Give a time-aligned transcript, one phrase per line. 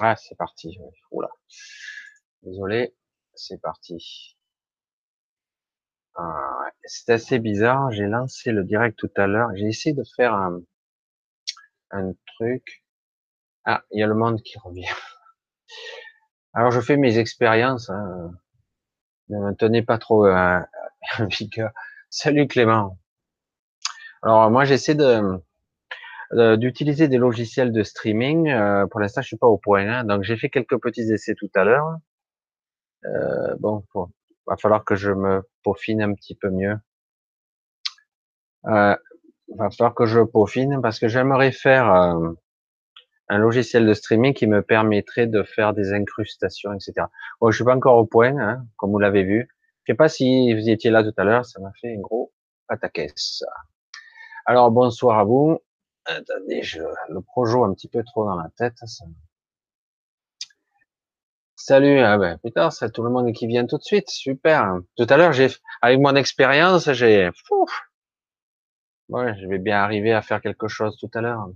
[0.00, 0.78] Ah, c'est parti.
[1.10, 1.28] Oula.
[2.42, 2.94] Désolé,
[3.34, 4.36] c'est parti.
[6.16, 7.90] Ah, c'est assez bizarre.
[7.92, 9.50] J'ai lancé le direct tout à l'heure.
[9.54, 10.62] J'ai essayé de faire un,
[12.36, 12.84] truc.
[13.64, 14.84] Ah, il y a le monde qui revient.
[16.54, 17.90] Alors je fais mes expériences.
[17.90, 18.32] Hein.
[19.28, 20.60] Ne me tenez pas trop euh,
[21.30, 21.70] vigueur.
[22.10, 22.98] Salut Clément.
[24.22, 25.40] Alors moi j'essaie de
[26.32, 28.50] d'utiliser des logiciels de streaming.
[28.50, 29.88] Euh, pour l'instant je suis pas au point.
[29.88, 30.04] Hein.
[30.04, 31.98] Donc j'ai fait quelques petits essais tout à l'heure.
[33.06, 34.06] Euh, bon, il
[34.46, 36.76] va falloir que je me peaufine un petit peu mieux.
[38.66, 38.96] Euh,
[39.56, 42.32] va falloir que je peaufine parce que j'aimerais faire euh,
[43.28, 47.06] un logiciel de streaming qui me permettrait de faire des incrustations, etc.
[47.40, 49.48] Bon, je suis pas encore au point, hein, comme vous l'avez vu.
[49.84, 52.32] Je sais pas si vous étiez là tout à l'heure, ça m'a fait un gros
[52.68, 53.44] pataquès.
[54.46, 55.58] Alors bonsoir à vous.
[56.06, 58.76] Attendez, je le projo un petit peu trop dans la tête.
[58.84, 59.04] Ça...
[61.56, 64.80] Salut, ah ben putain, c'est tout le monde qui vient tout de suite, super.
[64.96, 65.48] Tout à l'heure, j'ai,
[65.80, 67.30] avec mon expérience, j'ai,
[69.08, 71.48] ouais, je vais bien arriver à faire quelque chose tout à l'heure.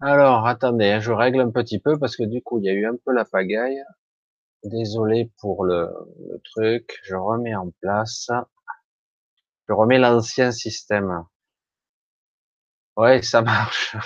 [0.00, 2.72] Alors, attendez, hein, je règle un petit peu parce que du coup, il y a
[2.72, 3.82] eu un peu la pagaille.
[4.64, 5.88] Désolé pour le,
[6.44, 6.98] truc.
[7.04, 8.30] Je remets en place.
[9.68, 11.24] Je remets l'ancien système.
[12.98, 13.96] Ouais, ça marche.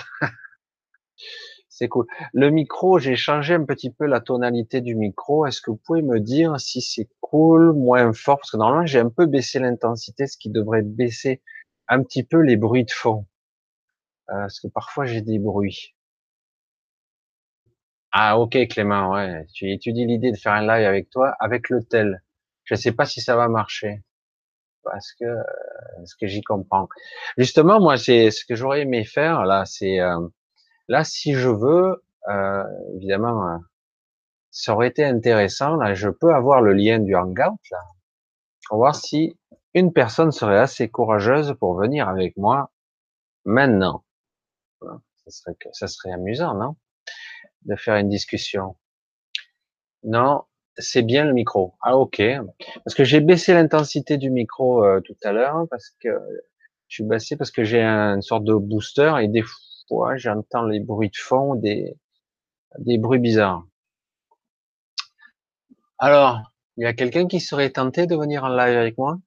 [1.67, 2.05] C'est cool.
[2.33, 5.45] Le micro, j'ai changé un petit peu la tonalité du micro.
[5.45, 8.37] Est-ce que vous pouvez me dire si c'est cool, moins fort?
[8.37, 11.41] Parce que normalement, j'ai un peu baissé l'intensité, ce qui devrait baisser
[11.89, 13.25] un petit peu les bruits de fond.
[14.29, 15.95] Euh, parce que parfois j'ai des bruits.
[18.13, 19.45] Ah ok Clément, ouais.
[19.53, 22.23] Tu étudies l'idée de faire un live avec toi, avec le tel.
[22.63, 24.03] Je ne sais pas si ça va marcher.
[24.83, 25.43] Parce que euh,
[26.05, 26.87] ce que j'y comprends.
[27.37, 30.27] Justement, moi, c'est ce que j'aurais aimé faire là, c'est euh,
[30.87, 32.03] là si je veux,
[32.95, 33.59] évidemment,
[34.51, 35.75] ça aurait été intéressant.
[35.75, 37.83] Là, je peux avoir le lien du hangout là,
[38.67, 39.37] pour voir si
[39.73, 42.71] une personne serait assez courageuse pour venir avec moi
[43.45, 44.03] maintenant.
[44.81, 46.75] Ça serait, ça serait amusant, non?
[47.63, 48.77] De faire une discussion.
[50.03, 50.43] Non,
[50.77, 51.73] c'est bien le micro.
[51.81, 52.21] Ah ok.
[52.83, 56.09] Parce que j'ai baissé l'intensité du micro euh, tout à l'heure parce que
[56.87, 59.43] je suis baissé parce que j'ai une sorte de booster et des
[59.87, 61.95] fois j'entends les bruits de fond, des
[62.79, 63.65] des bruits bizarres.
[65.99, 66.41] Alors,
[66.77, 69.19] il y a quelqu'un qui serait tenté de venir en live avec moi?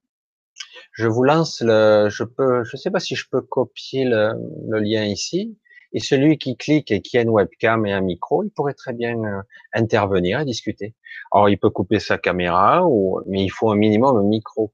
[0.92, 2.08] Je vous lance le.
[2.10, 2.64] Je peux.
[2.64, 5.56] Je sais pas si je peux copier le lien ici.
[5.92, 8.92] Et celui qui clique et qui a une webcam et un micro, il pourrait très
[8.92, 9.42] bien euh,
[9.72, 10.94] intervenir et discuter.
[11.32, 14.72] Alors, il peut couper sa caméra, ou, mais il faut un minimum un micro.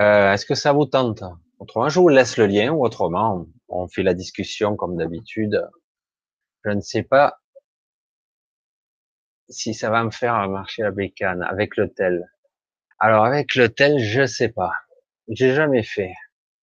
[0.00, 1.22] Euh, Est-ce que ça vous tente?
[1.58, 5.68] Autrement, je vous laisse le lien, ou autrement, on fait la discussion comme d'habitude.
[6.64, 7.38] Je ne sais pas
[9.48, 12.30] si ça va me faire marcher la bécane avec le tel.
[12.98, 14.72] Alors, avec le tel, je sais pas.
[15.28, 16.12] J'ai jamais fait.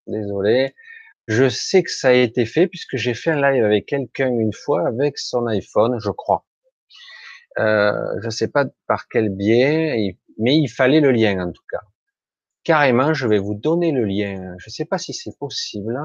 [0.07, 0.73] Désolé.
[1.27, 4.53] Je sais que ça a été fait puisque j'ai fait un live avec quelqu'un une
[4.53, 6.45] fois avec son iPhone, je crois.
[7.59, 11.81] Euh, je sais pas par quel biais, mais il fallait le lien en tout cas.
[12.63, 14.55] Carrément, je vais vous donner le lien.
[14.57, 15.97] Je sais pas si c'est possible,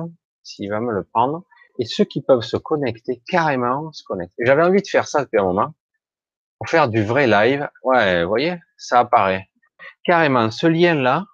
[0.42, 1.44] s'il va me le prendre.
[1.78, 4.42] Et ceux qui peuvent se connecter, carrément se connecter.
[4.44, 5.74] J'avais envie de faire ça depuis un moment,
[6.58, 7.68] pour faire du vrai live.
[7.84, 9.48] Ouais, vous voyez, ça apparaît.
[10.04, 11.24] Carrément, ce lien-là,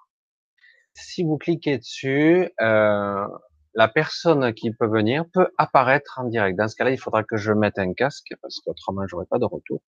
[0.94, 3.26] si vous cliquez dessus, euh,
[3.74, 6.56] la personne qui peut venir peut apparaître en direct.
[6.56, 9.44] Dans ce cas-là, il faudra que je mette un casque parce qu'autrement, j'aurai pas de
[9.44, 9.82] retour.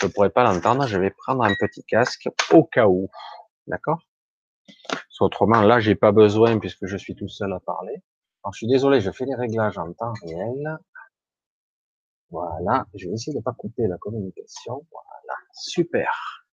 [0.00, 0.86] Je pourrais pas l'entendre.
[0.86, 3.08] Je vais prendre un petit casque au cas où.
[3.66, 4.00] D'accord?
[5.20, 8.02] Autrement, là, j'ai pas besoin puisque je suis tout seul à parler.
[8.44, 10.78] Alors, je suis désolé, je fais les réglages en temps réel.
[12.30, 12.86] Voilà.
[12.94, 14.86] Je vais essayer de pas couper la communication.
[14.90, 15.38] Voilà.
[15.52, 16.44] Super.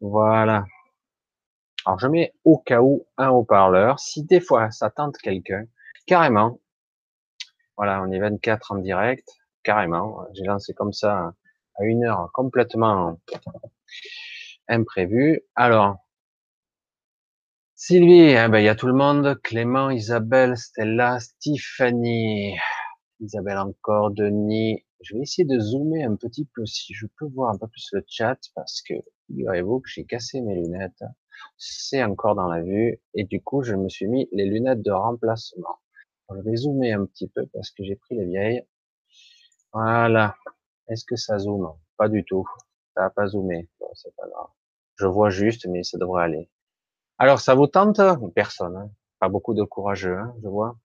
[0.00, 0.64] Voilà.
[1.86, 3.98] Alors je mets au cas où un haut-parleur.
[4.00, 5.66] Si des fois ça tente quelqu'un,
[6.06, 6.60] carrément.
[7.76, 9.28] Voilà, on est 24 en direct,
[9.62, 10.24] carrément.
[10.34, 11.34] J'ai lancé comme ça
[11.76, 13.18] à une heure complètement
[14.68, 15.40] imprévue.
[15.56, 15.96] Alors,
[17.74, 19.38] Sylvie, eh ben, il y a tout le monde.
[19.42, 22.56] Clément, Isabelle, Stella, Stéphanie,
[23.20, 24.84] Isabelle encore, Denis.
[25.02, 27.90] Je vais essayer de zoomer un petit peu si je peux voir un peu plus
[27.92, 28.94] le chat parce que,
[29.26, 31.04] figurez-vous que j'ai cassé mes lunettes
[31.56, 34.90] c'est encore dans la vue, et du coup, je me suis mis les lunettes de
[34.90, 35.78] remplacement.
[36.30, 38.66] Je vais zoomer un petit peu parce que j'ai pris les vieilles.
[39.72, 40.36] Voilà.
[40.88, 41.74] Est-ce que ça zoome?
[41.96, 42.48] Pas du tout.
[42.94, 43.68] Ça n'a pas zoomé.
[44.96, 46.50] Je vois juste, mais ça devrait aller.
[47.18, 48.00] Alors, ça vous tente?
[48.34, 48.76] Personne.
[48.76, 48.90] Hein.
[49.20, 50.76] pas beaucoup de courageux, hein, je vois.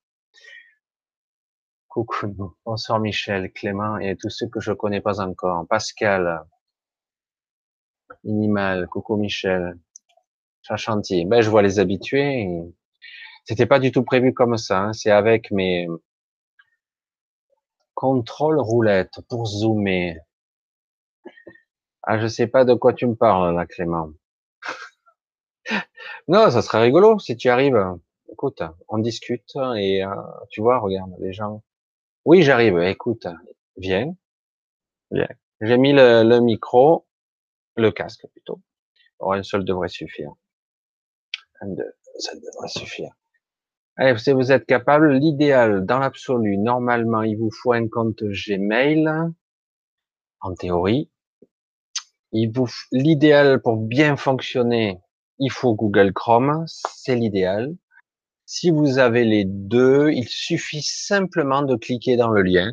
[1.87, 5.65] Coucou, bonsoir Michel, Clément et tous ceux que je connais pas encore.
[5.67, 6.45] Pascal,
[8.23, 9.77] Minimal, coucou Michel,
[10.61, 11.25] Chachantier.
[11.25, 12.47] Ben, je vois les habitués.
[13.45, 14.79] C'était pas du tout prévu comme ça.
[14.79, 14.93] Hein.
[14.93, 15.87] C'est avec mes
[17.93, 20.17] contrôles roulettes pour zoomer.
[22.03, 24.11] Ah, je sais pas de quoi tu me parles là, Clément.
[26.27, 27.79] non, ça serait rigolo si tu arrives.
[28.31, 30.15] Écoute, on discute et euh,
[30.49, 31.61] tu vois, regarde, les gens
[32.25, 32.77] oui, j'arrive.
[32.79, 33.27] Écoute,
[33.77, 34.13] viens,
[35.09, 35.27] viens.
[35.61, 37.07] J'ai mis le, micro,
[37.75, 38.61] le casque plutôt.
[39.19, 40.33] Oh, un seul devrait suffire.
[41.61, 43.11] Un, deux, ça devrait suffire.
[43.97, 49.09] Allez, si vous êtes capable, l'idéal dans l'absolu, normalement, il vous faut un compte Gmail,
[50.41, 51.11] en théorie.
[52.31, 55.01] Il vous, l'idéal pour bien fonctionner,
[55.39, 57.75] il faut Google Chrome, c'est l'idéal.
[58.45, 62.71] Si vous avez les deux, il suffit simplement de cliquer dans le lien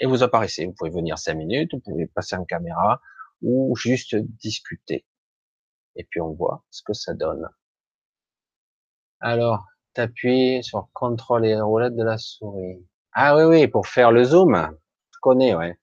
[0.00, 0.66] et vous apparaissez.
[0.66, 3.00] Vous pouvez venir cinq minutes, vous pouvez passer en caméra
[3.42, 5.04] ou juste discuter.
[5.94, 7.48] Et puis on voit ce que ça donne.
[9.20, 12.82] Alors, t'appuies sur CTRL et roulette de la souris.
[13.12, 14.70] Ah oui, oui, pour faire le zoom.
[15.12, 15.76] Je connais, ouais.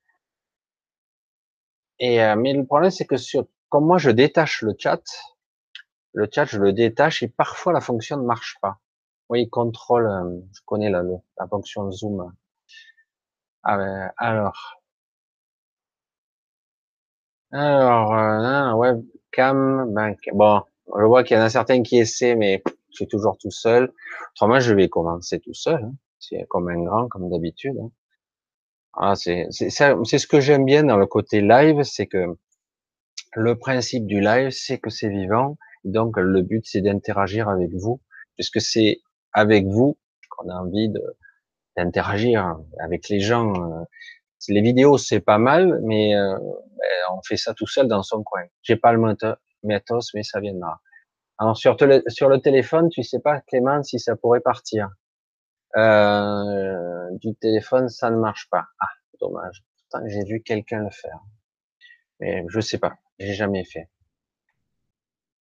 [1.98, 5.02] Et euh, mais le problème, c'est que sur, comme moi, je détache le chat,
[6.12, 8.78] le chat, je le détache et parfois la fonction ne marche pas.
[9.28, 11.02] Oui, contrôle, euh, je connais la,
[11.38, 12.32] la fonction zoom.
[13.62, 14.80] Ah ben, alors.
[17.52, 20.62] Alors, euh, webcam, ben, bon,
[20.98, 22.62] je vois qu'il y en a certains qui essaient, mais
[22.94, 23.92] je suis toujours tout seul.
[24.32, 25.92] Autrement, je vais commencer tout seul, hein.
[26.18, 27.76] c'est comme un grand, comme d'habitude.
[27.80, 27.90] Hein.
[28.96, 32.36] Ah, c'est ce que j'aime bien dans le côté live, c'est que
[33.34, 35.58] le principe du live, c'est que c'est vivant.
[35.82, 38.00] Donc, le but, c'est d'interagir avec vous,
[38.36, 39.00] puisque c'est
[39.32, 39.98] avec vous
[40.30, 40.92] qu'on a envie
[41.76, 43.52] d'interagir avec les gens.
[43.54, 43.84] Euh.
[44.48, 48.22] Les vidéos c'est pas mal, mais euh, ben, on fait ça tout seul dans son
[48.22, 48.42] coin.
[48.62, 49.00] J'ai pas le
[49.62, 50.80] matos, mais ça viendra.
[51.38, 54.90] Alors sur, le téléphone, tu sais pas Clément si ça pourrait partir.
[55.76, 58.64] Euh, du téléphone, ça ne marche pas.
[58.80, 58.88] Ah,
[59.20, 59.64] dommage.
[60.06, 61.20] J'ai vu quelqu'un le faire,
[62.20, 62.94] mais je sais pas.
[63.18, 63.88] J'ai jamais fait.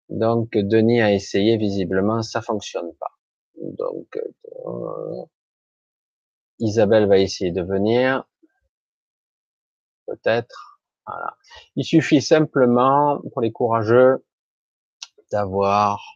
[0.09, 3.13] Donc Denis a essayé, visiblement, ça fonctionne pas.
[3.61, 4.19] Donc,
[4.65, 5.25] euh,
[6.59, 8.27] Isabelle va essayer de venir.
[10.05, 10.79] Peut-être.
[11.07, 11.35] Voilà.
[11.75, 14.23] Il suffit simplement, pour les courageux,
[15.33, 16.15] d'avoir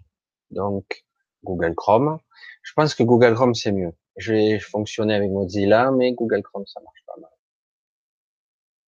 [0.51, 1.03] donc
[1.43, 2.19] Google Chrome.
[2.61, 3.93] Je pense que Google Chrome c'est mieux.
[4.15, 7.31] J'ai fonctionné avec Mozilla, mais Google Chrome ça marche pas mal.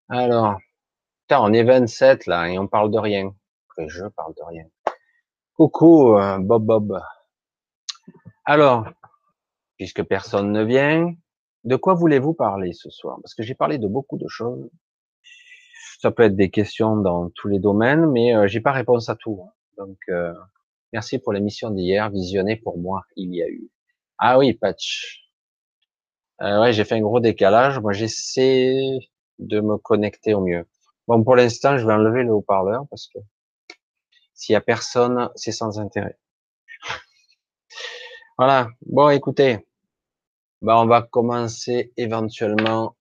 [0.09, 0.59] Alors,
[1.31, 3.33] on est 27 là et on parle de rien.
[3.87, 4.65] je parle de rien.
[5.55, 7.01] Coucou euh, Bob Bob.
[8.45, 8.87] Alors,
[9.77, 11.13] puisque personne ne vient,
[11.63, 13.17] de quoi voulez-vous parler ce soir?
[13.21, 14.69] Parce que j'ai parlé de beaucoup de choses.
[15.99, 19.15] Ça peut être des questions dans tous les domaines, mais euh, j'ai pas réponse à
[19.15, 19.41] tout.
[19.79, 20.33] Donc, euh,
[20.91, 23.03] merci pour l'émission d'hier, visionnée pour moi.
[23.15, 23.71] Il y a eu.
[24.17, 25.31] Ah oui, patch.
[26.41, 27.79] Euh, ouais, j'ai fait un gros décalage.
[27.79, 28.99] Moi, j'essaie
[29.39, 30.67] de me connecter au mieux.
[31.07, 33.19] Bon, pour l'instant, je vais enlever le haut-parleur parce que
[34.33, 36.19] s'il y a personne, c'est sans intérêt.
[38.37, 38.69] Voilà.
[38.85, 39.65] Bon, écoutez,
[40.61, 42.95] bah, on va commencer éventuellement.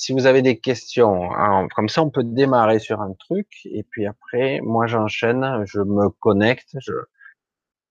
[0.00, 3.82] Si vous avez des questions, hein, comme ça, on peut démarrer sur un truc et
[3.82, 6.94] puis après, moi, j'enchaîne, je me connecte, je,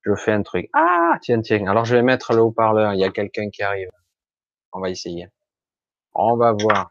[0.02, 0.72] je fais un truc.
[0.74, 1.68] Ah, tiens, tiens.
[1.68, 2.96] Alors, je vais mettre le haut-parleur.
[2.96, 3.90] Il y a quelqu'un qui arrive.
[4.74, 5.28] On va essayer.
[6.16, 6.90] On va voir.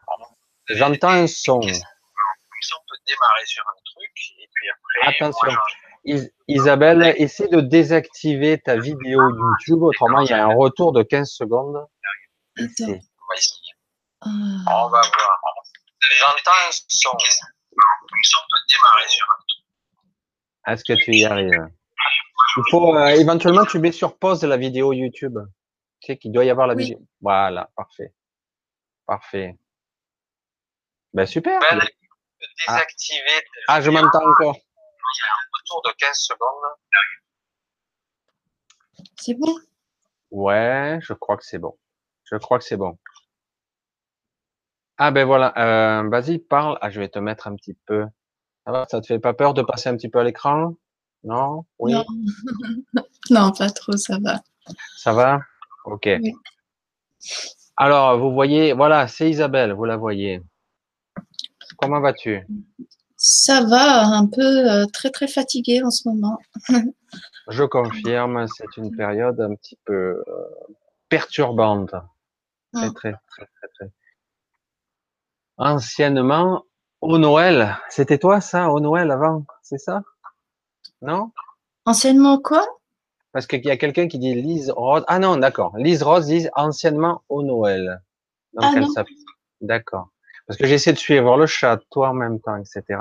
[0.69, 1.59] J'entends un son.
[1.59, 4.11] Comme ça, on peut démarrer sur un truc
[4.41, 5.15] et puis après.
[5.17, 6.31] Attention.
[6.47, 11.29] Isabelle, essaie de désactiver ta vidéo YouTube, autrement il y a un retour de 15
[11.29, 11.85] secondes.
[12.57, 13.68] On va essayer.
[14.21, 15.01] On va voir.
[16.17, 17.11] J'entends un son.
[17.11, 19.27] Comme ça, on peut démarrer sur
[20.65, 21.67] un Est-ce que tu y arrives?
[22.57, 25.37] Il faut euh, éventuellement tu mets sur pause la vidéo YouTube.
[26.01, 26.99] Tu sais qu'il doit y avoir la vidéo.
[27.21, 28.13] Voilà, parfait.
[29.05, 29.57] Parfait.
[31.13, 31.59] Ben super.
[32.67, 33.43] désactiver.
[33.67, 34.55] Ah, ah je m'entends encore
[35.09, 36.73] il y a un retour de 15 secondes.
[39.17, 39.55] C'est bon?
[40.31, 41.77] Ouais, je crois que c'est bon.
[42.25, 42.97] Je crois que c'est bon.
[45.01, 46.77] Ah ben voilà, euh, vas-y, parle.
[46.81, 48.05] Ah, je vais te mettre un petit peu.
[48.65, 50.75] Ça va, ça te fait pas peur de passer un petit peu à l'écran?
[51.23, 51.63] Non?
[51.79, 51.93] Oui?
[51.93, 52.05] Non.
[53.29, 53.51] non.
[53.53, 54.41] pas trop, ça va.
[54.97, 55.39] Ça va?
[55.85, 56.09] Ok.
[57.77, 60.41] Alors, vous voyez, voilà, c'est Isabelle, vous la voyez.
[61.77, 62.45] Comment vas-tu?
[63.15, 66.39] Ça va, un peu euh, très très fatigué en ce moment.
[67.47, 70.53] Je confirme, c'est une période un petit peu euh,
[71.07, 71.95] perturbante.
[72.73, 73.91] Très, très, très, très, très.
[75.59, 76.63] Anciennement,
[77.01, 80.03] au Noël, c'était toi ça, au Noël avant, c'est ça?
[81.01, 81.33] Non?
[81.83, 82.65] Anciennement quoi?
[83.33, 85.03] Parce qu'il y a quelqu'un qui dit Lise Rose.
[85.07, 85.77] Ah non, d'accord.
[85.77, 88.01] Lise Rose dit anciennement au Noël.
[88.57, 88.87] ah non.
[89.59, 90.11] D'accord.
[90.47, 92.97] Parce que j'essaie de suivre le chat, toi en même temps, etc.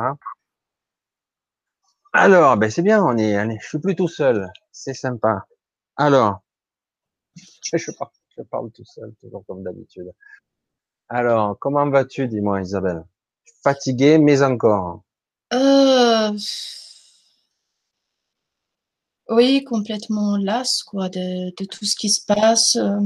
[2.13, 4.51] Alors, ben c'est bien, on est, allez, je suis plus tout seul.
[4.73, 5.47] C'est sympa.
[5.97, 6.41] Alors,
[7.37, 10.13] je parle, je parle tout seul, toujours comme d'habitude.
[11.09, 13.05] Alors, comment vas-tu, dis-moi, Isabelle?
[13.63, 15.03] Fatiguée, mais encore.
[15.53, 16.33] Euh...
[19.29, 22.77] Oui, complètement lasse, quoi, de, de, tout ce qui se passe.
[22.77, 23.01] Euh...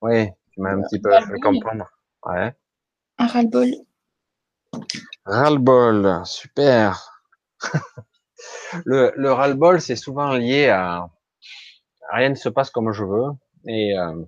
[0.00, 1.86] Oui, tu m'as un petit peu fait comprendre.
[2.24, 2.54] Ouais.
[3.18, 3.70] Un ras-le-bol.
[5.24, 7.22] Ras-le-bol, super.
[8.84, 11.08] le, le ras-le-bol, c'est souvent lié à
[12.12, 13.32] rien ne se passe comme je veux
[13.66, 14.24] et euh,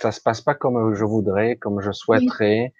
[0.00, 2.72] ça se passe pas comme je voudrais, comme je souhaiterais.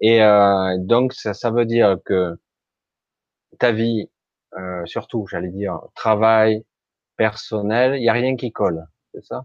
[0.00, 2.36] Et euh, donc ça, ça veut dire que
[3.58, 4.08] ta vie,
[4.56, 6.64] euh, surtout, j'allais dire, travail,
[7.16, 9.44] personnel, il y a rien qui colle, c'est ça?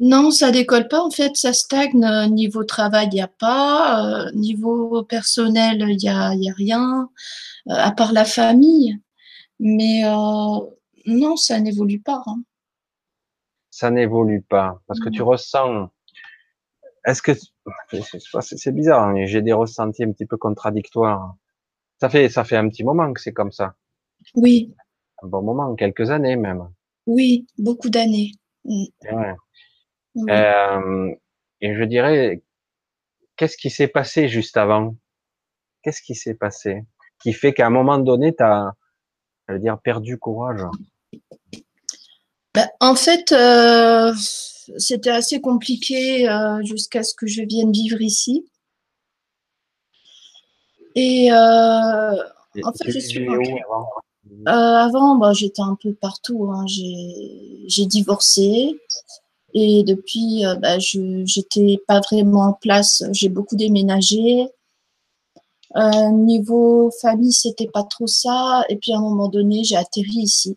[0.00, 1.00] Non, ça décolle pas.
[1.00, 2.04] En fait, ça stagne.
[2.30, 4.26] Niveau travail, il y a pas.
[4.26, 7.08] Euh, niveau personnel, il y a, y a rien.
[7.68, 8.98] Euh, à part la famille.
[9.60, 10.58] Mais euh,
[11.06, 12.20] non, ça n'évolue pas.
[12.26, 12.42] Hein.
[13.70, 15.91] Ça n'évolue pas parce que tu ressens
[17.04, 17.32] est-ce que
[18.40, 21.36] c'est bizarre hein, J'ai des ressentis un petit peu contradictoires.
[22.00, 23.74] Ça fait ça fait un petit moment que c'est comme ça.
[24.34, 24.74] Oui.
[25.22, 26.68] Un bon moment, quelques années même.
[27.06, 28.32] Oui, beaucoup d'années.
[28.64, 28.84] Mm.
[29.12, 29.34] Ouais.
[30.30, 31.14] Euh,
[31.60, 32.42] et je dirais,
[33.36, 34.94] qu'est-ce qui s'est passé juste avant?
[35.82, 36.84] Qu'est-ce qui s'est passé?
[37.22, 38.72] Qui fait qu'à un moment donné, tu as,
[39.48, 40.62] je veux dire, perdu courage?
[42.54, 44.12] Ben, En fait, euh,
[44.76, 48.44] c'était assez compliqué euh, jusqu'à ce que je vienne vivre ici.
[50.94, 53.26] Et, euh, en fait, je suis.
[53.28, 53.88] avant,
[54.46, 56.50] euh, avant bah, j'étais un peu partout.
[56.52, 56.64] Hein.
[56.66, 58.78] J'ai divorcé.
[59.54, 63.04] Et depuis, bah, je j'étais pas vraiment en place.
[63.12, 64.48] J'ai beaucoup déménagé.
[66.12, 68.64] niveau famille, c'était pas trop ça.
[68.68, 70.56] Et puis à un moment donné, j'ai atterri ici.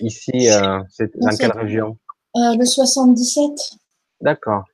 [0.00, 0.48] Ici,
[0.90, 1.98] c'est dans quelle région?
[2.36, 3.78] Euh, le 77.
[4.20, 4.64] D'accord.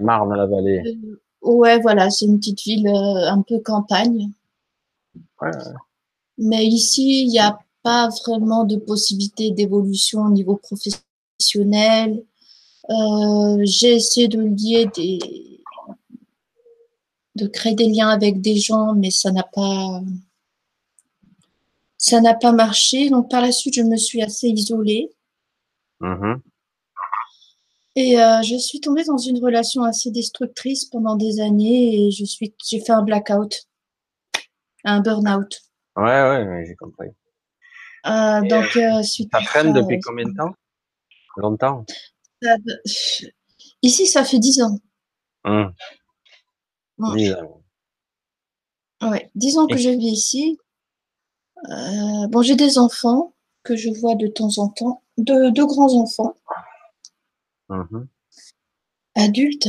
[0.00, 0.82] Marne-la-Vallée.
[0.86, 4.30] Euh, ouais, voilà, c'est une petite ville euh, un peu campagne.
[5.40, 5.50] Ouais.
[6.38, 12.24] Mais ici, il n'y a pas vraiment de possibilité d'évolution au niveau professionnel.
[12.90, 15.60] Euh, j'ai essayé de lier des,
[17.36, 20.02] de créer des liens avec des gens, mais ça n'a pas,
[21.98, 23.10] ça n'a pas marché.
[23.10, 25.10] Donc par la suite, je me suis assez isolée.
[26.00, 26.34] Mmh
[27.96, 32.24] et euh, je suis tombée dans une relation assez destructrice pendant des années et je
[32.24, 33.68] suis, j'ai fait un blackout,
[34.84, 35.60] un burn-out.
[35.96, 37.08] Ouais, ouais, ouais j'ai compris.
[38.06, 40.54] Euh, donc, euh, suite ça traîne depuis combien de temps?
[41.36, 41.84] Longtemps
[43.82, 44.78] Ici, ça fait dix ans.
[45.44, 45.66] Mmh.
[47.14, 47.62] Dix ans.
[49.02, 50.58] Ouais, dix ans que je vis ici.
[51.70, 55.94] Euh, bon, j'ai des enfants que je vois de temps en temps, deux, deux grands
[55.94, 56.34] enfants.
[57.68, 58.04] Mmh
[59.16, 59.68] Adultes,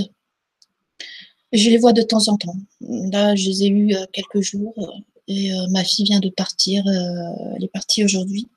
[1.53, 2.55] je les vois de temps en temps.
[2.81, 4.73] Là, je les ai eus euh, quelques jours
[5.27, 6.83] et euh, ma fille vient de partir.
[6.87, 8.49] Euh, elle est partie aujourd'hui.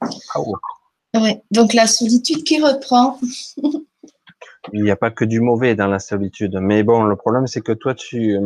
[0.00, 1.42] Ah ouais.
[1.52, 3.18] Donc la solitude qui reprend.
[4.72, 6.58] Il n'y a pas que du mauvais dans la solitude.
[6.60, 8.36] Mais bon, le problème, c'est que toi, tu,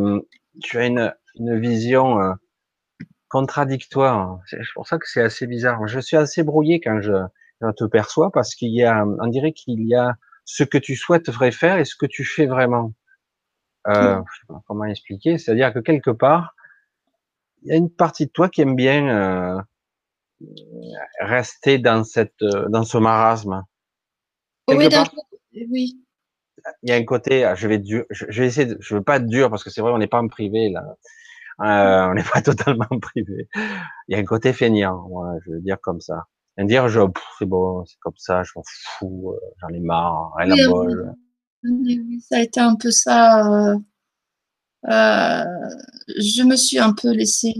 [0.61, 2.19] tu as une, une vision
[3.29, 4.39] contradictoire.
[4.45, 5.87] C'est pour ça que c'est assez bizarre.
[5.87, 7.13] Je suis assez brouillé quand je,
[7.61, 10.15] je te perçois parce qu'il y a, on dirait qu'il y a
[10.49, 12.91] ce que tu souhaiterais faire et ce que tu fais vraiment.
[13.87, 15.37] Euh, je sais pas comment expliquer.
[15.37, 16.55] C'est-à-dire que quelque part,
[17.61, 19.61] il y a une partie de toi qui aime bien euh,
[21.19, 23.63] rester dans cette, dans ce marasme.
[24.67, 25.11] oui, part,
[25.53, 26.03] oui.
[26.81, 29.03] Il y a un côté, ah, je vais dur, je, vais essayer, de, je veux
[29.03, 30.83] pas être dur parce que c'est vrai, on n'est pas en privé là.
[31.61, 33.47] Euh, on n'est pas totalement en privé.
[33.55, 35.07] Il y a un côté feignant,
[35.45, 36.25] je veux dire comme ça
[36.65, 37.01] dire je
[37.37, 41.13] c'est bon c'est comme ça je m'en fous euh, j'en ai marre rien à bol.
[42.21, 43.75] ça a été un peu ça euh,
[44.87, 45.43] euh,
[46.17, 47.53] je me suis un peu laissé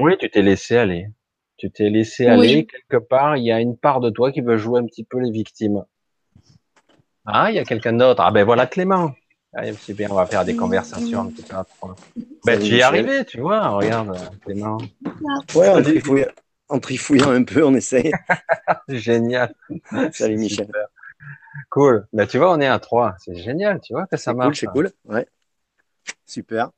[0.00, 1.08] oui tu t'es laissé aller.
[1.56, 4.56] Tu t'es laissé aller quelque part il y a une part de toi qui veut
[4.56, 5.84] jouer un petit peu les victimes.
[7.24, 8.22] Ah il y a quelqu'un d'autre.
[8.22, 9.14] Ah ben voilà Clément.
[9.78, 11.56] C'est bien, on va faire des conversations un petit peu.
[12.44, 14.78] Ben, tu y es arrivé, tu vois, regarde, Clément.
[15.54, 16.00] Ouais, on dit,
[16.74, 18.12] en trifouillant un peu, on essaye.
[18.88, 19.54] Génial.
[20.12, 20.68] Salut Michel.
[21.70, 22.06] Cool.
[22.12, 23.14] Bah, tu vois, on est à trois.
[23.18, 24.60] C'est génial, tu vois que ça marche.
[24.60, 25.14] C'est cool, c'est cool.
[25.14, 25.26] Ouais.
[26.26, 26.70] Super.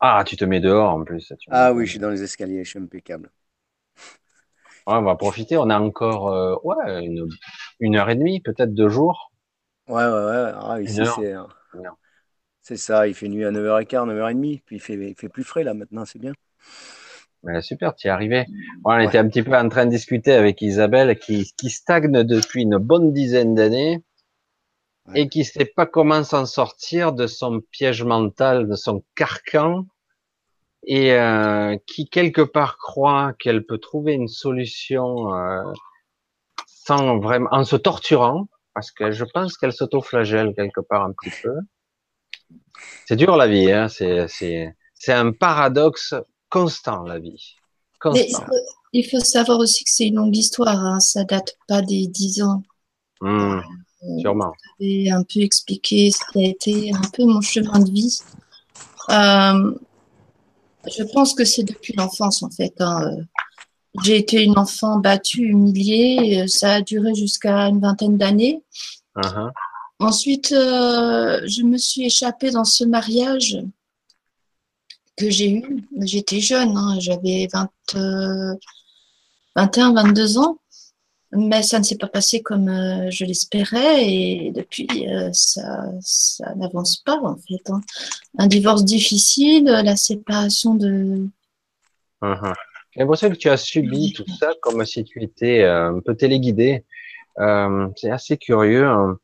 [0.00, 1.32] Ah, tu te mets dehors en plus.
[1.50, 3.30] ah oui, je suis dans les escaliers, je suis impeccable.
[4.86, 5.56] on va profiter.
[5.56, 7.06] On a encore euh, ouais,
[7.78, 9.32] une, heure et demie, peut-être deux jours.
[9.86, 10.52] Ouais, ouais, ouais.
[10.54, 11.84] Ah, euh,
[12.60, 13.06] c'est ça.
[13.06, 14.62] Il fait nuit à 9h15, 9h30.
[14.66, 16.32] Puis il fait, il fait plus frais là maintenant, c'est bien.
[17.60, 18.46] Super, tu y es arrivé.
[18.84, 22.62] on était un petit peu en train de discuter avec Isabelle qui, qui stagne depuis
[22.62, 24.02] une bonne dizaine d'années
[25.14, 29.86] et qui sait pas comment s'en sortir de son piège mental, de son carcan
[30.84, 35.62] et euh, qui quelque part croit qu'elle peut trouver une solution euh,
[36.66, 41.32] sans vraiment, en se torturant, parce que je pense qu'elle s'autoflagelle quelque part un petit
[41.42, 41.54] peu.
[43.06, 46.14] C'est dur la vie, hein c'est un paradoxe
[46.52, 47.56] constant la vie.
[47.98, 48.46] Constant.
[48.92, 52.42] il faut savoir aussi que c'est une longue histoire, hein, ça date pas des dix
[52.42, 52.62] ans.
[53.20, 53.60] Mmh,
[54.20, 54.52] sûrement.
[54.78, 58.18] Vous un peu expliqué ce qui a été un peu mon chemin de vie.
[59.10, 59.74] Euh,
[60.86, 62.74] je pense que c'est depuis l'enfance en fait.
[62.80, 63.16] Hein.
[64.02, 66.46] J'ai été une enfant battue, humiliée.
[66.48, 68.62] Ça a duré jusqu'à une vingtaine d'années.
[69.16, 69.50] Uh-huh.
[70.00, 73.58] Ensuite, euh, je me suis échappée dans ce mariage
[75.16, 75.86] que j'ai eu.
[76.00, 76.98] J'étais jeune, hein.
[77.00, 78.58] j'avais 21,
[79.94, 80.58] 22 ans
[81.34, 86.54] mais ça ne s'est pas passé comme euh, je l'espérais et depuis euh, ça, ça
[86.54, 87.70] n'avance pas en fait.
[87.70, 87.80] Hein.
[88.38, 91.26] Un divorce difficile, la séparation de.
[92.22, 96.00] Uh pour ça que tu as subi tout ça comme si tu étais euh, un
[96.00, 96.84] peu téléguidé.
[97.96, 98.86] c'est assez curieux.
[98.86, 99.18] Hein.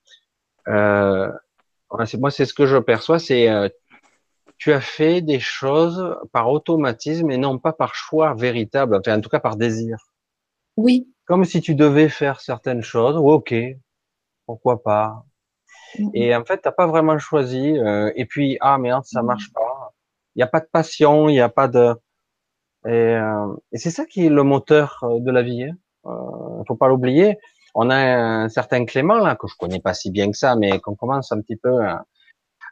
[0.67, 3.47] moi, c'est ce que je perçois, c'est
[4.59, 9.21] tu as fait des choses par automatisme et non pas par choix véritable, enfin en
[9.21, 9.97] tout cas par désir.
[10.77, 13.17] Oui, comme si tu devais faire certaines choses.
[13.17, 13.55] ok,
[14.47, 15.25] pourquoi pas.
[15.97, 16.11] Mm-hmm.
[16.15, 17.79] Et en fait, t'as pas vraiment choisi.
[17.79, 19.55] Euh, et puis, ah merde, ça marche mm-hmm.
[19.55, 19.95] pas.
[20.35, 21.95] Il n'y a pas de passion, il n'y a pas de.
[22.87, 25.65] Et, euh, et c'est ça qui est le moteur euh, de la vie.
[25.65, 25.77] Hein.
[26.07, 27.39] Euh, faut pas l'oublier.
[27.75, 30.81] On a un certain Clément là que je connais pas si bien que ça, mais
[30.81, 31.85] qu'on commence un petit peu.
[31.85, 32.05] À...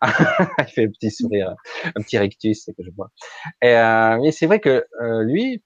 [0.58, 1.54] il fait un petit sourire,
[1.84, 3.10] un petit rectus, que je vois.
[3.62, 4.84] Et, euh, c'est vrai que
[5.22, 5.62] lui,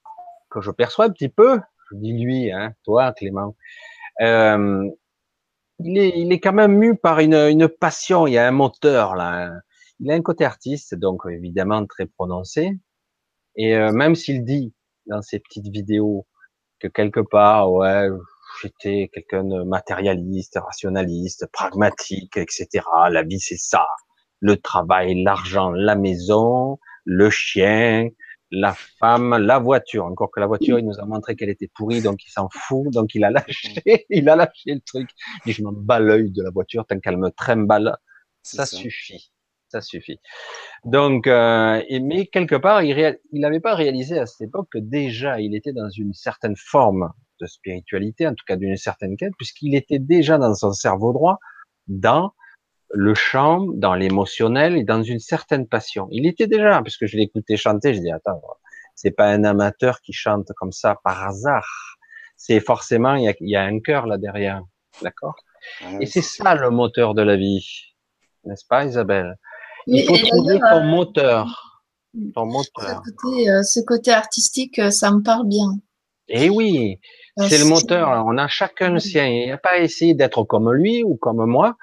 [0.50, 3.56] que je perçois un petit peu, je dis lui, hein, toi, Clément,
[4.20, 4.88] euh,
[5.80, 8.52] il, est, il est quand même mu par une, une passion, il y a un
[8.52, 9.46] moteur là.
[9.46, 9.60] Hein.
[10.00, 12.78] Il a un côté artiste, donc évidemment très prononcé.
[13.56, 14.74] Et euh, même s'il dit
[15.06, 16.26] dans ses petites vidéos
[16.78, 18.08] que quelque part, ouais,
[18.62, 22.68] j'étais quelqu'un de matérialiste, rationaliste, pragmatique, etc.
[23.10, 23.86] La vie, c'est ça.
[24.40, 28.08] Le travail, l'argent, la maison, le chien,
[28.50, 30.06] la femme, la voiture.
[30.06, 32.92] Encore que la voiture, il nous a montré qu'elle était pourrie, donc il s'en fout,
[32.92, 35.10] donc il a lâché, il a lâché le truc.
[35.46, 37.96] Et je m'en bats l'œil de la voiture tant qu'elle me trimballe.
[38.42, 39.30] Ça, ça, suffit.
[39.68, 40.18] Ça suffit.
[40.84, 45.54] Donc, euh, mais quelque part, il n'avait pas réalisé à cette époque que déjà il
[45.54, 49.98] était dans une certaine forme de spiritualité, en tout cas d'une certaine quête, puisqu'il était
[49.98, 51.38] déjà dans son cerveau droit,
[51.86, 52.32] dans
[52.92, 56.08] le chant, dans l'émotionnel et dans une certaine passion.
[56.10, 58.42] Il était déjà, puisque je l'écoutais chanter, je dis attends,
[58.94, 61.96] c'est pas un amateur qui chante comme ça par hasard.
[62.36, 64.62] C'est forcément il y a, un cœur là derrière,
[65.02, 65.36] d'accord?
[65.82, 67.94] Ah Et c'est ça le moteur de la vie,
[68.44, 69.36] n'est-ce pas, Isabelle?
[69.86, 71.82] Il faut trouver ton euh, moteur,
[72.34, 73.02] ton moteur.
[73.24, 75.78] Euh, ce côté, artistique, euh, ça me parle bien.
[76.28, 76.98] Eh oui,
[77.36, 78.24] c'est le moteur.
[78.26, 79.26] On a chacun le sien.
[79.26, 81.76] Il n'y a pas à essayer d'être comme lui ou comme moi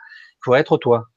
[0.43, 1.07] faut être toi.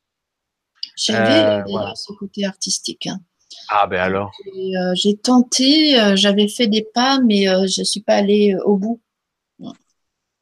[0.96, 3.06] J'avais euh, ce côté artistique.
[3.06, 3.20] Hein.
[3.68, 4.30] Ah ben alors.
[4.46, 9.00] Euh, j'ai tenté, euh, j'avais fait des pas, mais je suis pas allée au bout.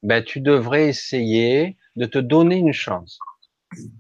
[0.02, 3.18] Ben tu devrais essayer de te donner une chance.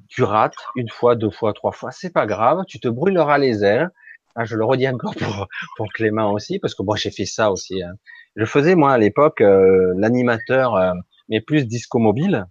[0.08, 2.62] Tu rates une fois, deux fois, trois fois, c'est pas grave.
[2.66, 3.90] Tu te brûleras les ailes.
[4.34, 7.50] Ah, je le redis encore pour, pour Clément aussi, parce que moi j'ai fait ça
[7.50, 7.82] aussi.
[7.82, 7.94] Hein.
[8.36, 10.94] Je faisais moi à l'époque l'animateur,
[11.28, 12.46] mais plus disco mobile.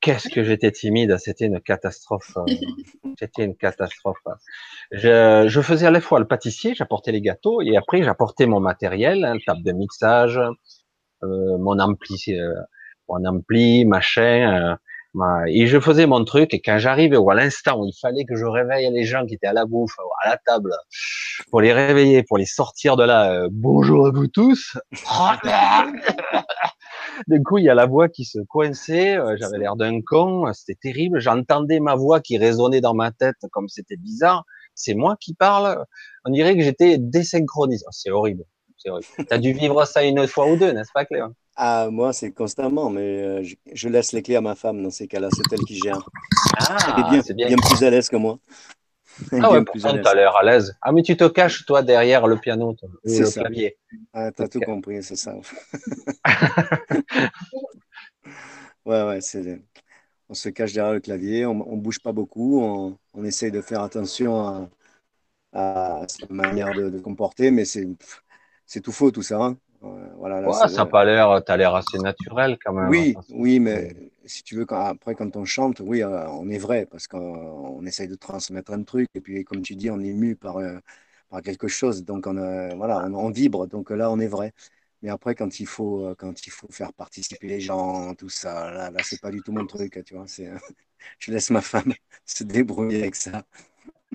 [0.00, 2.36] Qu'est-ce que j'étais timide, c'était une catastrophe.
[2.36, 2.44] Euh,
[3.18, 4.18] c'était une catastrophe.
[4.92, 8.60] Je, je, faisais à la fois le pâtissier, j'apportais les gâteaux, et après j'apportais mon
[8.60, 10.40] matériel, hein, table de mixage,
[11.24, 12.54] euh, mon ampli, euh,
[13.08, 14.76] mon ampli, machin.
[15.16, 18.24] Euh, et je faisais mon truc, et quand j'arrivais ou à l'instant où il fallait
[18.24, 20.70] que je réveille les gens qui étaient à la bouffe, à la table,
[21.50, 24.76] pour les réveiller, pour les sortir de là, bonjour à vous tous.
[27.26, 30.46] D'un coup, il y a la voix qui se coinçait, euh, j'avais l'air d'un con,
[30.46, 31.20] euh, c'était terrible.
[31.20, 34.44] J'entendais ma voix qui résonnait dans ma tête comme c'était bizarre.
[34.74, 35.84] C'est moi qui parle.
[36.24, 37.84] On dirait que j'étais désynchronisé.
[37.86, 38.44] Oh, c'est horrible.
[38.78, 38.90] Tu
[39.30, 42.90] as dû vivre ça une fois ou deux, n'est-ce pas, Clément Ah, moi, c'est constamment,
[42.90, 45.28] mais euh, je, laisse les clés à ma femme dans ces cas-là.
[45.32, 46.08] C'est elle qui gère.
[46.58, 47.56] Ah, elle est bien, bien.
[47.56, 48.38] plus à l'aise que moi.
[49.42, 50.76] ah ouais, tu as l'air à l'aise.
[50.80, 53.76] Ah, mais tu te caches, toi, derrière le piano, c'est le clavier.
[54.12, 55.34] Ah, t'as tout compris, c'est ça.
[58.84, 59.62] ouais, ouais, c'est
[60.28, 63.62] on se cache derrière le clavier, on ne bouge pas beaucoup, on, on, essaye de
[63.62, 64.68] faire attention à,
[65.52, 67.86] à cette manière de, de comporter, mais c'est
[68.82, 69.42] tout faux tout ça.
[69.42, 69.58] Hein.
[69.80, 72.88] Voilà, là, ça n'a pas l'air, tu as l'air assez naturel quand même.
[72.88, 76.58] Oui, oui, mais si tu veux, quand, après quand on chante, oui, euh, on est
[76.58, 80.12] vrai parce qu'on essaye de transmettre un truc et puis comme tu dis, on est
[80.12, 80.78] mu par, euh,
[81.30, 82.34] par quelque chose, donc on,
[82.76, 84.52] voilà, on, on, vibre, donc là on est vrai.
[85.02, 88.70] Mais après, quand il faut, euh, quand il faut faire participer les gens, tout ça,
[88.72, 90.26] là, là c'est pas du tout mon truc, tu vois.
[90.26, 90.50] C'est,
[91.20, 91.92] je laisse ma femme
[92.24, 93.44] se débrouiller avec ça.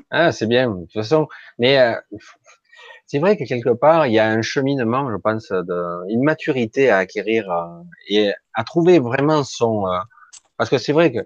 [0.10, 0.70] Ah, c'est bien.
[0.70, 1.96] De toute façon, mais euh,
[3.14, 6.90] c'est vrai que quelque part, il y a un cheminement, je pense, de, une maturité
[6.90, 9.84] à acquérir euh, et à trouver vraiment son.
[10.58, 11.20] parce que c'est vrai que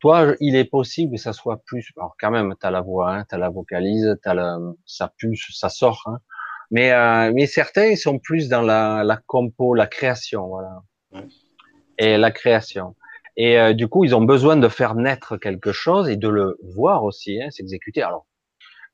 [0.00, 1.92] toi, il est possible que ça soit plus.
[1.96, 5.12] Alors quand même, tu as la voix, hein, tu as la vocalise, as le, ça
[5.18, 6.02] pulse, ça sort.
[6.06, 6.18] Hein,
[6.72, 10.82] mais, euh, mais certains, ils sont plus dans la, la compo, la création, voilà.
[11.98, 12.96] Et la création.
[13.36, 16.58] Et euh, du coup, ils ont besoin de faire naître quelque chose et de le
[16.74, 18.02] voir aussi, hein, s'exécuter.
[18.02, 18.26] Alors,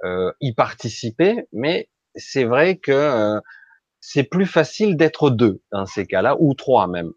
[0.04, 3.40] euh, y participer, mais c'est vrai que euh,
[4.00, 7.12] c'est plus facile d'être deux dans ces cas-là, ou trois même.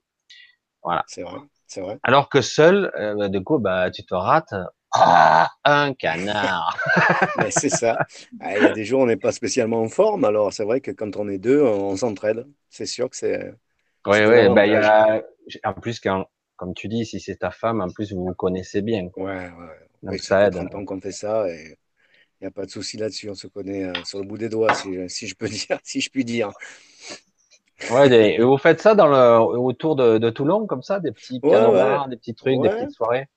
[0.83, 1.03] Voilà.
[1.07, 1.99] C'est vrai, c'est vrai.
[2.03, 4.53] Alors que seul, euh, du coup, bah, tu te rates.
[4.91, 6.75] Ah, un canard.
[7.51, 7.99] c'est ça.
[8.39, 10.63] Ah, il y a des jours où on n'est pas spécialement en forme, alors c'est
[10.63, 12.47] vrai que quand on est deux, on s'entraide.
[12.69, 13.53] C'est sûr que c'est.
[14.07, 14.49] Oui, oui.
[14.49, 15.21] Bah, y a...
[15.63, 18.81] En plus, quand, comme tu dis, si c'est ta femme, en plus, vous vous connaissez
[18.81, 19.09] bien.
[19.09, 19.25] Quoi.
[19.25, 19.89] Ouais, ouais.
[20.03, 20.55] Donc ça, aide.
[20.71, 21.77] Quand on fait ça, et
[22.41, 23.30] il n'y a pas de souci là-dessus.
[23.30, 26.02] On se connaît euh, sur le bout des doigts, si, si, je peux dire, si
[26.02, 26.52] je puis dire.
[27.91, 31.39] Ouais, et vous faites ça dans le, autour de, de Toulon, comme ça, des petits
[31.39, 33.28] pianos ouais, des petits trucs, des petites soirées?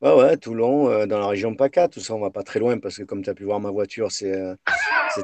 [0.00, 2.78] Ouais, ouais, Toulon, euh, dans la région PACA, tout ça, on va pas très loin
[2.78, 4.54] parce que comme tu as pu voir ma voiture, c'est euh,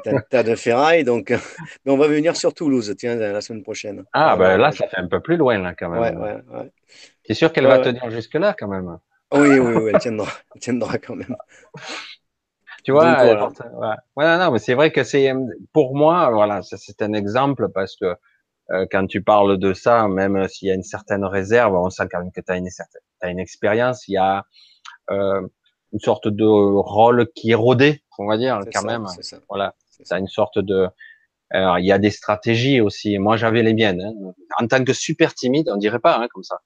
[0.06, 1.04] un tas de ferraille.
[1.04, 1.30] Donc,
[1.84, 4.04] mais on va venir sur Toulouse, tiens, la semaine prochaine.
[4.12, 6.00] Ah, ben là, ça fait un peu plus loin, là, quand même.
[6.00, 6.72] Ouais, ouais, ouais.
[7.24, 8.98] Tu es sûr qu'elle va tenir jusque-là, quand même?
[9.32, 11.36] Oui, oui, oui, elle tiendra, elle tiendra quand même.
[12.84, 13.96] Tu vois, donc, voilà.
[14.16, 14.24] ouais.
[14.24, 14.38] ouais.
[14.38, 15.32] non, mais c'est vrai que c'est,
[15.72, 18.16] pour moi, voilà, c'est un exemple parce que
[18.72, 22.04] euh, quand tu parles de ça, même s'il y a une certaine réserve, on sent
[22.10, 24.06] quand même que tu as une certaine, as une expérience.
[24.06, 24.44] Il y a
[25.10, 25.46] euh,
[25.92, 29.06] une sorte de rôle qui est rodé, on va dire quand même.
[29.06, 29.38] Ça.
[29.48, 30.88] Voilà, ça une sorte de.
[31.52, 33.18] Alors, il y a des stratégies aussi.
[33.18, 34.00] Moi, j'avais les miennes.
[34.00, 34.32] Hein.
[34.60, 36.60] En tant que super timide, on dirait pas hein, comme ça.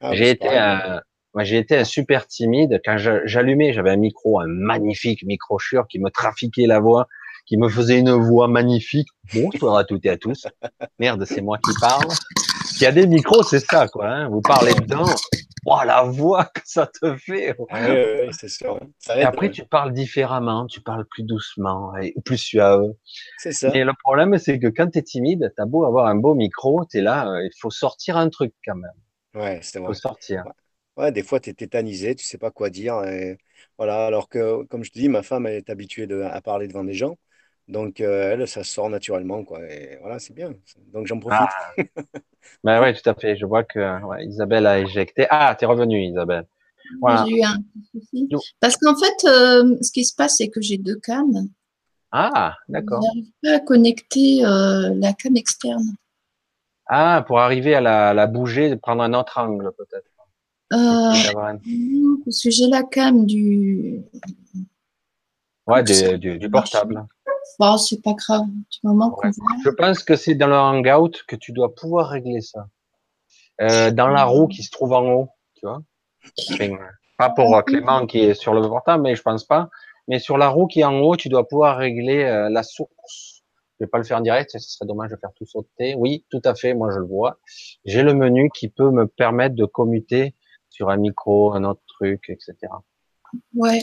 [0.00, 1.02] Ah, j'ai été un,
[1.38, 2.80] moi, j'ai été un super timide.
[2.84, 7.06] Quand j'allumais, j'avais un micro, un magnifique micro Shure qui me trafiquait la voix
[7.46, 9.06] qui me faisait une voix magnifique.
[9.32, 10.48] Bonsoir à toutes et à tous.
[10.98, 12.08] Merde, c'est moi qui parle.
[12.74, 14.08] Il y a des micros, c'est ça, quoi.
[14.08, 14.28] Hein.
[14.30, 15.06] Vous parlez dedans.
[15.64, 17.54] Oh, la voix que ça te fait.
[17.58, 18.80] Oui, c'est sûr.
[19.14, 22.82] et après, tu parles différemment, tu parles plus doucement et plus suave.
[23.36, 23.70] C'est ça.
[23.76, 26.34] Et le problème, c'est que quand tu es timide, tu as beau avoir un beau
[26.34, 28.90] micro, tu es là, euh, il faut sortir un truc quand même.
[29.34, 29.86] Ouais, c'est vrai.
[29.86, 30.44] Il faut sortir.
[30.98, 33.04] Ouais, des fois, tu es tétanisé, tu sais pas quoi dire.
[33.04, 33.38] Et
[33.78, 36.66] voilà, alors que, comme je te dis, ma femme elle est habituée de, à parler
[36.66, 37.16] devant des gens.
[37.68, 39.60] Donc, euh, elle, ça sort naturellement, quoi.
[39.70, 40.52] Et voilà, c'est bien.
[40.92, 41.38] Donc, j'en profite.
[42.00, 42.18] Ah.
[42.64, 43.36] ben ouais, tout à fait.
[43.36, 45.26] Je vois que ouais, Isabelle a éjecté.
[45.30, 46.46] Ah, t'es revenue, Isabelle.
[47.00, 47.24] Voilà.
[47.28, 47.58] J'ai eu un
[47.92, 48.28] souci.
[48.58, 51.48] Parce qu'en fait, euh, ce qui se passe, c'est que j'ai deux cannes.
[52.10, 53.02] Ah, d'accord.
[53.02, 55.94] Je n'arrive pas à connecter euh, la canne externe.
[56.86, 60.07] Ah, pour arriver à la, la bouger, prendre un autre angle, peut-être.
[60.72, 61.12] Euh,
[62.24, 64.02] parce que j'ai la cam du.
[65.66, 67.06] Ouais, du, du, du portable.
[67.58, 68.46] Bon, c'est pas grave.
[68.46, 69.30] Du moment ouais.
[69.64, 72.68] Je pense que c'est dans le Hangout que tu dois pouvoir régler ça.
[73.60, 75.82] Euh, dans la roue qui se trouve en haut, tu vois.
[77.18, 79.68] pas pour euh, Clément qui est sur le portable, mais je pense pas.
[80.06, 83.42] Mais sur la roue qui est en haut, tu dois pouvoir régler euh, la source.
[83.78, 85.94] Je vais pas le faire en direct, ce serait dommage de faire tout sauter.
[85.96, 87.38] Oui, tout à fait, moi je le vois.
[87.84, 90.34] J'ai le menu qui peut me permettre de commuter
[90.78, 92.54] sur un micro, un autre truc, etc.
[93.52, 93.82] Ouais.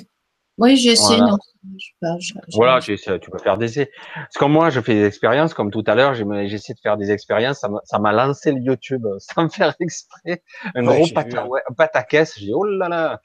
[0.58, 1.18] Oui, j'essaie.
[1.18, 1.38] Voilà, non,
[1.78, 3.92] je, je, voilà tu, tu peux faire des essais.
[4.14, 7.12] Parce que moi, je fais des expériences, comme tout à l'heure, j'essaie de faire des
[7.12, 7.66] expériences.
[7.84, 10.42] Ça m'a lancé le YouTube sans me faire exprès.
[10.74, 12.36] Un ouais, gros pataquès.
[12.38, 13.22] J'ai dit, oh là là.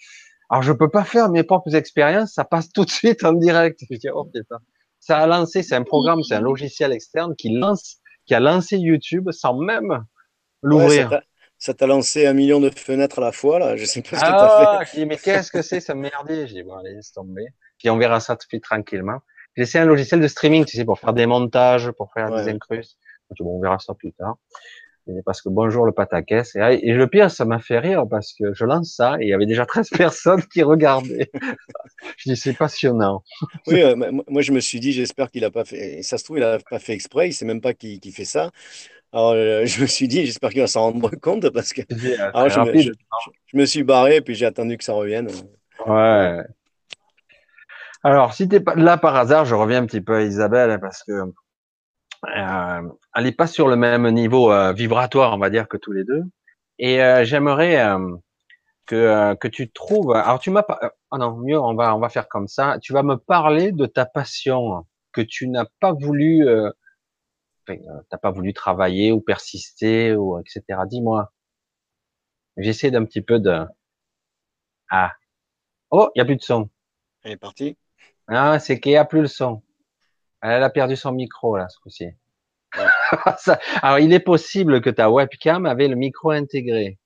[0.49, 2.33] Alors, je peux pas faire mes propres expériences.
[2.33, 3.79] Ça passe tout de suite en direct.
[3.89, 4.59] Je dis, oh putain.
[4.99, 8.77] Ça a lancé, c'est un programme, c'est un logiciel externe qui lance, qui a lancé
[8.77, 10.05] YouTube sans même
[10.63, 11.13] l'ouvrir.
[11.13, 11.21] Ouais,
[11.61, 13.77] ça t'a lancé un million de fenêtres à la fois, là.
[13.77, 14.91] Je sais pas ce que ah, t'as fait.
[14.91, 16.47] Je dis, mais qu'est-ce que c'est, ça merdier?
[16.47, 17.49] Je dis, bon, allez, laisse tomber.
[17.79, 19.19] Puis on verra ça tout de suite tranquillement.
[19.57, 22.45] J'ai essayé un logiciel de streaming, tu sais, pour faire des montages, pour faire ouais.
[22.45, 22.97] des incrustes.
[23.39, 24.37] Bon, on verra ça plus tard.
[25.27, 26.57] parce que bonjour le pataquès.
[26.57, 29.29] Et, et le pire, ça m'a fait rire parce que je lance ça et il
[29.29, 31.31] y avait déjà 13 personnes qui regardaient.
[32.17, 33.23] je dis, c'est passionnant.
[33.67, 33.97] Oui, euh,
[34.29, 36.59] moi je me suis dit, j'espère qu'il a pas fait, ça se trouve, il a
[36.59, 38.51] pas fait exprès, il sait même pas qui, qui fait ça.
[39.13, 41.83] Alors, euh, je me suis dit, j'espère qu'il va s'en rendre compte parce que
[42.35, 42.93] alors, je, me, je,
[43.47, 45.29] je, me, suis barré puis j'ai attendu que ça revienne.
[45.87, 46.43] Ouais.
[48.03, 51.03] Alors, si t'es pas là par hasard, je reviens un petit peu à Isabelle parce
[51.03, 55.77] que euh, elle n'est pas sur le même niveau euh, vibratoire, on va dire, que
[55.77, 56.23] tous les deux.
[56.79, 58.17] Et euh, j'aimerais euh,
[58.87, 60.13] que, que tu trouves.
[60.15, 60.81] Alors, tu m'as pas.
[61.11, 62.79] Oh non, mieux, on va on va faire comme ça.
[62.81, 66.71] Tu vas me parler de ta passion que tu n'as pas voulu euh,
[68.09, 70.63] t'as pas voulu travailler ou persister ou etc.
[70.87, 71.33] Dis-moi.
[72.57, 73.65] J'essaie d'un petit peu de.
[74.91, 75.13] Ah.
[75.91, 76.69] Oh, il y a plus de son.
[77.23, 77.77] Elle est partie.
[78.29, 79.63] Ah, c'est qu'il n'y a plus le son.
[80.43, 82.07] Elle a perdu son micro là ce coup-ci.
[83.83, 86.99] Alors, il est possible que ta webcam avait le micro intégré.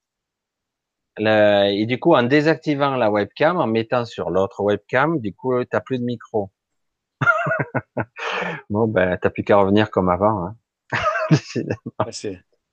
[1.18, 5.68] et du coup, en désactivant la webcam, en mettant sur l'autre webcam, du coup, tu
[5.72, 6.50] n'as plus de micro.
[8.70, 10.46] bon, ben, t'as plus qu'à revenir comme avant.
[10.46, 10.56] Hein.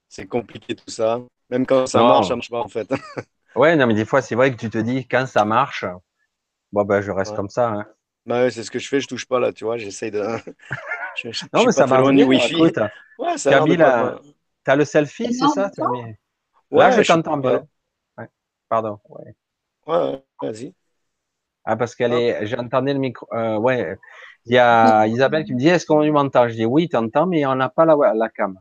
[0.08, 1.20] c'est compliqué tout ça.
[1.50, 2.90] Même quand ça marche, ça marche pas en fait.
[3.56, 5.86] ouais, non, mais des fois, c'est vrai que tu te dis, quand ça marche,
[6.72, 7.70] bon, ben, je reste comme ça.
[7.70, 7.86] Hein.
[8.26, 10.22] Bah ouais, c'est ce que je fais, je touche pas là, tu vois, j'essaye de.
[11.54, 12.26] non, mais ça marche bien.
[12.26, 12.56] Wi-Fi.
[12.56, 12.78] Écoute,
[13.18, 13.64] ouais, ça
[14.64, 16.16] t'as le selfie, c'est ça mis...
[16.72, 17.68] Là, je t'entends bien.
[18.18, 18.28] Ouais.
[18.70, 19.00] Pardon.
[19.10, 19.34] Ouais,
[19.88, 20.74] ouais vas-y.
[21.64, 23.98] Ah, parce qu'elle est, j'entendais le micro, euh, ouais,
[24.46, 26.48] il y a Isabelle qui me dit, est-ce qu'on m'entend?
[26.48, 28.58] Je dis, oui, tu entends, mais on n'a pas la, la cam.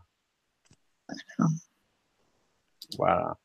[2.99, 3.37] Voilà.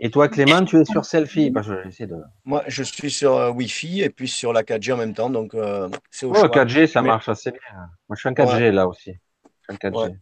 [0.00, 1.50] Et toi, Clément, tu es sur selfie?
[1.50, 2.16] Parce que de...
[2.44, 5.54] Moi, je suis sur euh, Wi-Fi et puis sur la 4G en même temps, donc
[5.54, 7.60] euh, c'est au oh, 4G, ça marche assez bien.
[8.08, 9.12] Moi, je suis en 4G là aussi.
[9.68, 10.16] Je suis en 4G.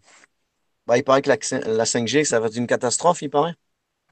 [0.86, 1.36] Bah, il paraît que la,
[1.66, 3.54] la 5G, ça va être une catastrophe, il paraît.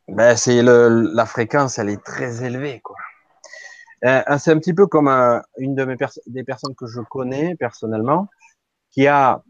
[0.09, 2.97] Ben, c'est le, la fréquence, elle est très élevée, quoi.
[4.05, 7.55] Euh, c'est un petit peu comme euh, une de mes des personnes que je connais
[7.57, 8.29] personnellement,
[8.91, 9.43] qui a,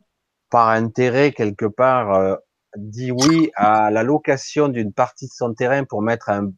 [0.50, 2.36] par intérêt quelque part, euh,
[2.76, 6.50] dit oui à la location d'une partie de son terrain pour mettre un,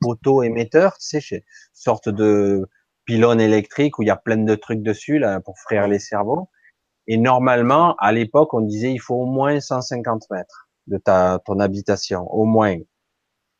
[0.00, 2.66] poteau émetteur, tu sais, chez, sorte de
[3.04, 6.48] pylône électrique où il y a plein de trucs dessus là pour frire les cerveaux.
[7.06, 11.60] Et normalement, à l'époque, on disait il faut au moins 150 mètres de ta ton
[11.60, 12.76] habitation, au moins.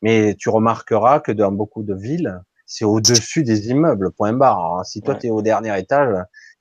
[0.01, 4.85] Mais tu remarqueras que dans beaucoup de villes, c'est au-dessus des immeubles, point barre.
[4.85, 6.15] Si toi, tu es au dernier étage,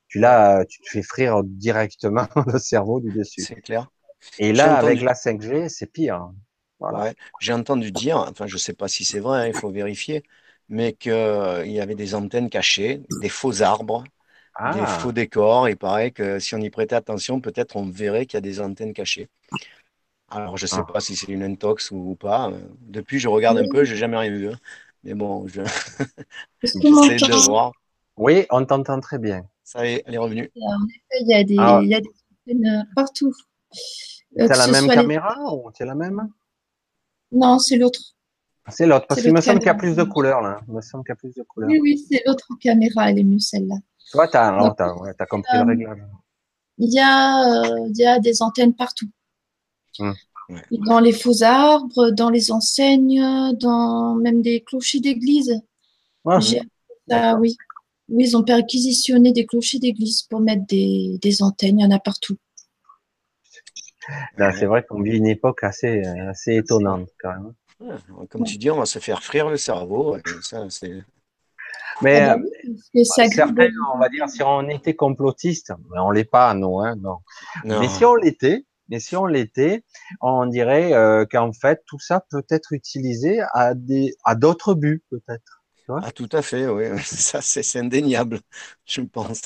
[0.09, 3.42] tu là, tu te fais frire directement le cerveau du dessus.
[3.42, 3.90] C'est clair.
[4.38, 6.31] Et là, avec la 5G, c'est pire.
[6.79, 7.12] Voilà.
[7.40, 10.23] J'ai entendu dire, enfin, je sais pas si c'est vrai, hein, il faut vérifier,
[10.69, 14.87] mais qu'il y avait des antennes cachées, des faux arbres, des ah.
[14.87, 15.69] faux décors.
[15.69, 18.61] Il paraît que si on y prêtait attention, peut-être on verrait qu'il y a des
[18.61, 19.29] antennes cachées.
[20.29, 20.92] Alors, je sais ah.
[20.92, 22.53] pas si c'est une intox ou pas.
[22.81, 24.49] Depuis, je regarde un peu, j'ai jamais rien vu.
[24.51, 24.59] Hein.
[25.07, 25.62] Mais bon, je
[26.62, 27.71] j'essaie de voir.
[28.16, 29.47] Oui, on t'entend très bien.
[29.62, 30.51] Ça y est, elle est revenue.
[30.61, 31.79] En effet, il y a des, ah.
[31.81, 33.33] il y a des antennes euh, partout.
[34.40, 36.29] Euh, la même caméra ou c'est la même?
[37.31, 38.01] Non, c'est l'autre.
[38.69, 40.61] C'est l'autre, parce qu'il me semble qu'il y a plus de couleurs là.
[40.66, 41.71] Il me semble qu'il y a plus de couleurs.
[41.71, 43.77] Oui, oui, c'est l'autre caméra, elle est mieux celle-là.
[44.11, 45.99] Toi, tu as, as, compris le euh, réglage.
[46.79, 49.09] Il y, a, il y a des antennes partout.
[50.01, 50.14] Hum.
[50.70, 53.20] Dans les faux arbres, dans les enseignes,
[53.59, 55.61] dans même des clochers d'église.
[56.24, 56.38] Ah,
[57.40, 57.56] oui.
[58.09, 61.78] oui, ils ont perquisitionné des clochers d'église pour mettre des, des, antennes.
[61.78, 62.37] Il y en a partout.
[64.38, 67.32] C'est vrai qu'on vit une époque assez, assez étonnante quand
[67.80, 67.98] même.
[68.28, 70.16] comme tu dis, on va se faire frire le cerveau.
[72.02, 73.52] mais ah bah certains,
[73.94, 77.18] on va dire, si on était complotiste, mais on l'est pas, nous, hein, non.
[77.64, 79.85] Mais si on l'était, mais si on l'était,
[80.20, 85.03] on dirait euh, qu'en fait tout ça peut être utilisé à des à d'autres buts
[85.11, 85.62] peut-être.
[85.88, 88.40] Ah tout à fait, oui, ça c'est indéniable,
[88.87, 89.42] je pense.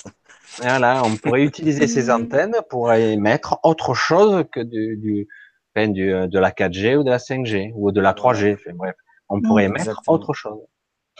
[0.58, 5.28] Voilà, on pourrait utiliser ces antennes pour émettre autre chose que du, du,
[5.76, 8.56] du de la 4G ou de la 5G ou de la 3G.
[8.74, 8.94] bref,
[9.28, 10.60] on pourrait émettre autre chose.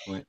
[0.09, 0.25] Oui.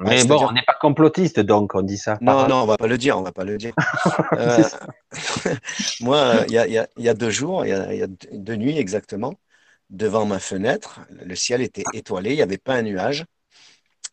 [0.00, 2.18] Mais bon, on n'est pas complotiste, donc on dit ça.
[2.20, 3.74] Non, non, on va pas le dire, on va pas le dire.
[4.34, 4.62] euh,
[6.00, 8.56] moi, il y a, y, y a, deux jours, il y a, y a, deux
[8.56, 9.34] nuits exactement,
[9.90, 13.24] devant ma fenêtre, le ciel était étoilé, il n'y avait pas un nuage,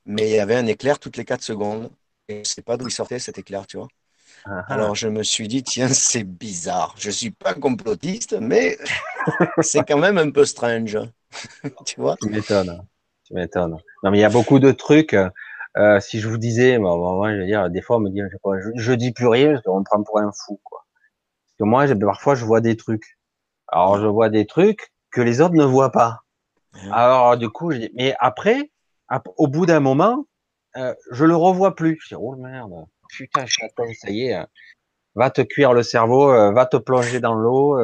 [0.05, 1.91] mais il y avait un éclair toutes les quatre secondes.
[2.27, 3.87] Et je ne sais pas d'où il sortait cet éclair, tu vois.
[4.47, 4.63] Uh-huh.
[4.67, 6.95] Alors je me suis dit, tiens, c'est bizarre.
[6.97, 8.77] Je ne suis pas complotiste, mais
[9.61, 10.97] c'est quand même un peu strange.
[11.85, 12.15] tu vois?
[12.21, 12.83] Tu m'étonnes.
[13.25, 13.77] Tu m'étonnes.
[14.03, 15.15] Non, mais il y a beaucoup de trucs.
[15.77, 18.09] Euh, si je vous disais, bah, bah, moi, je veux dire, des fois, on me
[18.09, 20.85] dit, je, je, dis plus rien parce qu'on me prend pour un fou, quoi.
[21.45, 23.17] Parce que moi, parfois, je vois des trucs.
[23.67, 26.21] Alors je vois des trucs que les autres ne voient pas.
[26.91, 28.71] Alors du coup, je dis, mais après,
[29.37, 30.25] au bout d'un moment,
[30.77, 31.97] euh, je le revois plus.
[32.01, 32.73] Je dis, oh merde,
[33.09, 34.45] putain, chaton, ça y est, euh,
[35.15, 37.77] va te cuire le cerveau, euh, va te plonger dans l'eau.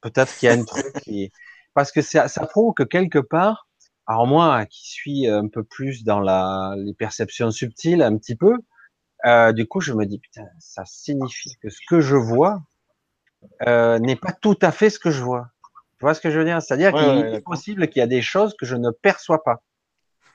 [0.00, 1.30] Peut-être qu'il y a un truc qui,
[1.74, 3.65] parce que ça, ça prouve que quelque part,
[4.06, 8.56] alors moi qui suis un peu plus dans la, les perceptions subtiles, un petit peu,
[9.24, 12.62] euh, du coup je me dis putain, ça signifie que ce que je vois
[13.66, 15.48] euh, n'est pas tout à fait ce que je vois.
[15.98, 16.60] Tu vois ce que je veux dire?
[16.60, 19.62] C'est-à-dire qu'il est possible qu'il y a des choses que je ne perçois pas.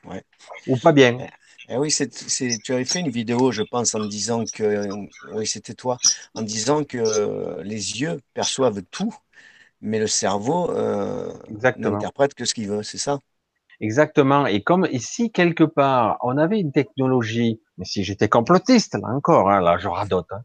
[0.04, 0.24] Ouais.
[0.66, 1.18] Ou pas bien.
[1.20, 4.88] Eh, eh oui, tu avais fait une vidéo, je pense, en disant que,
[5.32, 5.98] oui, c'était toi,
[6.34, 9.14] en disant que les yeux perçoivent tout,
[9.80, 11.32] mais le cerveau euh,
[11.76, 13.20] n'interprète que ce qu'il veut, c'est ça?
[13.82, 14.46] Exactement.
[14.46, 19.50] Et comme ici, quelque part, on avait une technologie, mais si j'étais complotiste, là encore,
[19.50, 20.44] hein, là je radote, hein,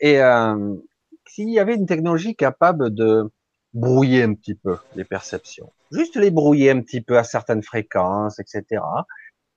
[0.00, 0.74] et euh,
[1.26, 3.30] s'il y avait une technologie capable de
[3.74, 8.38] brouiller un petit peu les perceptions, juste les brouiller un petit peu à certaines fréquences,
[8.38, 8.82] etc.,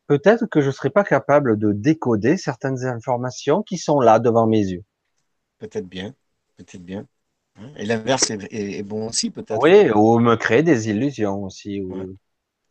[0.07, 4.59] peut-être que je serais pas capable de décoder certaines informations qui sont là devant mes
[4.67, 4.83] yeux.
[5.59, 6.13] Peut-être bien,
[6.57, 7.07] peut-être bien.
[7.77, 9.61] Et l'inverse est, bon aussi, peut-être.
[9.61, 12.17] Oui, ou me créer des illusions aussi, ou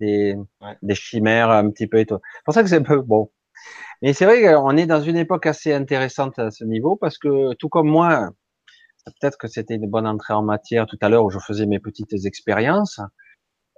[0.00, 0.36] des,
[0.82, 2.18] des chimères un petit peu et tout.
[2.34, 3.30] C'est pour ça que c'est un peu bon.
[4.02, 7.54] Mais c'est vrai qu'on est dans une époque assez intéressante à ce niveau parce que
[7.54, 8.30] tout comme moi,
[9.06, 11.78] peut-être que c'était une bonne entrée en matière tout à l'heure où je faisais mes
[11.78, 13.00] petites expériences.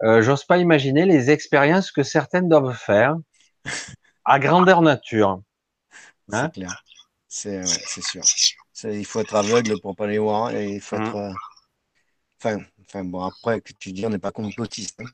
[0.02, 3.16] Euh, J'ose pas imaginer les expériences que certaines doivent faire
[4.24, 5.40] à grandeur nature.
[6.28, 6.82] c'est hein clair.
[7.28, 8.22] C'est sûr.
[8.84, 11.02] Il faut être aveugle pour pas les voir et il faut mmh.
[11.02, 11.16] être.
[11.16, 11.32] Euh,
[12.40, 15.00] enfin, Enfin bon, après que tu dis, on n'est pas complotiste.
[15.00, 15.06] Hein.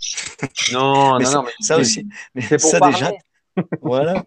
[0.73, 2.07] Non, non, non, mais ça aussi.
[2.35, 3.13] Mais c'est pour ça déjà.
[3.83, 4.25] voilà.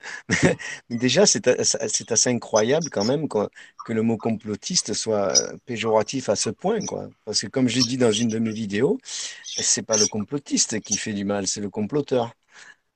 [0.89, 3.49] Mais déjà, c'est assez incroyable quand même que,
[3.85, 5.33] que, le mot complotiste soit
[5.65, 7.09] péjoratif à ce point, quoi.
[7.25, 8.99] Parce que comme j'ai dit dans une de mes vidéos,
[9.43, 12.35] c'est pas le complotiste qui fait du mal, c'est le comploteur.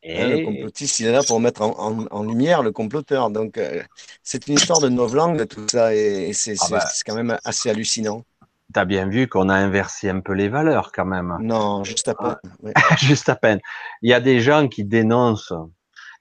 [0.06, 3.30] Hein, le complotiste, il est là pour mettre en, en, lumière le comploteur.
[3.32, 3.84] Donc, euh,
[4.24, 6.86] c'est une histoire de novlangue, tout ça, et, c'est ah bah.
[7.06, 8.24] quand même assez hallucinant.
[8.74, 11.38] T'as bien vu qu'on a inversé un peu les valeurs quand même.
[11.42, 12.36] Non, juste à peine.
[13.00, 13.60] juste à peine.
[14.02, 15.54] Il y a des gens qui dénoncent.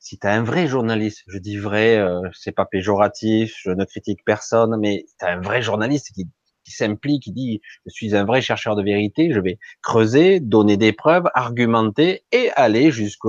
[0.00, 3.84] Si tu as un vrai journaliste, je dis vrai, euh, c'est pas péjoratif, je ne
[3.84, 6.28] critique personne, mais tu as un vrai journaliste qui,
[6.64, 10.76] qui s'implique, qui dit je suis un vrai chercheur de vérité, je vais creuser, donner
[10.76, 13.26] des preuves, argumenter et aller jusque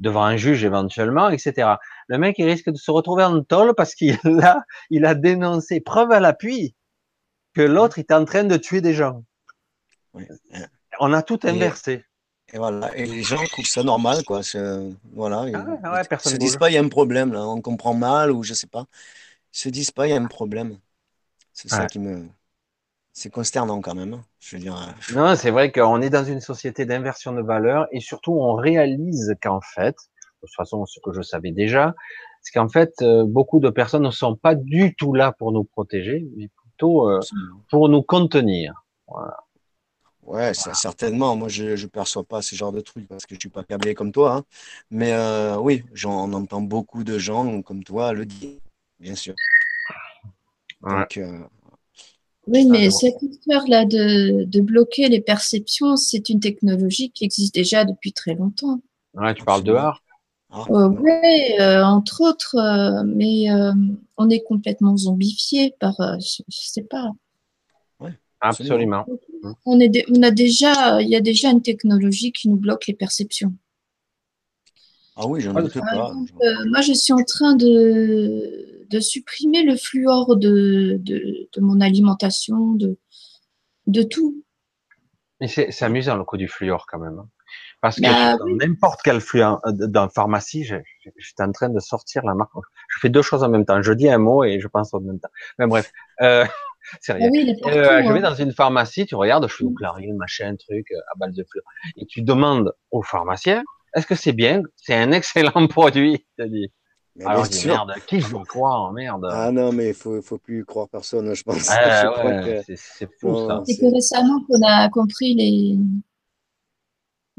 [0.00, 1.74] devant un juge éventuellement, etc.
[2.08, 5.80] Le mec, il risque de se retrouver en tôle parce qu'il a, il a dénoncé
[5.80, 6.74] preuve à l'appui
[7.54, 9.24] que l'autre est en train de tuer des gens.
[10.98, 12.04] On a tout inversé.
[12.52, 12.96] Et, voilà.
[12.96, 14.40] Et les gens trouvent ça normal, quoi.
[15.12, 15.46] Voilà.
[15.84, 18.42] Ah ils, se disent pas il y a un problème là, on comprend mal ou
[18.42, 18.86] je sais pas.
[19.54, 20.78] Ils se disent pas il y a un problème.
[21.52, 22.28] C'est ça qui me.
[23.12, 24.14] C'est consternant quand même.
[24.14, 24.24] Hein.
[24.38, 24.76] Je veux dire.
[24.76, 28.54] Euh, non, c'est vrai qu'on est dans une société d'inversion de valeurs et surtout on
[28.54, 29.96] réalise qu'en fait,
[30.42, 31.94] de toute façon, ce que je savais déjà,
[32.42, 35.64] c'est qu'en fait, euh, beaucoup de personnes ne sont pas du tout là pour nous
[35.64, 36.48] protéger, mais
[36.82, 37.20] euh,
[37.70, 38.84] pour nous contenir.
[39.06, 39.36] Voilà.
[40.22, 41.34] Ouais, certainement.
[41.34, 43.94] Moi, je ne perçois pas ce genre de trucs parce que je suis pas câblé
[43.94, 44.36] comme toi.
[44.36, 44.44] Hein.
[44.90, 48.58] Mais euh, oui, j'en entends beaucoup de gens comme toi le dire,
[49.00, 49.34] bien sûr.
[50.86, 51.38] Euh,
[52.46, 57.84] oui, mais cette histoire-là de, de, bloquer les perceptions, c'est une technologie qui existe déjà
[57.84, 58.80] depuis très longtemps.
[59.14, 60.02] Ouais, tu parles de art
[60.52, 60.64] ah.
[60.68, 62.56] oui, entre autres,
[63.04, 63.46] mais
[64.16, 67.10] on est complètement zombifié par, je, ne sais pas.
[68.40, 69.06] absolument.
[69.64, 72.94] On, est on a déjà, il y a déjà une technologie qui nous bloque les
[72.94, 73.54] perceptions.
[75.22, 76.12] Ah oui, j'en doute pas.
[76.12, 81.80] Euh, moi, je suis en train de, de supprimer le fluor de, de, de mon
[81.80, 82.96] alimentation, de,
[83.86, 84.42] de tout.
[85.40, 87.18] Mais c'est amusant le coup du fluor quand même.
[87.18, 87.28] Hein.
[87.80, 92.34] Parce que bah dans n'importe quel flux dans pharmacie, j'étais en train de sortir la
[92.34, 92.50] marque.
[92.88, 93.80] Je fais deux choses en même temps.
[93.80, 95.30] Je dis un mot et je pense en même temps.
[95.58, 95.90] Mais bref,
[96.20, 96.44] euh,
[97.00, 97.30] c'est rien.
[97.32, 98.30] Ah euh, je vais hein.
[98.30, 101.44] dans une pharmacie, tu regardes, je fais au clarine, machin, truc, euh, à balle de
[101.50, 101.64] fleurs.
[101.96, 103.62] Et tu demandes au pharmacien,
[103.94, 104.62] est-ce que c'est bien?
[104.76, 106.26] C'est un excellent produit.
[106.38, 106.70] te dis.
[107.16, 109.26] Mais Alors, je dis, merde, qui je croire, merde.
[109.30, 111.68] Ah non, mais il faut, faut plus croire personne, je pense.
[112.24, 113.62] ouais, c'est fou, ça.
[113.66, 115.76] C'est que récemment qu'on a compris les,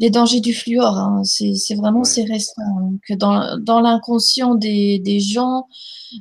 [0.02, 0.98] les dangers du fluor.
[0.98, 1.24] Hein.
[1.24, 2.98] C'est vraiment c'est récent hein.
[3.08, 5.68] que dans, dans l'inconscient des, des, gens,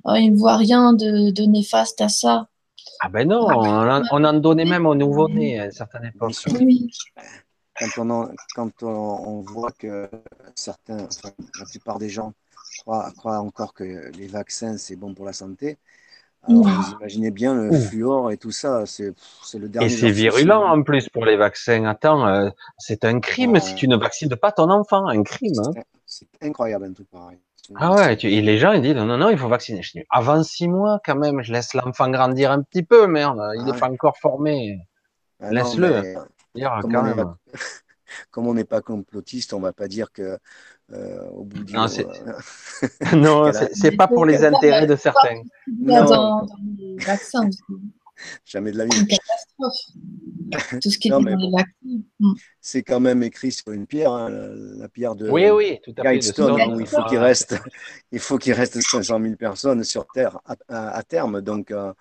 [0.06, 2.46] euh, ils ne voient rien de, de, néfaste à ça.
[3.00, 6.34] Ah ben non, on, en, donnait même aux nouveau-nés à une certaine époque.
[6.60, 6.90] Oui.
[7.78, 10.10] Quand on, quand on, voit que
[10.54, 12.34] certains, la plupart des gens
[12.80, 15.78] croient, croient encore que les vaccins c'est bon pour la santé,
[16.48, 19.14] Alors, vous imaginez bien le fluor et tout ça, c'est
[19.54, 19.86] le dernier.
[19.86, 21.84] Et c'est virulent en plus pour les vaccins.
[21.84, 25.52] Attends, euh, c'est un crime si tu ne vaccines pas ton enfant, un crime.
[25.58, 25.82] Hein.
[26.06, 27.38] C'est incroyable un truc pareil.
[27.76, 29.82] Ah ouais, et les gens ils disent non non il faut vacciner.
[29.82, 33.40] Je dis avant six mois quand même, je laisse l'enfant grandir un petit peu, merde,
[33.54, 34.80] il n'est ah pas encore formé.
[35.40, 36.16] Ah Laisse-le.
[38.32, 40.38] Comme on n'est pas complotiste, on va pas dire que
[40.92, 42.06] euh, au bout du non, c'est
[43.14, 45.42] non, c'est pas pour les intérêts de certains.
[45.78, 46.04] Non.
[46.04, 46.46] Dans,
[46.78, 47.48] les vaccins.
[48.44, 48.98] Jamais de la vie.
[48.98, 50.80] Une catastrophe.
[50.82, 52.00] Tout ce qui est dans les vaccins.
[52.18, 52.32] Hmm.
[52.60, 56.12] C'est quand même écrit sur une pierre, hein, la, pierre de oui, oui, tout à
[56.12, 57.56] Guidestone, où il faut qu'il reste,
[58.12, 60.38] il faut qu'il reste 500 000 personnes sur Terre
[60.68, 61.40] à, terme.
[61.40, 61.92] Donc, euh,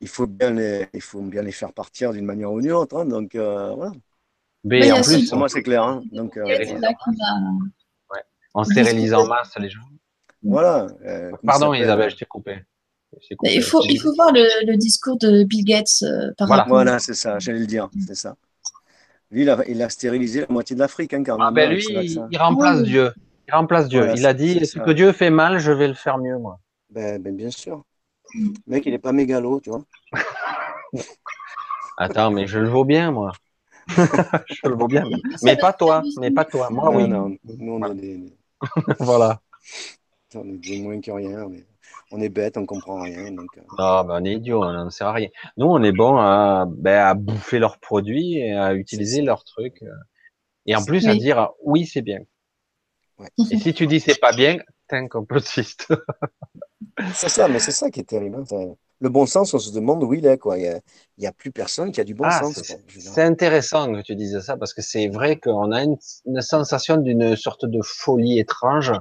[0.00, 2.96] il faut bien les, il faut bien les faire partir d'une manière ou d'une autre.
[2.96, 3.92] Hein, donc euh, voilà.
[4.64, 5.82] Mais, en plus, moi c'est clair.
[5.82, 6.44] Hein, donc, euh,
[8.54, 9.80] En stérilisant en masse les gens.
[10.42, 10.86] Voilà.
[11.06, 12.62] Euh, Pardon Isabelle, je t'ai coupé.
[13.44, 16.04] Il faut, il faut voir le, discours de Bill Gates
[16.38, 16.62] par voilà.
[16.62, 16.76] rapport.
[16.76, 18.36] Voilà, c'est ça, j'allais le dire, c'est ça.
[19.30, 21.22] Lui, il a, il a, stérilisé la moitié de l'Afrique, hein.
[21.40, 23.12] Ah ben lui, il, remplace Dieu.
[23.48, 24.10] Il remplace Dieu.
[24.14, 26.58] il a dit, ce que Dieu fait mal, je vais le faire mieux, moi.
[26.90, 27.82] Ben, ben bien sûr.
[28.34, 29.84] Le mec, il n'est pas mégalo, tu vois.
[31.98, 33.32] Attends, mais je le vaux bien, moi.
[33.88, 35.04] je le vaux bien.
[35.42, 36.68] Mais pas toi, mais pas toi.
[36.70, 37.08] Moi, oui.
[37.08, 38.32] Non, nous, on est des...
[39.00, 39.40] voilà.
[40.34, 41.48] On est des moins que rien.
[42.10, 43.32] On est bête, on comprend rien.
[43.32, 43.48] Donc...
[43.78, 45.28] Non, ben, on est idiot, on n'en sert à rien.
[45.56, 49.82] Nous, on est bon à, ben, à bouffer leurs produits et à utiliser leurs trucs.
[49.82, 49.92] Euh.
[50.66, 52.20] Et en plus, à dire oui, c'est bien.
[53.18, 53.28] Ouais.
[53.50, 54.58] Et si tu dis c'est pas bien,
[54.88, 55.92] t'es un complotiste.
[57.14, 58.44] c'est ça, mais c'est ça qui est terrible.
[59.02, 60.38] Le bon sens, on se demande où il est.
[60.38, 60.58] Quoi.
[60.58, 60.80] Il
[61.18, 62.62] n'y a, plus personne qui a du bon ah, sens.
[63.00, 65.96] C'est intéressant que tu dises ça parce que c'est vrai qu'on a une,
[66.40, 68.92] sensation d'une sorte de folie étrange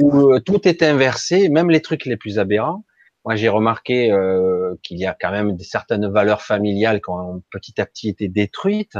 [0.00, 2.84] où euh, tout est inversé, même les trucs les plus aberrants.
[3.24, 7.80] Moi, j'ai remarqué euh, qu'il y a quand même certaines valeurs familiales qui ont petit
[7.80, 8.98] à petit été détruites.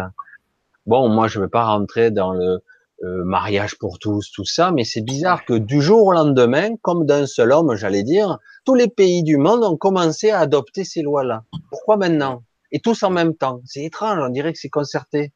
[0.86, 2.62] Bon, moi, je ne veux pas rentrer dans le
[3.02, 7.06] euh, mariage pour tous, tout ça, mais c'est bizarre que du jour au lendemain, comme
[7.06, 11.00] d'un seul homme, j'allais dire, tous les pays du monde ont commencé à adopter ces
[11.00, 11.44] lois-là.
[11.70, 12.42] Pourquoi maintenant?
[12.72, 13.62] Et tous en même temps.
[13.64, 15.32] C'est étrange, on dirait que c'est concerté.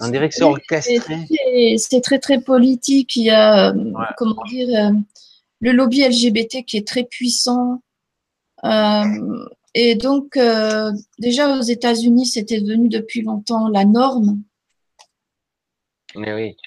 [0.00, 0.98] On dirait que c'est orchestré.
[1.76, 3.14] C'est très très politique.
[3.14, 4.90] Il y a, euh, comment dire, euh,
[5.60, 7.80] le lobby LGBT qui est très puissant.
[8.64, 10.36] et donc,
[11.20, 14.42] déjà aux États-Unis, c'était devenu depuis longtemps la norme.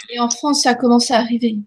[0.10, 1.60] Et en France, ça commence à arriver.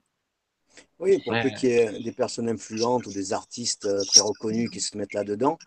[0.99, 4.71] Oui, pour peu qu'il y ait des personnes influentes ou des artistes euh, très reconnus
[4.71, 5.59] qui se mettent là-dedans,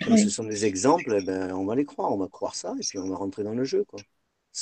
[0.00, 2.84] ce sont des exemples, eh ben, on va les croire, on va croire ça, et
[2.84, 3.84] puis on va rentrer dans le jeu.
[3.84, 4.00] Quoi.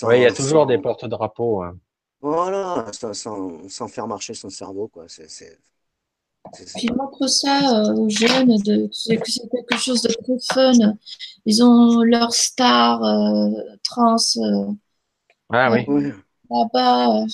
[0.03, 1.63] oui, il y a toujours des porte-drapeaux.
[1.63, 1.79] Hein.
[2.21, 4.89] Voilà, sans, faire marcher son cerveau.
[4.89, 5.07] Quoi.
[5.09, 5.59] C'est,
[6.77, 10.95] Puis montre ça euh, aux jeunes, de, c'est quelque chose de très fun.
[11.47, 13.51] Ils ont leur star euh,
[13.83, 14.17] trans.
[15.51, 16.13] ah oui.
[16.51, 17.27] Là-bas,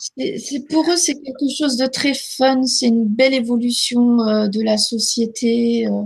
[0.00, 2.62] c'est pour eux, c'est quelque chose de très fun.
[2.64, 5.86] C'est une belle évolution euh, de la société.
[5.86, 6.02] Euh.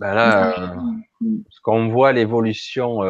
[0.00, 0.76] Ben là,
[1.22, 3.00] euh, ce qu'on voit l'évolution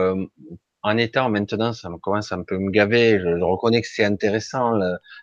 [0.82, 3.18] en étant maintenant, ça me commence un peu à me gaver.
[3.20, 4.72] Je, reconnais que c'est intéressant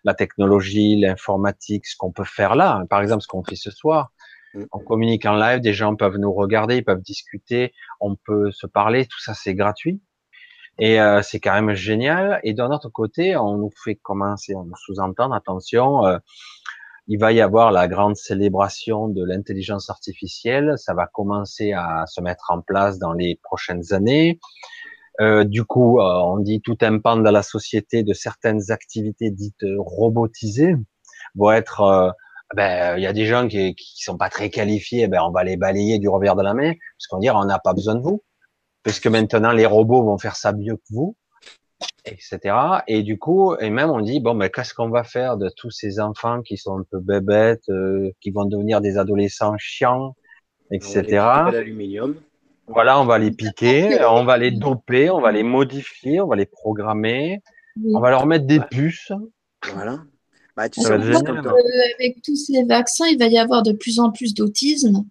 [0.04, 2.84] la technologie, l'informatique, ce qu'on peut faire là.
[2.90, 4.12] Par exemple, ce qu'on fait ce soir.
[4.54, 4.64] Mm.
[4.72, 8.68] On communique en live, des gens peuvent nous regarder, ils peuvent discuter, on peut se
[8.68, 10.02] parler, tout ça c'est gratuit.
[10.78, 12.40] Et euh, c'est quand même génial.
[12.44, 16.18] Et d'un autre côté, on nous fait commencer, on nous sous-entend, attention, euh,
[17.08, 20.74] il va y avoir la grande célébration de l'intelligence artificielle.
[20.78, 24.40] Ça va commencer à se mettre en place dans les prochaines années.
[25.22, 29.64] Euh, du coup, on dit tout un pan de la société de certaines activités dites
[29.78, 30.76] robotisées
[31.36, 32.14] vont être
[32.56, 35.44] ben il y a des gens qui, qui sont pas très qualifiés, ben on va
[35.44, 38.02] les balayer du revers de la main, parce qu'on dit on n'a pas besoin de
[38.02, 38.24] vous
[38.86, 41.18] parce que maintenant les robots vont faire ça mieux que vous,
[42.06, 42.56] etc.
[42.88, 45.72] Et du coup, et même on dit bon, mais qu'est-ce qu'on va faire de tous
[45.72, 50.16] ces enfants qui sont un peu bébêtes, euh, qui vont devenir des adolescents chiants,
[50.72, 51.04] etc.
[52.68, 56.36] Voilà, on va les piquer, on va les doper, on va les modifier, on va
[56.36, 57.42] les programmer,
[57.94, 59.12] on va leur mettre des puces.
[59.74, 60.00] Voilà.
[60.56, 64.34] Bah, tu sais, avec tous ces vaccins, il va y avoir de plus en plus
[64.34, 65.06] d'autisme.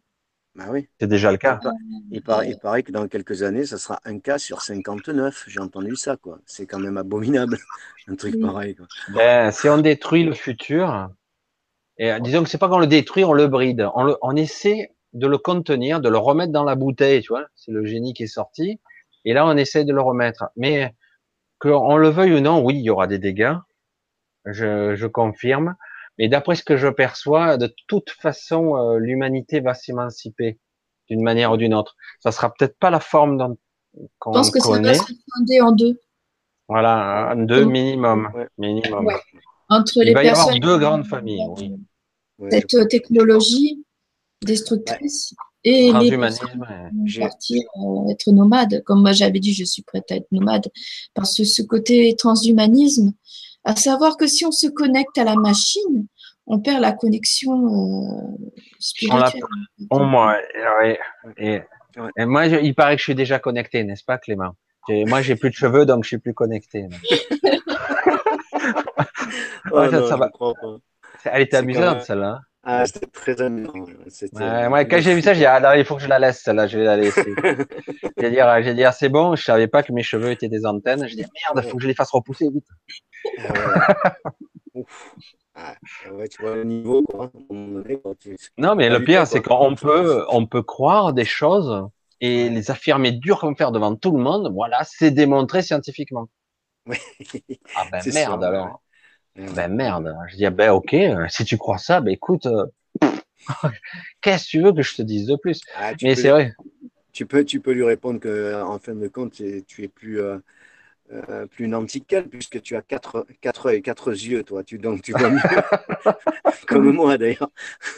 [0.56, 0.88] Bah oui.
[1.00, 1.58] C'est déjà le cas.
[2.10, 5.44] Il paraît, il paraît, que dans quelques années, ça sera un cas sur 59.
[5.48, 6.38] J'ai entendu ça, quoi.
[6.46, 7.58] C'est quand même abominable,
[8.06, 8.76] un truc pareil.
[8.76, 8.86] Quoi.
[9.14, 11.10] Ben, si on détruit le futur,
[11.98, 13.88] et disons que c'est pas qu'on le détruit, on le bride.
[13.94, 17.46] On, le, on essaie de le contenir, de le remettre dans la bouteille, tu vois.
[17.56, 18.80] C'est le génie qui est sorti.
[19.24, 20.50] Et là, on essaie de le remettre.
[20.56, 20.94] Mais
[21.58, 23.54] qu'on le veuille ou non, oui, il y aura des dégâts.
[24.44, 25.74] Je, je confirme.
[26.18, 30.58] Mais d'après ce que je perçois, de toute façon, euh, l'humanité va s'émanciper.
[31.10, 31.96] d'une manière ou d'une autre.
[32.20, 33.56] Ça sera peut-être pas la forme
[34.18, 34.44] qu'on connaît.
[34.44, 36.00] Je pense que ça va se scinder en deux.
[36.66, 38.30] Voilà, en deux minimum.
[38.56, 39.10] minimum.
[39.68, 41.46] Entre les Il va y avoir deux grandes familles.
[42.38, 42.50] Oui.
[42.50, 43.84] Cette technologie
[44.44, 45.34] destructrice
[45.64, 46.16] et les
[47.18, 48.82] partir euh, être nomade.
[48.84, 50.70] Comme moi j'avais dit, je suis prête à être nomade
[51.14, 53.12] parce que ce côté transhumanisme,
[53.64, 56.06] à savoir que si on se connecte à la machine,
[56.46, 58.36] on perd la connexion euh,
[58.78, 59.42] spirituelle.
[59.90, 60.36] On moi,
[61.38, 61.62] et,
[62.18, 64.54] moi, il paraît que je suis déjà connecté, n'est-ce pas, Clément?
[64.88, 66.86] Moi, j'ai plus de cheveux, donc je suis plus connecté.
[69.72, 70.30] oh, non, ça va.
[71.24, 72.40] Elle était amusante, celle-là.
[72.66, 73.72] Ah, c'était très amusant.
[73.72, 76.66] Ouais, quand j'ai vu ça, j'ai dit, ah, il faut que je la laisse, celle-là,
[76.66, 77.34] je vais la laisser.
[78.18, 80.48] j'ai dit, ah, j'ai dit, ah, c'est bon, je savais pas que mes cheveux étaient
[80.48, 81.06] des antennes.
[81.06, 82.66] J'ai dit, merde, il faut que je les fasse repousser vite.
[83.38, 83.94] Ah,
[85.54, 85.74] ah,
[86.12, 86.28] ouais.
[86.28, 87.30] tu vois le niveau, quoi.
[88.56, 91.86] Non, mais le pire, c'est qu'on peut, on peut croire des choses
[92.20, 94.50] et les affirmer dur comme fer devant tout le monde.
[94.54, 96.28] Voilà, c'est démontré scientifiquement.
[96.86, 96.98] Oui.
[97.76, 98.83] Ah ben merde alors.
[99.36, 100.14] Ben merde.
[100.30, 102.66] Je dis, ben ok, euh, si tu crois ça, ben écoute, euh,
[104.20, 105.60] qu'est-ce que tu veux que je te dise de plus?
[105.76, 106.54] Ah, Mais c'est vrai.
[107.12, 110.38] Tu peux, tu peux lui répondre que en fin de compte, tu es plus, euh,
[111.12, 114.64] euh, plus nanti qu'elle, puisque tu as quatre, quatre œils, quatre yeux, toi.
[114.64, 115.40] Tu, donc tu vois mieux.
[116.66, 117.50] Comme moi d'ailleurs.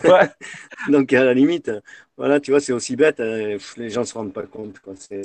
[0.04, 0.28] Ouais.
[0.90, 1.70] donc à la limite,
[2.16, 3.18] voilà, tu vois, c'est aussi bête.
[3.20, 4.78] les gens ne se rendent pas compte.
[4.80, 4.94] Quoi.
[4.96, 5.22] C'est,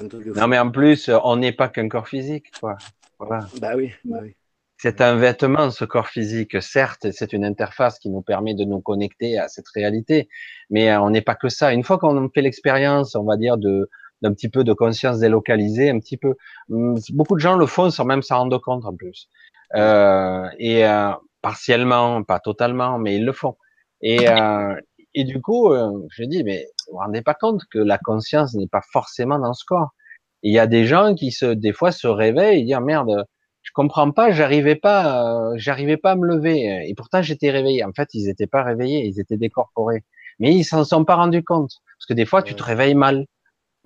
[0.00, 2.52] un truc de non, mais en plus, on n'est pas qu'un corps physique.
[2.60, 2.76] Quoi.
[3.18, 3.46] Voilà.
[3.60, 3.92] Bah oui.
[4.04, 4.34] Bah oui.
[4.82, 6.60] C'est un vêtement, ce corps physique.
[6.60, 10.28] Certes, c'est une interface qui nous permet de nous connecter à cette réalité,
[10.70, 11.72] mais euh, on n'est pas que ça.
[11.72, 13.88] Une fois qu'on fait l'expérience, on va dire, de
[14.22, 16.34] d'un petit peu de conscience délocalisée, un petit peu.
[16.68, 19.28] Hum, beaucoup de gens le font sans même s'en rendre compte en plus.
[19.76, 21.12] Euh, et euh,
[21.42, 23.56] partiellement, pas totalement, mais ils le font.
[24.00, 24.74] Et, euh,
[25.14, 28.54] et du coup, euh, je dis, mais vous vous rendez pas compte que la conscience
[28.54, 29.90] n'est pas forcément dans ce corps.
[30.42, 33.26] Il y a des gens qui se, des fois, se réveillent et disent merde,
[33.72, 36.86] je comprends pas, j'arrivais pas, euh, j'arrivais pas à me lever.
[36.86, 37.82] Et pourtant, j'étais réveillé.
[37.84, 40.04] En fait, ils étaient pas réveillés, ils étaient décorporés.
[40.38, 41.70] Mais ils s'en sont pas rendus compte.
[41.98, 43.24] Parce que des fois, tu te réveilles mal.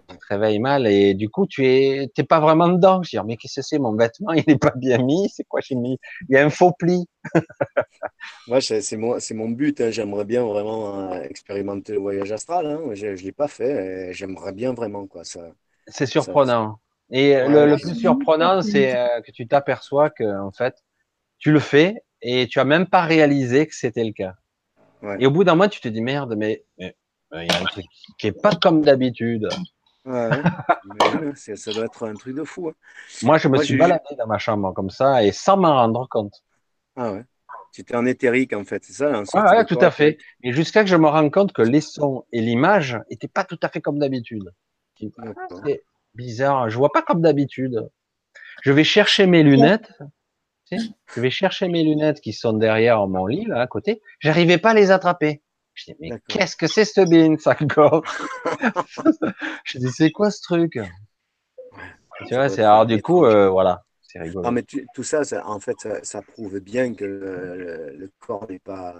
[0.09, 3.01] Tu te réveilles mal et du coup, tu es, t'es pas vraiment dedans.
[3.05, 5.29] Je dis, mais qu'est-ce que c'est, mon vêtement, il n'est pas bien mis.
[5.29, 5.99] C'est quoi, j'ai mis?
[6.29, 7.07] Il y a un faux pli.
[8.49, 9.81] Moi, c'est mon, c'est mon but.
[9.81, 9.91] Hein.
[9.91, 12.67] J'aimerais bien vraiment euh, expérimenter le voyage astral.
[12.67, 12.81] Hein.
[12.95, 14.13] Je, je l'ai pas fait.
[14.13, 15.23] J'aimerais bien vraiment, quoi.
[15.23, 15.43] Ça,
[15.87, 16.81] c'est surprenant.
[17.11, 20.83] Et le, plus surprenant, c'est euh, que tu t'aperçois que en fait,
[21.39, 24.35] tu le fais et tu as même pas réalisé que c'était le cas.
[25.03, 25.17] Ouais.
[25.21, 26.93] Et au bout d'un mois, tu te dis merde, mais il
[27.33, 27.85] y a un truc
[28.19, 29.49] qui est pas comme d'habitude.
[30.05, 30.31] Ouais,
[31.35, 32.69] ça doit être un truc de fou.
[32.69, 32.75] Hein.
[33.23, 36.43] Moi, je me suis baladé dans ma chambre comme ça et sans m'en rendre compte.
[36.97, 37.25] Ah ouais.
[37.73, 40.19] Tu étais en éthérique en fait, c'est ça hein, ouais, tout à fait.
[40.43, 43.59] Et jusqu'à que je me rende compte que les sons et l'image étaient pas tout
[43.63, 44.51] à fait comme d'habitude
[46.17, 46.69] bizarre.
[46.71, 47.89] Je vois pas comme d'habitude.
[48.63, 49.93] Je vais chercher mes lunettes.
[50.71, 54.01] Je vais chercher mes lunettes qui sont derrière mon lit, là, à côté.
[54.19, 55.43] J'arrivais pas à les attraper.
[55.75, 58.03] Je dis, mais qu'est-ce que c'est ce bin, ça encore?
[59.65, 60.79] je dis, c'est quoi ce truc?
[62.27, 63.83] tu vois, c'est, alors du coup, euh, voilà.
[64.01, 64.43] C'est rigolo.
[64.43, 64.65] Non, mais
[64.95, 68.95] tout ça, en fait, ça, prouve bien que le, corps n'est pas,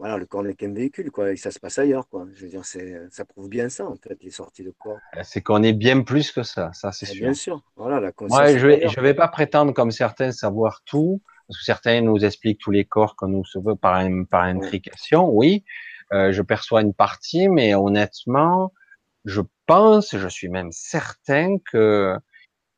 [0.00, 2.26] voilà, le corps n'est qu'un véhicule, quoi, et ça se passe ailleurs, quoi.
[2.34, 4.96] Je veux dire, c'est, ça prouve bien ça, en fait, les sorties de corps.
[5.14, 7.24] Euh, c'est qu'on est bien plus que ça, ça c'est eh, sûr.
[7.26, 8.48] Bien sûr, voilà, la conscience.
[8.56, 12.60] Je vais, je vais pas prétendre comme certains savoir tout, parce que certains nous expliquent
[12.60, 15.64] tous les corps qu'on nous veut par, par intrication, oui.
[16.14, 18.72] Euh, je perçois une partie, mais honnêtement,
[19.26, 22.16] je pense, je suis même certain que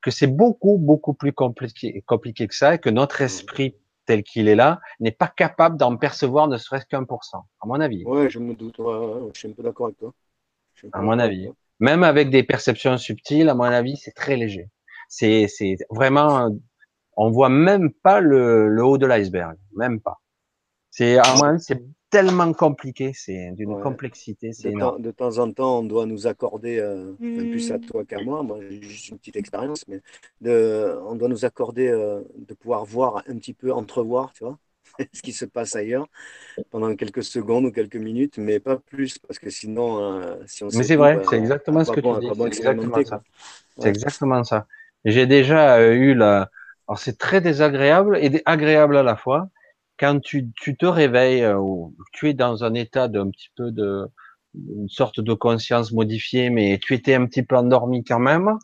[0.02, 3.26] que c'est beaucoup beaucoup plus compliqué compliqué que ça, et que notre mmh.
[3.26, 7.46] esprit tel qu'il est là, n'est pas capable d'en percevoir ne serait-ce qu'un pour cent,
[7.60, 8.02] à mon avis.
[8.06, 10.12] Oui, je me doute, je suis un peu d'accord avec toi.
[10.92, 11.48] À mon avis.
[11.80, 14.68] Même avec des perceptions subtiles, à mon avis, c'est très léger.
[15.08, 16.48] C'est, c'est vraiment,
[17.16, 20.21] on voit même pas le, le haut de l'iceberg, même pas.
[20.92, 25.78] C'est, à mon avis, c'est tellement compliqué, c'est d'une complexité, c'est de, temps en temps,
[25.78, 29.36] on doit nous accorder, euh, plus à toi qu'à moi, moi j'ai juste une petite
[29.36, 30.02] expérience, mais
[30.42, 34.58] de, on doit nous accorder euh, de pouvoir voir un petit peu, entrevoir, tu vois,
[35.14, 36.06] ce qui se passe ailleurs
[36.70, 40.68] pendant quelques secondes ou quelques minutes, mais pas plus, parce que sinon, euh, si on
[40.76, 42.28] Mais c'est vrai, c'est exactement ce que tu dis.
[42.36, 43.22] C'est exactement ça.
[43.78, 44.66] C'est exactement ça.
[45.06, 46.50] J'ai déjà eu la.
[46.86, 49.48] Alors c'est très désagréable et agréable à la fois
[50.02, 54.08] quand tu, te réveilles euh, ou tu es dans un état d'un petit peu de
[54.54, 58.58] une sorte de conscience modifiée, mais tu étais un petit peu endormi quand même.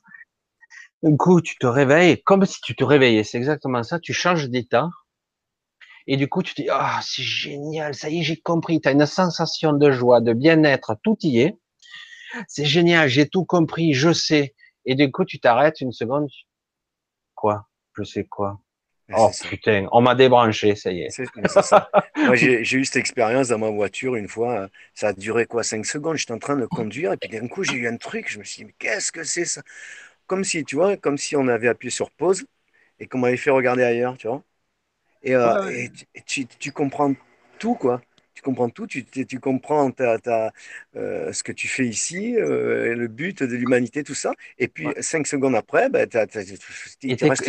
[1.05, 3.23] Du coup, tu te réveilles comme si tu te réveillais.
[3.23, 4.01] C'est exactement ça.
[4.01, 4.91] Tu changes d'état
[6.09, 8.81] Et du coup, tu te dis, ah, c'est génial, ça y est, j'ai compris.
[8.81, 11.57] Tu as une sensation de joie, de bien-être, tout y est.
[12.49, 14.57] C'est génial, j'ai tout compris, je sais.
[14.87, 16.29] Et du coup, tu t'arrêtes une seconde.
[17.37, 18.61] Quoi Je sais quoi
[19.17, 21.11] Oh putain, on m'a débranché, ça y est.
[21.49, 21.91] ça.
[22.17, 24.69] Moi, j'ai eu cette expérience dans ma voiture une fois.
[24.95, 26.17] Ça a duré quoi 5 secondes.
[26.17, 28.31] J'étais en train de conduire et puis d'un coup, j'ai eu un truc.
[28.31, 29.63] Je me suis dit, mais qu'est-ce que c'est ça?
[30.27, 32.45] Comme si, tu vois, comme si on avait appuyé sur pause
[33.01, 34.43] et qu'on m'avait fait regarder ailleurs, tu vois.
[35.23, 35.89] Et, euh,
[36.27, 37.15] tu, tu, comprends
[37.59, 38.01] tout, quoi
[38.39, 40.53] tu comprends tout, tu, tu comprends ta,
[40.95, 44.33] euh, ce que tu fais ici, euh, le but de l'humanité, tout ça.
[44.61, 45.91] Et puis, cinq secondes après,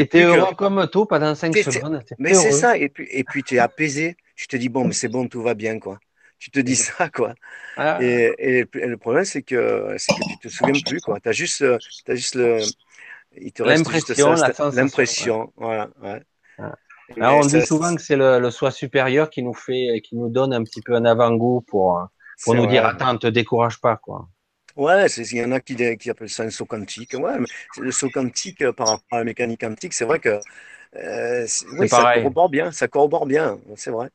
[0.09, 2.03] tu es heureux comme tout pendant cinq secondes.
[2.17, 2.75] Mais c'est ça.
[2.75, 4.17] Et puis, et puis tu es apaisé.
[4.35, 5.99] Je te dis, bon, mais c'est bon, tout va bien, quoi.
[6.39, 7.35] Tu te dis ça, quoi.
[7.77, 7.99] Ah.
[8.01, 11.19] Et, et, le problème, c'est que, que tu te souviens plus, quoi.
[11.19, 12.61] Tu as juste, as juste le.
[13.39, 13.85] Il te reste
[14.73, 15.53] l'impression.
[15.55, 15.89] Voilà.
[16.01, 16.23] Ouais.
[17.17, 20.29] Alors, on dit souvent que c'est le, le, soi supérieur qui nous fait, qui nous
[20.29, 22.07] donne un petit peu un avant-goût pour,
[22.43, 24.27] pour nous dire, attends, ne te décourage pas, quoi.
[24.75, 27.13] Ouais, il y en a qui, qui appellent ça un saut quantique.
[27.13, 27.47] Ouais, mais
[27.79, 30.39] le saut quantique euh, par rapport à la mécanique quantique, c'est vrai que
[30.95, 31.47] euh,
[31.77, 34.09] oui, ça corrobore bien, ça corrobore bien, c'est vrai.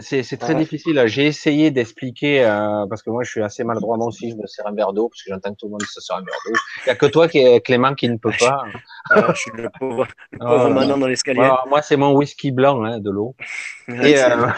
[0.00, 1.02] C'est très difficile.
[1.06, 4.46] J'ai essayé d'expliquer, euh, parce que moi je suis assez maladroit, moi aussi je me
[4.46, 6.38] sers un verre d'eau, parce que j'entends que tout le monde se sert un verre
[6.44, 6.52] d'eau.
[6.52, 8.64] Il n'y a que toi, qui, Clément, qui ne peut pas.
[9.10, 11.48] Ah, je suis le pauvre, le pauvre maintenant dans l'escalier.
[11.66, 13.34] moi c'est mon whisky blanc, hein, de l'eau.
[13.88, 14.48] euh,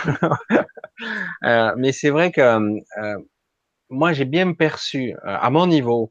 [1.45, 2.59] euh, mais c'est vrai que
[3.91, 6.11] moi j'ai bien perçu, à mon niveau,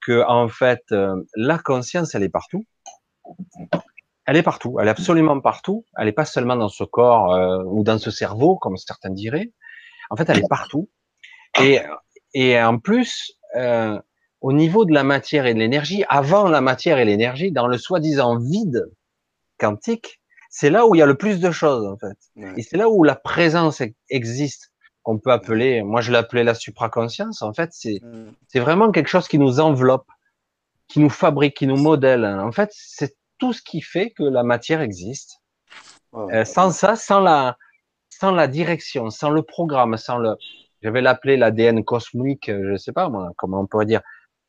[0.00, 0.82] que en fait
[1.36, 2.64] la conscience elle est partout
[4.26, 5.84] elle est partout, elle est absolument partout.
[5.98, 9.52] Elle n'est pas seulement dans ce corps euh, ou dans ce cerveau, comme certains diraient.
[10.10, 10.88] En fait, elle est partout.
[11.60, 11.80] Et,
[12.32, 14.00] et en plus, euh,
[14.40, 17.78] au niveau de la matière et de l'énergie, avant la matière et l'énergie, dans le
[17.78, 18.90] soi-disant vide
[19.58, 20.20] quantique,
[20.50, 22.16] c'est là où il y a le plus de choses, en fait.
[22.56, 24.70] Et c'est là où la présence existe,
[25.02, 27.42] qu'on peut appeler, moi je l'appelais la supraconscience.
[27.42, 28.32] En fait, c'est mm.
[28.48, 30.06] c'est vraiment quelque chose qui nous enveloppe,
[30.88, 32.24] qui nous fabrique, qui nous modèle.
[32.24, 35.42] En fait, c'est tout ce qui fait que la matière existe.
[36.14, 37.58] Euh, sans ça, sans la,
[38.08, 40.36] sans la direction, sans le programme, sans le,
[40.80, 44.00] je vais l'appeler l'ADN cosmique, euh, je sais pas moi, comment on pourrait dire,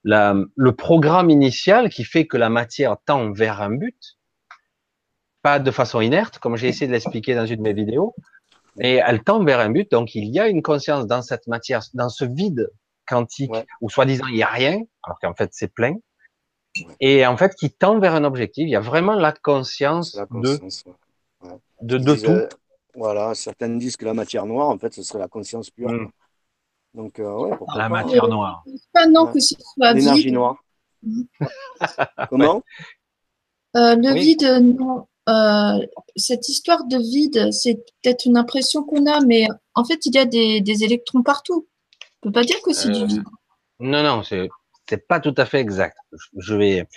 [0.05, 4.17] la, le programme initial qui fait que la matière tend vers un but,
[5.41, 8.15] pas de façon inerte, comme j'ai essayé de l'expliquer dans une de mes vidéos,
[8.77, 9.91] mais elle tend vers un but.
[9.91, 12.71] Donc il y a une conscience dans cette matière, dans ce vide
[13.05, 15.95] quantique où soi-disant il y a rien, alors qu'en fait c'est plein
[16.99, 18.63] et en fait qui tend vers un objectif.
[18.63, 20.59] Il y a vraiment la conscience, de,
[21.81, 22.31] de, de, tout.
[22.31, 22.49] Euh,
[22.95, 25.91] voilà, certaines disent que la matière noire, en fait, ce serait la conscience pure.
[25.91, 26.09] Hmm.
[26.93, 28.63] Donc, euh, ouais, la matière noire.
[28.93, 30.55] Pas non que ce soit L'énergie noire.
[32.29, 32.63] Comment
[33.75, 35.07] euh, Le vide, non.
[36.15, 40.17] cette histoire de vide, c'est peut-être une impression qu'on a, mais en fait, il y
[40.17, 41.67] a des, des électrons partout.
[42.23, 43.23] On peut pas dire que c'est du vide.
[43.79, 44.49] Non, non, c'est
[44.89, 45.97] c'est pas tout à fait exact.
[46.37, 46.87] Je vais,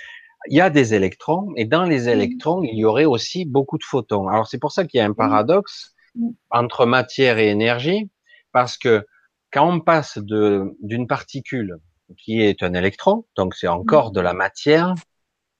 [0.48, 2.08] il y a des électrons et dans les mmh.
[2.08, 4.28] électrons, il y aurait aussi beaucoup de photons.
[4.28, 5.16] Alors c'est pour ça qu'il y a un mmh.
[5.16, 6.28] paradoxe mmh.
[6.50, 8.10] entre matière et énergie,
[8.52, 9.06] parce que
[9.52, 11.78] quand on passe de d'une particule
[12.16, 14.94] qui est un électron, donc c'est encore de la matière,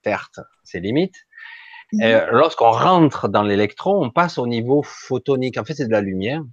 [0.03, 1.15] certes, c'est limite.
[2.01, 5.57] Euh, lorsqu'on rentre dans l'électron, on passe au niveau photonique.
[5.57, 6.43] En fait, c'est de la lumière,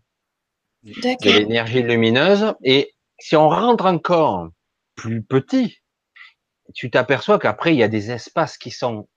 [0.82, 2.54] de l'énergie lumineuse.
[2.62, 4.48] Et si on rentre encore
[4.96, 5.78] plus petit,
[6.74, 9.08] tu t'aperçois qu'après il y a des espaces qui sont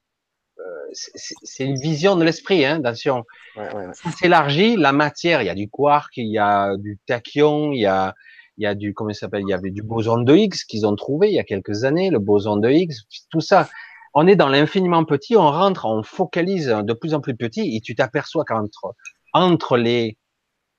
[0.59, 3.23] euh, c'est une vision de l'esprit, hein, attention.
[3.55, 6.99] Ouais, ouais, Ça s'élargit, la matière, il y a du quark, il y a du
[7.05, 8.13] tachyon, il y a,
[8.57, 10.85] il y a du, comment il s'appelle, il y avait du boson de Higgs qu'ils
[10.85, 12.95] ont trouvé il y a quelques années, le boson de Higgs,
[13.29, 13.69] tout ça.
[14.13, 17.81] On est dans l'infiniment petit, on rentre, on focalise de plus en plus petit et
[17.81, 18.95] tu t'aperçois qu'entre,
[19.33, 20.17] entre les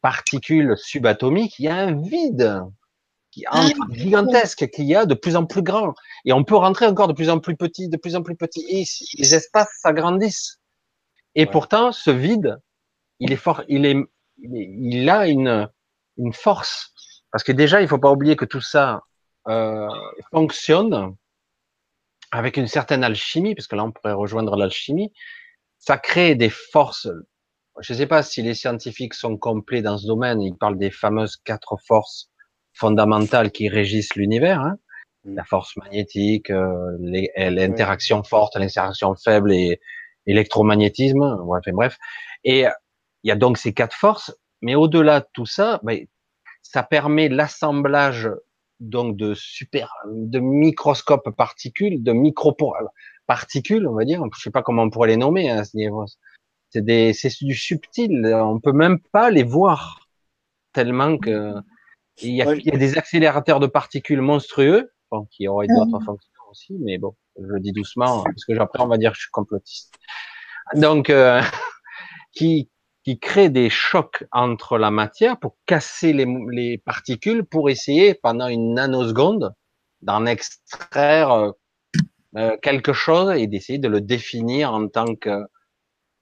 [0.03, 2.63] particules subatomiques, il y a un vide
[3.31, 5.95] qui ah, gigantesque qu'il y a de plus en plus grand.
[6.24, 8.64] Et on peut rentrer encore de plus en plus petit de plus en plus petit.
[8.68, 8.85] Et
[9.18, 10.61] les espaces s'agrandissent.
[11.35, 12.59] Et pourtant ce vide
[13.20, 13.97] il est fort il est
[14.39, 15.68] il a une
[16.16, 16.93] une force.
[17.31, 19.03] Parce que déjà il faut pas oublier que tout ça
[19.49, 19.89] euh,
[20.33, 21.14] fonctionne
[22.33, 25.12] avec une certaine alchimie parce que là on pourrait rejoindre l'alchimie.
[25.78, 27.09] Ça crée des forces.
[27.78, 30.43] Je ne sais pas si les scientifiques sont complets dans ce domaine.
[30.43, 32.30] Ils parlent des fameuses quatre forces
[32.75, 34.77] fondamentales qui régissent l'univers, hein.
[35.25, 35.35] mm.
[35.35, 36.97] la force magnétique, euh,
[37.37, 39.81] l'interaction forte, l'interaction faible et
[40.27, 41.99] l'électromagnétisme, bref, bref.
[42.45, 42.66] Et
[43.23, 46.07] il y a donc ces quatre forces, mais au-delà de tout ça, ben,
[46.62, 48.31] ça permet l'assemblage
[48.81, 52.57] donc de super, de microscopes particules, de micro
[53.27, 54.23] particules, on va dire.
[54.35, 56.05] Je sais pas comment on pourrait les nommer à ce niveau.
[56.71, 58.27] C'est des, c'est du subtil.
[58.27, 60.09] On peut même pas les voir
[60.73, 61.55] tellement que
[62.23, 65.99] il y a, il y a des accélérateurs de particules monstrueux, bon, qui auraient d'autres
[66.01, 66.05] ah.
[66.05, 69.16] fonctions aussi, mais bon, je le dis doucement parce que après on va dire que
[69.16, 69.95] je suis complotiste.
[70.75, 71.41] Donc, euh,
[72.33, 72.71] qui
[73.03, 78.47] qui crée des chocs entre la matière pour casser les, les particules pour essayer pendant
[78.47, 79.55] une nanoseconde
[80.03, 81.51] d'en extraire euh,
[82.37, 85.45] euh, quelque chose et d'essayer de le définir en tant que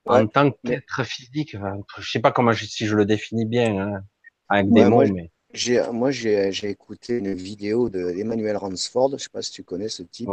[0.07, 1.55] en tant qu'être physique.
[1.57, 4.01] Enfin, je sais pas comment je, si je le définis bien hein,
[4.49, 9.13] avec des mots, mais j'ai moi j'ai écouté une vidéo de Emmanuel Ransford.
[9.13, 10.31] Je sais pas si tu connais ce type,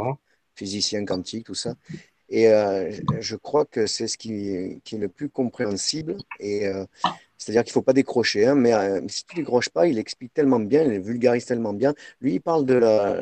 [0.55, 1.75] physicien quantique, tout ça.
[2.29, 6.17] Et euh, je crois que c'est ce qui, qui, est le plus compréhensible.
[6.39, 6.85] Et euh,
[7.37, 8.47] c'est-à-dire qu'il ne faut pas décrocher.
[8.47, 11.73] Hein, mais euh, si tu ne décroches pas, il explique tellement bien, il vulgarise tellement
[11.73, 11.93] bien.
[12.21, 12.73] Lui, il parle de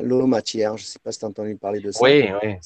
[0.02, 0.76] l'holomatière.
[0.78, 2.00] Je ne sais pas si tu as entendu parler de ça.
[2.02, 2.56] Oui, oui.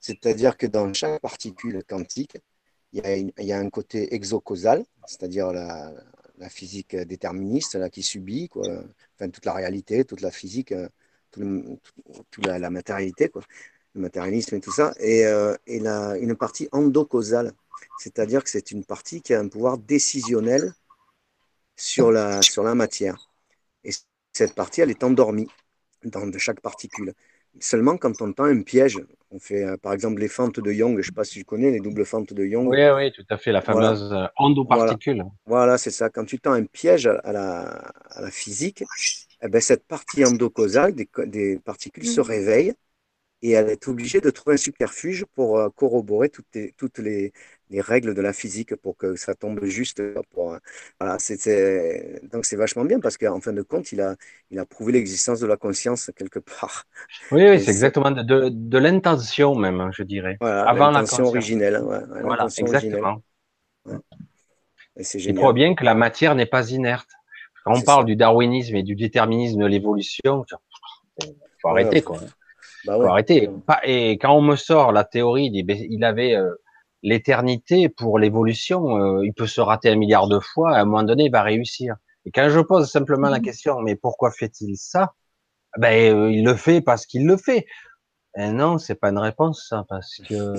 [0.00, 2.38] C'est-à-dire que dans chaque particule quantique,
[2.92, 5.92] il y a, il y a un côté exocausal, c'est-à-dire la,
[6.38, 8.66] la, physique déterministe là, qui subit quoi.
[9.18, 10.74] Toute la réalité, toute la physique,
[11.30, 13.28] toute la, la matérialité.
[13.28, 13.42] Quoi
[13.96, 17.52] le matérialisme et tout ça, et, euh, et la, une partie endocausale,
[17.98, 20.74] c'est-à-dire que c'est une partie qui a un pouvoir décisionnel
[21.76, 23.30] sur la, sur la matière.
[23.84, 23.90] Et
[24.32, 25.48] cette partie, elle est endormie
[26.04, 27.14] dans de chaque particule.
[27.60, 28.98] Seulement quand on tend un piège,
[29.30, 31.44] on fait euh, par exemple les fentes de Young, je ne sais pas si tu
[31.44, 32.68] connais les doubles fentes de Young.
[32.68, 34.24] Oui, oui, tout à fait, la fameuse voilà.
[34.24, 35.24] Euh, endoparticule.
[35.46, 36.10] Voilà, c'est ça.
[36.10, 37.62] Quand tu tends un piège à la,
[38.10, 38.84] à la physique,
[39.42, 42.24] eh ben, cette partie endocausale des, des particules se mmh.
[42.24, 42.74] réveille
[43.42, 47.32] et elle est obligée de trouver un subterfuge pour euh, corroborer toutes les, toutes les,
[47.70, 50.02] les, règles de la physique pour que ça tombe juste.
[50.32, 50.58] Pour, euh,
[51.00, 54.16] voilà, c'est, donc c'est vachement bien parce qu'en fin de compte, il a,
[54.50, 56.84] il a prouvé l'existence de la conscience quelque part.
[57.30, 60.36] Oui, oui c'est exactement de, de, l'intention même, hein, je dirais.
[60.40, 61.80] Voilà, Avant l'intention originelle.
[61.82, 63.22] Ouais, voilà, exactement.
[63.84, 63.96] Ouais.
[65.14, 67.08] Il croit bien que la matière n'est pas inerte.
[67.64, 68.06] Quand on parle ça.
[68.06, 70.44] du darwinisme et du déterminisme de l'évolution,
[71.20, 72.18] il faut arrêter quoi.
[72.86, 73.50] Bah faut arrêter.
[73.84, 76.54] Et quand on me sort la théorie, il avait euh,
[77.02, 81.02] l'éternité pour l'évolution, euh, il peut se rater un milliard de fois, à un moment
[81.02, 81.96] donné, il va réussir.
[82.24, 83.42] Et quand je pose simplement la mmh.
[83.42, 85.14] question, mais pourquoi fait-il ça?
[85.78, 87.66] Ben, euh, il le fait parce qu'il le fait.
[88.36, 90.54] Et non, c'est pas une réponse, ça, parce que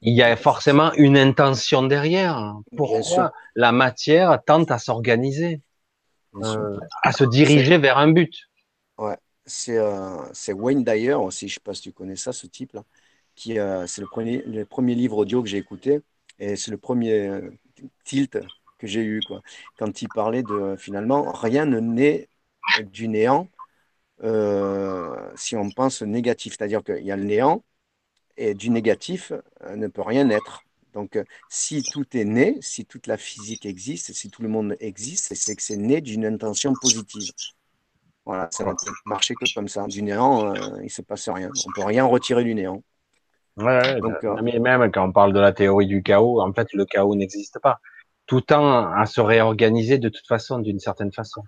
[0.00, 2.54] il y a forcément une intention derrière.
[2.76, 5.60] Pourquoi la matière tente à s'organiser,
[7.02, 8.32] à se diriger vers un but?
[8.96, 9.16] Ouais
[9.68, 12.84] euh, c'est Wayne Dyer aussi, je ne sais pas si tu connais ça, ce type-là.
[13.48, 14.06] Euh, C'est le
[14.64, 16.00] premier, livre audio que j'ai écouté
[16.38, 17.50] et c'est le premier euh,
[18.04, 18.38] tilt
[18.78, 19.20] que j'ai eu.
[19.78, 22.28] Quand il parlait de finalement, rien ne naît
[22.92, 23.48] du néant
[25.36, 26.56] si on pense négatif.
[26.56, 27.64] C'est-à-dire qu'il y a le néant
[28.36, 29.32] et du négatif
[29.74, 30.62] ne peut rien naître.
[30.94, 31.18] Donc,
[31.48, 35.54] si tout est né, si toute la physique existe, si tout le monde existe, c'est
[35.54, 37.30] que c'est né d'une intention positive.
[38.28, 38.74] Voilà, ça va
[39.06, 39.86] marcher que comme ça.
[39.86, 41.48] Du néant, euh, il ne se passe rien.
[41.48, 42.82] On ne peut rien retirer du néant.
[43.58, 46.72] Ouais, Donc, euh, mais même quand on parle de la théorie du chaos, en fait,
[46.72, 47.80] le chaos n'existe pas.
[48.26, 51.42] Tout tend à se réorganiser de toute façon, d'une certaine façon.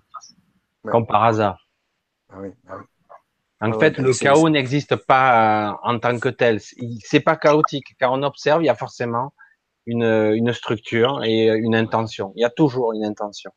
[0.83, 0.91] Ouais.
[0.91, 1.67] Comme par hasard.
[2.29, 2.83] Ah oui, ah oui.
[3.63, 6.59] En ah fait, ouais, le chaos n'existe pas euh, en tant que tel.
[6.99, 7.95] C'est pas chaotique.
[7.99, 9.33] Quand on observe, il y a forcément
[9.85, 12.33] une, une structure et une intention.
[12.35, 13.51] Il y a toujours une intention.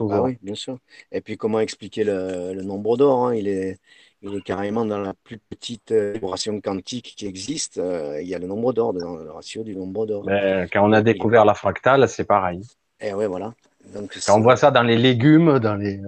[0.00, 0.78] Ah oui, bien sûr.
[1.10, 3.34] Et puis, comment expliquer le, le nombre d'or hein?
[3.34, 3.78] il, est,
[4.22, 7.78] il est carrément dans la plus petite euh, vibration quantique qui existe.
[7.78, 10.24] Euh, il y a le nombre d'or, dans le ratio du nombre d'or.
[10.24, 12.60] Ben, quand on a découvert la fractale, c'est pareil.
[13.00, 13.52] Et eh oui, voilà.
[13.94, 16.00] Donc, quand on voit ça dans les légumes, dans les.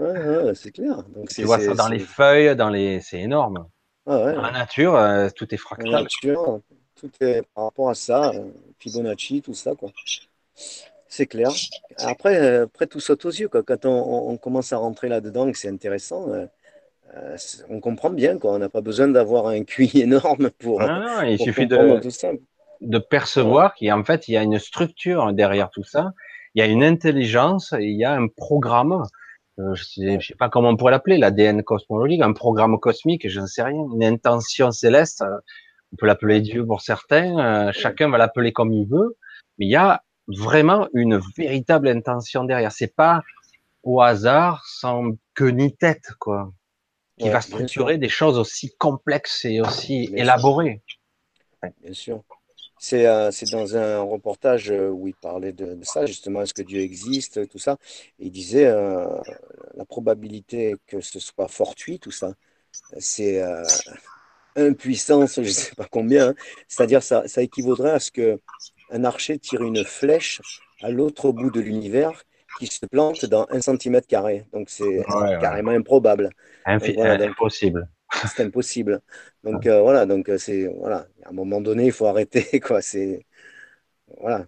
[0.00, 1.02] Euh, ouais, ouais, c'est clair.
[1.14, 3.00] Donc, tu vois ça dans les feuilles, dans les.
[3.00, 3.66] C'est énorme.
[4.06, 5.90] Ah ouais, dans la nature, euh, tout est fractal.
[5.90, 6.60] La nature,
[6.94, 8.30] tout est par rapport à ça,
[8.78, 9.90] Fibonacci, tout ça, quoi.
[11.08, 11.50] C'est clair.
[11.98, 13.48] Après, euh, après, tout saute aux yeux.
[13.48, 13.64] Quoi.
[13.64, 16.28] Quand on, on, commence à rentrer là-dedans, c'est intéressant,
[17.14, 17.36] euh, euh
[17.68, 18.38] on comprend bien.
[18.38, 18.52] Quoi.
[18.52, 20.80] On n'a pas besoin d'avoir un QI énorme pour.
[20.80, 22.30] Non, non, il pour suffit de, tout ça.
[22.80, 26.12] de percevoir qu'en fait, il y a une structure derrière tout ça.
[26.54, 29.02] Il y a une intelligence, il y a un programme.
[29.58, 33.28] Euh, je ne sais, sais, pas comment on pourrait l'appeler, l'ADN cosmologique, un programme cosmique,
[33.28, 35.24] je ne sais rien, une intention céleste.
[35.92, 37.72] On peut l'appeler Dieu pour certains.
[37.72, 39.16] chacun va l'appeler comme il veut.
[39.58, 42.72] Mais il y a vraiment une véritable intention derrière.
[42.72, 43.22] C'est pas
[43.82, 46.52] au hasard, sans queue ni tête, quoi,
[47.18, 50.82] qui ouais, va structurer des choses aussi complexes et aussi bien élaborées.
[50.86, 51.70] Sûr.
[51.82, 52.24] Bien sûr.
[52.78, 56.80] C'est euh, dans un reportage où il parlait de, de ça, justement, est-ce que Dieu
[56.80, 57.78] existe, tout ça.
[58.18, 59.06] Il disait euh,
[59.74, 62.34] la probabilité que ce soit fortuit, tout ça,
[62.98, 66.28] c'est euh, puissance, je ne sais pas combien.
[66.28, 66.34] Hein.
[66.68, 68.38] C'est-à-dire ça, ça équivaudrait à ce que
[68.90, 70.40] un archer tire une flèche
[70.82, 72.24] à l'autre bout de l'univers
[72.58, 74.44] qui se plante dans un centimètre carré.
[74.52, 75.04] Donc c'est
[75.40, 76.30] carrément improbable.
[76.64, 77.88] impossible.
[78.12, 79.00] C'est impossible.
[79.44, 82.80] Donc euh, voilà, donc euh, c'est voilà, à un moment donné, il faut arrêter quoi.
[82.80, 83.26] C'est
[84.20, 84.46] voilà.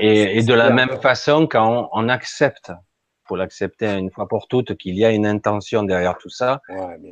[0.00, 2.72] et, de la même façon, quand on, accepte,
[3.26, 6.60] faut l'accepter une fois pour toutes, qu'il y a une intention derrière tout ça.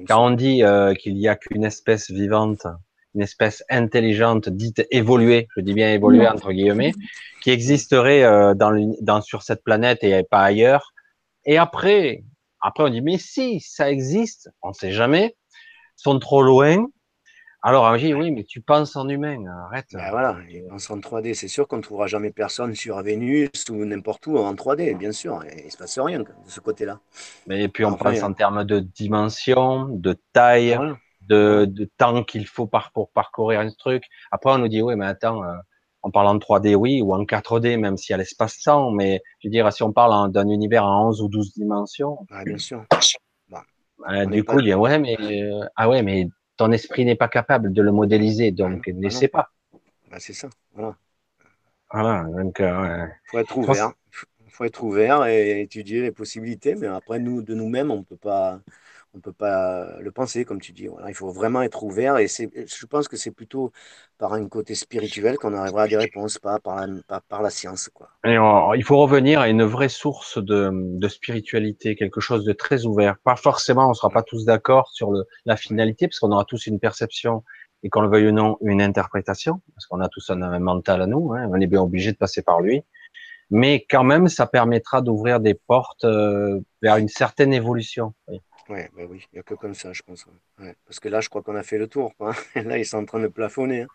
[0.06, 2.66] quand on dit euh, qu'il y a qu'une espèce vivante
[3.14, 6.92] une espèce intelligente dite évoluée, je dis bien évoluée entre guillemets,
[7.42, 10.92] qui existerait euh, dans, dans, sur cette planète et pas ailleurs.
[11.44, 12.24] Et après,
[12.60, 15.36] après on dit mais si ça existe, on sait jamais,
[15.96, 16.86] sont trop loin.
[17.62, 19.86] Alors on dit oui mais tu penses en humain, arrête.
[19.92, 23.50] Ben voilà, ils pensent en 3D, c'est sûr qu'on ne trouvera jamais personne sur Vénus
[23.70, 27.00] ou n'importe où en 3D, bien sûr, et il se passe rien de ce côté-là.
[27.46, 30.78] Mais puis on pense en termes de dimension, de taille
[31.30, 34.04] de, de temps qu'il faut par, pour parcourir un truc.
[34.30, 35.54] Après, on nous dit, oui, mais attends, euh,
[36.02, 39.48] on parle en 3D, oui, ou en 4D, même s'il y a l'espace-temps, mais je
[39.48, 42.26] veux dire, si on parle d'un univers en 11 ou 12 dimensions.
[42.30, 42.84] Ah, bien sûr.
[43.48, 43.64] Bah,
[44.08, 46.26] euh, du coup, il dit, ouais, mais, euh, ah ouais, mais
[46.56, 49.50] ton esprit n'est pas capable de le modéliser, donc ne bah, pas.
[50.10, 50.96] Bah, c'est ça, voilà.
[51.92, 53.92] Voilà, donc, euh, faut être ouvert.
[54.46, 58.02] Il faut être ouvert et étudier les possibilités, mais après, nous, de nous-mêmes, on ne
[58.02, 58.60] peut pas,
[59.12, 60.86] on ne peut pas le penser, comme tu dis.
[60.86, 63.72] Voilà, il faut vraiment être ouvert et je pense que c'est plutôt
[64.18, 67.88] par un côté spirituel qu'on arrivera à des réponses, pas par la, par la science.
[67.92, 68.08] Quoi.
[68.24, 73.16] il faut revenir à une vraie source de, de, spiritualité, quelque chose de très ouvert.
[73.24, 75.12] Pas forcément, on ne sera pas tous d'accord sur
[75.44, 77.42] la finalité, parce qu'on aura tous une perception
[77.82, 81.06] et qu'on le veuille ou non, une interprétation, parce qu'on a tous un, mental à
[81.06, 82.82] nous, hein, on est bien obligé de passer par lui.
[83.50, 88.14] Mais quand même, ça permettra d'ouvrir des portes euh, vers une certaine évolution.
[88.70, 90.24] Ouais, bah oui, il n'y a que comme ça, je pense.
[90.86, 92.12] Parce que là, je crois qu'on a fait le tour.
[92.54, 93.82] Là, ils sont en train de plafonner.
[93.82, 93.86] Hein.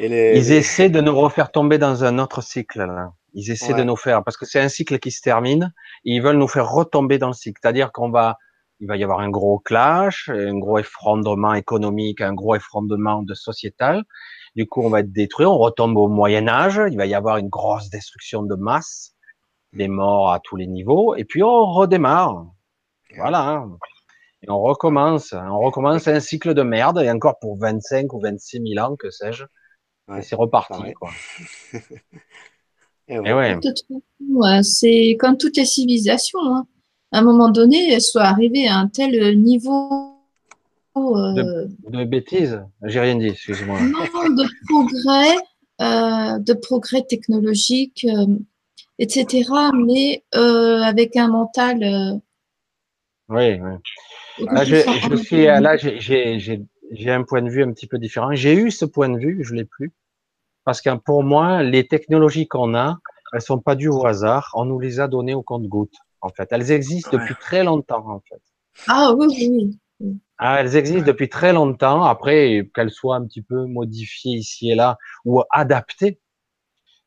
[0.00, 2.80] Ils essaient de nous refaire tomber dans un autre cycle.
[2.80, 3.12] Là.
[3.34, 5.72] Ils essaient de nous faire, parce que c'est un cycle qui se termine,
[6.04, 7.60] et ils veulent nous faire retomber dans le cycle.
[7.62, 8.38] C'est-à-dire qu'on va,
[8.80, 13.34] il va y avoir un gros clash, un gros effondrement économique, un gros effondrement de
[13.34, 14.02] sociétal.
[14.56, 17.36] Du coup, on va être détruit, on retombe au Moyen Âge, il va y avoir
[17.36, 19.14] une grosse destruction de masse,
[19.72, 22.46] des morts à tous les niveaux, et puis on redémarre.
[23.16, 23.48] Voilà.
[23.48, 23.78] Hein.
[24.42, 28.60] Et on recommence, on recommence un cycle de merde, et encore pour 25 ou 26
[28.74, 29.44] 000 ans, que sais-je.
[30.14, 31.10] et c'est reparti, quoi.
[33.08, 33.58] et ouais.
[34.62, 36.40] c'est comme toutes les civilisations.
[36.44, 36.66] Hein.
[37.14, 40.10] À un moment donné, elles sont arrivées à un tel niveau.
[40.96, 43.80] Euh, de, bêtises J'ai rien dit, excuse-moi.
[43.80, 45.36] Non, de progrès,
[45.80, 48.26] euh, de progrès technologique, euh,
[48.98, 49.48] etc.
[49.86, 52.20] Mais avec un mental
[53.28, 54.46] oui, oui.
[54.50, 54.76] Là, je,
[55.10, 58.34] je suis, là, j'ai un point de vue un petit peu différent.
[58.34, 59.92] J'ai eu ce point de vue, je l'ai plus,
[60.64, 62.98] parce que pour moi, les technologies qu'on a,
[63.32, 64.50] elles sont pas dues au hasard.
[64.54, 66.48] On nous les a données au compte-gouttes, en fait.
[66.50, 68.42] Elles existent depuis très longtemps, en fait.
[68.88, 70.18] Ah oui, oui.
[70.38, 72.02] Ah, elles existent depuis très longtemps.
[72.02, 76.20] Après, qu'elles soient un petit peu modifiées ici et là ou adaptées.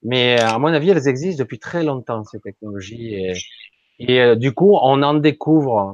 [0.01, 3.15] Mais à mon avis, elles existent depuis très longtemps, ces technologies.
[3.15, 3.33] Et,
[3.99, 5.93] et euh, du coup, on en découvre euh,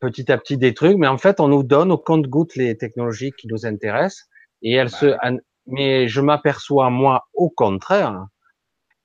[0.00, 3.32] petit à petit des trucs, mais en fait, on nous donne au compte-goutte les technologies
[3.32, 4.28] qui nous intéressent,
[4.62, 5.06] et elles se.
[5.06, 8.26] Bah mais je m'aperçois moi, au contraire,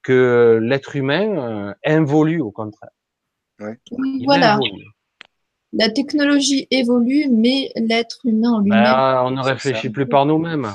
[0.01, 2.91] que l'être humain euh, involue au contraire.
[3.59, 3.77] Ouais.
[4.25, 4.59] voilà.
[5.73, 8.83] La technologie évolue, mais l'être humain en lui-même.
[8.83, 10.67] Bah, on ne réfléchit plus par nous-mêmes.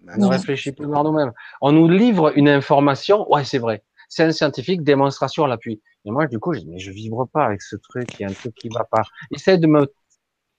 [0.00, 1.32] Bah on ne réfléchit plus par nous-mêmes.
[1.60, 3.30] On nous livre une information.
[3.32, 3.82] Ouais, c'est vrai.
[4.08, 5.80] C'est un scientifique, démonstration à l'appui.
[6.04, 8.24] Et moi, du coup, je dis, mais je vibre pas avec ce truc, il y
[8.24, 9.02] a un truc qui va pas.
[9.34, 9.92] Essaye de me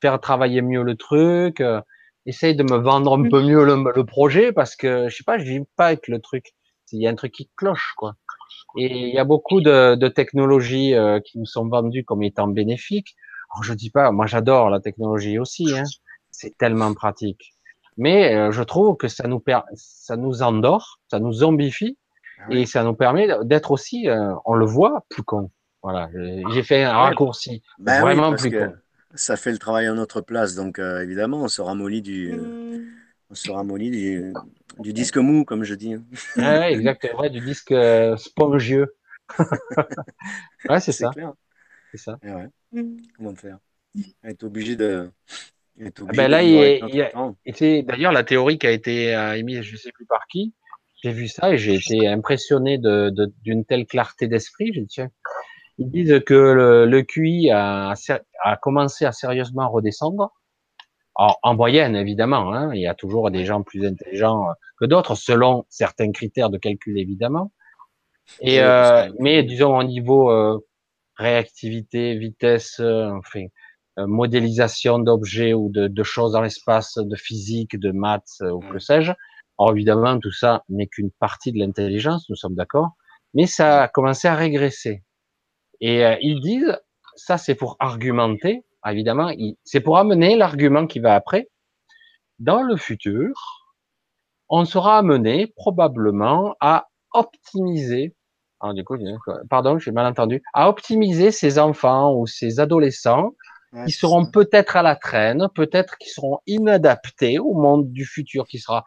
[0.01, 1.81] faire travailler mieux le truc, euh,
[2.25, 5.43] essaye de me vendre un peu mieux le, projet, parce que, je sais pas, je
[5.43, 6.51] vibre pas avec le truc.
[6.91, 8.15] Il y a un truc qui cloche, quoi.
[8.77, 12.47] Et il y a beaucoup de, de technologies euh, qui nous sont vendues comme étant
[12.47, 13.15] bénéfiques.
[13.53, 15.83] Alors, je dis pas, moi j'adore la technologie aussi, hein.
[16.31, 17.53] c'est tellement pratique.
[17.97, 19.61] Mais euh, je trouve que ça nous per...
[19.75, 21.97] ça nous endort, ça nous zombifie,
[22.49, 25.51] et ça nous permet d'être aussi, euh, on le voit, plus con.
[25.83, 26.09] Voilà,
[26.53, 28.73] j'ai fait un raccourci, ben vraiment plus con.
[29.13, 32.33] Ça fait le travail à notre place, donc euh, évidemment, on se ramollit du,
[33.29, 34.33] on se ramollit du,
[34.79, 35.95] du, disque mou, comme je dis.
[36.37, 38.95] Ah ouais, exactement, du disque euh, spongieux.
[40.69, 41.11] ouais, c'est ça.
[41.91, 42.17] C'est ça.
[42.23, 42.85] Eh ouais.
[43.17, 43.57] Comment faire?
[44.23, 45.09] Être obligé de.
[45.79, 49.61] Être obligé ah ben là, il y a, d'ailleurs la théorie qui a été émise,
[49.63, 50.53] je sais plus par qui,
[51.01, 54.71] j'ai vu ça et j'ai été impressionné d'une de, telle clarté d'esprit.
[54.73, 55.09] J'ai dit, tiens,
[55.77, 57.93] ils disent que le, le QI a,
[58.43, 60.31] a, commencé à sérieusement redescendre
[61.15, 64.47] en moyenne, évidemment, hein, il y a toujours des gens plus intelligents
[64.79, 67.51] que d'autres, selon certains critères de calcul, évidemment.
[68.39, 70.65] Et euh, mais disons au niveau euh,
[71.17, 73.45] réactivité, vitesse, euh, enfin
[73.97, 79.11] modélisation d'objets ou de, de, choses dans l'espace, de physique, de maths ou que sais-je.
[79.61, 82.93] Alors évidemment, tout ça n'est qu'une partie de l'intelligence, nous sommes d'accord,
[83.35, 85.03] mais ça a commencé à régresser.
[85.81, 86.79] Et ils disent,
[87.15, 89.31] ça c'est pour argumenter, évidemment,
[89.63, 91.47] c'est pour amener l'argument qui va après.
[92.39, 93.35] Dans le futur,
[94.49, 98.15] on sera amené probablement à optimiser
[98.61, 98.95] ah, du coup,
[99.49, 103.33] pardon, j'ai mal entendu, à optimiser ces enfants ou ces adolescents
[103.85, 108.59] qui seront peut-être à la traîne, peut-être qui seront inadaptés au monde du futur qui
[108.59, 108.83] sera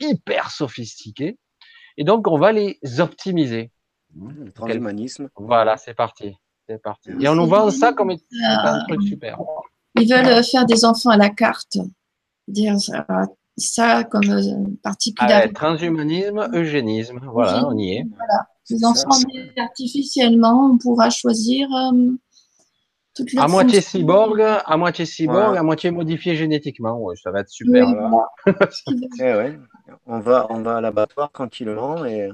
[0.00, 1.38] hyper sophistiqué.
[1.96, 3.70] Et donc, on va les optimiser.
[4.14, 5.28] le transhumanisme.
[5.36, 6.34] Voilà, c'est parti.
[6.68, 7.10] C'est parti.
[7.20, 9.38] Et on nous vend ça comme un truc super.
[9.98, 11.78] Ils veulent faire des enfants à la carte.
[12.46, 12.76] Dire
[13.58, 15.50] ça comme euh, particulier.
[15.52, 17.20] transhumanisme, eugénisme.
[17.32, 18.06] Voilà, on y est.
[18.16, 18.46] Voilà.
[18.70, 19.18] Les enfants
[19.56, 22.12] artificiellement, on pourra choisir euh,
[23.36, 27.00] à moitié cyborg, à moitié cyborg, à moitié modifié génétiquement.
[27.22, 27.86] ça va être super.
[29.20, 29.58] Eh
[30.06, 32.28] on va, on va à l'abattoir tranquillement et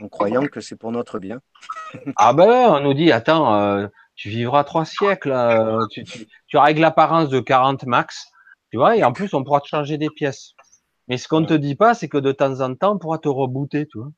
[0.00, 1.40] en croyant que c'est pour notre bien.
[2.16, 6.80] ah ben, on nous dit, attends, euh, tu vivras trois siècles, euh, tu, tu, règles
[6.80, 8.26] l'apparence de 40 max,
[8.70, 10.52] tu vois, et en plus on pourra te changer des pièces.
[11.08, 13.18] Mais ce qu'on ne te dit pas, c'est que de temps en temps, on pourra
[13.18, 14.10] te rebooter, tu vois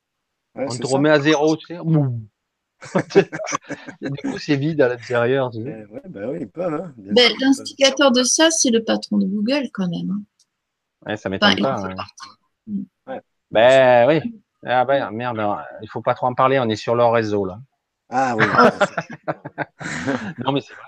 [0.59, 1.79] on te remet à zéro, tu sais.
[4.01, 5.51] du coup, c'est vide à l'intérieur.
[5.51, 5.85] Tu sais.
[5.87, 6.69] ouais, bah oui, pas.
[6.69, 10.11] Hein, ben, L'instigateur de ça, c'est le patron de Google, quand même.
[10.11, 10.23] Hein.
[11.07, 11.95] Ouais, ça m'étonne pas.
[13.07, 13.21] Ouais.
[13.51, 14.43] Ben oui.
[14.67, 15.41] Ah ben merde,
[15.83, 17.59] il faut pas trop en parler, on est sur leur réseau là.
[18.11, 18.45] Ah oui.
[20.39, 20.83] non mais c'est vrai.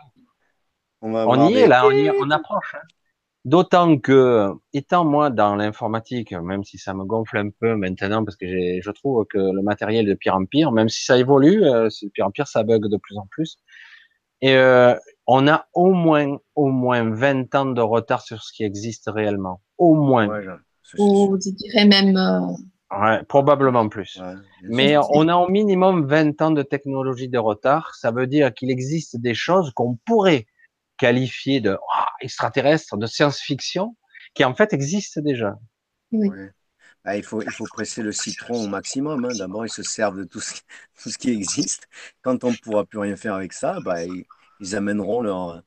[1.02, 2.74] On, y est là, on, y, on approche.
[2.74, 2.86] Hein.
[3.46, 8.36] D'autant que, étant moi dans l'informatique, même si ça me gonfle un peu maintenant, parce
[8.36, 11.64] que je trouve que le matériel est de pire en pire, même si ça évolue,
[11.64, 13.56] euh, c'est de pire en pire, ça bug de plus en plus.
[14.42, 14.94] Et euh,
[15.26, 19.62] on a au moins, au moins 20 ans de retard sur ce qui existe réellement.
[19.78, 20.28] Au moins.
[20.28, 20.44] Ouais,
[20.98, 22.16] Ou je dirais même.
[22.18, 24.20] Euh, ouais, probablement plus.
[24.64, 27.94] Mais on a au minimum 20 ans de technologie de retard.
[27.94, 30.46] Ça veut dire qu'il existe des choses qu'on pourrait
[31.00, 33.96] qualifié de oh, extraterrestre, de science-fiction,
[34.34, 35.58] qui en fait existe déjà.
[37.02, 39.24] Bah, il, faut, il faut presser le citron au maximum.
[39.24, 39.34] Hein.
[39.38, 40.60] D'abord, ils se servent de tout ce,
[41.02, 41.88] tout ce qui existe.
[42.20, 45.62] Quand on ne pourra plus rien faire avec ça, bah, ils, amèneront leur,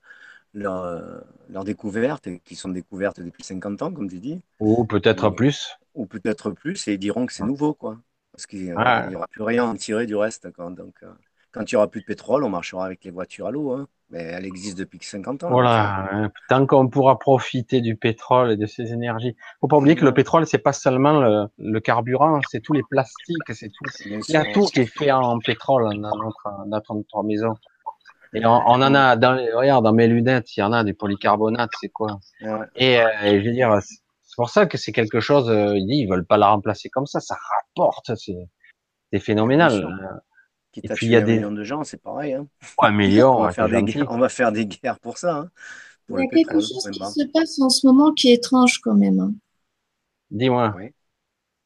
[0.53, 4.39] leur, leur découverte, qui sont découvertes depuis 50 ans, comme tu dis.
[4.59, 5.75] Ou peut-être plus.
[5.95, 7.97] Ou peut-être plus, et ils diront que c'est nouveau, quoi.
[8.31, 10.47] Parce qu'il n'y aura plus rien à en tirer du reste.
[10.57, 11.11] Donc, euh,
[11.53, 13.71] quand il n'y aura plus de pétrole, on marchera avec les voitures à l'eau.
[13.71, 13.87] Hein.
[14.09, 15.49] Mais elle existe depuis 50 ans.
[15.49, 16.07] Voilà.
[16.11, 16.31] Hein.
[16.49, 19.35] Tant qu'on pourra profiter du pétrole et de ses énergies.
[19.61, 23.37] Faut pas oublier que le pétrole, c'est pas seulement le, carburant, c'est tous les plastiques,
[23.49, 23.85] c'est tout.
[24.05, 27.53] Il y a tout qui est fait en pétrole dans notre, notre, maison.
[28.35, 31.71] Et on, en a dans regarde, dans mes lunettes, il y en a des polycarbonates,
[31.79, 32.19] c'est quoi
[32.75, 35.49] et, euh, je veux dire, c'est pour ça que c'est quelque chose.
[35.49, 39.87] Euh, ils veulent pas la remplacer comme ça, ça rapporte, c'est phénoménal.
[40.75, 42.33] Il y a des millions de gens, c'est pareil.
[42.33, 42.47] Hein.
[42.79, 45.37] un million, on, va faire des guerres, on va faire des guerres pour ça.
[45.37, 45.49] Hein,
[46.09, 48.95] il y a quelque chose qui se passe en ce moment qui est étrange quand
[48.95, 49.19] même.
[49.19, 49.33] Hein.
[50.31, 50.75] Dis-moi.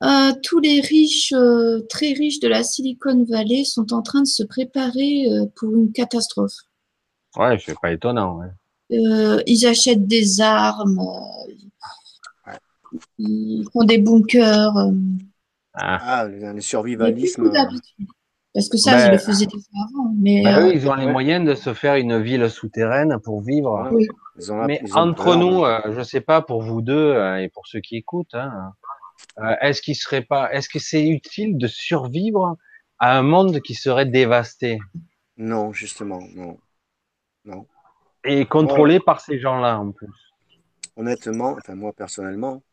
[0.04, 4.28] Euh, tous les riches, euh, très riches de la Silicon Valley sont en train de
[4.28, 6.54] se préparer euh, pour une catastrophe.
[7.36, 8.42] Ouais, c'est pas étonnant.
[8.90, 11.02] ils achètent des armes,
[13.18, 14.92] ils font des bunkers.
[15.74, 16.00] Ah.
[16.02, 17.52] ah, le survivalisme.
[18.58, 20.12] Parce que ça, je le faisais déjà avant.
[20.20, 23.88] Mais bah eux, ils ont les moyens de se faire une ville souterraine pour vivre.
[24.66, 27.98] mais entre nous, euh, je sais pas pour vous deux euh, et pour ceux qui
[27.98, 28.74] écoutent, hein,
[29.38, 32.58] euh, est-ce qu'il serait pas, est-ce que c'est utile de survivre
[32.98, 34.80] à un monde qui serait dévasté?
[35.38, 36.58] Non, justement, non,
[37.46, 37.68] non.
[38.24, 40.34] Et contrôlé par ces gens-là en plus.
[40.96, 42.64] Honnêtement, enfin moi personnellement,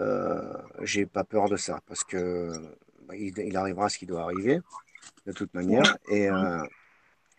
[0.00, 2.50] euh, j'ai pas peur de ça parce que
[3.06, 4.58] bah, il, il, arrivera ce qui doit arriver
[5.30, 5.96] de toute manière.
[6.10, 6.62] Et, euh,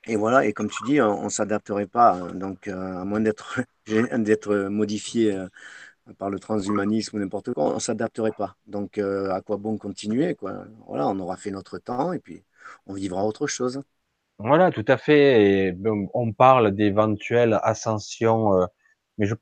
[0.08, 2.14] et voilà, et comme tu dis, on ne s'adapterait pas.
[2.14, 2.34] Hein.
[2.34, 3.22] donc, euh, à moins
[4.18, 5.48] d'être modifié euh,
[6.18, 8.56] par le transhumanisme ou n'importe quoi, on ne s'adapterait pas.
[8.66, 10.66] Donc, à quoi bon continuer quoi?
[10.88, 12.44] Voilà, on aura fait notre temps et puis
[12.88, 13.82] on vivra autre chose.
[14.40, 15.68] Voilà, tout à fait.
[15.70, 15.78] Et
[16.14, 18.68] on parle d'éventuelle ascension,
[19.18, 19.36] mais je,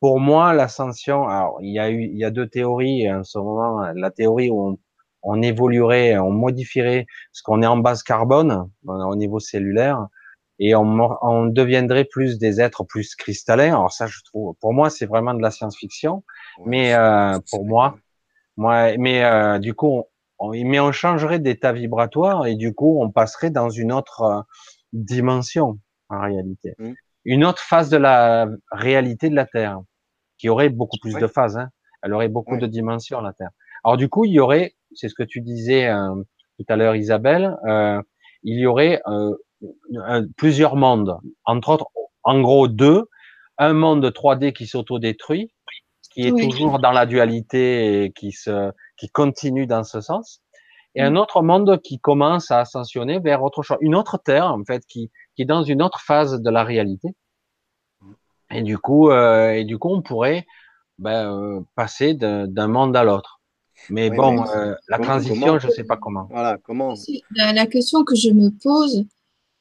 [0.00, 3.38] pour moi, l'ascension, alors il y a eu, il y a deux théories en ce
[3.38, 3.80] moment.
[3.94, 4.78] La théorie où on
[5.22, 10.06] on évoluerait, on modifierait ce qu'on est en base carbone au niveau cellulaire,
[10.58, 13.74] et on, on deviendrait plus des êtres plus cristallins.
[13.74, 16.24] Alors ça, je trouve, pour moi, c'est vraiment de la science-fiction,
[16.64, 17.96] mais euh, pour moi,
[18.56, 20.04] moi, mais euh, du coup,
[20.38, 24.40] on, mais on changerait d'état vibratoire et du coup, on passerait dans une autre euh,
[24.92, 26.92] dimension en réalité, mmh.
[27.24, 29.80] une autre phase de la réalité de la Terre,
[30.38, 31.58] qui aurait beaucoup plus de phases.
[31.58, 31.70] Hein.
[32.02, 33.50] Elle aurait beaucoup de dimensions la Terre.
[33.84, 36.14] Alors du coup, il y aurait, c'est ce que tu disais euh,
[36.58, 38.00] tout à l'heure, Isabelle, euh,
[38.42, 39.34] il y aurait euh,
[40.36, 41.86] plusieurs mondes, entre autres,
[42.22, 43.04] en gros deux,
[43.58, 45.52] un monde 3D qui s'autodétruit,
[46.12, 50.42] qui est toujours dans la dualité et qui se, qui continue dans ce sens,
[50.96, 51.16] et un mm.
[51.18, 55.10] autre monde qui commence à ascensionner vers autre chose, une autre terre en fait, qui,
[55.34, 57.10] qui est dans une autre phase de la réalité.
[58.50, 60.46] Et du coup, euh, et du coup, on pourrait
[60.98, 63.35] ben, euh, passer d'un monde à l'autre.
[63.90, 66.26] Mais bon, euh, la transition, je ne sais pas comment.
[66.30, 66.94] Voilà, comment
[67.34, 69.04] la, question que je me pose,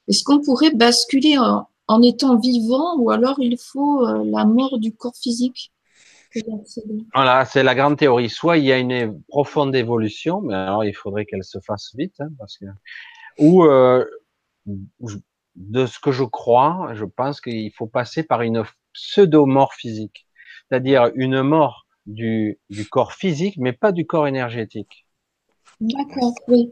[0.07, 4.79] est-ce qu'on pourrait basculer en, en, étant vivant ou alors il faut euh, la mort
[4.79, 5.71] du corps physique
[7.13, 8.29] voilà, c'est la grande théorie.
[8.29, 12.15] Soit il y a une profonde évolution, mais alors il faudrait qu'elle se fasse vite,
[12.19, 12.65] hein, parce que
[13.37, 14.05] ou euh,
[14.65, 18.63] de ce que je crois, je pense qu'il faut passer par une
[18.93, 20.27] pseudo-mort physique,
[20.67, 25.05] c'est-à-dire une mort du, du, corps physique, mais pas du corps énergétique.
[25.79, 26.71] D'accord, oui.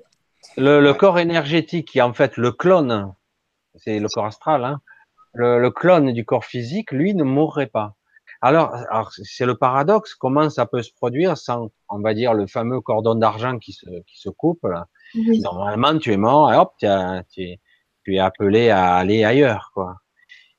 [0.57, 3.13] Le, le, corps énergétique, qui est en fait le clone,
[3.75, 4.81] c'est le corps astral, hein,
[5.34, 7.95] le, le, clone du corps physique, lui, ne mourrait pas.
[8.41, 10.15] Alors, alors c'est le paradoxe.
[10.15, 13.86] Comment ça peut se produire sans, on va dire, le fameux cordon d'argent qui se,
[14.05, 14.88] qui se coupe là.
[15.15, 17.59] Normalement, tu es mort, et hop, tu, es,
[18.03, 19.95] tu es appelé à aller ailleurs, quoi.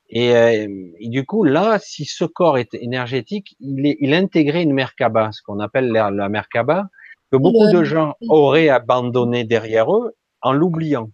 [0.09, 0.67] Et, euh,
[0.99, 5.31] et, du coup, là, si ce corps est énergétique, il, est, il intégrait une Merkaba,
[5.31, 6.89] ce qu'on appelle la, la Merkaba,
[7.31, 11.09] que beaucoup de gens auraient abandonné derrière eux en l'oubliant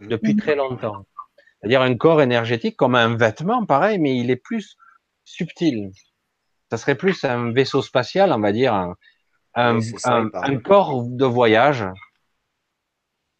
[0.00, 0.40] depuis mhm.
[0.40, 1.06] très longtemps.
[1.60, 4.76] C'est-à-dire un corps énergétique comme un vêtement, pareil, mais il est plus
[5.24, 5.90] subtil.
[6.70, 8.94] Ça serait plus un vaisseau spatial, on va dire, un,
[9.54, 11.84] un, un, corps de voyage.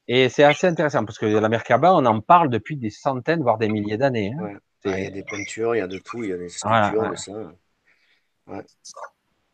[0.08, 3.58] Et c'est assez intéressant parce que la Merkaba, on en parle depuis des centaines, voire
[3.58, 4.32] des milliers d'années.
[4.32, 4.58] Hein.
[4.84, 7.10] Il y a des peintures, il y a de tout, il y a des sculptures,
[7.10, 7.32] de ça.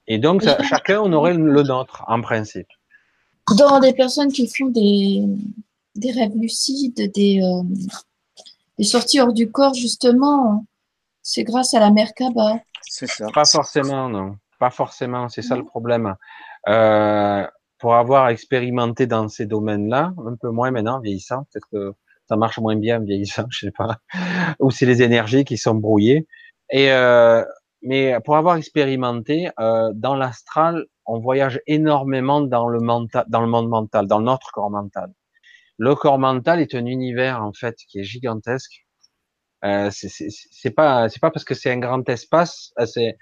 [0.07, 2.68] Et donc, chacun, on aurait le nôtre, en principe.
[3.59, 5.22] Dans des personnes qui font des,
[5.95, 7.62] des rêves lucides, des, euh,
[8.79, 10.64] des sorties hors du corps, justement,
[11.22, 12.61] c'est grâce à la Merkaba.
[12.83, 13.27] C'est ça.
[13.35, 14.37] Pas forcément, non.
[14.59, 16.14] Pas forcément, c'est ça le problème.
[16.68, 17.47] Euh,
[17.79, 21.95] pour avoir expérimenté dans ces domaines-là, un peu moins maintenant, vieillissant, peut-être que
[22.35, 23.99] ça marche moins bien vieillissant, je sais pas,
[24.59, 26.26] ou c'est les énergies qui sont brouillées.
[26.70, 27.45] Et euh,
[27.82, 33.47] mais pour avoir expérimenté euh, dans l'astral, on voyage énormément dans le mental, dans le
[33.47, 35.12] monde mental, dans notre corps mental.
[35.78, 38.85] Le corps mental est un univers en fait qui est gigantesque
[39.64, 43.16] euh, c'est pas c'est pas parce que c'est un grand espace, euh, c'est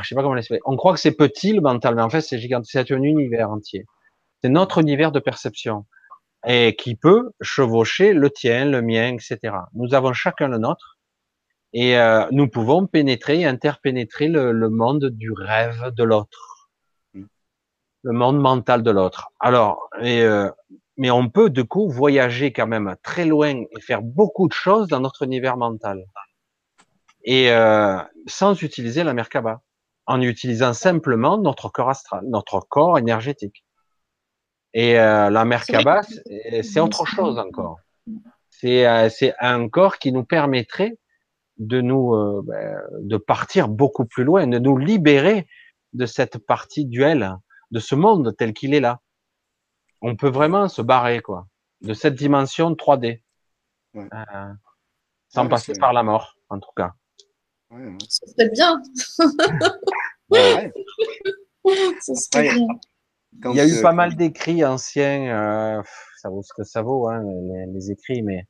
[0.00, 0.62] je sais pas comment l'expliquer.
[0.64, 3.50] On croit que c'est petit le mental, mais en fait c'est gigantesque, c'est un univers
[3.50, 3.84] entier.
[4.42, 5.86] C'est notre univers de perception
[6.46, 9.54] et qui peut chevaucher le tien, le mien, etc.
[9.74, 10.98] Nous avons chacun le nôtre
[11.72, 16.68] et euh, nous pouvons pénétrer, interpénétrer le, le monde du rêve de l'autre,
[17.14, 17.24] mm.
[18.02, 19.30] le monde mental de l'autre.
[19.40, 20.50] Alors, et, euh,
[20.96, 24.88] mais on peut du coup voyager quand même très loin et faire beaucoup de choses
[24.88, 26.04] dans notre univers mental.
[27.24, 29.60] Et euh, sans utiliser la Merkaba,
[30.06, 33.64] en utilisant simplement notre corps astral, notre corps énergétique.
[34.78, 36.02] Et euh, la Merkaba,
[36.62, 37.78] c'est autre chose encore.
[38.48, 39.08] C'est euh,
[39.40, 40.98] un corps qui nous permettrait
[41.56, 45.48] de nous euh, ben, de partir beaucoup plus loin, de nous libérer
[45.94, 47.36] de cette partie duel,
[47.72, 49.00] de ce monde tel qu'il est là
[50.00, 51.46] on peut vraiment se barrer quoi
[51.80, 53.20] de cette dimension 3D
[53.96, 54.04] euh,
[55.28, 56.92] sans passer par la mort en tout cas.
[57.70, 57.96] Ouais,
[58.50, 58.82] bien.
[62.00, 62.66] Ça serait bien.
[63.44, 65.82] Il y a eu pas mal d'écrits anciens, euh,
[66.20, 67.22] ça vaut ce que ça vaut, hein,
[67.72, 68.46] les, écrits, mais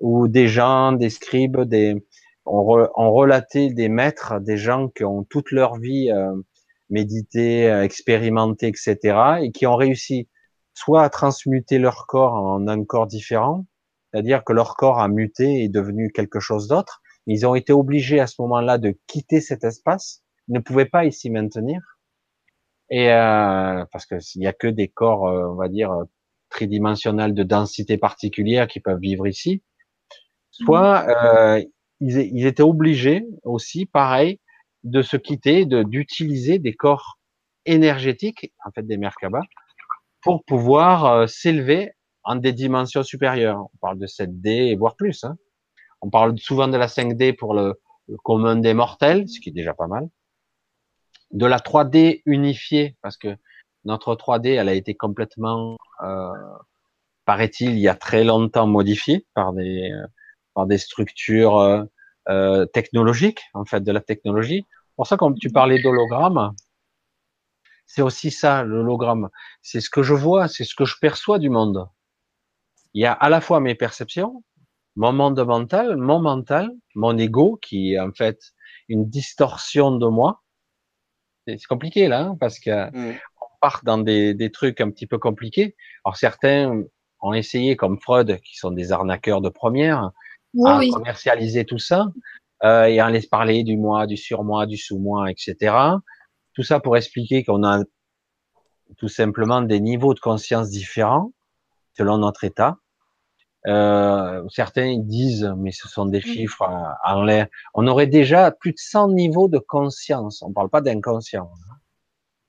[0.00, 1.94] où des gens, des scribes, des
[2.44, 6.34] ont, relaté des maîtres, des gens qui ont toute leur vie euh,
[6.90, 10.28] médité, expérimenté, etc., et qui ont réussi
[10.74, 13.66] soit à transmuter leur corps en un corps différent,
[14.12, 17.00] c'est-à-dire que leur corps a muté et est devenu quelque chose d'autre.
[17.26, 21.06] Ils ont été obligés à ce moment-là de quitter cet espace, ils ne pouvaient pas
[21.06, 21.95] ici maintenir,
[22.90, 25.92] et euh, parce que s'il y a que des corps, euh, on va dire
[26.50, 29.62] tridimensionnels de densité particulière qui peuvent vivre ici,
[30.50, 31.62] soit euh,
[32.00, 34.40] ils, ils, étaient obligés aussi, pareil,
[34.84, 37.18] de se quitter, de d'utiliser des corps
[37.64, 39.40] énergétiques, en fait des Merkaba,
[40.22, 41.92] pour pouvoir euh, s'élever
[42.24, 43.60] en des dimensions supérieures.
[43.74, 45.24] On parle de 7D et voire plus.
[45.24, 45.36] Hein.
[46.00, 47.80] On parle souvent de la 5D pour le,
[48.22, 50.08] commun des mortels, ce qui est déjà pas mal.
[51.32, 53.36] De la 3D unifiée, parce que
[53.84, 56.32] notre 3D, elle a été complètement, euh,
[57.24, 59.92] paraît-il, il y a très longtemps modifiée par des,
[60.54, 61.84] par des structures euh,
[62.28, 64.66] euh, technologiques, en fait, de la technologie.
[64.96, 66.52] Pour ça, quand tu parlais d'hologramme,
[67.86, 69.28] c'est aussi ça, l'hologramme.
[69.62, 71.88] C'est ce que je vois, c'est ce que je perçois du monde.
[72.94, 74.42] Il y a à la fois mes perceptions,
[74.96, 78.40] mon monde mental, mon mental, mon ego, qui est en fait
[78.88, 80.42] une distorsion de moi.
[81.46, 83.16] C'est compliqué là, hein, parce que mm.
[83.40, 85.76] on part dans des, des, trucs un petit peu compliqués.
[86.04, 86.84] Alors certains
[87.20, 90.10] ont essayé, comme Freud, qui sont des arnaqueurs de première,
[90.64, 92.08] à commercialiser tout ça
[92.64, 95.76] euh, et à laisser parler du moi, du surmoi, du sous-moi, etc.
[96.54, 97.82] Tout ça pour expliquer qu'on a
[98.96, 101.32] tout simplement des niveaux de conscience différents
[101.96, 102.78] selon notre état.
[103.66, 106.68] Euh, certains disent, mais ce sont des chiffres
[107.04, 107.48] en l'air.
[107.74, 110.42] On aurait déjà plus de 100 niveaux de conscience.
[110.42, 111.76] On ne parle pas d'inconscient, hein.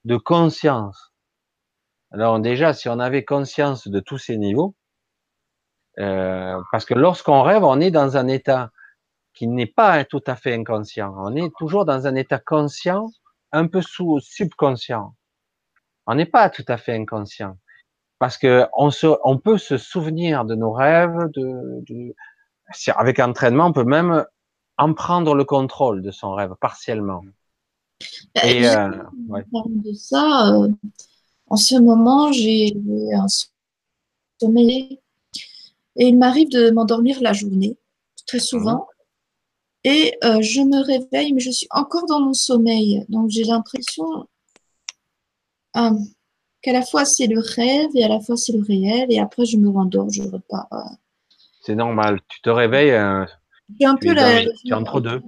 [0.05, 1.13] de conscience.
[2.11, 4.75] Alors déjà, si on avait conscience de tous ces niveaux,
[5.99, 8.71] euh, parce que lorsqu'on rêve, on est dans un état
[9.33, 11.13] qui n'est pas tout à fait inconscient.
[11.17, 13.09] On est toujours dans un état conscient,
[13.51, 15.15] un peu sous subconscient.
[16.05, 17.57] On n'est pas tout à fait inconscient.
[18.19, 22.15] Parce que on, se, on peut se souvenir de nos rêves, de, de,
[22.95, 24.25] avec entraînement, on peut même
[24.77, 27.23] en prendre le contrôle de son rêve partiellement.
[28.35, 28.89] Bah, Et euh,
[29.67, 30.69] de ça, euh,
[31.47, 32.73] en ce moment, j'ai
[33.13, 33.27] un
[34.39, 34.99] sommeil
[35.95, 37.77] et il m'arrive de m'endormir la journée,
[38.27, 38.87] très souvent.
[39.83, 43.05] Et euh, je me réveille, mais je suis encore dans mon sommeil.
[43.09, 44.27] Donc j'ai l'impression
[46.67, 49.07] qu'à la fois c'est le rêve et à la fois c'est le réel.
[49.09, 50.67] Et après je me rendors, je repars.
[50.73, 50.95] Euh.
[51.61, 52.19] C'est normal.
[52.27, 53.25] Tu te réveilles.
[53.79, 55.21] tu un peu la, tu es entre deux.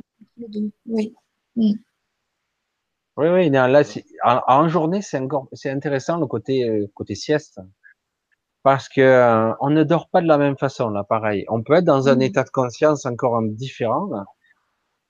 [0.86, 1.14] Oui.
[1.56, 3.50] Oui, oui.
[3.50, 3.84] là,
[4.24, 7.60] en, en, journée, c'est encore, c'est intéressant le côté côté sieste
[8.64, 11.76] parce que euh, on ne dort pas de la même façon là pareil on peut
[11.76, 12.22] être dans un mmh.
[12.24, 14.10] état de conscience encore différent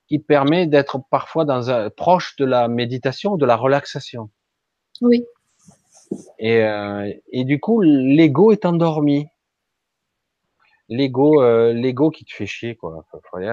[0.06, 4.30] qui permet d'être parfois dans un proche de la méditation de la relaxation
[5.00, 5.24] oui
[6.38, 9.26] et, euh, et du coup l'ego est endormi.
[10.88, 13.04] L'ego euh, l'ego qui te fait chier quoi.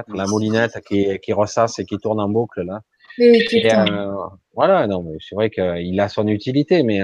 [0.08, 2.82] La moulinette qui, qui ressasse et qui tourne en boucle là.
[3.20, 4.14] Euh,
[4.54, 7.02] voilà non mais c'est vrai qu'il a son utilité mais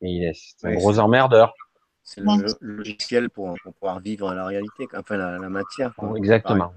[0.00, 1.54] il est un gros emmerdeur.
[2.02, 5.92] C'est le logiciel pour, pouvoir vivre la réalité, enfin la, matière.
[6.16, 6.72] Exactement.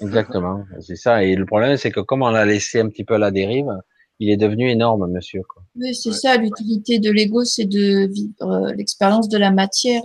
[0.00, 0.64] Exactement.
[0.80, 1.22] C'est ça.
[1.22, 3.70] Et le problème, c'est que comme on l'a laissé un petit peu à la dérive,
[4.18, 5.42] il est devenu énorme, monsieur.
[5.74, 6.36] Oui, c'est ça.
[6.36, 10.02] L'utilité de l'ego, c'est de vivre euh, l'expérience de la matière.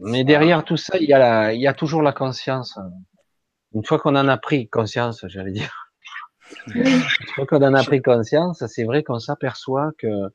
[0.00, 2.78] Mais derrière tout ça, il y, a il y a toujours la conscience.
[3.74, 5.92] Une fois qu'on en a pris conscience, j'allais dire.
[6.74, 7.02] Une
[7.34, 10.30] fois qu'on en a pris conscience, c'est vrai qu'on s'aperçoit que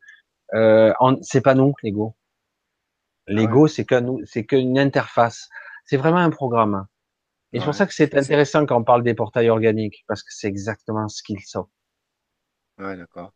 [0.53, 2.15] euh, c'est pas nous, l'ego.
[3.27, 5.49] L'ego, c'est qu'un, c'est qu'une interface.
[5.85, 6.87] C'est vraiment un programme.
[7.53, 10.29] Et c'est pour ça que c'est intéressant quand on parle des portails organiques, parce que
[10.31, 11.67] c'est exactement ce qu'ils sont.
[12.77, 13.33] Ouais, d'accord.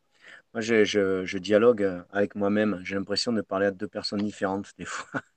[0.54, 2.82] Moi, je, je, je, dialogue euh, avec moi-même.
[2.84, 5.22] J'ai l'impression de parler à deux personnes différentes des fois.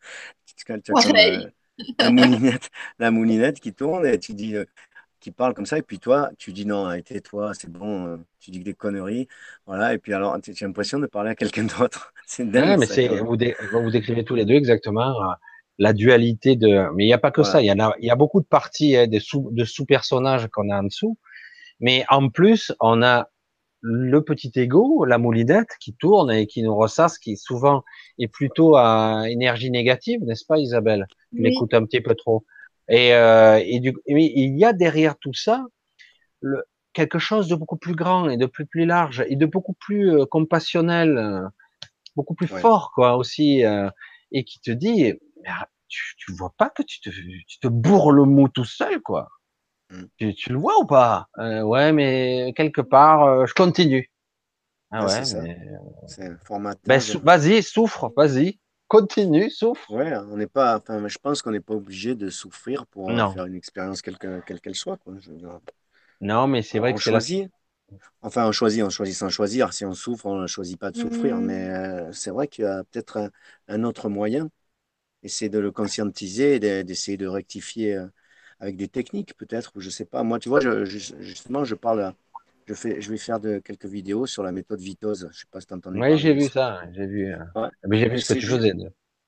[0.57, 1.51] Tu as euh,
[1.99, 2.71] la, moulinette,
[3.01, 4.65] la moulinette qui tourne et tu dis, euh,
[5.25, 8.51] qui parle comme ça, et puis toi, tu dis non, tais-toi, c'est bon, euh, tu
[8.51, 9.27] dis que des conneries,
[9.65, 12.13] voilà, et puis alors, tu as l'impression de parler à quelqu'un d'autre.
[12.27, 12.79] c'est dingue.
[12.79, 15.33] mais c'est, vous, vous, décrivez tous les deux exactement euh,
[15.79, 16.93] la dualité de.
[16.95, 18.43] Mais il n'y a pas que ça, il y, en a, il y a beaucoup
[18.43, 21.17] de parties hein, de, sous, de sous-personnages qu'on a en dessous,
[21.81, 23.31] mais en plus, on a
[23.87, 27.85] le petit ego, la moulinette qui tourne et qui nous ressasse, qui souvent
[28.19, 31.07] est plutôt à énergie négative, n'est-ce pas, Isabelle?
[31.35, 32.47] Tu m'écoutes un petit peu trop.
[32.89, 35.67] Et, euh, et, du, il y a derrière tout ça
[36.41, 39.75] le, quelque chose de beaucoup plus grand et de plus, plus large et de beaucoup
[39.75, 41.47] plus euh, compassionnel, euh,
[42.17, 43.91] beaucoup plus fort quoi aussi, euh,
[44.33, 45.13] et qui te dit,
[45.47, 49.03] ah, tu, tu vois pas que tu te, tu te bourres le mou tout seul
[49.03, 49.29] quoi.
[49.91, 50.05] Mmh.
[50.17, 51.29] Tu, tu, le vois ou pas?
[51.37, 54.11] Ouais, mais quelque part, je continue.
[54.91, 55.25] Ah ouais,
[56.07, 56.75] c'est un format.
[56.87, 58.59] Ben, vas-y, souffre, vas-y
[58.95, 59.91] continue, souffre.
[59.91, 63.47] Ouais, on n'est pas, enfin, je pense qu'on n'est pas obligé de souffrir pour faire
[63.47, 64.99] une expérience quelle qu'elle soit.
[64.99, 65.15] Quoi.
[66.21, 67.49] non, mais c'est vrai que c'est choisit.
[68.23, 69.73] Enfin, on choisit, on choisit sans choisir.
[69.73, 71.37] Si on souffre, on ne choisit pas de souffrir.
[71.37, 71.45] Mmh.
[71.45, 73.31] Mais euh, c'est vrai qu'il y a peut-être
[73.69, 74.49] un, autre moyen.
[75.23, 78.07] Essayer de le conscientiser, d'essayer de rectifier euh,
[78.61, 80.23] avec des techniques, peut-être, ou je sais pas.
[80.23, 82.15] Moi, tu vois, je, justement, je parle
[82.67, 85.29] je, fais, je vais faire de, quelques vidéos sur la méthode Vitose.
[85.33, 86.83] Je sais pas si tu Oui, j'ai vu ça.
[86.93, 88.73] J'ai vu, euh, mais j'ai vu ce que tu faisais.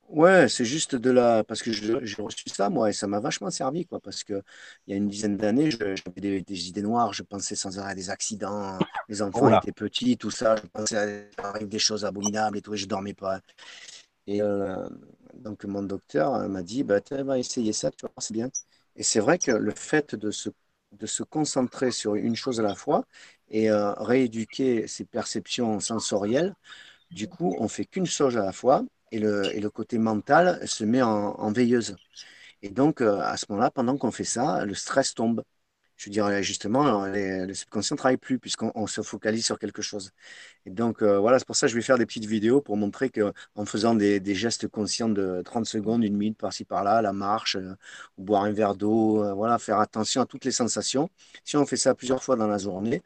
[0.08, 1.42] Ouais, c'est juste de la.
[1.42, 3.98] Parce que j'ai reçu ça, moi, et ça m'a vachement servi, quoi.
[3.98, 4.40] Parce que
[4.86, 7.90] il y a une dizaine d'années, j'avais des, des idées noires, je pensais sans arrêt
[7.90, 8.78] à des accidents,
[9.08, 9.58] les enfants Oula.
[9.58, 13.14] étaient petits, tout ça, je pensais à des choses abominables et tout, et je dormais
[13.14, 13.40] pas.
[14.28, 14.88] Et euh,
[15.34, 18.50] donc, mon docteur euh, m'a dit, bah, va essayer ça, tu vois, c'est bien.
[18.96, 20.50] Et c'est vrai que le fait de se,
[21.24, 23.04] concentrer sur une chose à la fois
[23.48, 26.54] et euh, rééduquer ses perceptions sensorielles,
[27.10, 30.66] du coup, on fait qu'une chose à la fois et le, et le côté mental
[30.68, 31.96] se met en, en veilleuse.
[32.62, 35.42] Et donc, euh, à ce moment-là, pendant qu'on fait ça, le stress tombe.
[35.96, 39.58] Je veux dire, justement, les- le subconscient ne travaille plus puisqu'on on se focalise sur
[39.58, 40.12] quelque chose.
[40.66, 42.76] Et donc, euh, voilà, c'est pour ça que je vais faire des petites vidéos pour
[42.76, 47.56] montrer qu'en faisant des, gestes conscients de 30 secondes, une minute par-ci par-là, la marche,
[47.56, 47.74] euh,
[48.18, 51.10] ou boire un verre d'eau, euh, voilà, faire attention à toutes les sensations.
[51.44, 53.02] Si on fait ça plusieurs fois dans la journée,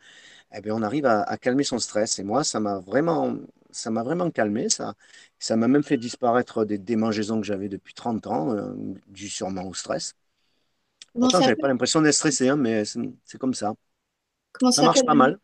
[0.55, 2.19] eh bien, on arrive à, calmer son stress.
[2.19, 3.37] Et moi, ça m'a vraiment,
[3.71, 4.69] ça m'a vraiment calmé.
[4.69, 4.95] Ça,
[5.39, 8.75] ça m'a même fait disparaître des démangeaisons que j'avais depuis 30 ans, euh,
[9.09, 10.15] dues sûrement au stress.
[11.12, 13.74] Comment Pourtant, j'avais pas l'impression d'être stressé, hein, mais c'est comme ça.
[14.53, 15.39] Comment Ça ça marche pas mal.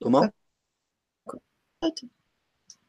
[0.00, 0.28] Comment?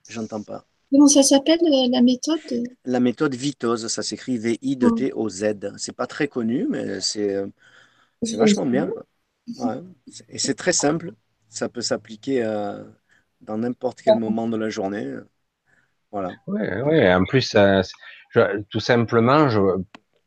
[0.10, 0.66] J'entends pas.
[0.92, 2.40] Comment ça s'appelle euh, la méthode?
[2.84, 5.74] La méthode Vitose, ça s'écrit V-I-T-O-Z.
[5.78, 7.48] C'est pas très connu, mais c'est euh,
[8.24, 8.90] c'est vachement bien.
[9.60, 9.82] Ouais.
[10.30, 11.14] Et c'est très simple.
[11.50, 12.84] Ça peut s'appliquer euh,
[13.42, 15.16] dans n'importe quel moment de la journée.
[16.12, 16.32] Voilà.
[16.48, 17.14] Ouais, ouais.
[17.14, 17.82] En plus, euh,
[18.32, 19.60] je- tout simplement, je,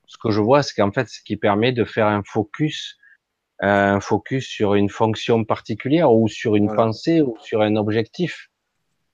[0.07, 2.97] ce que je vois, c'est qu'en fait, ce qui permet de faire un focus,
[3.61, 6.85] un focus sur une fonction particulière ou sur une Voilà.
[6.85, 8.49] pensée ou sur un objectif.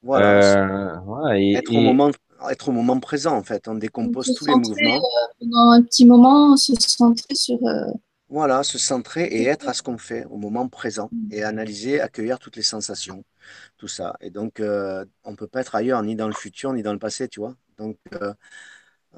[0.02, 0.94] Voilà.
[0.94, 2.10] Euh, voilà, et, Être au moment,
[2.50, 3.68] être au moment présent, en fait.
[3.68, 4.96] On décompose Se tous les centrer, mouvements.
[4.96, 7.58] euh, pendant un petit moment, se centrer sur.
[7.66, 7.84] euh,
[8.28, 12.38] Voilà, se centrer et être à ce qu'on fait au moment présent et analyser, accueillir
[12.38, 13.24] toutes les sensations,
[13.76, 14.16] tout ça.
[14.20, 16.92] Et donc, euh, on ne peut pas être ailleurs, ni dans le futur, ni dans
[16.94, 17.54] le passé, tu vois.
[17.76, 17.98] Donc,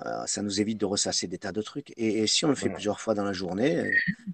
[0.07, 1.91] euh, ça nous évite de ressasser des tas de trucs.
[1.97, 2.75] Et, et si on le fait Ouais.
[2.75, 3.91] plusieurs fois dans la journée, euh,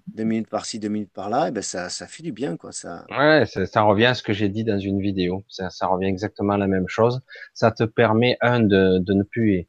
[0.07, 2.71] deux minutes par-ci, deux minutes par-là, eh ben ça, ça fait du bien, quoi.
[2.71, 5.43] Ça, Ouais, ça, ça revient à ce que j'ai dit dans une vidéo.
[5.49, 7.21] Ça, ça revient exactement à la même chose.
[7.53, 9.67] Ça te permet, un, de, de ne plus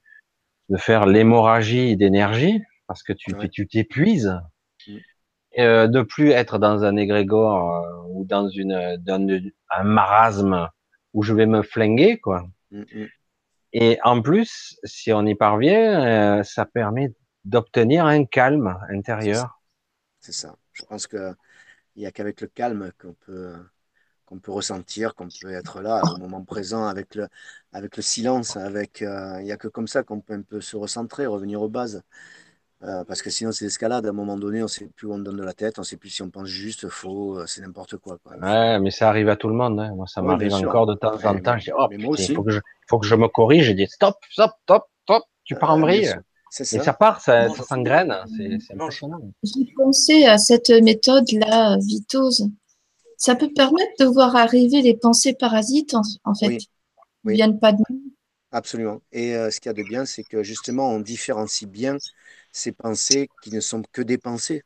[0.71, 3.49] de faire l'hémorragie d'énergie, parce que tu Ouais.
[3.51, 4.35] tu t'épuises,
[4.87, 5.01] Mm.
[5.59, 10.69] euh, de plus être dans un égrégore euh, ou dans une dans une- un marasme
[11.12, 12.47] où je vais me flinguer, quoi.
[12.71, 13.11] Mm, mm.
[13.73, 17.13] Et en plus, si on y parvient, euh, ça permet
[17.45, 19.61] d'obtenir un calme intérieur.
[20.21, 20.57] c'est ça.
[20.73, 21.35] Je pense qu'il
[21.97, 23.55] n'y a qu'avec le calme qu'on peut,
[24.27, 27.29] qu'on peut ressentir, qu'on peut être là, au moment présent, avec le,
[27.73, 30.77] avec le silence, euh, il n'y a que comme ça qu'on peut un peu se
[30.77, 32.03] recentrer, revenir aux bases.
[32.82, 34.07] Euh, parce que sinon, c'est l'escalade.
[34.07, 35.82] À un moment donné, on ne sait plus où on donne de la tête, on
[35.82, 38.19] ne sait plus si on pense juste, faux, euh, c'est n'importe quoi.
[38.40, 39.78] Ouais, mais ça arrive à tout le monde.
[39.81, 39.94] hein.
[39.94, 41.59] Moi, ça m'arrive encore de temps en Mais- temps.
[41.59, 42.32] Je dis, oh, mais moi putain, aussi.
[42.32, 43.66] il faut que je, faut que je me corrige.
[43.66, 45.24] Je dis, stop, stop, stop, stop.
[45.44, 46.15] Tu pars en Euh, vrille.
[46.52, 46.82] C'est Et ça.
[46.85, 48.15] ça part, ça, ça s'engraine.
[48.66, 49.20] C'est impressionnant.
[49.43, 52.48] J'ai pensé à cette méthode-là, Vitose.
[53.19, 56.47] Ça peut permettre de voir arriver les pensées parasites, en, en fait.
[56.48, 56.69] Oui, Qui
[57.24, 57.35] oui.
[57.35, 58.02] viennent pas de nous.
[58.52, 59.01] Absolument.
[59.12, 61.98] Et euh, ce qu'il y a de bien, c'est que justement, on différencie bien
[62.52, 64.64] ces pensées qui ne sont que des pensées.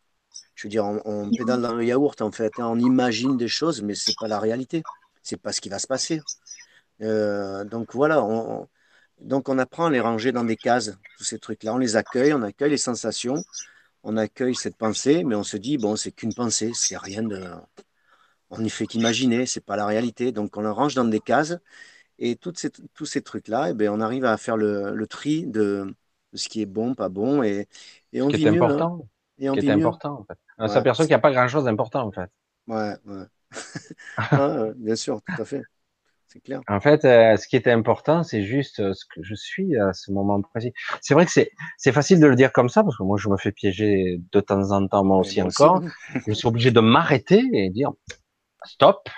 [0.54, 2.58] Je veux dire, on, on pédale dans le yaourt, en fait.
[2.60, 2.68] hein.
[2.68, 4.86] On imagine des choses, mais c'est pas la réalité.
[5.22, 6.24] C'est pas ce qui va se passer.
[7.02, 8.68] Euh, donc voilà, on, on-
[9.20, 11.74] donc on apprend à les ranger dans des cases, tous ces trucs-là.
[11.74, 13.46] On les accueille, on accueille les sensations,
[14.04, 17.44] on accueille cette pensée, mais on se dit, bon, c'est qu'une pensée, c'est rien de...
[18.50, 20.32] On n'y fait qu'imaginer, c'est pas la réalité.
[20.32, 21.54] Donc on le range dans des cases
[22.18, 25.46] et toutes ces- tous ces trucs-là, eh ben, on arrive à faire le, le tri
[25.46, 25.94] de,
[26.34, 27.68] de ce qui est bon, pas bon, et,
[28.14, 28.70] et on Ce vit est mieux.
[28.70, 28.88] hein.
[28.88, 29.08] important.
[29.38, 29.92] Et Ce on qui vit est mieux.
[29.92, 30.38] important, en fait.
[30.58, 32.30] On Ouais, s'aperçoit qu'il n'y a pas grand-chose d'important, en fait.
[32.66, 33.24] ouais, ouais.
[34.32, 35.66] Ouais, bien sûr, tout à fait.
[36.28, 36.62] C'est clair.
[36.66, 39.92] En fait, euh, ce qui était important, c'est juste euh, ce que je suis à
[39.92, 40.72] ce moment précis.
[41.02, 43.36] C'est vrai que c'est facile de le dire comme ça parce que moi je me
[43.36, 45.70] fais piéger de temps en temps moi aussi moi aussi.
[45.70, 45.82] encore.
[46.26, 47.90] Je suis obligé de m'arrêter et dire
[48.64, 49.08] stop.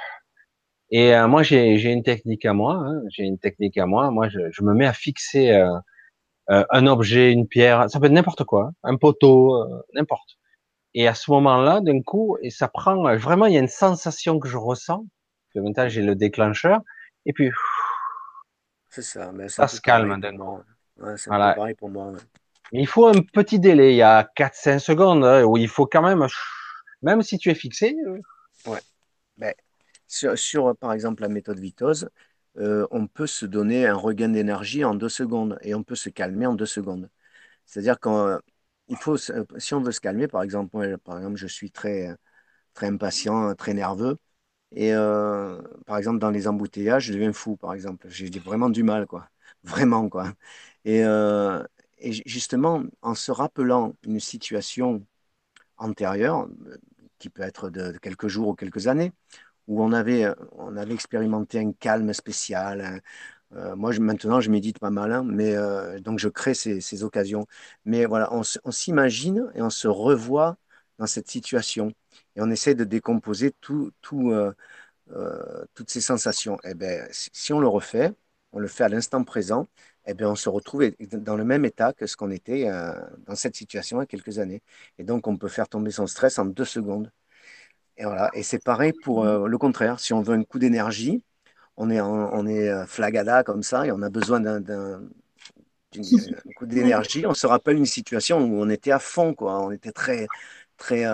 [0.90, 2.74] Et euh, moi j'ai j'ai une technique à moi.
[2.74, 4.10] hein, j'ai une technique à moi.
[4.10, 5.68] Moi je, je me mets à fixer euh,
[6.50, 10.38] euh, un objet, une pierre, ça peut être n'importe quoi, un poteau, euh, n'importe.
[10.94, 13.68] Et à ce moment-là, d'un coup, et ça prend euh, vraiment, il y a une
[13.68, 15.04] sensation que je ressens.
[15.54, 16.80] Que maintenant j'ai le déclencheur.
[17.26, 17.50] Et puis
[18.90, 19.32] ça.
[19.32, 20.64] Mais se calme d'un moi.
[20.98, 21.54] Ouais, c'est Voilà.
[21.54, 22.06] pareil pour moi.
[22.06, 22.18] ouais.
[22.72, 26.02] Il faut un petit délai, il y a 4-5 secondes, hein, où il faut quand
[26.02, 26.26] même,
[27.02, 28.18] même si tu es fixé, euh,
[29.36, 29.54] Ben,
[30.08, 32.08] sur, sur, par exemple, la méthode Vitose,
[32.58, 36.08] euh, on peut se donner un regain d'énergie en deux secondes et on peut se
[36.10, 37.10] calmer en deux secondes.
[37.66, 41.46] C'est-à-dire qu'il faut, se- si on veut se calmer, par exemple, moi, par exemple, je
[41.46, 42.16] suis très,
[42.74, 44.18] très impatient, très nerveux.
[44.72, 48.08] Et euh, par exemple, dans les embouteillages, je deviens fou, par exemple.
[48.10, 49.28] J'ai vraiment du mal, quoi.
[49.64, 50.32] vraiment, quoi.
[50.86, 51.64] Euh,
[51.98, 55.06] et justement, en se rappelant une situation
[55.78, 56.48] antérieure,
[57.18, 59.12] qui peut être de, quelques jours ou quelques années,
[59.68, 63.02] où on avait, on avait expérimenté un calme spécial.
[63.54, 67.46] Euh, moi, maintenant, je médite pas mal, hein, mais euh, donc je crée ces, occasions.
[67.84, 70.56] Mais voilà, on, s'imagine et on se revoit
[70.98, 71.92] dans cette situation.
[72.36, 74.32] Et on essaie de décomposer tout, tout,
[75.12, 76.56] euh, toutes ces sensations.
[76.64, 78.12] Et eh ben, si on le refait,
[78.52, 79.68] on le fait à l'instant présent,
[80.06, 82.92] eh bien, on se retrouve dans le même état que ce qu'on était euh,
[83.26, 84.62] dans cette situation il y a quelques années.
[84.98, 87.10] Et donc, on peut faire tomber son stress en deux secondes.
[87.98, 88.30] Et voilà.
[88.34, 90.00] Et c'est pareil pour euh, le contraire.
[90.00, 91.22] Si on veut un coup d'énergie,
[91.76, 95.00] on est, on est euh, flagada comme ça et on a besoin d'un
[96.56, 97.26] coup d'énergie.
[97.26, 99.60] On se rappelle une situation où on était à fond, quoi.
[99.60, 100.26] On était très,
[100.76, 101.04] très.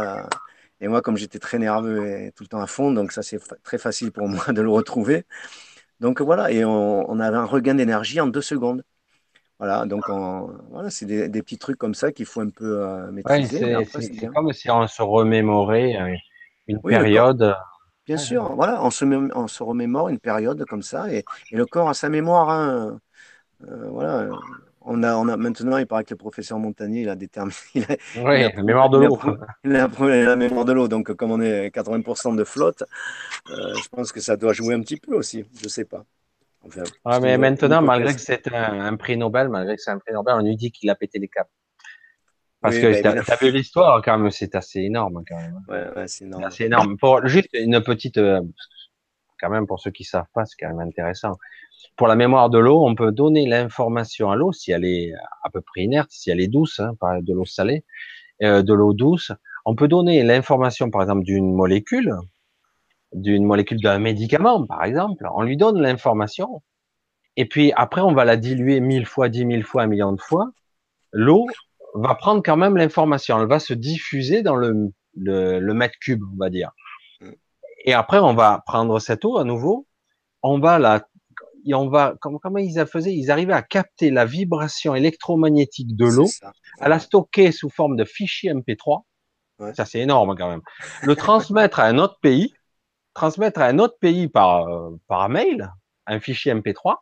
[0.81, 3.41] Et moi, comme j'étais très nerveux et tout le temps à fond, donc ça, c'est
[3.63, 5.25] très facile pour moi de le retrouver.
[6.01, 8.83] Donc voilà, et on, on avait un regain d'énergie en deux secondes.
[9.63, 10.03] Voilà, donc
[10.71, 13.77] voilà, c'est des, petits trucs comme ça qu'il faut un peu euh, maîtriser.
[13.87, 16.21] c'est comme si on se remémorait
[16.69, 17.55] euh, une période.
[18.07, 21.89] Bien sûr, voilà, on se, on se remémore une période comme ça, et, le corps
[21.89, 22.51] a sa mémoire.
[22.51, 22.99] Hein.
[23.69, 24.29] Euh, voilà,
[24.85, 27.55] on a, on a, maintenant, il paraît que le professeur Montagnier, il a déterminé.
[28.17, 29.19] oui, la mémoire de l'eau.
[29.65, 30.89] Il a la mémoire de l'eau.
[30.89, 32.83] Donc, comme on est 80% de flotte,
[33.51, 35.45] euh, je pense que ça doit jouer un petit peu aussi.
[35.59, 36.05] Je ne sais pas.
[36.65, 40.35] Enfin, mais maintenant, malgré que c'est un, prix Nobel, malgré que c'est un prix Nobel,
[40.39, 41.51] on lui dit qu'il a pété les câbles.
[42.63, 45.61] Parce que tu as, vu l'histoire, quand même, c'est assez énorme, quand même.
[45.69, 46.51] Ouais, ouais c'est énorme.
[46.51, 46.97] C'est énorme.
[46.97, 48.41] Pour, juste une petite, euh,
[49.41, 51.37] quand même, pour ceux qui savent pas, c'est quand même intéressant
[51.97, 55.13] pour la mémoire de l'eau, on peut donner l'information à l'eau si elle est
[55.45, 57.85] à peu près inerte, si elle est douce, hein, de l'eau salée,
[58.43, 59.33] euh, de l'eau douce.
[59.65, 62.15] On peut donner l'information, par exemple, d'une molécule,
[63.13, 65.29] d'une molécule d'un médicament, par exemple.
[65.35, 66.63] On lui donne l'information,
[67.37, 70.21] et puis après, on va la diluer mille fois, dix mille fois, un million de
[70.21, 70.51] fois.
[71.13, 71.47] L'eau
[71.95, 73.41] va prendre quand même l'information.
[73.41, 76.71] Elle va se diffuser dans le, le, le mètre cube, on va dire.
[77.21, 77.31] Mm.
[77.85, 79.87] Et après, on va prendre cette eau à nouveau,
[80.43, 81.07] on va la
[81.65, 83.15] et on va, comment, comment ils faisaient?
[83.15, 86.29] Ils arrivaient à capter la vibration électromagnétique de l'eau,
[86.81, 89.03] à la stocker sous forme de fichier MP3.
[89.75, 90.63] Ça, c'est énorme quand même.
[91.03, 92.53] Le transmettre à un autre pays,
[93.15, 95.71] transmettre à un autre pays par, euh, par mail,
[96.07, 96.97] un fichier MP3,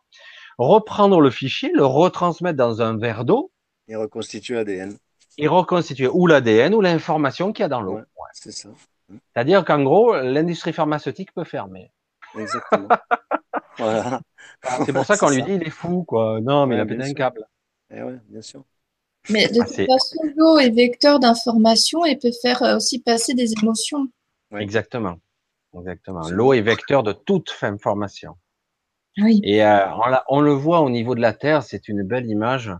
[0.59, 3.51] reprendre le fichier, le retransmettre dans un verre d'eau.
[3.91, 4.97] Et reconstituer l'ADN.
[5.37, 7.99] Et reconstituer ou l'ADN ou l'information qu'il y a dans l'eau.
[8.31, 8.69] c'est ça.
[9.09, 11.91] C'est-à-dire qu'en gros, l'industrie pharmaceutique peut fermer.
[12.39, 12.87] Exactement.
[13.77, 14.21] voilà.
[14.85, 16.39] C'est pour ça qu'on lui dit il est fou, quoi.
[16.39, 17.45] Non, mais il a pété un câble.
[17.93, 18.63] Eh ouais, bien sûr.
[19.29, 23.33] Mais de ah, toute façon, l'eau est vecteur d'information et peut faire euh, aussi passer
[23.33, 24.07] des émotions.
[24.57, 25.17] Exactement.
[25.75, 26.29] Exactement.
[26.29, 28.37] L'eau est vecteur de toute information.
[29.17, 29.41] Oui.
[29.43, 32.71] Et euh, on, on, le voit au niveau de la Terre, c'est une belle image.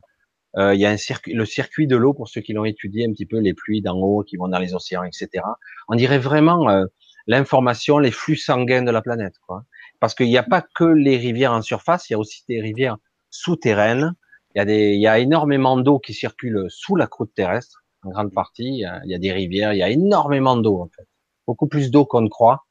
[0.57, 3.06] Euh, il y a un circuit, le circuit de l'eau pour ceux qui l'ont étudié
[3.06, 5.44] un petit peu, les pluies d'en haut qui vont dans les océans, etc.
[5.88, 6.86] On dirait vraiment euh,
[7.28, 9.36] l'information, les flux sanguins de la planète.
[9.48, 9.64] Quoi.
[9.99, 12.61] Parce qu'il n'y a pas que les rivières en surface, il y a aussi des
[12.61, 12.98] rivières
[13.30, 14.14] souterraines.
[14.56, 17.86] Il y a, des, il y a énormément d'eau qui circule sous la croûte terrestre,
[18.03, 18.84] en grande partie.
[18.84, 21.07] Il y a des rivières, il y a énormément d'eau en fait.
[21.48, 22.65] Beaucoup plus d'eau qu'on ne croit.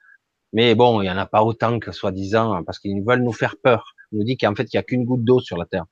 [0.53, 3.55] Mais bon, il n'y en a pas autant que soi-disant, parce qu'ils veulent nous faire
[3.63, 3.95] peur.
[4.13, 5.85] Ils nous disent qu'en fait, il n'y a qu'une goutte d'eau sur la Terre.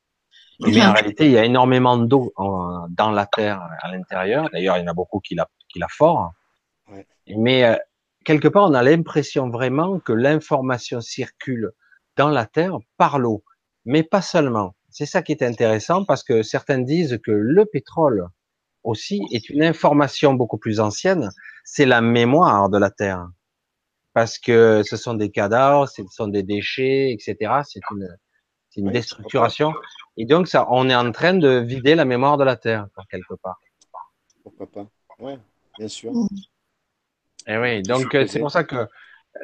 [0.60, 4.48] Mais en réalité, il y a énormément d'eau dans la Terre à l'intérieur.
[4.52, 6.32] D'ailleurs, il y en a beaucoup qui la, qui la fort.
[7.36, 7.76] Mais euh,
[8.24, 11.72] quelque part, on a l'impression vraiment que l'information circule
[12.16, 13.44] dans la Terre par l'eau,
[13.84, 14.74] mais pas seulement.
[14.90, 18.26] C'est ça qui est intéressant parce que certains disent que le pétrole
[18.82, 21.30] aussi est une information beaucoup plus ancienne,
[21.64, 23.28] c'est la mémoire de la Terre.
[24.14, 27.60] Parce que ce sont des cadavres, ce sont des déchets, etc.
[27.64, 28.08] C'est une,
[28.78, 29.72] une déstructuration.
[30.16, 33.34] Et donc, ça, on est en train de vider la mémoire de la Terre, quelque
[33.34, 33.60] part.
[34.42, 34.86] Pourquoi pas?
[35.18, 35.38] Ouais,
[35.78, 36.12] bien sûr.
[37.46, 38.88] Et eh oui, donc c'est pour ça que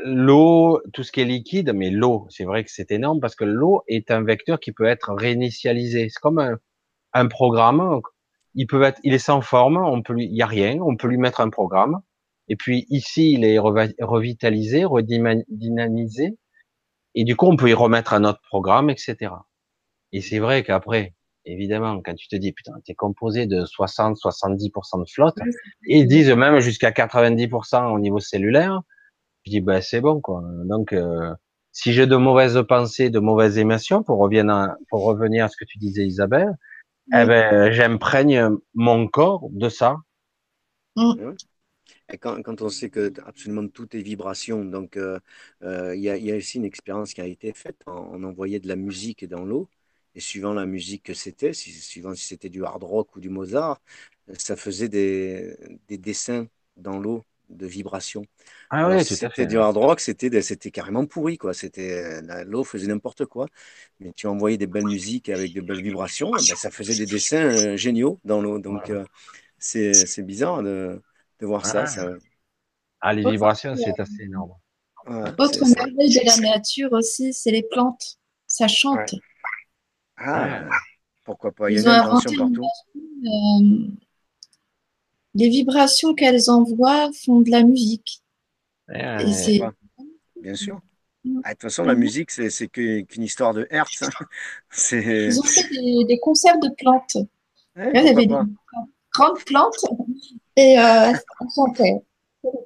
[0.04, 3.44] l'eau, tout ce qui est liquide, mais l'eau, c'est vrai que c'est énorme parce que
[3.44, 6.08] l'eau est un vecteur qui peut être réinitialisé.
[6.10, 6.58] C'est comme un,
[7.12, 8.00] un, programme.
[8.54, 10.96] Il peut être, il est sans forme, on peut lui, il y a rien, on
[10.96, 12.00] peut lui mettre un programme.
[12.48, 16.36] Et puis ici, il est revitalisé, redynamisé.
[17.14, 19.32] Et du coup, on peut y remettre un autre programme, etc.
[20.12, 21.14] Et c'est vrai qu'après,
[21.44, 25.36] évidemment, quand tu te dis, putain, t'es composé de 60, 70% de flotte,
[25.86, 28.80] et ils disent même jusqu'à 90% au niveau cellulaire,
[29.44, 30.42] je dis, ben, c'est bon, quoi.
[30.64, 31.34] Donc, euh,
[31.72, 35.56] si j'ai de mauvaises pensées, de mauvaises émotions, pour revenir à, pour revenir à ce
[35.56, 36.56] que tu disais, Isabelle,
[37.12, 39.96] eh ben, j'imprègne mon corps de ça.
[40.96, 41.32] Mm.
[42.12, 45.18] Et quand, quand, on sait que absolument tout est vibration, donc euh,
[45.62, 47.76] euh, il y, a, y, a aussi une expérience qui a été faite.
[47.86, 49.68] On, on envoyait de la musique dans l'eau
[50.14, 53.30] et suivant la musique que c'était, si, suivant si c'était du hard rock ou du
[53.30, 53.80] Mozart,
[54.38, 55.56] ça faisait des,
[55.88, 58.24] des dessins dans l'eau de vibrations.
[58.70, 61.52] Ah oui, si c'était du hard rock, c'était, c'était carrément pourri, quoi.
[61.52, 63.48] C'était, l'eau faisait n'importe quoi.
[64.00, 67.44] Mais tu envoyais des belles musiques avec de belles vibrations, ben, ça faisait des dessins
[67.44, 68.58] euh, géniaux dans l'eau.
[68.58, 69.04] Donc, euh,
[69.58, 71.00] c'est, c'est bizarre de,
[71.40, 72.08] de voir ça, ça,
[73.00, 74.52] Ah, les vibrations, c'est assez énorme.
[75.06, 78.18] Autre merveille de la nature aussi, c'est les plantes.
[78.46, 79.14] Ça chante.
[80.16, 80.68] Ah,
[81.24, 82.66] pourquoi pas Il y a une intention partout.
[82.96, 83.88] Euh,
[85.34, 88.22] les vibrations qu'elles envoient font de la musique.
[88.88, 90.80] bien sûr.
[91.42, 94.02] Ah, de toute façon, la musique, c'est qu'une histoire de Hertz.
[94.02, 94.08] Hein.
[94.92, 95.68] Ils ont fait
[96.06, 97.16] des, concerts de plantes.
[97.76, 99.84] Il y avait des grandes plantes
[100.56, 101.12] et euh,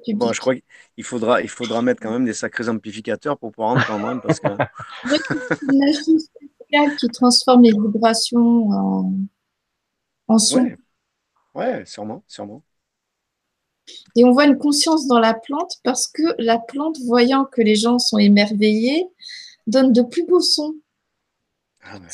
[0.09, 3.77] Bon, je crois qu'il faudra, il faudra mettre quand même des sacrés amplificateurs pour pouvoir
[3.77, 4.07] entendre.
[4.07, 4.47] Hein, parce que...
[5.71, 9.13] une machine spéciale qui transforme les vibrations en,
[10.27, 10.69] en son.
[11.55, 12.63] Ouais, sûrement, sûrement.
[14.15, 17.75] Et on voit une conscience dans la plante parce que la plante, voyant que les
[17.75, 19.07] gens sont émerveillés,
[19.65, 20.75] donne de plus beaux sons.
[21.91, 22.09] Ah bien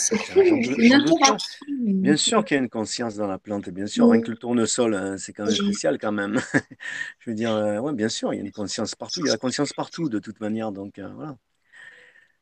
[2.16, 4.10] sûr qu'il y a une conscience dans la plante, bien sûr.
[4.10, 6.40] Rien que le tournesol, hein, c'est quand même spécial quand même.
[7.20, 9.22] Je veux dire, euh, ouais, bien sûr, il y a une conscience partout.
[9.22, 10.72] Il y a la conscience partout de toute manière.
[10.72, 11.38] Donc euh, voilà.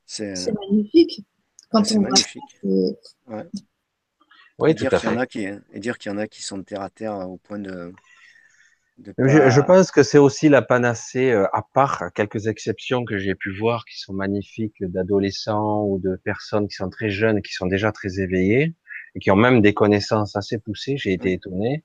[0.05, 1.25] C'est magnifique.
[1.71, 2.41] Quand on magnifique.
[2.63, 3.45] Ouais.
[4.59, 6.43] Oui, et, dire qu'il y en a qui, et dire qu'il y en a qui
[6.43, 7.91] sont terre à terre au point de.
[9.17, 13.51] Je, pense que c'est aussi la panacée, euh, à part quelques exceptions que j'ai pu
[13.51, 17.91] voir qui sont magnifiques d'adolescents ou de personnes qui sont très jeunes, qui sont déjà
[17.91, 18.75] très éveillées
[19.15, 20.97] et qui ont même des connaissances assez poussées.
[20.97, 21.83] J'ai été étonné.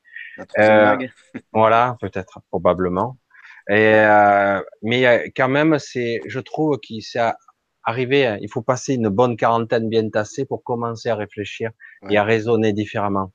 [0.59, 0.97] Euh,
[1.53, 3.19] voilà, peut-être, probablement.
[3.71, 7.21] Et euh, mais quand même, c'est, je trouve qu'il s'est
[7.85, 11.71] arriver, hein, il faut passer une bonne quarantaine bien tassée pour commencer à réfléchir
[12.11, 13.33] et à raisonner différemment.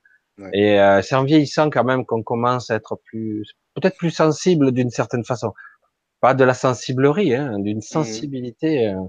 [0.53, 4.71] Et euh, c'est en vieillissant quand même qu'on commence à être plus, peut-être plus sensible
[4.71, 5.53] d'une certaine façon.
[6.21, 8.87] Pas de la sensiblerie, hein, d'une mmh sensibilité.
[8.87, 9.01] Euh,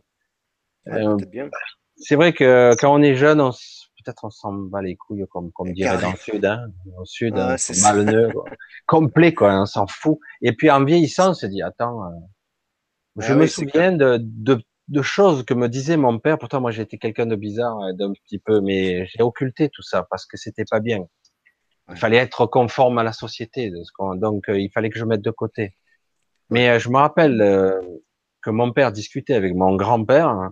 [0.88, 1.16] euh,
[1.96, 5.52] c'est vrai que quand on est jeune, on, peut-être on s'en bat les couilles, comme,
[5.52, 6.66] comme dirait dans le sud, hein,
[6.98, 8.30] au sud, ah, malneux,
[8.86, 10.18] complet, quoi, on s'en fout.
[10.42, 12.02] Et puis en vieillissant, on se dit, attends,
[13.16, 16.38] je ah me souviens de, de de choses que me disait mon père.
[16.38, 20.06] Pourtant, moi, j'étais quelqu'un de bizarre, hein, d'un petit peu, mais j'ai occulté tout ça
[20.10, 21.06] parce que c'était pas bien.
[21.90, 23.70] Il fallait être conforme à la société,
[24.16, 25.76] donc euh, il fallait que je mette de côté.
[26.50, 27.80] Mais euh, je me rappelle euh,
[28.42, 30.50] que mon père discutait avec mon grand-père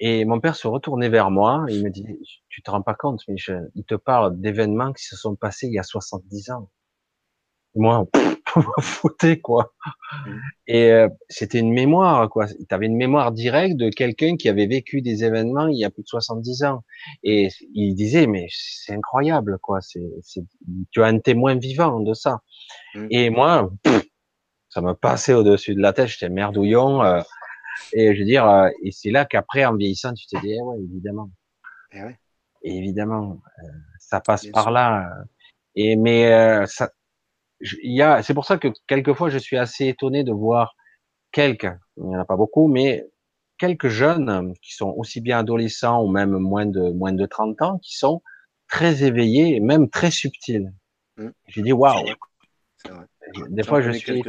[0.00, 2.06] et mon père se retournait vers moi et il me dit
[2.48, 5.74] "Tu te rends pas compte, Michel Il te parle d'événements qui se sont passés il
[5.74, 6.70] y a 70 ans."
[7.74, 8.06] moi,
[8.80, 9.72] foutais quoi.
[10.66, 12.46] Et euh, c'était une mémoire quoi.
[12.46, 15.90] Tu avais une mémoire directe de quelqu'un qui avait vécu des événements il y a
[15.90, 16.84] plus de 70 ans.
[17.22, 19.80] Et il disait mais c'est incroyable quoi.
[19.80, 20.00] C'est,
[20.90, 22.40] tu as un témoin vivant de ça.
[22.94, 23.06] Mm.
[23.10, 23.70] Et moi,
[24.68, 26.08] ça me passait au-dessus de la tête.
[26.08, 27.02] J'étais merdouillon.
[27.02, 27.20] Euh,
[27.92, 30.62] et je veux dire, euh, et c'est là qu'après en vieillissant, tu te dis eh
[30.62, 31.30] ouais évidemment.
[31.92, 32.18] Et eh ouais.
[32.62, 33.40] évidemment,
[33.98, 35.08] ça passe par là.
[35.76, 37.03] Et mais ça, il y a,
[38.22, 40.74] c'est pour ça que quelquefois je suis assez étonné de voir
[41.32, 43.06] quelques, il n'y en a pas beaucoup, mais
[43.58, 47.78] quelques jeunes qui sont aussi bien adolescents ou même moins de moins de 30 ans,
[47.78, 48.22] qui sont
[48.68, 50.72] très éveillés et même très subtils.
[51.16, 51.28] Mmh.
[51.48, 52.04] J'ai dit waouh.
[53.48, 54.22] Des fois je suis.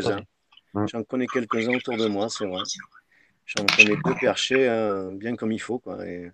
[0.74, 0.88] Mmh.
[0.88, 2.64] J'en connais quelques-uns autour de moi, c'est vrai.
[3.46, 6.06] J'en connais deux perchés hein, bien comme il faut, quoi.
[6.06, 6.32] Et,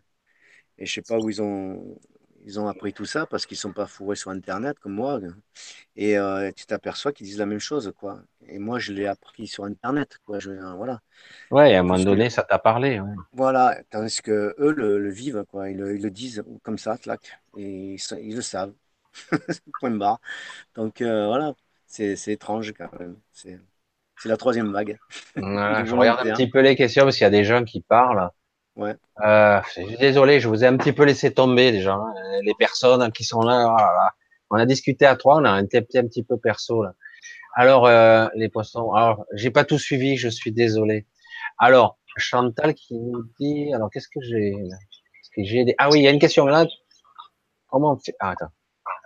[0.78, 1.98] et je sais pas où ils ont
[2.46, 5.20] ils ont appris tout ça parce qu'ils sont pas fourrés sur Internet comme moi.
[5.96, 8.22] Et euh, tu t'aperçois qu'ils disent la même chose, quoi.
[8.48, 10.40] Et moi, je l'ai appris sur Internet, quoi.
[10.40, 11.02] Je, euh, voilà.
[11.52, 13.02] Ouais, à un moment donné, ça t'a parlé.
[13.34, 15.70] Voilà, tandis que eux le, vivent, quoi.
[15.70, 17.40] Ils le, disent comme ça, clac.
[17.58, 18.74] Et ils, le savent.
[19.80, 20.20] Point barre.
[20.76, 21.54] Donc euh, voilà,
[21.86, 23.18] c'est étrange quand même.
[23.34, 23.60] C'est
[24.26, 24.98] la troisième vague.
[25.36, 28.30] je regarde un petit peu les questions parce qu'il y a des gens qui parlent.
[28.76, 28.96] Ouais.
[29.26, 29.62] Euh,
[30.00, 31.94] désolé, je vous ai un petit peu laissé tomber déjà.
[31.94, 32.14] Hein.
[32.44, 34.10] Les personnes qui sont là, oh
[34.50, 36.94] on a discuté à trois, on a été un petit peu perso là.
[37.56, 41.06] Alors euh, les poissons, alors j'ai pas tout suivi, je suis désolé.
[41.58, 44.54] Alors Chantal qui nous dit, alors qu'est-ce que j'ai
[45.36, 45.76] que des...
[45.78, 46.66] Ah oui, il y a une question là.
[47.68, 48.16] Comment on fait?
[48.20, 48.52] Ah, attends.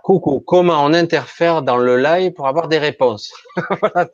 [0.03, 3.31] Coucou, comment on interfère dans le live pour avoir des réponses?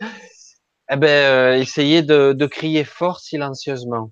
[0.93, 4.11] Eh ben, euh, essayez de, de crier fort silencieusement.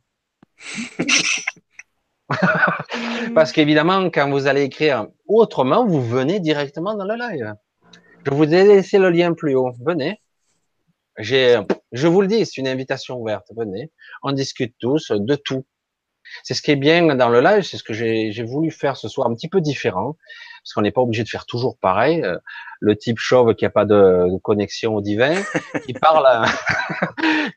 [3.35, 7.55] Parce qu'évidemment, quand vous allez écrire autrement, vous venez directement dans le live.
[8.25, 9.71] Je vous ai laissé le lien plus haut.
[9.85, 10.21] Venez.
[11.17, 13.47] Je vous le dis, c'est une invitation ouverte.
[13.55, 13.91] Venez.
[14.23, 15.65] On discute tous de tout.
[16.43, 19.07] C'est ce qui est bien dans le live, c'est ce que j'ai voulu faire ce
[19.07, 20.15] soir, un petit peu différent,
[20.61, 22.21] parce qu'on n'est pas obligé de faire toujours pareil.
[22.21, 22.37] Euh,
[22.81, 25.41] le type chauve qui a pas de, connexion au divin,
[25.87, 26.45] qui parle,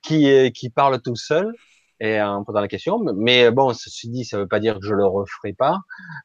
[0.03, 1.55] qui parle tout seul
[2.03, 2.99] et en posant la question.
[3.17, 5.79] Mais bon, ceci dit, ça veut pas dire que je le referai pas,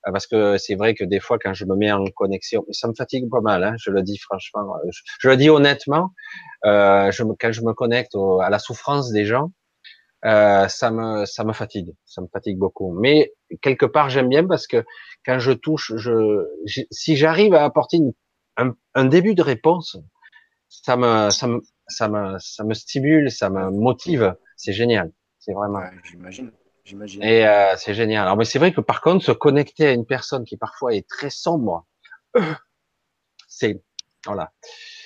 [0.08, 2.88] euh, parce que c'est vrai que des fois, quand je me mets en connexion, ça
[2.88, 3.64] me fatigue pas mal.
[3.64, 4.90] Hein, je le dis franchement, euh,
[5.20, 6.14] je, le dis honnêtement.
[6.66, 9.52] Euh, je quand je me connecte à la souffrance des gens,
[10.26, 12.92] euh, ça me ça me fatigue, ça me fatigue beaucoup.
[13.00, 14.84] Mais quelque part, j'aime bien parce que
[15.26, 16.44] quand je touche, je,
[16.90, 18.00] si j'arrive à apporter
[18.58, 19.98] un, un, début de réponse,
[20.70, 24.36] ça me ça me ça me ça me stimule, ça me motive.
[24.56, 25.12] C'est génial.
[25.48, 25.82] C'est vraiment.
[26.04, 26.52] j'imagine.
[26.84, 27.24] J'imagine.
[27.24, 28.24] Et euh, c'est génial.
[28.24, 31.08] Alors, mais c'est vrai que par contre, se connecter à une personne qui parfois est
[31.08, 31.86] très sombre,
[33.48, 33.82] c'est
[34.26, 34.52] voilà,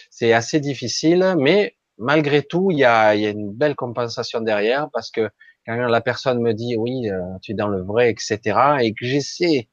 [0.10, 1.36] c'est assez difficile.
[1.38, 5.30] Mais malgré tout, il y a, il y a une belle compensation derrière parce que
[5.66, 8.40] quand la personne me dit oui, euh, tu es dans le vrai, etc.,
[8.82, 9.70] et que j'essaie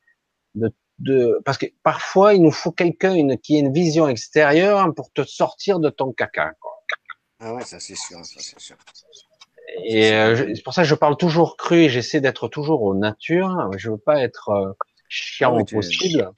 [0.55, 5.11] de, de, parce que parfois il nous faut quelqu'un qui ait une vision extérieure pour
[5.12, 6.53] te sortir de ton caca.
[6.61, 6.73] Quoi.
[7.40, 8.77] Ah ouais, ça c'est sûr, ça c'est sûr.
[9.85, 12.95] Et euh, c'est pour ça que je parle toujours cru et j'essaie d'être toujours au
[12.95, 13.70] nature.
[13.77, 14.73] Je veux pas être euh,
[15.09, 16.31] chiant ah au possible.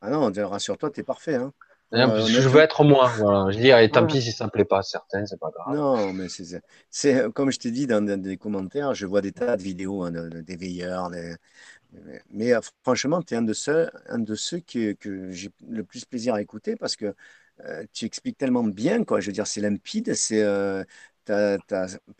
[0.00, 1.36] Ah non, rassure-toi, t'es parfait.
[1.36, 1.52] Hein.
[1.94, 3.10] Euh, je veux être moi.
[3.16, 3.50] Voilà.
[3.52, 5.76] Je dis, et tant pis si ça me plaît pas à certains, c'est pas grave.
[5.76, 6.26] Non, mais
[6.90, 10.10] c'est comme je t'ai dit dans, des commentaires, je vois des tas de vidéos hein,
[10.10, 11.10] des veilleurs.
[12.30, 12.52] Mais
[12.82, 16.34] franchement, tu es un de ceux, un de ceux que, que j'ai le plus plaisir
[16.34, 17.14] à écouter parce que
[17.92, 19.20] tu expliques tellement bien, quoi.
[19.20, 20.44] Je veux dire, c'est limpide, c'est
[21.26, 21.58] tu as,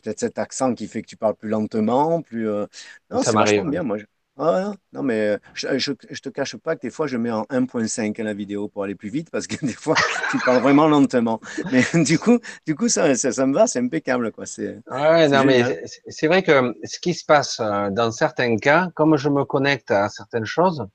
[0.03, 2.49] peut-être cet accent qui fait que tu parles plus lentement, plus.
[2.49, 2.67] Euh,
[3.11, 3.65] non, ça m'arrive.
[3.69, 3.99] bien, moi.
[4.39, 7.45] Ah, non, mais euh, je, je, te cache pas que des fois, je mets en
[7.45, 9.95] 1.5 la vidéo pour aller plus vite parce que des fois,
[10.31, 11.41] tu parles vraiment lentement.
[11.73, 14.33] Mais du coup, du coup ça, ça, me va, c'est impeccable.
[14.33, 14.45] Quoi.
[14.45, 18.91] C'est, ouais, non, mais c'est vrai que ce qui se passe euh, dans certains cas,
[18.95, 20.87] comme je me connecte à certaines choses,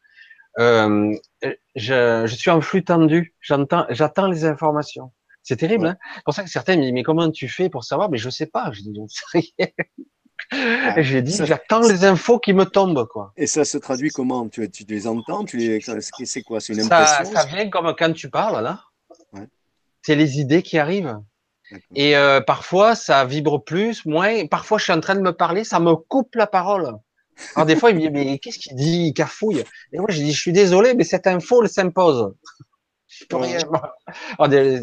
[0.60, 1.12] euh,
[1.76, 3.34] je, je suis en flux tendu.
[3.40, 5.12] J'entends, j'attends les informations.
[5.44, 7.84] C'est terrible, hein C'est pour ça que certains me disent, mais comment tu fais pour
[7.84, 8.10] savoir?
[8.10, 8.72] Mais je sais pas.
[8.72, 8.92] Je dis,
[10.52, 13.32] ah, J'ai dit, j'attends les infos qui me tombent, quoi.
[13.38, 14.48] Et ça se traduit comment?
[14.50, 15.46] Tu, tu, les entends?
[15.46, 15.80] Tu les...
[15.80, 16.60] C'est quoi?
[16.60, 17.26] C'est une impression?
[17.34, 18.82] ça, vient comme quand tu parles, là.
[20.04, 21.20] C'est les idées qui arrivent.
[21.96, 24.46] Et euh, parfois, ça vibre plus, moins.
[24.48, 26.98] Parfois, je suis en train de me parler, ça me coupe la parole.
[27.56, 29.08] Alors des fois, il me dit, mais qu'est-ce qu'il dit?
[29.08, 29.64] Il cafouille.
[29.94, 32.34] Et moi, je dis, je suis désolé, mais cette info, elle s'impose.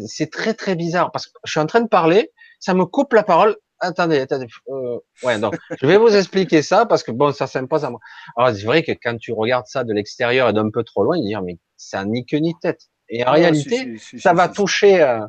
[0.07, 3.13] C'est très très bizarre parce que je suis en train de parler, ça me coupe
[3.13, 3.55] la parole.
[3.81, 4.47] Attendez, attendez.
[4.67, 7.99] Euh, ouais, donc je vais vous expliquer ça parce que bon, ça s'impose à moi.
[8.35, 11.17] Alors c'est vrai que quand tu regardes ça de l'extérieur et d'un peu trop loin,
[11.17, 12.89] tu dire mais ça ni queue ni tête.
[13.07, 15.01] Et en réalité, ça va toucher.
[15.01, 15.25] Euh,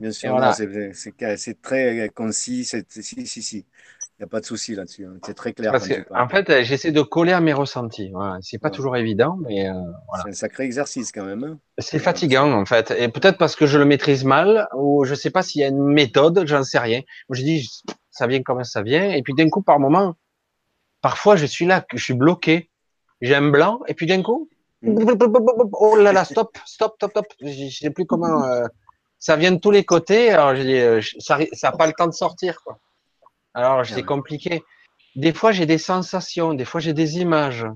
[0.00, 2.64] Bien sûr, c'est très concis.
[2.64, 3.66] Si, si, si
[4.20, 5.06] n'y a pas de souci là-dessus.
[5.06, 5.14] Hein.
[5.24, 5.72] C'est très clair.
[6.10, 8.10] en fait, j'essaie de coller à mes ressentis.
[8.12, 8.38] Voilà.
[8.42, 9.72] C'est pas toujours évident, mais euh,
[10.08, 10.24] voilà.
[10.24, 11.42] C'est un sacré exercice quand même.
[11.44, 11.58] Hein.
[11.78, 15.30] C'est fatigant en fait, et peut-être parce que je le maîtrise mal, ou je sais
[15.30, 17.00] pas s'il y a une méthode, j'en sais rien.
[17.30, 17.68] Je dis,
[18.10, 20.14] ça vient comme ça vient, et puis d'un coup, par moment,
[21.00, 22.70] parfois, je suis là, je suis bloqué,
[23.22, 24.50] j'ai un blanc, et puis d'un coup,
[24.82, 25.14] mm.
[25.72, 27.26] oh là là, stop, stop, stop, stop.
[27.40, 28.44] Je sais plus comment.
[28.44, 28.66] Euh,
[29.18, 30.30] ça vient de tous les côtés.
[30.30, 32.78] Alors, je dis, euh, ça, ça a pas le temps de sortir, quoi.
[33.54, 34.62] Alors, c'est compliqué.
[35.16, 37.66] Des fois, j'ai des sensations, des fois, j'ai des images.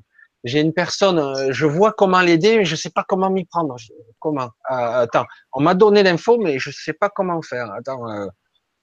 [0.44, 3.76] J'ai une personne, euh, je vois comment l'aider, mais je sais pas comment m'y prendre.
[4.18, 7.72] Comment euh, Attends, on m'a donné l'info, mais je sais pas comment faire.
[7.72, 8.08] Attends.
[8.10, 8.26] Euh.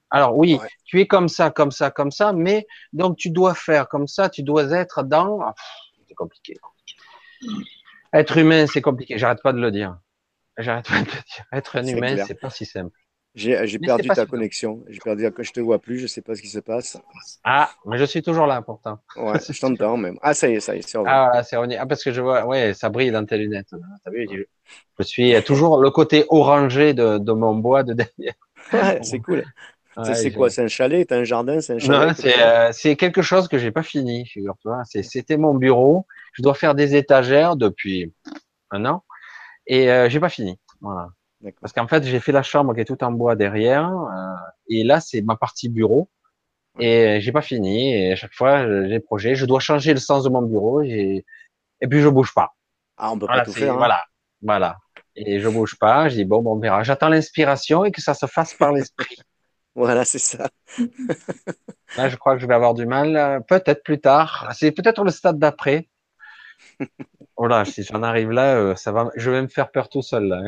[0.09, 3.87] Alors oui, tu es comme ça, comme ça, comme ça, mais donc tu dois faire
[3.87, 5.39] comme ça, tu dois être dans.
[5.41, 5.53] Ah,
[6.07, 6.57] c'est compliqué.
[8.11, 9.17] Être humain, c'est compliqué.
[9.17, 9.97] J'arrête pas de le dire.
[10.57, 11.45] J'arrête pas de le dire.
[11.53, 12.97] Être un humain, c'est pas si simple.
[13.33, 14.83] J'ai perdu ta connexion.
[14.89, 15.99] J'ai perdu que je te vois plus.
[15.99, 16.97] Je sais pas ce qui se passe.
[17.43, 18.99] Ah, mais je suis toujours là pourtant.
[19.15, 20.17] Ouais, je t'entends même.
[20.21, 22.45] Ah, ça y est, ça y est, c'est Ah, c'est Ah, parce que je vois,
[22.45, 23.71] ouais, ça brille dans tes lunettes.
[24.05, 24.27] As vu,
[24.99, 28.33] je, suis toujours le côté orangé de, de mon bois de derrière.
[28.73, 29.43] Ouais, c'est cool.
[30.03, 31.05] c'est quoi C'est un chalet?
[31.09, 34.83] C'est un jardin C'est un chalet euh, c'est quelque chose que j'ai pas fini, figure-toi.
[34.85, 36.05] C'était mon bureau.
[36.33, 38.13] Je dois faire des étagères depuis
[38.69, 39.03] un an
[39.67, 40.59] et euh, j'ai pas fini.
[40.79, 41.09] Voilà.
[41.59, 44.35] Parce qu'en fait, j'ai fait la chambre qui est tout en bois derrière, euh,
[44.67, 46.09] et là, c'est ma partie bureau.
[46.79, 47.93] Et j'ai pas fini.
[47.93, 49.35] Et à chaque fois, j'ai des projets.
[49.35, 51.25] Je dois changer le sens de mon bureau et,
[51.81, 52.53] et puis je bouge pas.
[52.97, 53.73] Ah, on peut pas tout faire.
[53.73, 53.77] Hein.
[53.77, 54.03] Voilà,
[54.41, 54.77] voilà.
[55.15, 56.07] Et je bouge pas.
[56.07, 56.83] Je dis bon, bon, on verra.
[56.83, 59.17] J'attends l'inspiration et que ça se fasse par l'esprit.
[59.75, 60.49] voilà, c'est ça.
[61.97, 63.17] là, je crois que je vais avoir du mal.
[63.17, 64.49] Euh, peut-être plus tard.
[64.53, 65.89] C'est peut-être le stade d'après.
[67.37, 69.09] Voilà, si j'en arrive là, euh, ça va.
[69.15, 70.25] Je vais me faire peur tout seul.
[70.25, 70.43] Là.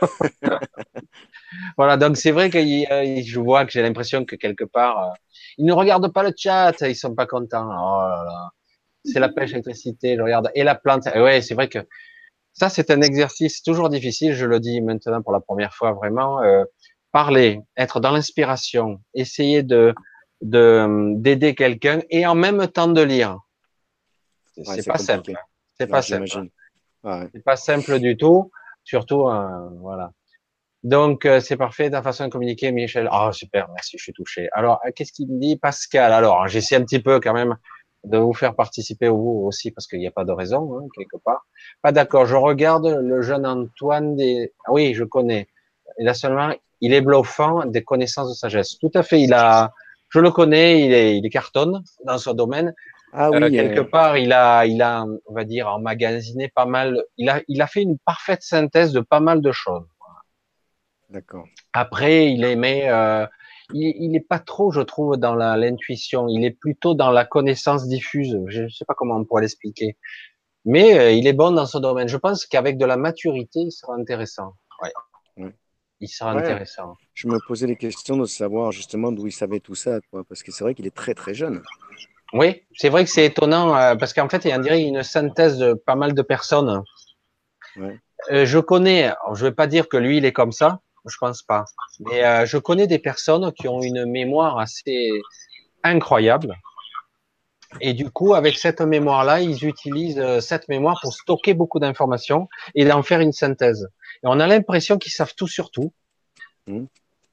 [1.76, 5.12] voilà, donc c'est vrai que je vois que j'ai l'impression que quelque part, euh,
[5.58, 7.68] ils ne regardent pas le chat, ils sont pas contents.
[7.70, 8.48] Oh
[9.04, 11.06] c'est la pêche, l'électricité, je regarde, et la plante.
[11.14, 11.78] Et ouais, c'est vrai que
[12.52, 16.42] ça, c'est un exercice toujours difficile, je le dis maintenant pour la première fois vraiment.
[16.42, 16.64] Euh,
[17.12, 19.94] parler, être dans l'inspiration, essayer de
[20.42, 23.38] d'aider quelqu'un et en même temps de lire.
[24.56, 25.32] c'est pas simple.
[25.76, 26.48] C'est pas simple.
[27.04, 28.50] C'est pas simple du tout,
[28.90, 30.12] surtout euh, voilà.
[30.82, 33.08] Donc euh, c'est parfait ta façon de communiquer, Michel.
[33.12, 34.48] Ah super, merci, je suis touché.
[34.52, 36.12] Alors euh, qu'est-ce qu'il me dit, Pascal?
[36.12, 37.56] Alors j'essaie un petit peu quand même
[38.04, 41.18] de vous faire participer vous aussi parce qu'il n'y a pas de raison hein, quelque
[41.22, 41.46] part.
[41.82, 42.26] Pas d'accord.
[42.26, 44.52] Je regarde le jeune Antoine des.
[44.66, 45.48] Ah oui, je connais.
[45.98, 46.50] Il a seulement,
[46.80, 48.78] il est bluffant des connaissances de sagesse.
[48.78, 49.20] Tout à fait.
[49.20, 49.72] Il a,
[50.08, 50.86] je le connais.
[50.86, 52.74] Il est, il cartonne dans son domaine.
[53.12, 57.04] Ah oui, euh, quelque part, il a, il a, on va dire, emmagasiné pas mal.
[57.16, 59.86] Il a, il a fait une parfaite synthèse de pas mal de choses.
[61.08, 61.46] D'accord.
[61.72, 63.26] Après, il aimait, euh,
[63.72, 66.28] il n'est pas trop, je trouve, dans l'intuition.
[66.28, 68.38] Il est plutôt dans la connaissance diffuse.
[68.46, 69.96] Je ne sais pas comment on pourrait l'expliquer.
[70.64, 72.06] Mais euh, il est bon dans son domaine.
[72.06, 74.54] Je pense qu'avec de la maturité, il sera intéressant.
[74.82, 74.92] Ouais.
[76.02, 76.96] Il sera intéressant.
[77.12, 80.42] Je me posais les questions de savoir justement d'où il savait tout ça, quoi, parce
[80.42, 81.62] que c'est vrai qu'il est très très jeune.
[82.32, 85.02] Oui, c'est vrai que c'est étonnant, euh, parce qu'en fait, il y a dirait une
[85.02, 86.82] synthèse de pas mal de personnes.
[87.76, 87.98] Ouais.
[88.30, 91.42] Euh, je connais, je vais pas dire que lui, il est comme ça, je pense
[91.42, 91.64] pas.
[92.00, 95.10] Mais euh, je connais des personnes qui ont une mémoire assez
[95.82, 96.56] incroyable.
[97.80, 102.48] Et du coup, avec cette mémoire-là, ils utilisent euh, cette mémoire pour stocker beaucoup d'informations
[102.74, 103.88] et d'en faire une synthèse.
[104.22, 105.92] Et on a l'impression qu'ils savent tout sur tout.
[106.66, 106.84] Mmh.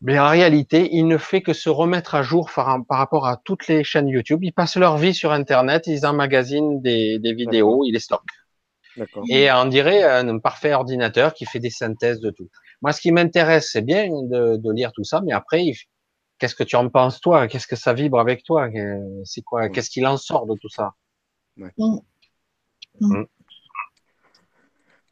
[0.02, 3.68] Mais en réalité, ils ne font que se remettre à jour par, rapport à toutes
[3.68, 4.44] les chaînes YouTube.
[4.44, 8.24] Ils passent leur vie sur Internet, ils emmagasinent des, des vidéos, ils les stockent.
[9.30, 12.50] Et on dirait un parfait ordinateur qui fait des synthèses de tout.
[12.82, 15.72] Moi, ce qui m'intéresse, c'est bien de, de, lire tout ça, mais après,
[16.38, 17.48] qu'est-ce que tu en penses toi?
[17.48, 18.70] Qu'est-ce que ça vibre avec toi?
[19.24, 19.70] C'est quoi?
[19.70, 20.94] Qu'est-ce qu'il en sort de tout ça?
[21.58, 21.72] Ouais.
[21.78, 21.98] Mm.
[23.02, 23.26] Mm.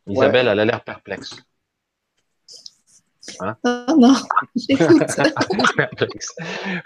[0.07, 1.35] Isabelle, elle a l'air perplexe.
[3.41, 4.15] Hein ah non,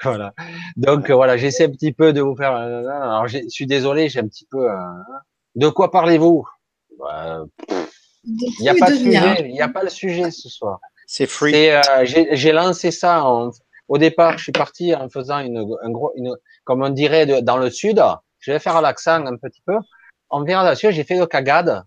[0.04, 0.34] voilà.
[0.76, 2.54] Donc voilà, j'essaie un petit peu de vous faire.
[2.54, 4.70] Alors, je suis désolé, j'ai un petit peu.
[4.70, 4.76] Euh,
[5.56, 6.46] de quoi parlez-vous?
[6.98, 7.44] Bah,
[8.24, 9.46] il n'y a pas de sujet.
[9.46, 10.80] Il n'y a pas le sujet ce soir.
[11.08, 11.70] C'est free.
[11.70, 13.26] Euh, j'ai lancé ça.
[13.88, 17.58] au départ, je suis parti en faisant une, un gros, une, comme on dirait dans
[17.58, 18.02] le sud.
[18.40, 19.76] Je vais faire l'accent un petit peu.
[20.30, 20.92] On verra là-dessus.
[20.92, 21.84] J'ai fait le cagade.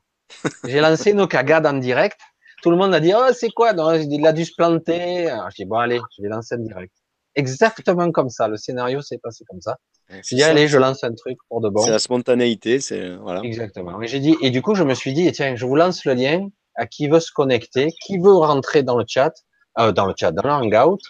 [0.65, 2.19] J'ai lancé nos cagades en direct.
[2.63, 3.73] Tout le monde a dit, oh, c'est quoi?
[3.73, 5.29] Non, il a dû se planter.
[5.29, 6.95] Alors, je dis, bon, allez, je vais lancer en direct.
[7.35, 8.47] Exactement comme ça.
[8.49, 9.79] Le scénario s'est passé comme ça.
[10.11, 11.83] Je dis, allez, je lance un truc pour de bon.
[11.83, 13.41] C'est la spontanéité, c'est, voilà.
[13.41, 14.01] Exactement.
[14.03, 16.15] Et j'ai dit, et du coup, je me suis dit, tiens, je vous lance le
[16.15, 19.33] lien à qui veut se connecter, qui veut rentrer dans le chat,
[19.79, 21.01] euh, dans le chat, dans le hangout,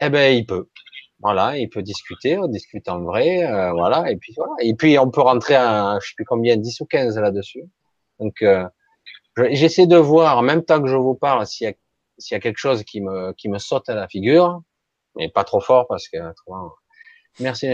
[0.00, 0.68] eh ben, il peut.
[1.22, 4.54] Voilà, il peut discuter, on discute en vrai, euh, voilà, et puis voilà.
[4.62, 7.64] Et puis, on peut rentrer à, je sais plus combien, 10 ou 15 là-dessus.
[8.18, 8.64] Donc, euh,
[9.50, 11.74] j'essaie de voir, en même temps que je vous parle, s'il y a,
[12.18, 14.62] s'il y a quelque chose qui me, qui me saute à la figure,
[15.16, 16.18] mais pas trop fort parce que,
[17.38, 17.68] Merci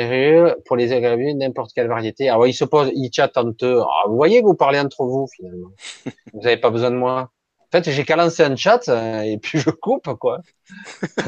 [0.66, 2.28] pour les agréables, n'importe quelle variété.
[2.28, 3.82] Alors, ah ils se posent, ils chattent entre eux.
[3.82, 5.70] Ah, vous voyez, vous parlez entre vous, finalement.
[6.32, 7.30] vous n'avez pas besoin de moi.
[7.60, 10.40] En fait, j'ai qu'à lancer un chat euh, et puis je coupe, quoi.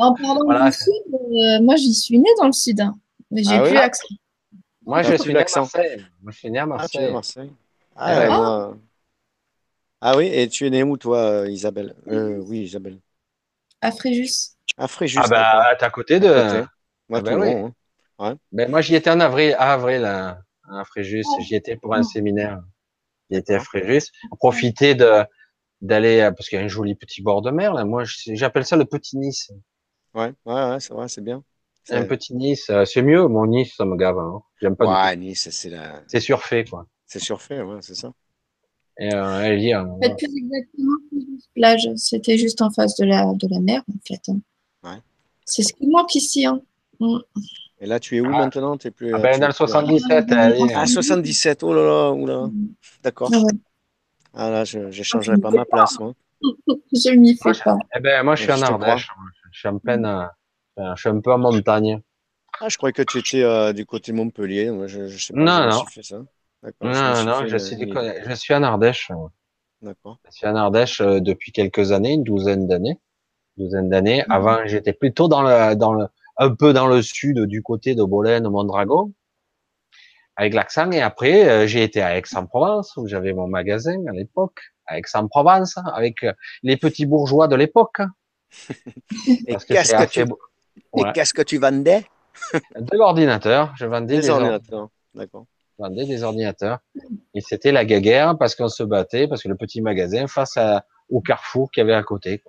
[0.00, 2.80] en parlant du sud, euh, moi, j'y suis né dans le sud.
[2.80, 2.98] Hein.
[3.30, 4.08] Mais j'ai ah plus l'accent.
[4.84, 6.02] Moi, je suis né à Marseille.
[6.22, 7.52] Moi, je suis né à Marseille.
[7.94, 8.70] Ah, ah,
[10.16, 11.94] oui, et tu es né où, toi, Isabelle?
[12.08, 13.00] Euh, Oui, Isabelle.
[13.80, 14.56] À Fréjus.
[14.76, 15.18] À Fréjus.
[15.22, 16.64] Ah, bah, t'es à côté de.
[17.08, 17.72] Moi, ah ben,
[18.18, 18.36] hein.
[18.52, 20.42] ben, moi, j'y étais en avril, à avril, à,
[20.84, 21.24] Fréjus.
[21.26, 21.38] Oh.
[21.40, 22.02] J'y étais pour un oh.
[22.02, 22.60] séminaire.
[23.30, 24.10] J'y étais à Fréjus.
[24.38, 25.24] Profiter de,
[25.80, 27.84] d'aller, parce qu'il y a un joli petit bord de mer, là.
[27.84, 29.50] Moi, j'appelle ça le petit Nice.
[30.14, 31.42] Ouais, ouais, ouais, c'est vrai, c'est bien.
[31.84, 32.68] C'est un petit Nice.
[32.70, 33.28] Euh, c'est mieux.
[33.28, 34.18] Mon Nice, ça me gave.
[34.18, 34.42] Hein.
[34.60, 35.06] J'aime pas.
[35.06, 36.02] Ouais, Nice, c'est la.
[36.08, 36.86] C'est surfait, quoi.
[37.06, 38.12] C'est surfait, ouais, c'est ça.
[38.98, 40.96] Et euh, elle dit, euh, plus exactement,
[41.54, 41.88] plage.
[41.96, 44.20] C'était juste en face de la, de la mer, en fait.
[44.28, 44.40] Hein.
[44.82, 44.98] Ouais.
[45.44, 46.60] C'est ce qui manque ici, hein.
[46.98, 47.18] Mm.
[47.80, 48.38] Et là, tu es où ah.
[48.38, 48.76] maintenant?
[48.82, 50.26] Es plus, ah ben, Dans le 77.
[50.30, 52.50] Ah, 77, oh là là, oh là.
[53.02, 53.30] D'accord.
[53.34, 53.42] Ah,
[54.34, 56.14] ah là, je n'échangerai pas ma place, moi.
[56.42, 57.76] je m'y fais pas.
[57.94, 59.08] Eh ben, moi, je suis en Ardèche.
[59.52, 62.00] Je suis en peine, euh, je suis un peu en montagne.
[62.60, 64.70] Ah, je croyais que tu étais euh, du côté Montpellier.
[64.70, 65.84] Moi, je, je sais pas non, non.
[65.86, 66.22] Fait ça.
[66.80, 69.10] Non, non, je, suis, je suis en Ardèche.
[69.82, 70.18] D'accord.
[70.26, 72.98] Je suis en Ardèche euh, depuis quelques années, une douzaine d'années.
[73.56, 74.24] Une douzaine d'années.
[74.26, 74.32] Mhm.
[74.32, 76.06] Avant, j'étais plutôt dans le, dans le,
[76.38, 79.12] un peu dans le sud du côté de Bolène, Mondragon,
[80.36, 80.90] avec l'accent.
[80.90, 85.78] Et après, euh, j'ai été à Aix-en-Provence, où j'avais mon magasin à l'époque, à Aix-en-Provence,
[85.94, 88.00] avec euh, les petits bourgeois de l'époque.
[89.46, 90.24] Et qu'est-ce que, tu...
[91.14, 92.06] qu'est-ce que tu vendais?
[92.78, 93.72] De l'ordinateur.
[93.76, 94.88] Je vendais des, ordinateurs.
[95.14, 95.46] D'accord.
[95.78, 96.78] Vendaient des ordinateurs.
[97.34, 100.84] Et c'était la guerre parce qu'on se battait, parce que le petit magasin face à,
[101.10, 102.42] au carrefour qu'il y avait à côté.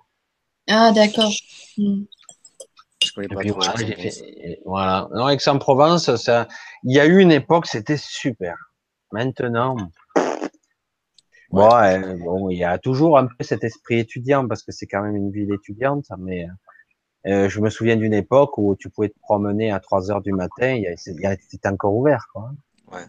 [0.69, 1.31] Ah, d'accord.
[1.77, 5.07] Je connais pas trop voilà, fait, voilà.
[5.13, 6.47] Non, Aix-en-Provence, ça,
[6.83, 8.73] il y a eu une époque, c'était super.
[9.11, 9.77] Maintenant,
[11.51, 12.15] ouais.
[12.17, 15.15] bon, il y a toujours un peu cet esprit étudiant parce que c'est quand même
[15.15, 16.47] une ville étudiante, mais
[17.27, 20.33] euh, je me souviens d'une époque où tu pouvais te promener à 3 heures du
[20.33, 22.51] matin, c'était encore ouvert, quoi.
[22.91, 23.05] Ouais.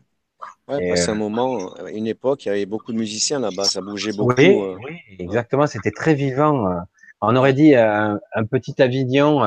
[0.68, 3.80] Ouais, c'est un euh, moment, une époque, il y avait beaucoup de musiciens là-bas, ça
[3.80, 4.34] bougeait beaucoup.
[4.36, 4.76] Oui, euh.
[4.84, 6.84] oui exactement, c'était très vivant.
[7.20, 8.20] On aurait dit un,
[8.50, 9.42] petit Avignon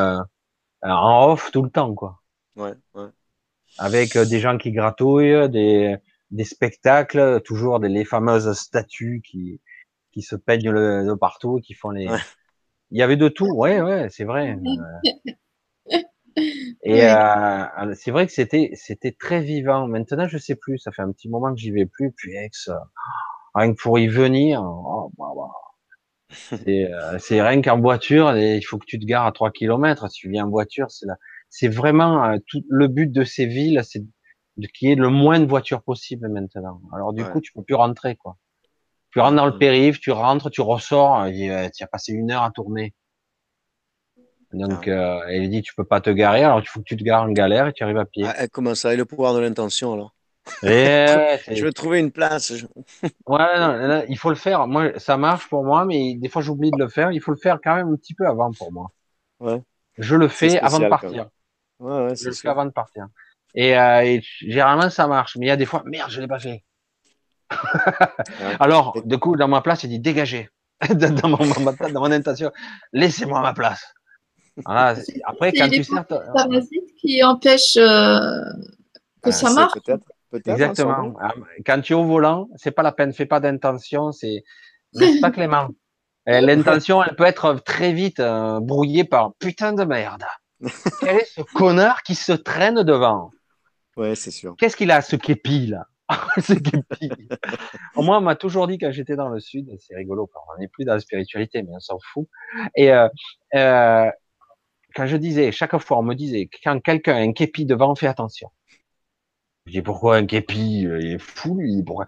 [0.81, 2.19] en off tout le temps, quoi.
[2.55, 3.07] Ouais, ouais.
[3.77, 5.95] Avec des gens qui gratouillent, des,
[6.31, 9.61] des spectacles, toujours des, les fameuses statues qui,
[10.11, 12.09] qui se peignent le, de partout, qui font les.
[12.89, 14.57] Il y avait de tout, ouais, ouais, c'est vrai.
[16.83, 19.87] Et euh, c'est vrai que c'était c'était très vivant.
[19.87, 20.77] Maintenant, je sais plus.
[20.77, 22.11] Ça fait un petit moment que j'y vais plus.
[22.11, 22.75] Puis ex, euh,
[23.53, 25.49] rien que pour y venir, oh, bah, bah.
[26.67, 28.35] Euh, c'est rien qu'en voiture.
[28.37, 30.09] il faut que tu te gares à 3 km.
[30.09, 31.17] Si tu viens en voiture, c'est là.
[31.49, 34.01] C'est vraiment tout le but de ces villes, c'est
[34.73, 36.79] qu'il y ait le moins de voitures possible maintenant.
[36.93, 38.37] Alors du coup, tu peux plus rentrer quoi.
[39.11, 42.43] Tu rentres dans le périph, tu rentres, tu ressors, et, tu as passé une heure
[42.43, 42.93] à tourner.
[44.53, 47.03] Donc, euh, elle dit, tu peux pas te garer, alors il faut que tu te
[47.03, 48.25] gares en galère et tu arrives à pied.
[48.27, 50.13] Ah, comment ça, et le pouvoir de l'intention alors?
[50.63, 52.51] Je veux trouver une place.
[53.27, 54.67] ouais, non, il faut le faire.
[54.67, 57.11] Moi, ça marche pour moi, mais des fois j'oublie de le faire.
[57.11, 58.91] Il faut le faire quand même un petit peu avant pour moi.
[59.39, 59.61] Ouais.
[59.97, 61.29] Je le fais avant de partir.
[61.79, 63.07] Ouais, ouais, je le fais avant de partir.
[63.53, 66.27] Et, euh, et, généralement ça marche, mais il y a des fois, merde, je l'ai
[66.27, 66.63] pas fait.
[68.59, 70.49] Alors, du coup, dans ma place, il dit dégagez.
[70.89, 72.51] dans, mon, dans mon intention,
[72.93, 73.93] laissez-moi ma place.
[74.65, 76.05] Après, quand tu sers.
[76.05, 78.41] parasites qui empêche euh,
[79.21, 79.73] que ah, ça marche.
[79.73, 80.05] Peut-être.
[80.29, 81.13] Peut Exactement.
[81.21, 81.33] Ah,
[81.65, 84.43] quand tu es au volant, c'est pas la peine, fais pas d'intention, c'est
[85.21, 85.69] pas Clément
[86.25, 90.23] L'intention, elle peut être très vite euh, brouillée par putain de merde.
[90.99, 93.31] Quel est ce connard qui se traîne devant?
[93.97, 94.55] Ouais, c'est sûr.
[94.57, 95.87] Qu'est-ce qu'il a ce képi là?
[97.95, 100.83] Moi, on m'a toujours dit quand j'étais dans le sud, c'est rigolo, on n'est plus
[100.85, 102.27] dans la spiritualité, mais on s'en fout.
[102.75, 103.07] Et euh,
[103.55, 104.09] euh,
[104.95, 108.07] quand je disais, chaque fois, on me disait, quand quelqu'un a un képi devant, fais
[108.07, 108.49] attention.
[109.65, 111.83] Je dis, pourquoi un képi Il est fou, lui.
[111.83, 112.05] Pourquoi?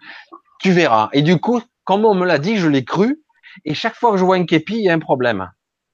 [0.60, 1.10] Tu verras.
[1.14, 3.22] Et du coup, comme on me l'a dit, je l'ai cru.
[3.66, 5.52] Et chaque fois que je vois un képi, il y a un problème.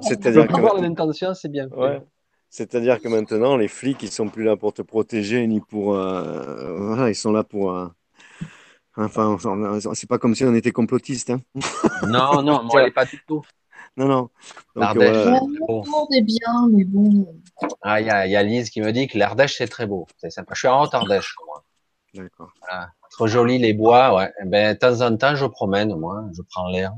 [0.00, 1.68] C'est-à-dire que l'intention, c'est bien.
[1.68, 2.00] Ouais.
[2.50, 5.94] C'est-à-dire que maintenant, les flics, ils sont plus là pour te protéger, ni pour.
[5.94, 7.76] Euh, voilà, ils sont là pour.
[7.76, 7.88] Euh,
[8.96, 9.36] enfin,
[9.94, 11.30] c'est pas comme si on était complotistes.
[11.30, 11.40] Hein.
[12.06, 13.42] Non, non, moi, pas du tout.
[13.96, 14.30] Non, non.
[14.76, 17.26] L'Ardèche, est bien, mais bon.
[17.82, 20.06] Ah, il y, a Lise qui me dit que l'Ardèche, c'est très beau.
[20.18, 20.54] C'est sympa.
[20.54, 21.64] Je suis en Haute-Ardèche, moi.
[22.14, 22.52] D'accord.
[23.10, 24.32] Trop joli, les bois, ouais.
[24.42, 26.24] Eh ben, de temps en temps, je promène, moi.
[26.36, 26.92] Je prends l'air.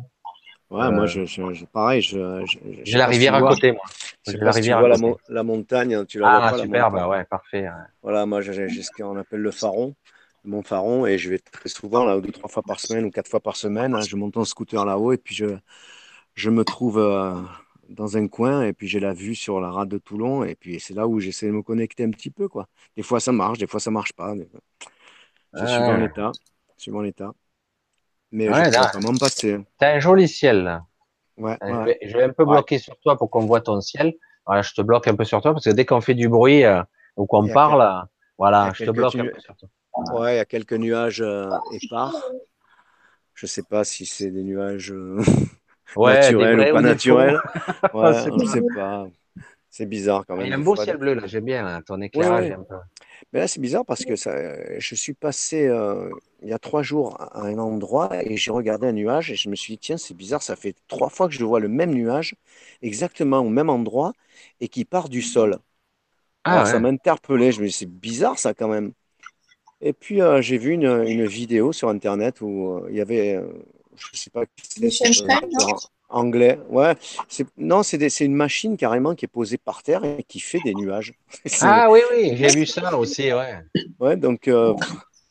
[0.70, 2.00] Ouais, moi, euh, je, pareil.
[2.00, 2.44] Je,
[2.84, 3.82] J'ai la rivière à côté, moi.
[4.26, 7.68] J'ai la rivière tu vois la, la, montagne, tu la ah, super, bah ouais, parfait.
[8.02, 9.94] Voilà, moi, j'ai ce qu'on appelle le Faron,
[10.44, 13.28] mon Faron, et je vais très souvent, là, deux, trois fois par semaine ou quatre
[13.28, 13.94] fois par semaine.
[13.94, 15.46] Hein, je monte en scooter là-haut, et puis je,
[16.40, 17.34] je me trouve euh,
[17.90, 20.80] dans un coin, et puis j'ai la vue sur la rade de Toulon, et puis
[20.80, 22.66] c'est là où j'essaie de me connecter un petit peu, quoi.
[22.96, 24.34] Des fois, ça marche, des fois, ça marche pas.
[24.34, 24.48] Mais...
[25.52, 26.32] C'est suivant l'état.
[26.78, 27.32] Suivant l'état.
[28.32, 29.58] Mais ouais, je là, vraiment passer.
[29.76, 30.84] T'as un joli ciel là.
[31.36, 34.14] Ouais, euh, Je, vais, un peu bloquer sur toi pour qu'on voit ton ciel.
[34.46, 36.64] Voilà, je te bloque un peu sur toi parce que dès qu'on fait du bruit
[36.64, 36.82] euh,
[37.16, 38.06] ou qu'on parle,
[38.38, 39.68] voilà, je te bloque un peu sur toi.
[40.20, 42.14] Ouais, il y a quelques nuages euh, épars.
[43.34, 44.94] Je sais pas si c'est des nuages
[45.96, 46.32] ouais,
[46.82, 47.40] naturels
[47.82, 49.06] ou pas ouais, sais pas.
[49.70, 50.46] C'est bizarre quand même.
[50.46, 52.50] Il y a un beau ciel bleu là, j'aime bien ton éclairage.
[52.50, 52.74] Un peu.
[53.32, 54.34] Mais là, c'est bizarre parce que ça,
[54.78, 56.10] je suis passé euh,
[56.42, 59.48] il y a trois jours à un endroit et j'ai regardé un nuage et je
[59.48, 61.92] me suis dit, tiens, c'est bizarre, ça fait trois fois que je vois le même
[61.92, 62.34] nuage,
[62.82, 64.12] exactement au même endroit
[64.60, 65.58] et qui part du sol.
[66.44, 68.92] Ah, Alors, ça m'a interpellé, je me suis dit, c'est bizarre ça quand même.
[69.82, 73.40] Et puis, euh, j'ai vu une, une, vidéo sur Internet où euh, il y avait,
[74.00, 75.74] je ne sais pas c'était
[76.10, 76.58] anglais.
[76.68, 76.94] Ouais,
[77.56, 81.14] non, c'est une machine carrément qui est posée par terre et qui fait des nuages.
[81.62, 83.58] Ah oui, oui, j'ai vu ça aussi, ouais.
[83.98, 84.74] Ouais, donc euh,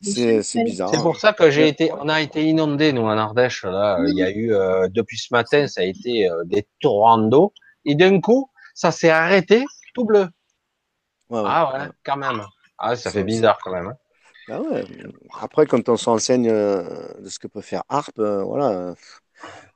[0.00, 0.90] c'est bizarre.
[0.90, 3.98] C'est pour ça que j'ai été, on a été inondé nous en Ardèche là.
[4.06, 7.52] Il y a eu euh, depuis ce matin, ça a été euh, des torrents d'eau
[7.84, 9.64] et d'un coup, ça s'est arrêté,
[9.94, 10.28] tout bleu.
[11.30, 12.42] ah ouais, quand même.
[12.78, 13.88] Ah, ça fait bizarre quand même.
[13.88, 13.96] Hein.
[14.50, 14.84] Ah ouais.
[15.40, 18.94] Après, quand on s'enseigne de ce que peut faire Harp, voilà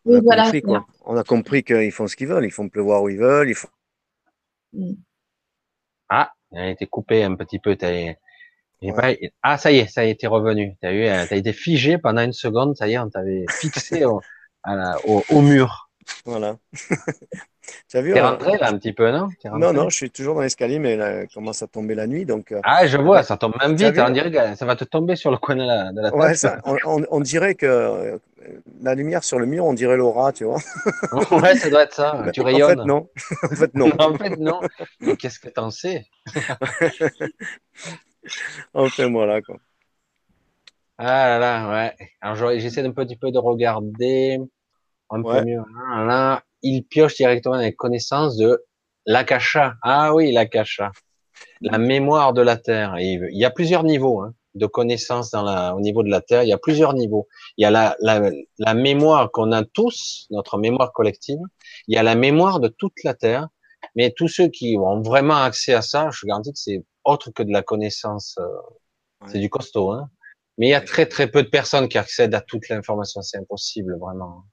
[0.05, 0.63] on, a compris,
[1.05, 2.45] on a compris qu'ils font ce qu'ils veulent.
[2.45, 3.49] Ils font pleuvoir où ils veulent.
[3.49, 3.69] Ils font...
[4.73, 4.95] Mm.
[6.09, 7.77] Ah, elle a été coupée un petit peu.
[9.43, 10.77] Ah, ça y est, ça a été revenu.
[10.81, 12.77] T'as eu, t'as été figé pendant une seconde.
[12.77, 14.21] Ça y est, on t'avait fixé au,
[15.07, 15.84] au, mur.
[16.25, 16.57] Voilà.
[17.89, 20.11] tu as vu T'es euh, rentré là un petit peu, non Non, non, je suis
[20.11, 22.53] toujours dans l'escalier, mais là, il commence à tomber la nuit, donc.
[22.53, 23.99] Euh, ah, je vois, ça tombe même vite.
[23.99, 26.21] On dirait que ça va te tomber sur le coin de la, de la tête.
[26.21, 28.19] Ouais, ça, on, dirait que euh,
[28.81, 30.59] la lumière sur le mur, on dirait l'aura, tu vois.
[31.31, 32.25] ouais, ça doit être ça.
[32.33, 32.81] tu rayonnes.
[33.43, 33.91] En fait, non.
[33.99, 34.15] en fait, non.
[34.15, 34.61] en fait, non.
[35.01, 36.07] Mais qu'est-ce que t'en sais?
[38.73, 39.57] Enfin, voilà, quoi.
[40.97, 42.09] Ah là là, ouais.
[42.21, 44.39] Alors, j'essaie un petit peu de regarder
[45.11, 45.63] un peu mieux.
[46.07, 48.65] Là, il pioche directement dans les connaissances de
[49.07, 49.75] l'akasha.
[49.83, 50.93] Ah oui, l'akasha.
[51.61, 52.97] La mémoire de la Terre.
[52.99, 56.43] il y a plusieurs niveaux hein, de connaissances dans la, au niveau de la Terre.
[56.43, 57.29] Il y a plusieurs niveaux.
[57.57, 61.41] Il y a la, la, la mémoire qu'on a tous, notre mémoire collective.
[61.89, 63.49] Il y a la mémoire de toute la Terre.
[63.97, 67.43] Mais tous ceux qui ont vraiment accès à ça, je garantis que c'est autre que
[67.43, 68.37] de la connaissance.
[68.39, 68.47] Euh,
[69.27, 69.91] c'est du costaud.
[69.91, 70.11] Hein.
[70.59, 73.23] Mais il y a très très peu de personnes qui accèdent à toute l'information.
[73.23, 74.45] C'est impossible vraiment.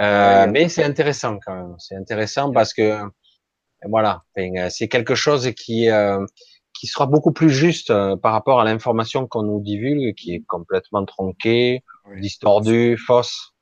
[0.00, 1.74] Euh, mais c'est intéressant quand même.
[1.78, 3.00] C'est intéressant parce que
[3.84, 6.24] voilà, euh, c'est quelque chose qui euh,
[6.72, 10.44] qui sera beaucoup plus juste euh, par rapport à l'information qu'on nous divulgue, qui est
[10.46, 11.82] complètement tronquée,
[12.18, 13.52] distordue, fausse.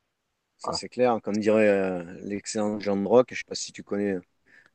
[0.72, 4.16] C'est clair, comme dirait l'excellent Jean de Rock, je sais pas si tu connais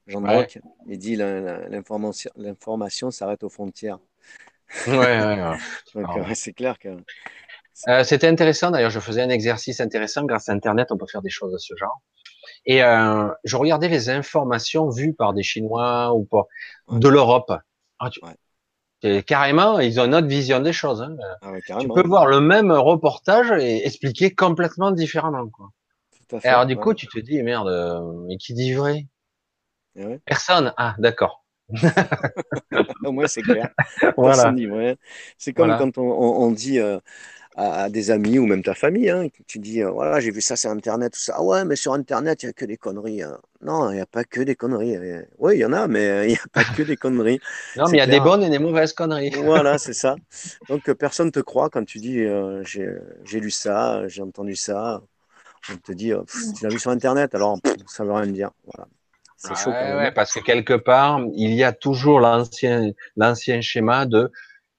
[0.05, 3.97] Jean de Rock, il dit l'information s'arrête aux frontières.
[4.85, 5.57] Ouais, ouais,
[5.95, 6.35] ouais.
[6.35, 6.89] c'est clair que
[7.87, 8.71] euh, C'était intéressant.
[8.71, 10.23] D'ailleurs, je faisais un exercice intéressant.
[10.23, 12.01] Grâce à Internet, on peut faire des choses de ce genre.
[12.65, 16.45] Et euh, je regardais les informations vues par des Chinois ou pas
[16.91, 17.53] de l'Europe.
[17.99, 18.09] Ah,
[19.25, 21.01] Carrément, ils ont une autre vision des choses.
[21.01, 21.15] Hein.
[21.41, 25.47] Ah tu peux voir le même reportage et expliquer complètement différemment.
[25.47, 25.69] Quoi.
[26.43, 27.69] alors du coup, tu te dis merde,
[28.27, 29.07] mais qui dit vrai?
[29.95, 30.73] Eh Personne.
[30.77, 31.45] Ah, d'accord.
[33.03, 33.69] Au moins, c'est clair.
[34.17, 34.53] voilà.
[35.37, 36.99] C'est comme quand on, on dit euh,
[37.55, 39.09] à, des amis ou même ta famille.
[39.09, 39.27] Hein.
[39.47, 41.35] Tu dis, euh, voilà, j'ai vu ça sur Internet, tout ça.
[41.37, 43.23] Ah ouais, mais sur Internet, il n'y a que des conneries.
[43.23, 43.39] Hein.
[43.61, 44.97] Non, il n'y a pas que des conneries.
[45.37, 47.39] Oui, il y en a, mais il n'y a pas que des conneries.
[47.75, 49.31] non, mais il y a des bonnes et des mauvaises conneries.
[49.43, 50.15] voilà, c'est ça.
[50.69, 54.55] Donc, euh, personne ne te croit quand tu dis, euh, j'ai lu ça, j'ai entendu
[54.55, 55.01] ça.
[55.71, 56.13] On te dit,
[56.57, 58.51] tu l'as vu sur Internet, alors ça ne veut rien dire.
[58.65, 58.87] Voilà.
[59.35, 59.71] C'est chaud.
[59.71, 64.31] Ouais, parce que quelque part, il y a toujours l'ancien, l'ancien schéma de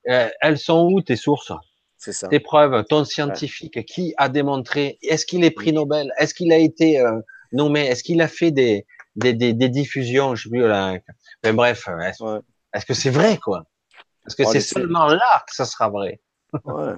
[0.04, 1.52] elles sont où tes sources?
[2.30, 6.58] Tes preuves, ton scientifique, qui a démontré, est-ce qu'il est pris Nobel, est-ce qu'il a
[6.58, 7.20] été euh,
[7.52, 8.86] nommé, est-ce qu'il a fait des,
[9.16, 10.96] des, des, des, diffusions, je sais plus, là,
[11.44, 11.88] mais bref,
[12.72, 13.64] est-ce que c'est vrai, quoi?
[14.24, 16.20] Parce que oh, c'est seulement là que ça sera vrai.
[16.64, 16.94] Ouais.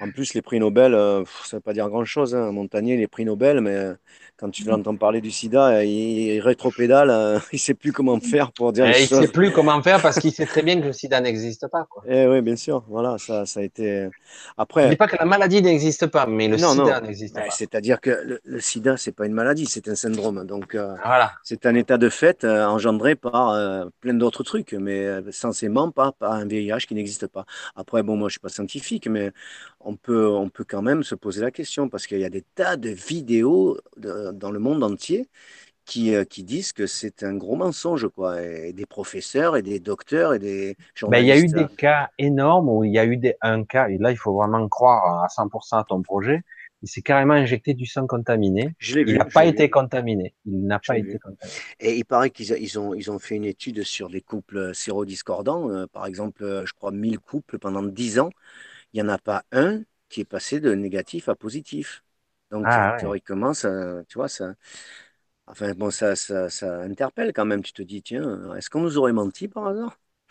[0.00, 2.34] En plus, les prix Nobel, euh, ça ne veut pas dire grand-chose.
[2.34, 2.52] Hein.
[2.52, 3.94] Montagnier, les prix Nobel, mais euh,
[4.38, 8.52] quand tu l'entends parler du sida, il, rétropédale, euh, il ne sait plus comment faire
[8.52, 8.86] pour dire.
[8.86, 11.66] il ne sait plus comment faire parce qu'il sait très bien que le sida n'existe
[11.66, 11.86] pas.
[11.90, 12.04] Quoi.
[12.08, 12.84] Eh oui, bien sûr.
[12.88, 14.08] Voilà, ça, ça a été.
[14.56, 14.84] Après.
[14.84, 17.50] Je dis pas que la maladie n'existe pas, mais le sida n'existe pas.
[17.50, 20.44] C'est-à-dire que le, sida, c'est pas une maladie, c'est un syndrome.
[20.46, 21.32] Donc, voilà.
[21.42, 26.46] c'est un état de fait engendré par plein d'autres trucs, mais censément pas par un
[26.46, 27.44] VIH qui n'existe pas.
[27.74, 29.32] Après, bon, moi, je suis pas scientifique, mais
[29.80, 32.42] on peut, on peut quand même se poser la question parce qu'il y a des
[32.54, 35.28] tas de vidéos dans le monde entier
[35.88, 38.42] qui, euh, qui disent que c'est un gros mensonge, quoi.
[38.42, 41.10] Et des professeurs et des docteurs et des journalistes.
[41.10, 43.64] Ben, il y a eu des cas énormes où il y a eu des, un
[43.64, 46.42] cas, et là, il faut vraiment croire à 100% à ton projet.
[46.82, 48.76] Il s'est carrément injecté du sang contaminé.
[48.80, 50.34] il n'a pas été contaminé.
[50.44, 51.58] Il n'a pas été contaminé.
[51.80, 55.70] Et il paraît qu'ils ils ont, ils ont fait une étude sur des couples sérodiscordants,
[55.70, 58.30] euh, par exemple, euh, je crois 1000 couples pendant 10 ans
[58.92, 62.04] il n'y en a pas un qui est passé de négatif à positif.
[62.50, 64.54] Donc, ah, théoriquement, ça, tu vois, ça,
[65.46, 67.62] enfin, bon, ça, ça, ça, interpelle quand même.
[67.62, 69.98] Tu te dis, tiens, est-ce qu'on nous aurait menti par hasard?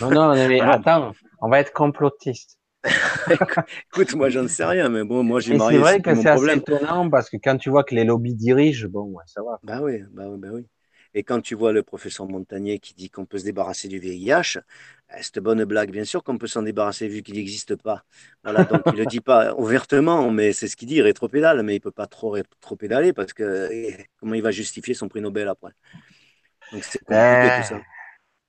[0.00, 2.58] Non, non, non, mais attends, on va être complotiste.
[3.92, 5.78] Écoute, moi, j'en sais rien, mais bon, moi, j'ai marié.
[5.78, 8.88] C'est vrai que c'est assez étonnant parce que quand tu vois que les lobbies dirigent,
[8.88, 9.58] bon, ouais, ça va.
[9.62, 10.66] Bah oui, bah, bah oui.
[11.14, 14.58] Et quand tu vois le professeur Montagnier qui dit qu'on peut se débarrasser du VIH,
[15.16, 18.04] eh, cette bonne blague, bien sûr qu'on peut s'en débarrasser vu qu'il n'existe pas.
[18.42, 21.74] Voilà, donc il ne le dit pas ouvertement, mais c'est ce qu'il dit, rétropédale, mais
[21.74, 25.20] il ne peut pas trop rétropédaler parce que eh, comment il va justifier son prix
[25.20, 25.72] Nobel après?
[26.72, 27.80] Donc c'est compliqué tout ça.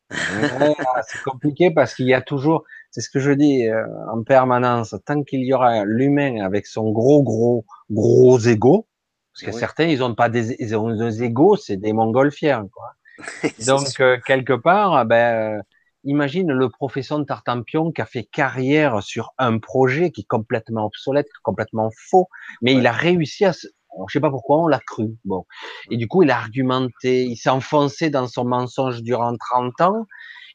[1.07, 4.95] c'est compliqué parce qu'il y a toujours, c'est ce que je dis euh, en permanence,
[5.05, 8.87] tant qu'il y aura l'humain avec son gros, gros, gros ego,
[9.35, 12.93] parce que certains, ils ont pas des, ils ont des égaux, c'est des montgolfières, quoi.
[13.67, 15.61] Donc, euh, quelque part, ben, euh,
[16.05, 21.27] imagine le professeur Tartampion qui a fait carrière sur un projet qui est complètement obsolète,
[21.43, 22.27] complètement faux,
[22.61, 23.67] mais il a réussi à, se...
[24.07, 25.09] je sais pas pourquoi, on l'a cru.
[25.25, 25.45] Bon.
[25.91, 30.05] Et du coup, il a argumenté, il s'est enfoncé dans son mensonge durant 30 ans,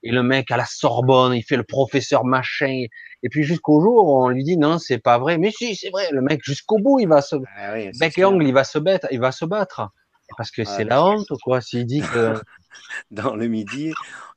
[0.03, 2.85] Et le mec à la Sorbonne, il fait le professeur machin.
[3.23, 5.39] Et puis jusqu'au jour, on lui dit non, c'est pas vrai.
[5.39, 6.09] Mais si, c'est vrai.
[6.11, 9.07] Le mec jusqu'au bout, il va se ah bec et ongle, il va se battre,
[9.11, 9.91] il va se battre.
[10.37, 11.61] Parce que c'est la honte, quoi?
[11.61, 12.35] S'il dit que
[13.11, 13.93] dans le midi,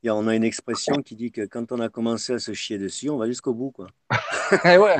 [0.05, 3.09] on a une expression qui dit que quand on a commencé à se chier dessus,
[3.09, 3.87] on va jusqu'au bout, quoi.
[4.65, 4.97] Eh ouais,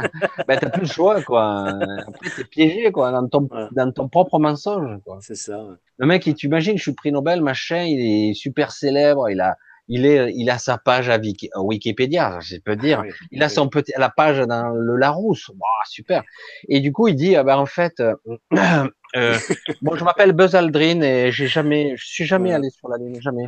[0.48, 1.68] ben, t'as plus le choix, quoi.
[2.08, 5.20] Après, t'es piégé, quoi, dans ton, dans ton propre mensonge, quoi.
[5.22, 5.60] C'est ça.
[5.98, 9.58] Le mec, il t'imagine, je suis prix Nobel, machin, il est super célèbre, il a,
[9.88, 11.20] il est, il a sa page à
[11.58, 13.04] Wikipédia, je peux dire.
[13.06, 15.52] Ah il a son petit, la page dans le Larousse.
[15.90, 16.24] super.
[16.70, 18.16] Et du coup, il dit, ah ben, en fait, euh,
[19.16, 19.38] euh,
[19.82, 23.22] bon, je m'appelle Buzz Aldrin et j'ai jamais, je suis jamais allé sur la Lune,
[23.22, 23.44] jamais.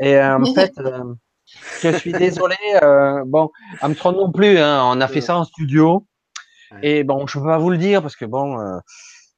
[0.00, 0.72] Et euh, en fait,
[1.82, 2.56] je suis désolé.
[3.26, 3.50] bon,
[3.80, 4.58] Armstrong non plus.
[4.58, 6.06] Hein, on a fait ça en studio.
[6.82, 8.58] Et bon, je peux pas vous le dire parce que bon,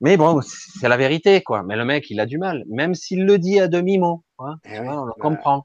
[0.01, 1.63] mais bon, c'est la vérité, quoi.
[1.63, 4.25] Mais le mec, il a du mal, même s'il le dit à demi mot.
[4.39, 5.65] Hein, eh on le comprend.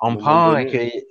[0.00, 1.06] On prend et,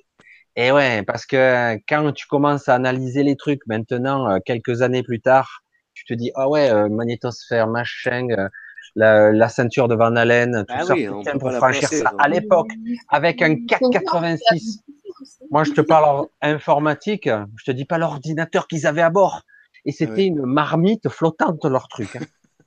[0.56, 5.04] et ouais, parce que quand tu commences à analyser les trucs maintenant, euh, quelques années
[5.04, 5.64] plus tard,
[5.94, 8.48] tu te dis ah ouais, euh, magnétosphère, machin, euh,
[8.96, 10.96] la, la, ceinture de Van Allen, tout ah ça
[11.40, 12.72] pour franchir ça à l'époque
[13.10, 14.84] avec un 486.
[15.52, 19.42] Moi, je te parle informatique, je te dis pas l'ordinateur qu'ils avaient à bord.
[19.84, 22.16] Et c'était une marmite flottante leur truc.
[22.16, 22.22] Hein.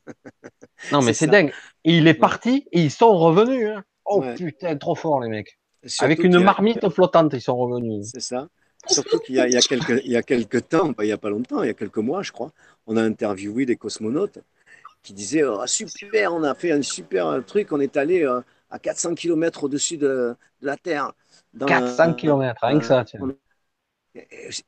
[0.93, 1.53] non mais c'est dingue.
[1.85, 3.69] Et il est parti et ils sont revenus.
[3.69, 3.82] Hein.
[4.05, 5.59] Oh putain, trop fort les mecs.
[6.01, 8.10] Avec une marmite flottante, ils sont revenus.
[8.12, 8.48] C'est ça.
[8.86, 11.62] Surtout qu'il y, a quelques, il y a quelques temps, il n'y a pas longtemps,
[11.62, 12.52] il y a quelques mois, je crois,
[12.86, 14.39] on a interviewé des cosmonautes
[15.02, 18.40] qui disaient oh, super, on a fait un super truc, on est allé euh,
[18.70, 21.12] à 400 km au-dessus de, la Terre.
[21.66, 23.05] 400 km, rien que ça.
[23.05, 23.20] Tiens.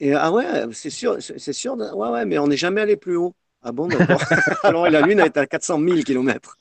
[0.01, 3.17] Et, ah ouais, c'est sûr, c'est sûr, ouais, ouais, mais on n'est jamais allé plus
[3.17, 3.35] haut.
[3.63, 4.21] Ah bon, d'accord.
[4.65, 6.57] Alors la Lune est à 400 000 km.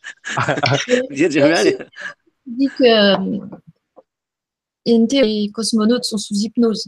[1.10, 1.78] Vous êtes jamais allé
[2.50, 3.38] dit que
[4.98, 6.88] les cosmonautes sont sous hypnose.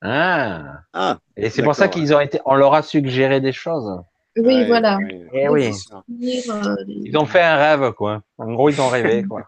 [0.00, 0.80] Ah.
[0.92, 4.00] ah et c'est pour ça qu'ils ont été, on leur a suggéré des choses.
[4.36, 4.98] Oui, voilà.
[5.02, 5.72] Et eh oui.
[6.08, 8.22] Euh, ils ont fait un rêve, quoi.
[8.36, 9.44] En gros, ils ont rêvé, quoi.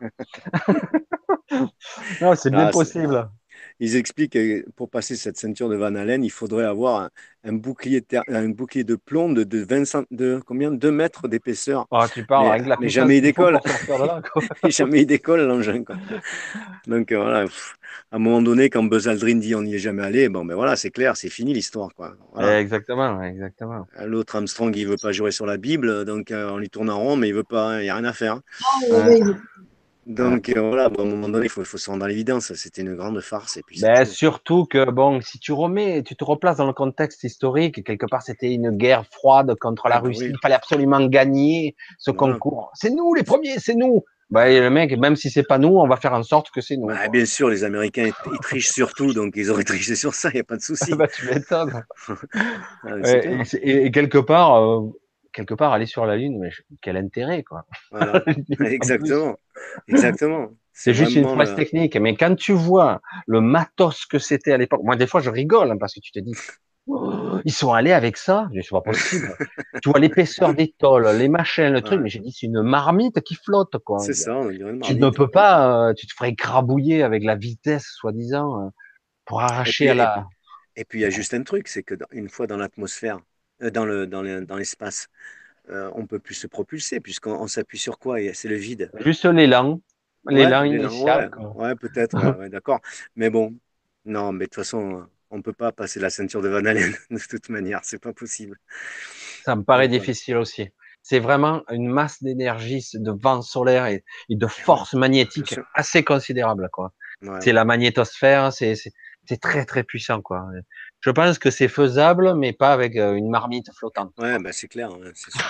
[2.21, 3.31] non, c'est bien ah, possible
[3.81, 7.09] ils expliquent que pour passer cette ceinture de Van Allen, il faudrait avoir
[7.45, 10.71] un, bouclier, un bouclier de plomb de, de, 20, de combien?
[10.71, 11.87] 2 mètres d'épaisseur.
[11.91, 13.59] Ah, tu parles mais, avec la mais jamais il décolle.
[14.69, 15.83] jamais il décolle l'engin.
[16.87, 17.47] Donc euh, voilà,
[18.13, 20.55] à un moment donné, quand Buzz Aldrin dit on n'y est jamais allé, bon ben
[20.55, 21.89] voilà, c'est clair, c'est fini l'histoire.
[21.95, 22.17] quoi.
[22.59, 23.87] Exactement, exactement.
[24.05, 26.99] L'autre Armstrong, il veut pas jouer sur la Bible, donc euh, on lui tourne en
[26.99, 28.41] rond, mais il veut pas, il n'y a rien à faire.
[28.93, 29.07] Ah,
[30.11, 32.53] donc euh, voilà, à un moment donné, il faut, faut, se rendre à l'évidence.
[32.55, 33.57] C'était une grande farce.
[33.57, 37.23] Et puis ben, surtout que bon, si tu remets, tu te replaces dans le contexte
[37.23, 40.27] historique, quelque part c'était une guerre froide contre la ah, bah Russie.
[40.27, 42.71] Il fallait absolument gagner ce concours.
[42.75, 44.05] C'est nous les premiers, c'est nous.
[44.31, 46.77] Ben, le mec, même si c'est pas nous, on va faire en sorte que c'est
[46.77, 46.87] nous.
[46.87, 50.35] Bah, bien sûr, les Américains ils, trichent surtout, donc ils auraient triché sur ça, il
[50.35, 50.95] n'y a pas de souci.
[50.97, 51.83] bah, tu m'étonnes.
[52.83, 52.97] Ah,
[53.63, 54.89] et, quelque part, euh,
[55.33, 56.51] quelque part, aller sur la Lune, mais
[56.81, 57.67] quel intérêt, quoi.
[58.61, 59.37] Exactement.
[59.89, 60.49] Exactement.
[60.73, 61.97] C'est juste une phrase technique.
[61.97, 65.71] Mais quand tu vois le matos que c'était à l'époque, moi, des fois, je rigole,
[65.71, 66.33] hein, parce que tu te dis,
[66.87, 68.49] oh, ils sont allés avec ça?
[68.55, 69.37] Je c'est pas possible.
[69.83, 73.21] tu vois l'épaisseur des tôles, les machins, le truc, mais j'ai dit, c'est une marmite
[73.21, 73.99] qui flotte, quoi.
[73.99, 77.37] C'est ça, on une Tu ne peux pas, euh, tu te ferais écrabouiller avec la
[77.37, 78.69] vitesse, soi-disant, euh,
[79.27, 80.27] pour arracher à la.
[80.77, 83.19] Et puis, il y a juste un truc, c'est que une fois dans l'atmosphère,
[83.63, 85.09] euh, dans le dans l'espace.
[85.69, 88.19] Euh, on peut plus se propulser puisqu'on s'appuie sur quoi?
[88.33, 88.91] C'est le vide.
[89.01, 89.81] Juste l'élan,
[90.29, 91.31] l'élan initial.
[91.55, 92.17] Ouais, peut-être,
[92.49, 92.81] d'accord.
[93.15, 93.55] Mais bon,
[94.05, 96.93] non, mais de toute façon, on ne peut pas passer la ceinture de Van Allen
[97.11, 98.57] de toute manière, c'est pas possible.
[99.45, 100.69] Ça me paraît difficile aussi.
[101.03, 106.93] C'est vraiment une masse d'énergie, de vent solaire et, de force magnétique assez considérable, quoi.
[107.41, 108.77] C'est la magnétosphère, c'est
[109.41, 110.47] très très puissant, quoi.
[111.01, 114.13] Je pense que c'est faisable, mais pas avec euh, une marmite flottante.
[114.19, 115.41] Ouais, bah c'est clair, c'est sûr.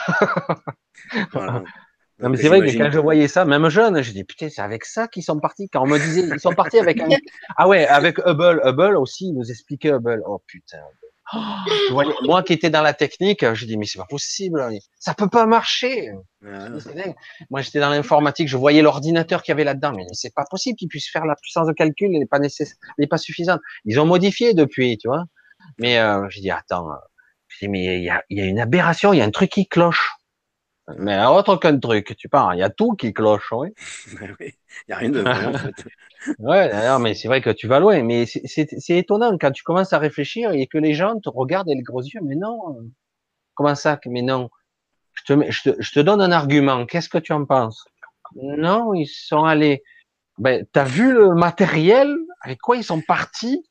[2.22, 4.60] Non, mais c'est vrai que quand je voyais ça, même jeune, j'ai dit putain, c'est
[4.60, 5.68] avec ça qu'ils sont partis.
[5.70, 7.08] Quand on me disait, ils sont partis avec un.
[7.56, 8.60] Ah ouais, avec Hubble.
[8.64, 10.22] Hubble aussi, ils nous expliquait Hubble.
[10.26, 10.78] Oh putain.
[12.24, 14.68] moi qui étais dans la technique, j'ai dit mais c'est pas possible,
[14.98, 16.10] ça peut pas marcher.
[17.50, 20.76] Moi j'étais dans l'informatique, je voyais l'ordinateur qu'il y avait là-dedans, mais c'est pas possible
[20.76, 23.60] qu'il puisse faire la puissance de calcul, elle n'est pas nécessaire, n'est pas suffisante.
[23.84, 25.24] Ils ont modifié depuis, tu vois.
[25.78, 26.88] Mais euh, j'ai dit attends,
[27.48, 29.50] j'ai dit mais il y a, y a, une aberration, il y a un truc
[29.50, 30.16] qui cloche.
[30.98, 33.68] Mais autre qu'un truc, tu parles, il y a tout qui cloche, oui.
[34.40, 34.52] il
[34.88, 35.84] y a rien de vrai en fait.
[36.38, 38.02] Ouais, d'ailleurs, mais c'est vrai que tu vas loin.
[38.02, 41.78] Mais c'est étonnant quand tu commences à réfléchir et que les gens te regardent avec
[41.78, 42.20] les gros yeux.
[42.22, 42.76] Mais non,
[43.54, 44.50] comment ça Mais non.
[45.14, 46.84] Je te, je te, je te donne un argument.
[46.84, 47.86] Qu'est-ce que tu en penses?
[48.34, 49.82] Non, ils sont allés.
[50.36, 52.14] Ben, t'as vu le matériel?
[52.42, 53.64] Avec quoi ils sont partis?
[53.64, 53.69] euh,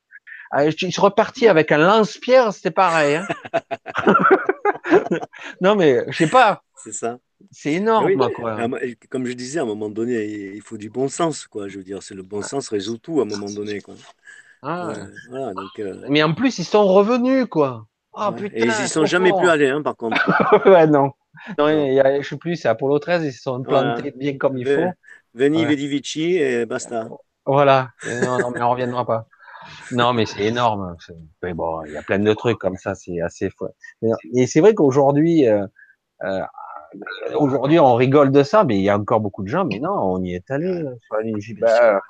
[0.58, 3.18] Ils sont repartis avec un lance-pierre, c'était pareil.
[3.18, 3.28] Hein
[5.62, 6.64] non, mais je sais pas.
[6.76, 7.20] C'est ça.
[7.52, 8.58] C'est énorme, quoi.
[9.10, 10.24] Comme je disais, à un moment donné,
[10.56, 11.68] il faut du bon sens, quoi.
[11.68, 13.96] Je veux dire, c'est le bon sens résout tout à un moment donné, quoi.
[14.62, 14.94] Ah.
[15.30, 17.86] voilà, donc, euh, Mais en plus, ils sont revenus, quoi.
[18.14, 20.18] Oh, putain, Et ils y sont jamais plus allés, hein, par contre.
[20.66, 21.12] ouais, non.
[21.58, 24.58] Non, y a, je sais plus, c'est Apollo 13, ils se sont plantés bien comme
[24.58, 24.92] il faut.
[25.34, 27.08] Veni, Vedi, Vici et basta.
[27.46, 27.92] Voilà.
[28.24, 29.28] Non, non, mais on reviendra pas.
[29.92, 30.96] Non, mais c'est énorme.
[31.44, 33.68] Mais bon, il y a plein de trucs comme ça, c'est assez fou.
[34.34, 35.66] Et c'est vrai qu'aujourd'hui, euh,
[36.24, 36.42] euh,
[37.36, 39.66] aujourd'hui, on rigole de ça, mais il y a encore beaucoup de gens.
[39.66, 40.84] Mais non, on y est allé.
[41.60, 42.02] Bah,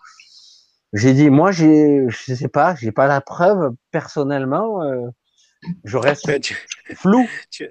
[0.94, 4.84] j'ai dit, moi, j'ai, je sais pas, j'ai pas la preuve personnellement.
[4.84, 5.08] Euh,
[5.84, 6.32] je reste
[6.96, 7.28] flou.
[7.52, 7.70] Tu,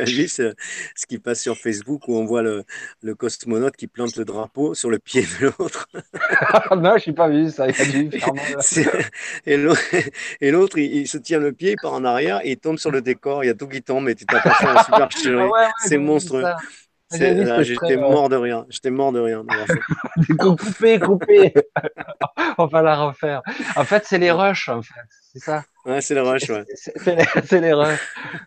[0.00, 0.54] as vu ce,
[1.08, 2.64] qui passe sur Facebook où on voit le,
[3.02, 5.88] le, cosmonaute qui plante le drapeau sur le pied de l'autre
[6.76, 7.68] Non, je n'ai pas vu ça.
[9.46, 9.56] et
[10.50, 13.02] l'autre, il, se tient le pied, il part en arrière et il tombe sur le
[13.02, 13.44] décor.
[13.44, 15.08] Il y a tout qui tombe et tu t'aperçois un super
[15.78, 16.44] C'est monstrueux.
[17.12, 18.66] J'étais mort de rien.
[18.68, 19.44] J'étais mort de rien.
[20.38, 21.52] coupé, coupé.
[22.58, 23.42] On va la refaire.
[23.76, 25.00] En fait, c'est les rushs, en fait.
[25.32, 25.64] C'est ça?
[25.84, 26.64] Ouais, c'est les rushs, ouais.
[26.74, 27.98] C'est les, rushs.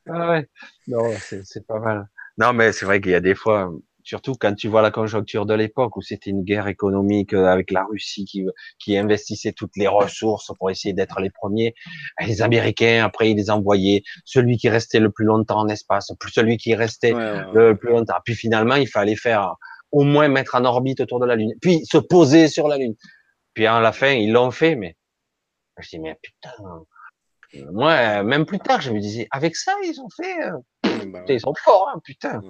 [0.07, 0.47] ouais.
[0.87, 2.07] Non, c'est pas mal.
[2.37, 3.71] Non, mais c'est vrai qu'il y a des fois,
[4.03, 7.71] surtout quand tu vois la conjoncture de l'époque où c'était une guerre économique euh, avec
[7.71, 8.45] la Russie qui,
[8.79, 11.73] qui investissait toutes les ressources pour essayer d'être les premiers.
[12.25, 14.03] Les Américains, après, ils les envoyaient.
[14.25, 18.17] Celui qui restait le plus longtemps en espace, plus celui qui restait le plus longtemps.
[18.25, 19.55] Puis finalement, il fallait faire
[19.91, 22.95] au moins mettre en orbite autour de la Lune, puis se poser sur la Lune.
[23.53, 24.97] Puis à la fin, ils l'ont fait, mais
[25.79, 26.51] je dis mais putain.
[27.71, 31.39] Moi, même plus tard, je me disais, avec ça, ils ont fait, euh, bah ils
[31.39, 32.41] sont forts, hein, putain.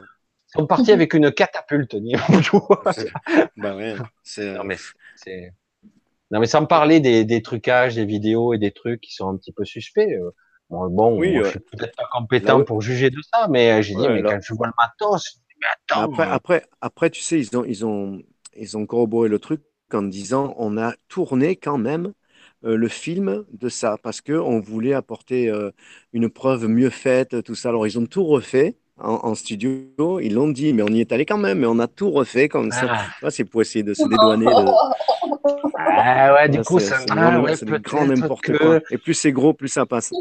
[0.55, 1.95] Ils sont partis avec une catapulte.
[3.57, 3.95] bah ouais,
[4.38, 4.77] non, mais
[6.31, 9.38] non, mais sans parler des, des, trucages, des vidéos et des trucs qui sont un
[9.38, 10.11] petit peu suspects.
[10.11, 10.31] Euh,
[10.69, 13.95] bon, bon oui, je suis peut-être pas compétent pour juger de ça, mais euh, j'ai
[13.95, 16.01] dit, mais quand je vois le matos, mais attends.
[16.01, 18.21] Après, après, après, tu sais, ils ont, ils ont,
[18.55, 19.61] ils ont corroboré le truc
[19.91, 22.13] en disant, on a tourné quand même
[22.63, 25.51] euh, le film de ça parce que on voulait apporter
[26.13, 27.69] une preuve mieux faite, tout ça.
[27.69, 31.25] Alors ils ont tout refait en, studio, ils l'ont dit, mais on y est allé
[31.25, 32.99] quand même, mais on a tout refait comme ça.
[33.21, 33.30] Ah.
[33.30, 34.47] C'est pour essayer de se dédouaner.
[35.85, 37.41] Ah ouais, du coup, c'est ah
[37.80, 38.80] grand n'importe quoi.
[38.91, 40.11] Et plus c'est gros, plus ça passe.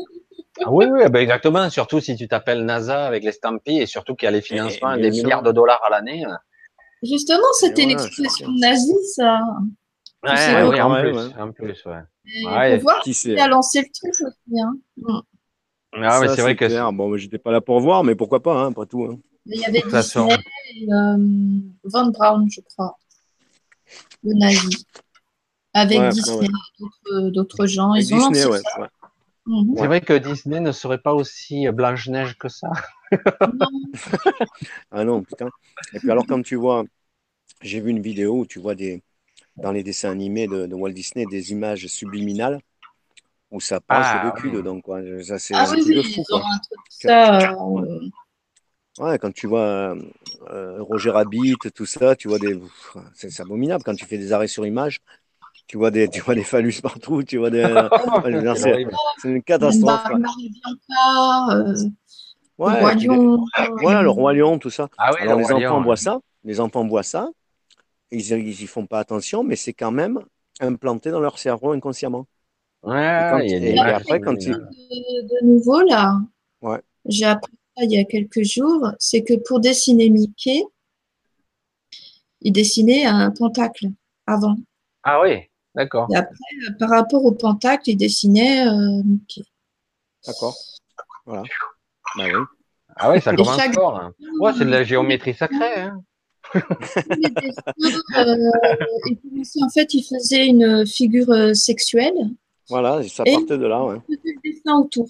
[0.64, 1.70] Ah oui, oui, ben exactement.
[1.70, 4.96] Surtout si tu t'appelles NASA avec les Stampis et surtout qu'il y a les financements
[4.96, 6.24] des milliards de dollars à l'année.
[7.02, 9.40] Justement, c'était l'expression nazie, ça.
[10.24, 12.02] Ouais, oui, en, plus, en plus, ouais.
[12.24, 14.60] Il faut voir qui, a lancé le truc aussi.
[14.60, 15.22] Hein.
[15.92, 16.64] Ah, mais c'est vrai que.
[16.64, 16.92] Clair.
[16.92, 19.04] Bon, j'étais pas là pour voir, mais pourquoi pas, hein, après tout.
[19.04, 19.18] Hein.
[19.46, 20.36] Il y avait Disney
[20.74, 21.16] et euh,
[21.84, 22.96] Van Braun, je crois,
[24.22, 24.86] le nazi,
[25.74, 27.94] avec Disney et d'autres gens.
[27.94, 28.60] Ils Disney, ouais,
[29.46, 29.74] mhm.
[29.76, 32.70] C'est vrai que Disney ne serait pas aussi Blanche-Neige que ça.
[34.92, 35.48] ah non, putain.
[35.92, 36.84] Et puis alors, quand tu vois,
[37.60, 39.02] j'ai vu une vidéo où tu vois des,
[39.56, 42.60] dans les dessins animés de, de Walt Disney des images subliminales
[43.52, 44.80] où ça passe ah, le cul dedans.
[44.80, 45.00] Quoi.
[45.22, 46.42] Ça, c'est ah oui, de fou, quoi.
[46.88, 48.08] Ça, euh...
[48.98, 49.94] ouais, quand tu vois
[50.50, 52.58] euh, Roger Rabbit, tout ça, tu vois des.
[53.14, 55.00] C'est abominable quand tu fais des arrêts sur image.
[55.66, 57.62] Tu vois des, tu vois des phallus partout, tu vois des.
[59.18, 60.02] c'est une catastrophe.
[60.10, 61.74] Euh,
[62.58, 63.46] ouais, le roi lion.
[63.80, 64.88] Voilà, le roi lion, tout ça.
[64.98, 67.28] Ah, oui, Alors les enfants voient ça, les enfants voient ça,
[68.10, 70.20] ils n'y font pas attention, mais c'est quand même
[70.60, 72.26] implanté dans leur cerveau inconsciemment.
[72.82, 74.50] Ouais, il y a des après, quand tu...
[74.50, 76.18] de, nouveau, là,
[76.62, 76.80] ouais.
[77.06, 80.64] j'ai appris ça il y a quelques jours, c'est que pour dessiner Mickey,
[82.40, 83.86] il dessinait un pentacle
[84.26, 84.56] avant.
[85.04, 85.38] Ah oui,
[85.74, 86.08] d'accord.
[86.12, 86.34] Et après,
[86.78, 89.42] par rapport au pentacle, il dessinait euh, Mickey.
[90.26, 90.56] D'accord.
[91.24, 91.42] Voilà.
[92.16, 92.44] Bah oui.
[92.96, 93.98] Ah ouais, ça commence fort.
[93.98, 94.12] Hein.
[94.40, 95.80] Ouais, c'est de la géométrie sacrée.
[95.80, 96.02] Hein.
[96.54, 98.50] euh,
[99.62, 102.12] en fait, il faisait une figure euh, sexuelle
[102.68, 103.84] voilà, ça partait de là.
[103.84, 103.98] Ouais.
[104.66, 105.08] autour.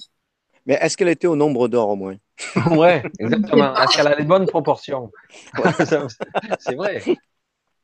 [0.66, 2.16] Mais est-ce qu'elle était au nombre d'or au moins?
[2.70, 3.74] Ouais, exactement.
[3.76, 5.10] Est-ce qu'elle a les bonnes proportions?
[6.58, 7.02] C'est vrai.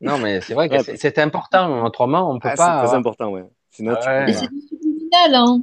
[0.01, 1.85] Non, mais c'est vrai que c'est important.
[1.85, 2.81] Autrement, on ne peut ah, pas.
[2.83, 3.43] C'est très important, ouais.
[3.71, 5.61] C'est subliminal, hein.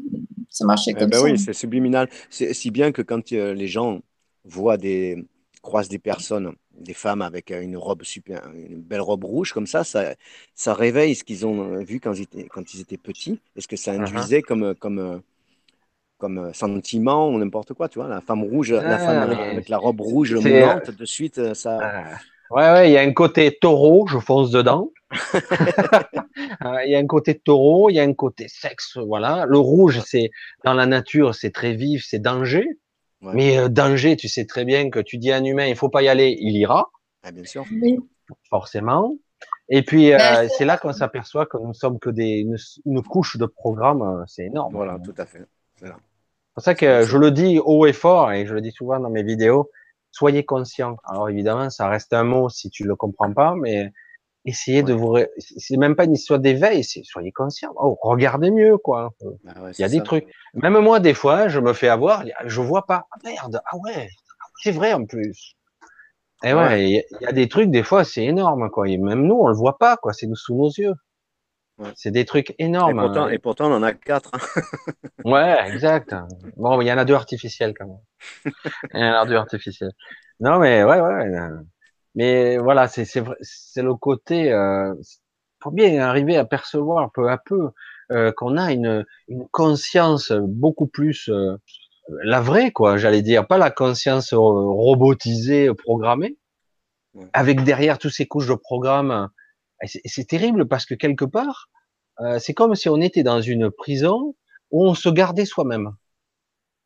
[0.49, 1.23] Ça marchait eh comme ben ça.
[1.23, 2.09] Oui, c'est subliminal.
[2.29, 4.01] Si bien que quand euh, les gens
[4.43, 5.25] voient des
[5.61, 9.67] croisent des personnes des femmes avec euh, une robe super, une belle robe rouge comme
[9.67, 10.15] ça, ça,
[10.53, 13.39] ça réveille ce qu'ils ont euh, vu quand ils étaient, quand ils étaient petits.
[13.55, 14.01] Est-ce que ça uh-huh.
[14.01, 15.21] induisait comme, euh, comme,
[16.17, 20.01] comme sentiment ou n'importe quoi, tu vois, la femme rouge, la femme avec la robe
[20.01, 22.19] rouge montante, de suite, ça.
[22.51, 24.91] Ouais, ouais, il y a un côté taureau, je fonce dedans.
[25.33, 25.39] Euh,
[26.85, 29.45] il y a un côté taureau, il y a un côté sexe, voilà.
[29.47, 30.29] Le rouge, c'est
[30.63, 32.67] dans la nature, c'est très vif, c'est danger.
[33.33, 35.89] Mais euh, danger, tu sais très bien que tu dis à un humain, il faut
[35.89, 36.91] pas y aller, il ira.
[37.23, 37.65] Ah, bien sûr.
[38.49, 39.15] Forcément.
[39.69, 42.45] Et puis euh, ben, c'est là qu'on s'aperçoit que nous sommes que des
[42.85, 44.73] une, couche de programme, c'est énorme.
[44.73, 45.45] Voilà, tout à fait.
[45.79, 45.91] C'est
[46.53, 49.09] pour ça que je le dis haut et fort et je le dis souvent dans
[49.09, 49.69] mes vidéos.
[50.11, 50.97] Soyez conscient.
[51.03, 53.91] Alors évidemment, ça reste un mot si tu le comprends pas, mais
[54.45, 57.73] essayez de vous, c'est même pas une histoire d'éveil, c'est soyez conscient.
[57.77, 59.11] Oh, regardez mieux, quoi.
[59.43, 60.27] Bah il y a des trucs.
[60.53, 63.07] Même moi, des fois, je me fais avoir, je vois pas.
[63.11, 64.07] Ah, merde, ah ouais,
[64.61, 65.55] c'est vrai en plus.
[66.43, 68.87] Et ouais, il y, a des trucs, des fois, c'est énorme, quoi.
[68.87, 70.13] Et même nous, on le voit pas, quoi.
[70.13, 70.93] C'est sous nos yeux.
[71.95, 72.99] C'est des trucs énormes.
[72.99, 74.31] Et pourtant, et pourtant, on en a quatre.
[74.33, 74.61] Hein.
[75.25, 76.15] ouais, exact.
[76.55, 78.53] Bon, il y en a deux artificiels, quand même.
[78.93, 79.91] il y en a deux artificiels.
[80.39, 81.49] Non, mais ouais, ouais.
[82.15, 84.51] Mais voilà, c'est c'est le côté.
[84.51, 84.93] Euh,
[85.61, 87.69] faut bien arriver à percevoir peu à peu
[88.11, 91.57] euh, qu'on a une une conscience beaucoup plus euh,
[92.23, 92.97] la vraie, quoi.
[92.97, 96.37] J'allais dire pas la conscience robotisée, programmée,
[97.33, 99.29] avec derrière tous ces couches de programmes.
[99.83, 101.69] C'est terrible parce que quelque part,
[102.21, 104.35] euh, c'est comme si on était dans une prison
[104.71, 105.91] où on se gardait soi-même.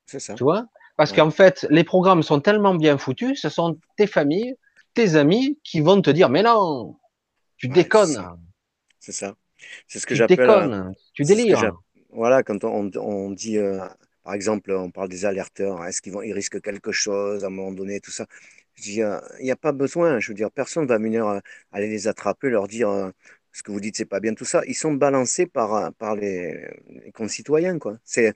[0.05, 0.33] C'est ça.
[0.33, 0.65] Tu vois?
[0.97, 4.55] Parce qu'en fait, les programmes sont tellement bien foutus, ce sont tes familles,
[4.93, 6.97] tes amis qui vont te dire mais non,
[7.57, 8.17] tu déconnes.
[8.99, 9.35] C'est ça.
[9.87, 10.37] C'est ce que j'appelle.
[10.37, 11.73] Tu déconnes, euh, tu délires.
[12.11, 13.79] Voilà, quand on, on dit, euh,
[14.23, 17.51] par exemple, on parle des alerteurs, est-ce qu'ils vont, ils risquent quelque chose à un
[17.51, 18.25] moment donné, tout ça.
[18.85, 20.19] Il n'y a, pas besoin.
[20.19, 21.39] Je veux dire, personne va venir euh,
[21.73, 23.11] aller les attraper, leur dire
[23.51, 24.61] ce que vous dites, c'est pas bien, tout ça.
[24.67, 27.97] Ils sont balancés par, par les, les concitoyens, quoi.
[28.05, 28.33] C'est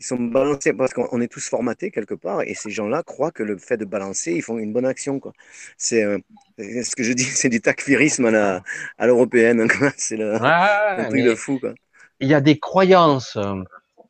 [0.00, 3.42] ils sont balancés parce qu'on est tous formatés quelque part et ces gens-là croient que
[3.42, 5.18] le fait de balancer, ils font une bonne action.
[5.18, 5.32] Quoi.
[5.76, 6.18] C'est euh,
[6.58, 8.62] ce que je dis, c'est du takfirisme à,
[8.98, 9.68] à l'européenne.
[9.96, 11.58] C'est le, un truc de fou.
[11.58, 11.74] Quoi.
[12.20, 13.62] Il y a des croyances, euh,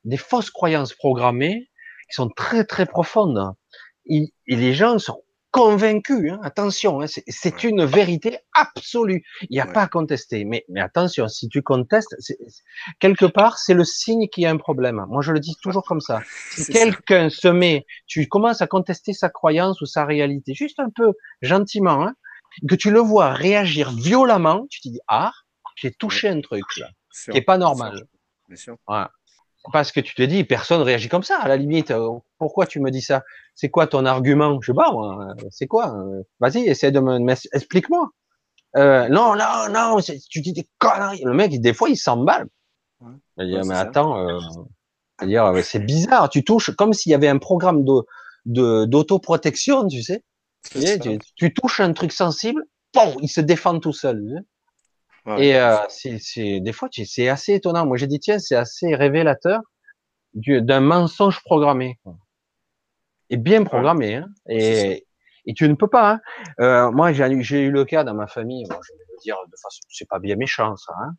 [0.04, 1.70] des fausses croyances programmées
[2.10, 3.54] qui sont très très profondes.
[4.06, 9.24] Et, et les gens sont convaincu, hein, attention, hein, c'est une vérité absolue.
[9.42, 10.44] Il n'y a pas à contester.
[10.44, 12.16] Mais, mais attention, si tu contestes,
[12.98, 15.04] quelque part, c'est le signe qu'il y a un problème.
[15.08, 16.22] Moi, je le dis toujours comme ça.
[16.50, 20.90] Si quelqu'un se met, tu commences à contester sa croyance ou sa réalité, juste un
[20.90, 22.14] peu gentiment, hein,
[22.68, 25.32] que tu le vois réagir violemment, tu te dis ah,
[25.76, 26.88] j'ai touché un truc là,
[27.30, 28.06] qui est pas normal.
[28.48, 28.76] Bien sûr.
[28.86, 29.12] Voilà
[29.72, 31.38] parce que tu te dis, personne réagit comme ça.
[31.40, 33.24] À la limite, euh, pourquoi tu me dis ça?
[33.54, 34.60] C'est quoi ton argument?
[34.60, 34.92] Je sais pas,
[35.50, 35.94] C'est quoi?
[35.96, 37.18] Euh, Vas-y, essaie de me,
[37.52, 38.10] explique-moi.
[38.76, 39.98] Euh, non, non, non,
[40.30, 41.22] tu dis des conneries.
[41.24, 42.46] Le mec, des fois, il s'emballe.
[43.00, 44.38] Ouais, dire, mais attends, euh,
[45.22, 46.28] dire, c'est bizarre.
[46.28, 50.24] Tu touches comme s'il y avait un programme de d'autoprotection, tu sais.
[50.70, 52.62] Tu, tu, touches un truc sensible,
[52.94, 54.44] bon, il se défend tout seul
[55.36, 57.86] et euh, c'est des fois, c'est assez étonnant.
[57.86, 59.60] Moi, j'ai dit tiens, c'est assez révélateur
[60.34, 61.98] d'un mensonge programmé
[63.30, 64.16] et bien programmé.
[64.16, 65.06] Hein, et,
[65.46, 66.12] et tu ne peux pas.
[66.12, 66.20] Hein.
[66.60, 68.64] Euh, moi, j'ai eu le cas dans ma famille.
[68.68, 70.92] Bon, je vais le dire de façon, c'est pas bien méchant ça.
[71.02, 71.12] Hein.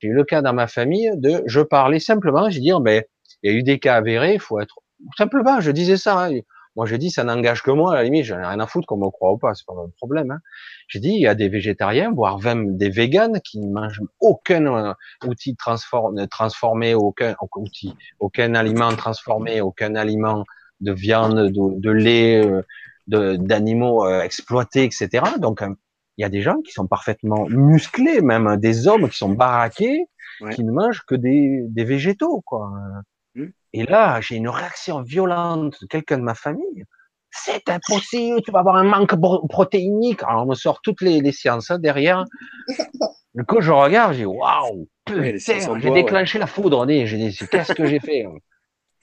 [0.00, 3.02] J'ai eu le cas dans ma famille de, je parlais simplement, j'ai dit, oh, ben,
[3.42, 4.78] il y a eu des cas avérés, il faut être
[5.16, 6.26] simplement, je disais ça.
[6.26, 6.40] Hein.
[6.76, 8.86] Moi, je dis, ça n'engage que moi, à la limite, j'en ai rien à foutre
[8.86, 10.30] qu'on me croit ou pas, c'est pas mon problème.
[10.30, 10.40] Hein.
[10.88, 14.66] J'ai dit, il y a des végétariens, voire même des véganes qui ne mangent aucun
[14.66, 14.94] euh,
[15.26, 20.44] outil transformé, transformé, aucun outil, aucun aliment transformé, aucun aliment
[20.80, 22.62] de viande, de, de lait, euh,
[23.08, 25.24] d'animaux euh, exploités, etc.
[25.38, 25.62] Donc,
[26.18, 30.08] il y a des gens qui sont parfaitement musclés, même des hommes qui sont baraqués,
[30.54, 32.70] qui ne mangent que des, des végétaux, quoi.
[33.72, 36.84] Et là, j'ai une réaction violente de quelqu'un de ma famille.
[37.30, 39.14] C'est impossible, tu vas avoir un manque
[39.48, 40.22] protéinique.
[40.22, 42.24] Alors, on me sort toutes les, sciences hein, derrière.
[43.34, 46.88] Du coup, je regarde, je dis, waouh, j'ai déclenché la foudre.
[46.88, 48.24] J'ai dit, qu'est-ce que j'ai fait?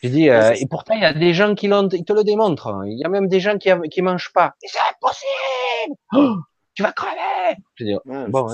[0.01, 2.23] J'ai dit, euh, et pourtant, il y a des gens qui l'ont, ils te le
[2.23, 2.81] démontrent.
[2.87, 4.55] Il y a même des gens qui, qui mangent pas.
[4.59, 5.95] C'est impossible!
[6.13, 6.37] Oh,
[6.73, 7.57] tu vas crever!
[7.75, 8.47] Je dis, bon,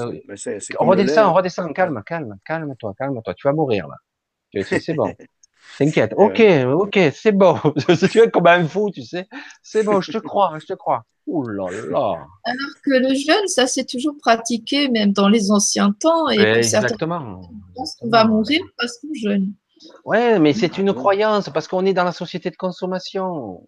[0.80, 4.64] redescends, redescends, calme, calme, calme-toi, calme-toi, tu vas mourir, là.
[4.64, 5.14] C'est bon.
[5.78, 6.14] T'inquiète.
[6.18, 6.42] Ok,
[6.74, 7.58] ok, c'est bon.
[8.12, 9.28] tu es comme un fou, tu sais.
[9.64, 11.06] C'est bon, je te crois, je te crois.
[11.28, 12.28] Ouh là là.
[12.44, 16.30] Alors que le jeûne, ça s'est toujours pratiqué, même dans les anciens temps.
[16.30, 17.42] Et exactement.
[18.02, 19.54] On va mourir parce qu'on jeûne.
[20.06, 23.68] Ouais, mais c'est une croyance parce qu'on est dans la société de consommation.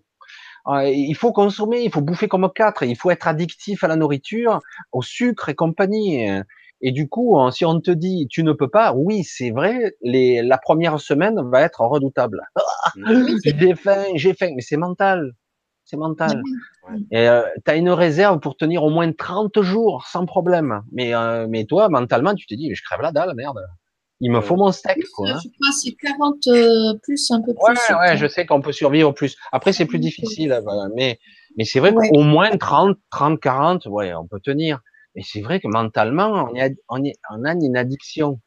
[0.65, 3.95] Ah, il faut consommer, il faut bouffer comme quatre, il faut être addictif à la
[3.95, 4.59] nourriture,
[4.91, 6.29] au sucre et compagnie.
[6.81, 9.95] Et du coup, hein, si on te dit tu ne peux pas, oui, c'est vrai,
[10.01, 12.41] les, la première semaine va être redoutable.
[13.45, 15.33] j'ai faim, j'ai faim, mais c'est mental.
[15.85, 16.41] c'est mental.
[17.11, 20.81] Et euh, tu as une réserve pour tenir au moins 30 jours sans problème.
[20.91, 23.59] Mais, euh, mais toi, mentalement, tu te dis, je crève la dalle, merde.
[24.23, 25.03] Il me faut mon steak.
[25.15, 25.39] Quoi, hein.
[25.43, 27.93] Je crois c'est 40 euh, plus, un peu plus.
[27.93, 29.35] Ouais, ouais, je sais qu'on peut survivre plus.
[29.51, 30.61] Après, c'est plus difficile.
[30.95, 31.19] Mais,
[31.57, 34.79] mais c'est vrai qu'au moins 30, 30, 40, ouais, on peut tenir.
[35.15, 38.39] Mais c'est vrai que mentalement, on, est, on, est, on a une addiction.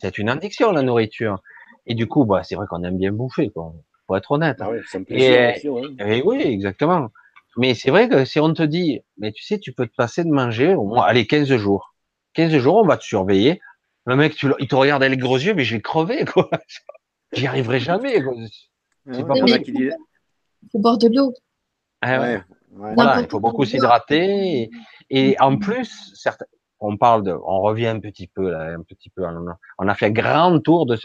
[0.00, 1.40] C'est une addiction, la nourriture.
[1.86, 3.72] Et du coup, bah, c'est vrai qu'on aime bien bouffer, quoi.
[4.06, 4.58] Faut être honnête.
[4.60, 4.70] Ah
[5.08, 5.54] et,
[5.98, 7.10] et, oui, exactement.
[7.56, 10.24] Mais c'est vrai que si on te dit, mais tu sais, tu peux te passer
[10.24, 11.94] de manger au moins, allez, 15 jours.
[12.34, 13.60] 15 jours, on va te surveiller.
[14.06, 16.50] Le mec, tu, il te regarde avec les gros yeux, mais je vais crever, quoi.
[17.32, 18.34] J'y arriverai jamais, quoi.
[19.12, 19.90] C'est pas pour qui dit...
[20.62, 21.34] Il faut boire de l'eau.
[22.00, 22.40] Ah ouais.
[22.74, 24.62] Voilà, il faut beaucoup s'hydrater.
[24.62, 24.70] Et,
[25.10, 26.46] et, en plus, certains,
[26.82, 29.22] on parle de, on revient un petit peu là, un petit peu,
[29.78, 30.98] on a fait un grand tour de,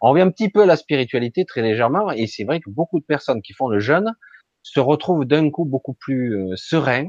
[0.00, 3.00] on revient un petit peu à la spiritualité très légèrement, et c'est vrai que beaucoup
[3.00, 4.14] de personnes qui font le jeûne
[4.62, 7.08] se retrouvent d'un coup beaucoup plus euh, sereins,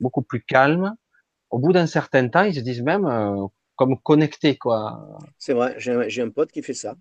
[0.00, 0.94] beaucoup plus calmes.
[1.50, 5.18] Au bout d'un certain temps, ils se disent même euh, comme connectés, quoi.
[5.38, 6.96] C'est vrai, j'ai un, pote qui fait ça,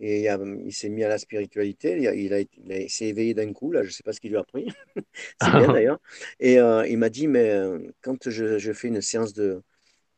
[0.00, 3.82] et il, s'est mis à la spiritualité, il, a, il, s'est éveillé d'un coup, là,
[3.82, 4.68] je sais pas ce qu'il lui a pris,
[5.40, 6.00] c'est bien d'ailleurs,
[6.40, 7.52] et euh, il m'a dit, mais
[8.00, 9.62] quand je fais une séance de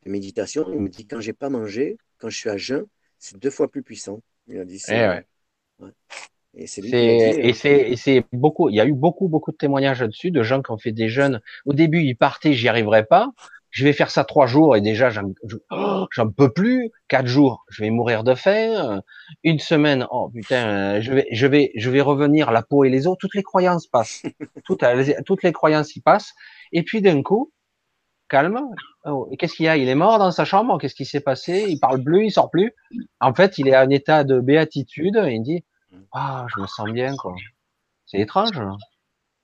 [0.05, 2.85] de méditation, il me dit quand j'ai pas mangé, quand je suis à jeun,
[3.17, 4.21] c'est deux fois plus puissant.
[4.47, 5.21] Il a dit ça.
[5.81, 5.83] Eh
[6.55, 8.69] et c'est et c'est c'est beaucoup.
[8.69, 11.07] Il y a eu beaucoup beaucoup de témoignages là-dessus de gens qui ont fait des
[11.07, 11.41] jeûnes.
[11.65, 13.29] Au début, ils partaient, j'y arriverai pas.
[13.71, 15.31] Je vais faire ça trois jours et déjà j'en
[15.71, 16.91] oh, j'en peux plus.
[17.07, 19.01] Quatre jours, je vais mourir de faim.
[19.43, 23.07] Une semaine, oh putain, je vais je vais je vais revenir la peau et les
[23.07, 23.15] os.
[23.19, 24.23] Toutes les croyances passent.
[24.65, 24.83] toutes,
[25.25, 26.33] toutes les croyances y passent.
[26.71, 27.51] Et puis d'un coup,
[28.29, 28.59] calme.
[29.05, 29.77] Oh, qu'est-ce qu'il y a?
[29.77, 31.65] Il est mort dans sa chambre Qu'est-ce qui s'est passé?
[31.67, 32.73] Il parle plus, il sort plus.
[33.19, 35.63] En fait, il est en état de béatitude et il dit
[36.11, 37.35] Ah, je me sens bien, quoi.
[38.05, 38.59] C'est étrange.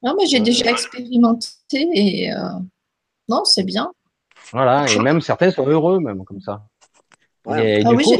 [0.03, 2.37] Non, mais j'ai déjà expérimenté et euh,
[3.27, 3.91] non, c'est bien.
[4.51, 6.65] Voilà, et même certains sont heureux, même comme ça.
[7.57, 8.15] Et ah du coup,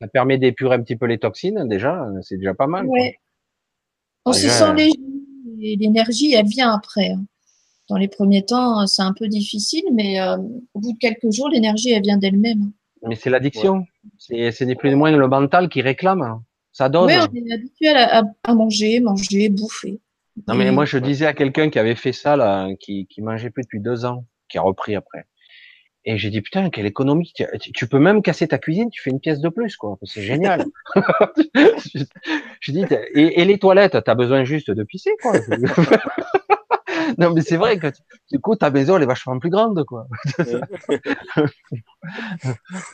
[0.00, 2.86] ça permet d'épurer un petit peu les toxines, déjà, c'est déjà pas mal.
[4.24, 7.10] On se sent léger, l'énergie, elle vient après.
[7.10, 7.24] Hein
[7.88, 10.36] dans les premiers temps, c'est un peu difficile, mais euh,
[10.74, 12.72] au bout de quelques jours, l'énergie, elle vient d'elle-même.
[13.06, 13.86] Mais c'est l'addiction.
[14.18, 16.42] C'est ni plus ni moins le mental qui réclame.
[16.72, 17.06] Ça donne.
[17.06, 20.00] Oui, on est habitué à, manger, manger, bouffer.
[20.46, 23.50] Non, mais moi, je disais à quelqu'un qui avait fait ça, là, qui, qui mangeait
[23.50, 25.26] plus depuis deux ans, qui a repris après.
[26.04, 27.32] Et j'ai dit, putain, quelle économie.
[27.60, 29.98] Tu, peux même casser ta cuisine, tu fais une pièce de plus, quoi.
[30.04, 30.64] C'est génial.
[32.60, 35.32] je dis, et, et les toilettes, t'as besoin juste de pisser, quoi.
[37.18, 37.88] non, mais c'est vrai que
[38.30, 40.06] du coup, ta maison, elle est vachement plus grande, quoi.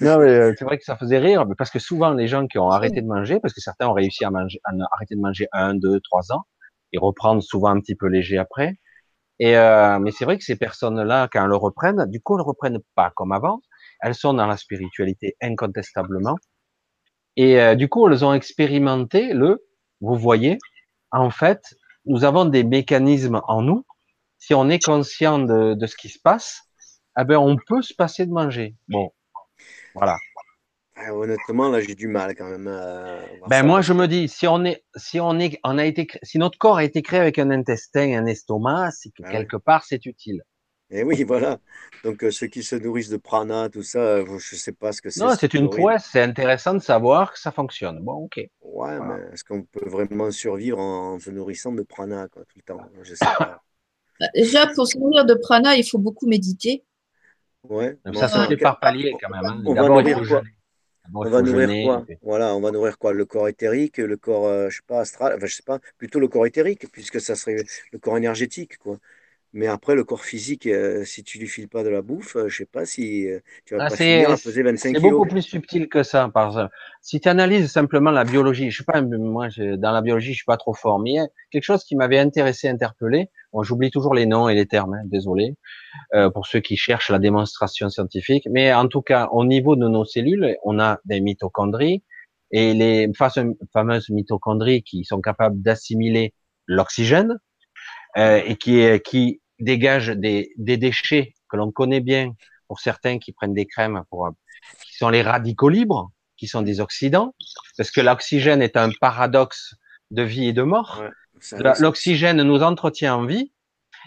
[0.01, 2.59] non, mais euh, c'est vrai que ça faisait rire, parce que souvent, les gens qui
[2.59, 5.47] ont arrêté de manger, parce que certains ont réussi à manger, à arrêter de manger
[5.53, 6.47] un, deux, trois ans,
[6.93, 8.77] et reprendre souvent un petit peu léger après.
[9.41, 12.43] Et euh, mais c'est vrai que ces personnes-là, quand elles le reprennent, du coup, elles
[12.43, 13.61] ne reprennent pas comme avant.
[14.01, 16.37] Elles sont dans la spiritualité incontestablement.
[17.37, 19.67] Et euh, du coup, elles ont expérimenté le,
[20.01, 20.59] vous voyez,
[21.11, 21.75] en fait,
[22.07, 23.85] nous avons des mécanismes en nous
[24.39, 26.63] si on est conscient de, ce qui se passe,
[27.19, 28.77] eh ben on peut se passer de manger.
[28.89, 29.11] Bon,
[29.95, 30.19] voilà.
[30.97, 32.71] Ah, honnêtement, là, j'ai du mal quand même.
[33.49, 36.39] ben moi, je me dis, si on est, si on est, on a été, si
[36.39, 39.85] notre corps a été créé avec un intestin, un estomac, c'est que ah quelque part,
[39.85, 40.43] c'est utile.
[40.91, 41.59] Et eh oui, voilà.
[42.05, 44.93] Donc euh, ceux qui se nourrissent de prana, tout ça, euh, je ne sais pas
[44.93, 45.21] ce que c'est.
[45.21, 46.09] Non, c'est une prouesse.
[46.13, 48.01] C'est intéressant de savoir que ça fonctionne.
[48.01, 48.41] Bon, ok.
[48.63, 52.63] Ouais, mais est-ce qu'on peut vraiment survivre en se nourrissant de prana quoi, tout le
[52.63, 52.81] temps?
[53.03, 53.61] Je sais pas.
[54.21, 56.85] Bah, déjà, pour se nourrir de prana, il faut beaucoup méditer.
[57.65, 57.99] Ouais.
[58.15, 59.45] ça se fait par palier quand même.
[59.45, 59.61] Hein.
[59.67, 60.43] On, va nourrir quoi?
[61.13, 62.07] On va nourrir quoi?
[62.23, 63.13] Voilà, on va nourrir quoi?
[63.13, 66.21] Le corps éthérique, le corps, euh, je sais pas, astral, enfin je sais pas, plutôt
[66.21, 68.99] le corps éthérique, puisque ça serait le corps énergétique, quoi.
[69.57, 72.49] Mais après, le corps physique, euh, si tu lui files pas de la bouffe, euh,
[72.49, 75.03] je sais pas si euh, tu vas ah, pas finir à peser 25 kilos.
[75.03, 76.29] C'est beaucoup plus subtil que ça.
[76.35, 76.75] Par exemple.
[77.01, 80.45] Si tu analyses simplement la biologie, je sais pas, moi, dans la biologie, je suis
[80.45, 81.15] pas trop fort, mais
[81.53, 83.31] quelque chose qui m'avait intéressé, interpellé.
[83.63, 85.55] J'oublie toujours les noms et les termes, hein, désolé,
[86.33, 88.49] pour ceux qui cherchent la démonstration scientifique.
[88.51, 92.03] Mais en tout cas, au niveau de nos cellules, on a des mitochondries
[92.51, 93.11] et les
[93.73, 96.35] fameuses mitochondries qui sont capables d'assimiler
[96.67, 97.39] l'oxygène
[98.17, 102.33] euh, et qui, qui dégage des, des déchets que l'on connaît bien
[102.69, 104.31] pour certains qui prennent des crèmes pour
[104.87, 107.35] qui sont les radicaux libres, qui sont des oxydants,
[107.77, 109.75] parce que l'oxygène est un paradoxe
[110.11, 111.03] de vie et de mort.
[111.81, 113.53] L'oxygène nous entretient en vie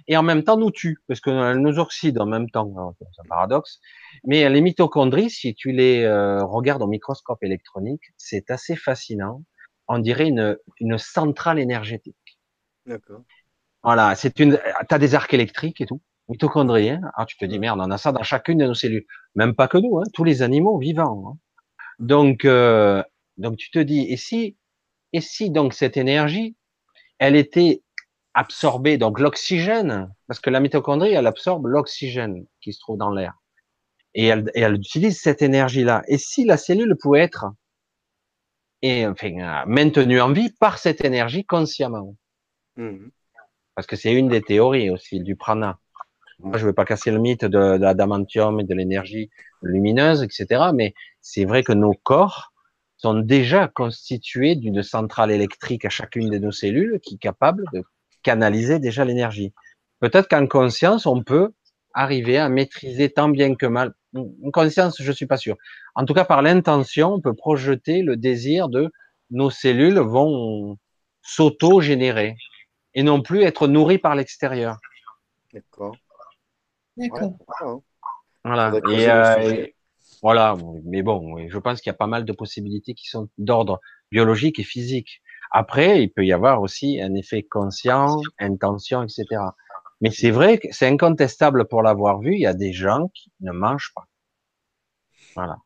[0.07, 2.95] et en même temps nous tue, parce que nous oxyde en même temps.
[2.99, 3.79] C'est un paradoxe.
[4.23, 9.43] Mais les mitochondries, si tu les euh, regardes au microscope électronique, c'est assez fascinant.
[9.87, 12.39] On dirait une, une centrale énergétique.
[12.85, 13.21] D'accord.
[13.83, 14.59] Voilà, c'est une.
[14.89, 16.89] T'as des arcs électriques et tout, mitochondrie.
[16.89, 19.05] Hein Alors tu te dis merde, on a ça dans chacune de nos cellules.
[19.35, 21.23] Même pas que nous, hein, tous les animaux vivants.
[21.27, 21.37] Hein.
[21.99, 23.03] Donc, euh,
[23.37, 24.57] donc tu te dis, et si,
[25.13, 26.55] et si donc cette énergie,
[27.19, 27.81] elle était
[28.33, 33.33] absorbée, donc l'oxygène, parce que la mitochondrie, elle absorbe l'oxygène qui se trouve dans l'air,
[34.13, 36.03] et elle, et elle utilise cette énergie-là.
[36.07, 37.47] Et si la cellule pouvait être
[38.81, 42.15] et enfin maintenue en vie par cette énergie consciemment.
[42.75, 43.07] Mmh.
[43.75, 45.79] Parce que c'est une des théories aussi du prana.
[46.39, 49.31] Moi, je ne veux pas casser le mythe de, de l'adamantium et de l'énergie
[49.63, 50.65] lumineuse, etc.
[50.73, 52.53] Mais c'est vrai que nos corps
[52.97, 57.83] sont déjà constitués d'une centrale électrique à chacune de nos cellules qui est capable de
[58.23, 59.53] canaliser déjà l'énergie.
[59.99, 61.51] Peut-être qu'en conscience, on peut
[61.93, 63.93] arriver à maîtriser tant bien que mal.
[64.15, 65.55] En conscience, je suis pas sûr.
[65.95, 68.91] En tout cas, par l'intention, on peut projeter le désir de
[69.29, 70.77] nos cellules vont
[71.21, 72.35] s'auto-générer
[72.93, 74.77] et non plus être nourries par l'extérieur.
[75.53, 75.95] D'accord.
[76.95, 77.33] D'accord.
[78.43, 78.73] Voilà.
[78.73, 79.67] Euh,
[80.21, 80.55] voilà.
[80.83, 83.79] Mais bon, je pense qu'il y a pas mal de possibilités qui sont d'ordre
[84.11, 85.21] biologique et physique.
[85.51, 89.25] Après, il peut y avoir aussi un effet conscient, intention, etc.
[90.01, 93.31] Mais c'est vrai que c'est incontestable pour l'avoir vu, il y a des gens qui
[93.41, 94.05] ne mangent pas.
[95.35, 95.57] Voilà.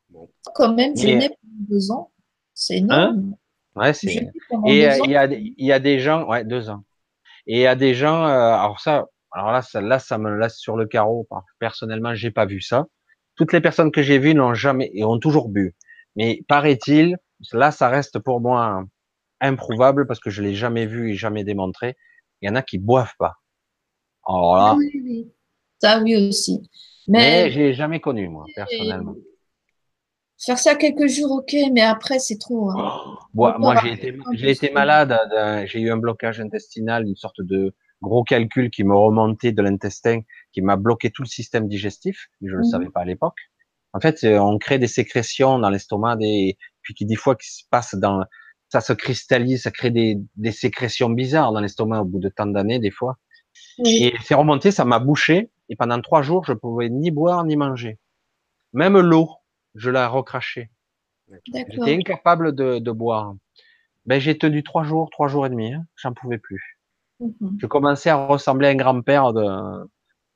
[0.55, 2.11] Quand même, je n'ai pas deux ans.
[2.53, 3.35] C'est énorme.
[3.75, 4.13] Hein ouais, c'est.
[4.67, 6.83] Et euh, il y, a, il y a des gens, ouais, deux ans.
[7.47, 10.37] Et il y a des gens, euh, alors ça, alors là, ça, là, ça me
[10.37, 11.27] laisse sur le carreau.
[11.59, 12.85] Personnellement, j'ai pas vu ça.
[13.41, 15.73] Toutes les personnes que j'ai vues n'ont jamais et ont toujours bu.
[16.15, 17.17] Mais paraît-il,
[17.53, 18.83] là, ça reste pour moi
[19.39, 21.97] improuvable parce que je l'ai jamais vu et jamais démontré.
[22.41, 23.37] Il y en a qui boivent pas.
[24.27, 24.75] Alors là.
[24.77, 25.31] Oui, oui.
[25.81, 26.69] Ça, oui aussi.
[27.07, 29.15] Mais, mais j'ai jamais connu, moi, personnellement.
[30.39, 32.69] Faire ça quelques jours, ok, mais après, c'est trop.
[32.69, 33.17] Hein.
[33.33, 35.17] moi, j'ai été, j'ai été malade.
[35.65, 37.73] J'ai eu un blocage intestinal, une sorte de
[38.03, 40.19] gros calcul qui me remontait de l'intestin,
[40.51, 42.27] qui m'a bloqué tout le système digestif.
[42.41, 42.63] Je ne le mhm.
[42.65, 43.37] savais pas à l'époque.
[43.93, 47.63] En fait, on crée des sécrétions dans l'estomac, des, puis qui des fois qui se
[47.69, 48.23] passe dans,
[48.69, 52.45] ça se cristallise, ça crée des, des sécrétions bizarres dans l'estomac au bout de tant
[52.45, 53.17] d'années, des fois.
[53.85, 55.51] Et c'est remonté, ça m'a bouché.
[55.69, 57.99] Et pendant trois jours, je pouvais ni boire ni manger.
[58.73, 59.29] Même l'eau,
[59.75, 60.69] je la recrachais.
[61.53, 63.35] J'étais incapable de, de, boire.
[64.05, 65.73] Ben, j'ai tenu trois jours, trois jours et demi.
[65.73, 65.85] Hein.
[65.95, 66.79] J'en pouvais plus.
[67.19, 67.57] Mhm.
[67.59, 69.45] Je commençais à ressembler à un grand-père de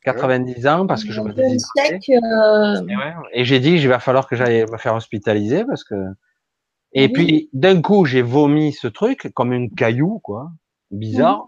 [0.05, 4.65] 90 ans parce que je me euh, Et, j'ai dit, il va falloir que j'aille
[4.71, 5.95] me faire hospitaliser parce que.
[6.93, 10.51] Et puis d'un coup, j'ai vomi ce truc comme une caillou, quoi,
[10.91, 11.47] bizarre.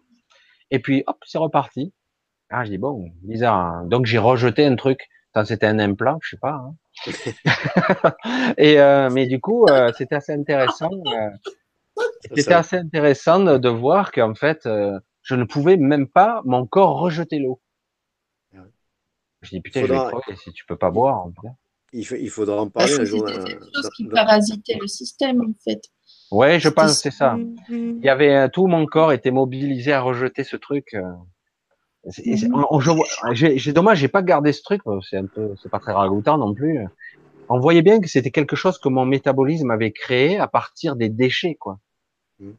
[0.71, 1.93] Et puis hop, c'est reparti.
[2.49, 3.55] Ah, je dis bon, bizarre.
[3.55, 3.85] Hein.
[3.85, 5.07] Donc j'ai rejeté un truc.
[5.45, 6.63] C'était un implant, je sais pas.
[6.63, 6.73] Hein.
[8.57, 10.89] et euh, mais du coup, euh, c'était assez intéressant.
[12.21, 17.37] C'était assez intéressant de, voir qu'en fait, je ne pouvais même pas mon corps rejeter
[17.37, 17.61] l'eau.
[19.47, 21.25] Je dis putain, je vais crever si tu peux pas boire.
[21.25, 21.47] En fait.
[21.93, 23.27] Il, il, faudra en parler un jour.
[23.27, 25.81] C'était quelque chose qui parasitait le système en fait.
[26.31, 27.37] Ouais, je pense c'est ça.
[27.69, 30.93] Il y avait tout mon corps était mobilisé à rejeter ce truc.
[30.93, 32.81] Mhm.
[33.33, 34.81] J'ai dommage, j'ai pas gardé ce truc.
[35.09, 36.85] C'est un peu, c'est pas très ragoûtant non plus.
[37.49, 41.07] On voyait bien que c'était quelque chose que mon métabolisme avait créé à partir des
[41.07, 41.79] déchets, quoi.
[42.39, 42.57] Mhm.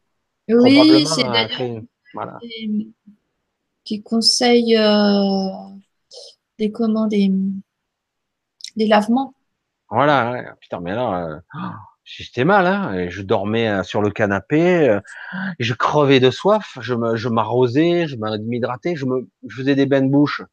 [0.49, 1.83] Oui, c'est d'ailleurs
[2.15, 2.39] voilà.
[3.83, 5.49] qui conseille euh,
[6.59, 7.31] des comment des,
[8.75, 9.33] des lavements.
[9.89, 11.39] Voilà, putain, mais là, euh,
[12.03, 13.09] j'étais mal, hein.
[13.09, 14.99] Je dormais euh, sur le canapé, euh,
[15.57, 19.87] je crevais de soif, je me, je m'arrosais, je m'hydratais, je me, je faisais des
[19.87, 20.43] bains de bouche,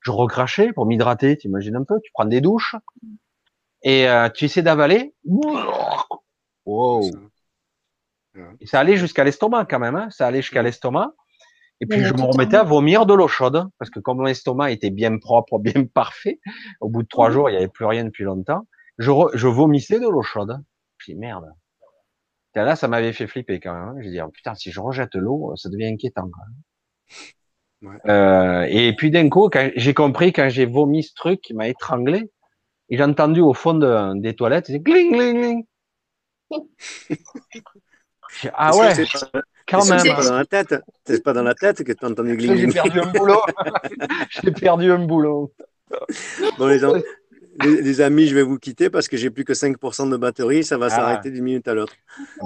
[0.00, 1.36] je recrachais pour m'hydrater.
[1.36, 2.76] T'imagines un peu, tu prends des douches
[3.82, 5.14] et euh, tu essaies d'avaler.
[6.64, 7.10] Wow.
[8.60, 10.08] Et ça allait jusqu'à l'estomac quand même, hein.
[10.10, 11.14] Ça allait jusqu'à l'estomac.
[11.80, 14.70] Et puis je me remettais à vomir de l'eau chaude parce que comme mon estomac
[14.70, 16.40] était bien propre, bien parfait,
[16.80, 18.66] au bout de trois jours, il n'y avait plus rien depuis longtemps.
[18.98, 20.58] Je, je vomissais de l'eau chaude
[21.14, 21.46] merde.
[22.54, 23.88] là, ça m'avait fait flipper quand même.
[23.88, 23.96] Hein.
[24.00, 26.30] Je dis, oh, putain, si je rejette l'eau, ça devient inquiétant.
[28.08, 32.30] Euh, et puis d'un coup, j'ai compris quand j'ai vomi ce truc qui m'a étranglé,
[32.88, 35.64] et j'ai entendu au fond des toilettes, c'est gling, gling, gling.
[38.54, 38.94] ah ouais,
[39.66, 39.98] quand même.
[39.98, 40.74] C'est pas dans la tête.
[41.04, 43.40] C'est pas dans la tête que tu as entendu gling, J'ai perdu un boulot.
[44.30, 45.52] j'ai perdu un boulot.
[46.58, 46.92] Bon, les, gens,
[47.64, 50.64] les, amis, je vais vous quitter parce que j'ai plus que 5% de batterie.
[50.64, 50.90] Ça va ah.
[50.90, 51.94] s'arrêter d'une minute à l'autre.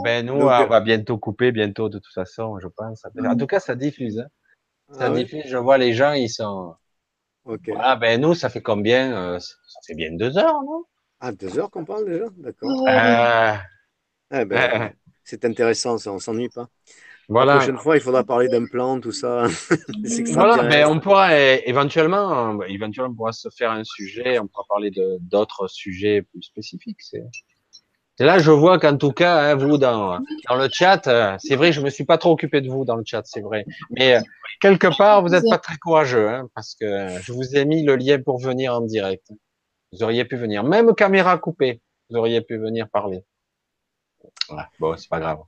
[0.04, 3.04] Ben, nous, on va bientôt couper, bientôt, de toute façon, je pense.
[3.04, 4.20] En tout cas, ça diffuse.
[4.20, 4.28] Hein.
[4.92, 5.44] Ça ah diffuse.
[5.46, 6.74] Je vois les gens, ils sont.
[7.44, 7.70] Ok.
[7.78, 10.84] Ah, ben, nous, ça fait combien euh, Ça fait bien deux heures, non?
[11.20, 12.24] Ah, deux heures qu'on parle déjà?
[12.36, 12.86] D'accord.
[12.88, 13.54] Euh...
[14.32, 14.92] Eh ben,
[15.24, 16.68] c'est intéressant, ça, on s'ennuie pas.
[17.30, 17.54] Voilà.
[17.54, 19.46] La prochaine fois, il faudra parler d'implant, tout ça.
[20.32, 24.90] voilà, mais on pourra éventuellement, éventuellement, on pourra se faire un sujet, on pourra parler
[25.20, 27.00] d'autres sujets plus spécifiques.
[27.00, 27.22] C'est
[28.20, 31.56] et là, je vois qu'en tout cas, hein, vous dans, dans le chat, euh, c'est
[31.56, 33.64] vrai, je me suis pas trop occupé de vous dans le chat, c'est vrai.
[33.88, 34.20] Mais euh,
[34.60, 37.96] quelque part, vous n'êtes pas très courageux, hein, parce que je vous ai mis le
[37.96, 39.32] lien pour venir en direct.
[39.92, 41.80] Vous auriez pu venir, même caméra coupée,
[42.10, 43.24] vous auriez pu venir parler.
[44.50, 45.38] Ouais, bon, c'est pas grave.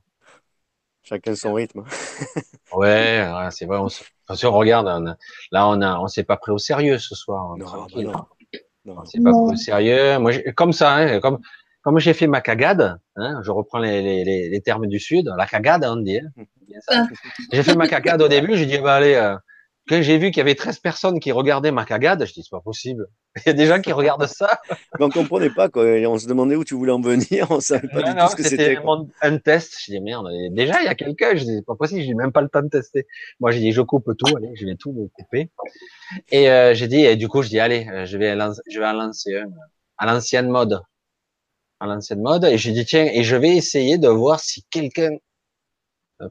[1.03, 1.83] Chacun son rythme.
[2.73, 3.77] ouais, c'est vrai.
[3.77, 5.15] On, on regarde,
[5.51, 7.57] là, on a, on s'est pas pris au sérieux ce soir.
[7.57, 8.05] Non, tranquille.
[8.05, 8.25] non.
[8.85, 8.95] non.
[8.99, 10.17] On s'est pas pris au sérieux.
[10.19, 11.39] Moi, comme ça, hein, comme
[11.83, 15.45] comme j'ai fait ma cagade, hein, je reprends les, les, les, termes du sud, la
[15.45, 16.17] cagade, on dit.
[16.17, 16.45] Hein,
[16.87, 17.07] ah.
[17.51, 19.35] j'ai fait ma cagade au début, j'ai dit, bah allez, euh,
[19.89, 22.49] quand j'ai vu qu'il y avait 13 personnes qui regardaient ma cagade, je dis, c'est
[22.49, 23.07] pas possible.
[23.37, 24.59] Il y a des gens qui regardent ça.
[24.99, 25.83] Mais on comprenait pas, quoi.
[25.83, 28.43] on se demandait où tu voulais en venir, on savait pas du tout ce que
[28.43, 28.77] c'était.
[29.21, 29.75] un test.
[29.85, 32.31] Je dis, merde, déjà, il y a quelqu'un, je dis, c'est pas possible, j'ai même
[32.31, 33.07] pas le temps de tester.
[33.39, 35.49] Moi, j'ai dit, je coupe tout, allez, je vais tout couper.
[36.31, 38.37] Et euh, j'ai dit, et du coup, je dis, allez, euh, je vais,
[38.69, 39.49] je vais en lancer un,
[39.97, 40.81] à l'ancienne mode
[41.79, 42.45] à l'ancienne mode.
[42.45, 45.09] Et j'ai dit, tiens, et je vais essayer de voir si quelqu'un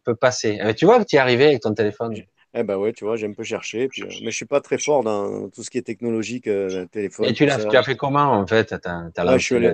[0.04, 0.60] peut passer.
[0.60, 2.14] Euh, tu vois que tu es arrivé avec ton téléphone.
[2.54, 4.60] Eh ben ouais, tu vois, j'ai un peu cherché, puis, euh, mais je suis pas
[4.60, 7.26] très fort dans tout ce qui est technologique, euh, téléphone.
[7.26, 8.72] Et tu l'as, tu as fait comment en fait?
[8.72, 9.72] As, as je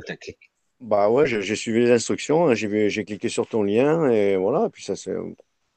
[0.81, 4.71] Bah ouais, j'ai suivi les instructions, hein, j'ai cliqué sur ton lien et voilà, et
[4.71, 5.15] puis ça c'est.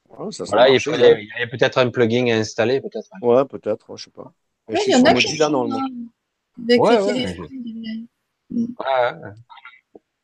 [0.09, 3.09] Voilà, ça, voilà, il, y a, peut-être un plugin à installer, peut-être.
[3.21, 4.33] Ouais, peut-être, je sais pas.
[4.67, 5.79] Ouais, il y en a qui normalement.
[6.69, 7.25] Avec ouais, ouais,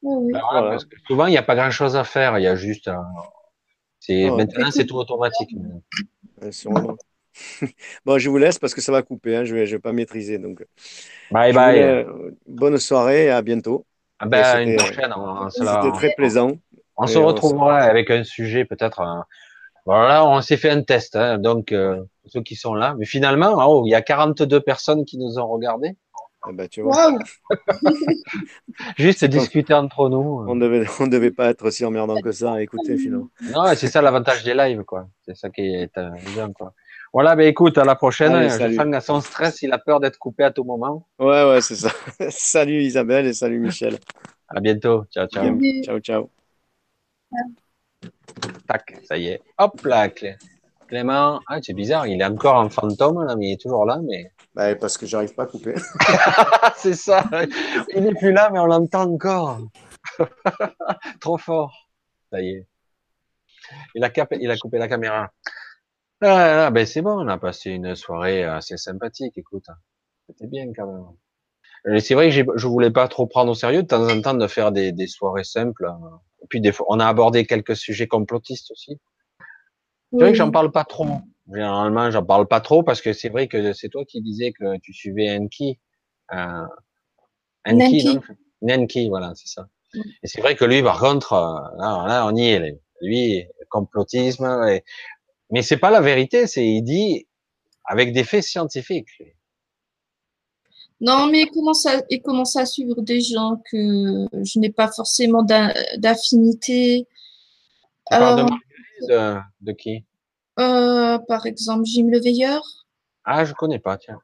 [0.01, 0.31] ouais.
[0.33, 2.37] Bah parce que souvent, il n'y a pas grand chose à faire.
[2.37, 2.89] Il y a juste.
[3.99, 5.55] C'est, maintenant, c'est tout automatique.
[8.05, 9.35] bon, je vous laisse parce que ça va couper.
[9.35, 9.43] Hein.
[9.43, 10.37] Je ne vais, je vais pas maîtriser.
[10.37, 10.65] Donc,
[11.31, 11.81] bye bye.
[11.81, 13.85] Euh, bonne soirée et à bientôt.
[14.19, 15.13] Ah ben, une prochaine.
[15.49, 16.53] C'était très plaisant.
[16.97, 19.01] On se retrouvera avec un sujet peut-être.
[19.85, 22.93] Voilà, on s'est fait un test, hein, donc euh, ceux qui sont là.
[22.97, 25.95] Mais finalement, oh, il y a 42 personnes qui nous ont regardés.
[26.47, 27.17] Ah bah, tu vois.
[28.97, 30.45] Juste discuter entre nous.
[30.47, 33.29] On devait, on devait pas être aussi emmerdant que ça à écouter finalement.
[33.53, 35.09] Non, c'est ça l'avantage des lives, quoi.
[35.25, 35.91] C'est ça qui est
[36.33, 36.73] bien, quoi.
[37.13, 38.33] Voilà, ben écoute, à la prochaine.
[38.33, 41.07] Allez, je à son stress, il a peur d'être coupé à tout moment.
[41.19, 41.89] Ouais, ouais, c'est ça.
[42.29, 43.97] salut Isabelle et salut Michel.
[44.49, 45.05] À bientôt.
[45.11, 45.57] Ciao, ciao.
[45.83, 46.29] Ciao, ciao.
[48.67, 49.41] Tac, ça y est.
[49.57, 50.09] Hop là,
[50.87, 51.41] Clément.
[51.47, 54.31] Ah, c'est bizarre, il est encore en fantôme, là, mais il est toujours là, mais.
[54.57, 55.75] Bah, parce que j'arrive pas à couper.
[56.77, 57.23] c'est ça.
[57.93, 59.59] Il n'est plus là, mais on l'entend encore.
[61.21, 61.87] Trop fort.
[62.31, 62.67] Ça y est.
[63.93, 65.31] Il a, il a coupé la caméra.
[66.21, 69.67] Ah, ah, ben c'est bon, on a passé une soirée assez sympathique, écoute.
[70.25, 71.99] C'était bien quand même.
[71.99, 74.47] C'est vrai que je voulais pas trop prendre au sérieux de temps en temps de
[74.47, 75.87] faire des, des soirées simples.
[76.41, 78.99] Et puis des fois, on a abordé quelques sujets complotistes aussi.
[80.11, 81.21] C'est vrai que j'en parle pas trop.
[81.53, 84.77] Généralement, j'en parle pas trop parce que c'est vrai que c'est toi qui disais que
[84.79, 85.79] tu suivais Enki.
[86.33, 86.65] Euh,
[87.65, 88.19] Enki,
[88.61, 89.67] Nenki, voilà, c'est ça.
[89.95, 92.79] Et c'est vrai que lui, par contre, euh, là, là, on y est.
[93.01, 94.45] Lui, complotisme.
[94.67, 94.83] Et...
[95.49, 96.47] Mais c'est pas la vérité.
[96.47, 97.27] C'est il dit
[97.85, 99.21] avec des faits scientifiques.
[100.99, 104.91] Non, mais il commence, à, il commence à suivre des gens que je n'ai pas
[104.91, 107.07] forcément d'affinité.
[108.07, 108.49] Alors,
[109.07, 110.03] de, de qui?
[110.59, 112.61] Euh, par exemple, Jim Le Veilleur.
[113.23, 114.19] Ah, je connais pas, tiens.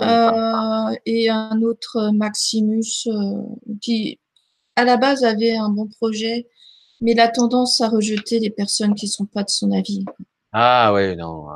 [0.00, 3.42] Euh, et un autre Maximus euh,
[3.82, 4.18] qui,
[4.76, 6.48] à la base, avait un bon projet,
[7.00, 10.04] mais il a tendance à rejeter les personnes qui sont pas de son avis.
[10.52, 11.46] Ah oui, non.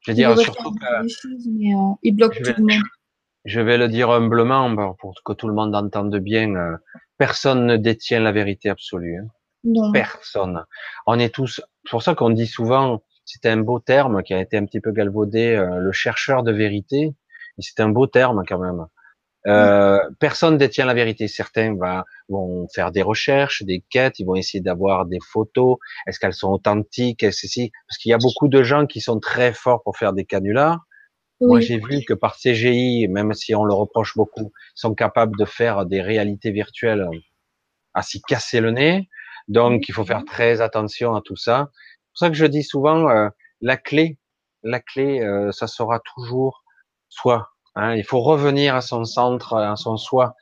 [0.00, 1.96] Je veux dire, surtout que...
[2.02, 2.82] il bloque tout le monde.
[3.46, 6.78] Je vais le dire humblement pour que tout le monde entende bien.
[7.16, 9.18] personne ne détient la vérité absolue.
[9.18, 9.28] Hein.
[9.64, 9.92] Non.
[9.92, 10.64] Personne.
[11.06, 11.60] On est tous.
[11.84, 14.80] C'est pour ça qu'on dit souvent, c'était un beau terme qui a été un petit
[14.80, 17.14] peu galvaudé, euh, le chercheur de vérité.
[17.58, 18.86] C'est un beau terme quand même.
[19.46, 21.28] Euh, personne détient la vérité.
[21.28, 21.76] Certains
[22.28, 25.76] vont faire des recherches, des quêtes, ils vont essayer d'avoir des photos.
[26.06, 27.22] Est-ce qu'elles sont authentiques?
[27.22, 27.70] Est-ce si?
[27.88, 30.80] Parce qu'il y a beaucoup de gens qui sont très forts pour faire des canulars.
[31.40, 35.46] Moi, j'ai vu que par CGI, même si on le reproche beaucoup, sont capables de
[35.46, 37.08] faire des réalités virtuelles
[37.94, 39.08] à s'y casser le nez.
[39.48, 41.70] Donc, il faut faire très attention à tout ça
[42.10, 43.28] pour ça que je dis souvent, euh,
[43.60, 44.18] la clé,
[44.62, 46.64] la clé, euh, ça sera toujours
[47.08, 47.50] soi.
[47.74, 47.94] Hein.
[47.94, 50.34] Il faut revenir à son centre, à son soi.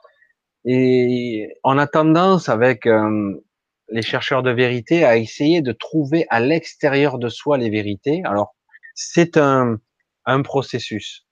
[0.65, 3.41] Et on a tendance, avec euh,
[3.89, 8.23] les chercheurs de vérité, à essayer de trouver à l'extérieur de soi les vérités.
[8.25, 8.55] Alors,
[8.95, 9.79] c'est un,
[10.27, 11.27] un processus.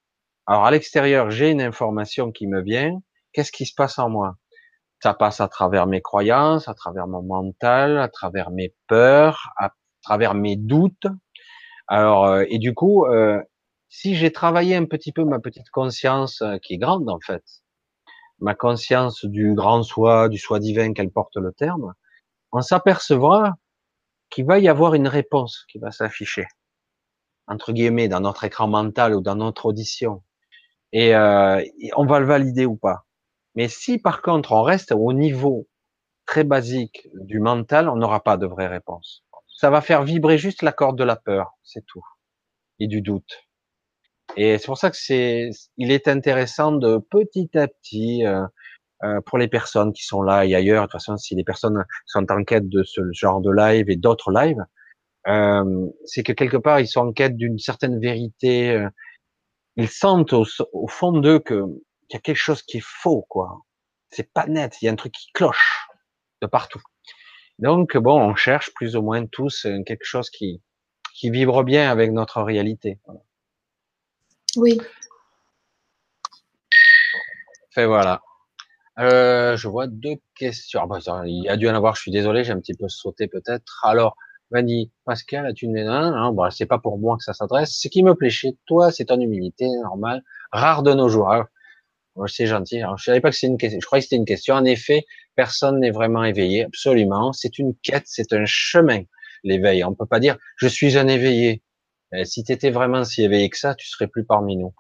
[0.47, 3.01] Alors, à l'extérieur, j'ai une information qui me vient.
[3.33, 4.37] Qu'est-ce qui se passe en moi?
[5.03, 9.73] Ça passe à travers mes croyances, à travers mon mental, à travers mes peurs, à
[10.07, 11.09] travers mes doutes.
[11.89, 13.43] Alors, euh, et du coup, euh,
[13.89, 17.43] si j'ai travaillé un petit peu ma petite conscience, euh, qui est grande en fait,
[18.39, 21.93] ma conscience du grand soi, du soi divin, qu'elle porte le terme,
[22.52, 23.55] on s'apercevra
[24.31, 26.47] qu'il va y avoir une réponse qui va s'afficher,
[27.49, 30.23] entre guillemets, dans notre écran mental ou dans notre audition.
[30.93, 31.62] Et, euh,
[31.97, 33.07] on va le valider ou pas.
[33.57, 35.67] Mais si par contre on reste au niveau
[36.26, 39.26] très basique du mental, on n'aura pas de vraie réponse.
[39.57, 42.05] Ça va faire vibrer juste la corde de la peur, c'est tout,
[42.78, 43.43] et du doute.
[44.36, 48.47] Et c'est pour ça que c'est, il est intéressant de petit à petit, euh,
[49.05, 50.85] euh, pour les personnes qui sont là et ailleurs.
[50.85, 53.97] De toute façon, si les personnes sont en quête de ce genre de live et
[53.97, 54.65] d'autres lives,
[55.28, 58.70] euh, c'est que quelque part ils sont en quête d'une certaine vérité.
[58.70, 58.89] Euh,
[59.76, 61.62] ils sentent au, au fond d'eux que
[62.09, 63.60] qu'il y a quelque chose qui est faux, quoi.
[64.10, 64.76] C'est pas net.
[64.81, 65.89] Il y a un truc qui cloche
[66.41, 66.81] de partout.
[67.59, 70.60] Donc bon, on cherche plus ou moins tous quelque chose qui
[71.15, 72.99] qui vibre bien avec notre réalité.
[74.57, 74.78] Oui.
[77.70, 78.23] Fait voilà.
[78.99, 80.81] Euh, je vois deux questions.
[80.83, 82.89] Ah bah, il y a dû en avoir, je suis désolé, j'ai un petit peu
[82.89, 83.85] sauté peut-être.
[83.85, 84.17] Alors,
[84.51, 87.73] Vanny, Pascal, as-tu une non, non, bah, c'est pas pour moi que ça s'adresse.
[87.73, 91.31] Ce qui me plaît chez toi, c'est ton humilité, normal, rare de nos jours.
[92.27, 92.78] C'est gentil.
[92.78, 93.78] Alors, je savais pas que c'est une question.
[93.81, 94.55] Je croyais que c'était une question.
[94.55, 95.05] En effet,
[95.35, 96.65] personne n'est vraiment éveillé.
[96.65, 97.33] Absolument.
[97.33, 99.03] C'est une quête, c'est un chemin.
[99.45, 99.85] L'éveil.
[99.85, 101.62] On peut pas dire, je suis un éveillé.
[102.15, 104.73] Euh, si tu étais vraiment si éveillé que ça, tu serais plus parmi nous.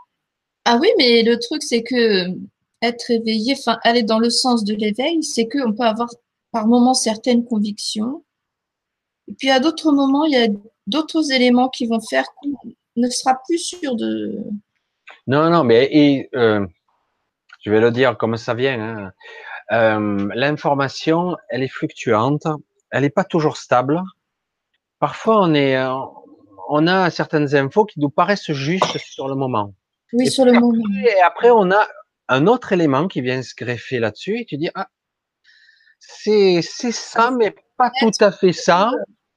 [0.64, 2.28] Ah oui, mais le truc, c'est que
[2.82, 6.08] être éveillé, enfin aller dans le sens de l'éveil, c'est qu'on peut avoir
[6.52, 8.24] par moments certaines convictions.
[9.28, 10.48] Et puis à d'autres moments, il y a
[10.86, 12.52] d'autres éléments qui vont faire qu'on
[12.96, 14.38] ne sera plus sûr de.
[15.26, 16.66] Non, non, mais et, euh,
[17.66, 18.80] je vais le dire comme ça vient.
[18.80, 19.12] Hein.
[19.72, 22.46] Euh, L'information, elle est fluctuante,
[22.92, 24.00] elle n'est pas toujours stable.
[25.00, 25.76] Parfois, on est,
[26.68, 29.74] on a certaines infos qui nous paraissent justes sur le moment.
[30.12, 30.84] Oui, sur le moment.
[31.04, 31.88] Et après, on a
[32.28, 34.88] un autre élément qui vient se greffer là-dessus et tu dis ah
[35.98, 38.90] c'est c'est ça mais pas tout à fait ça.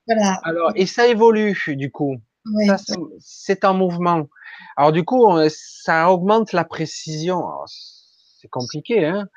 [0.08, 0.40] Voilà.
[0.44, 2.18] Alors et ça évolue du coup.
[3.20, 4.28] C'est en mouvement.
[4.76, 7.44] Alors du coup ça augmente la précision.
[8.42, 9.28] C'est compliqué hein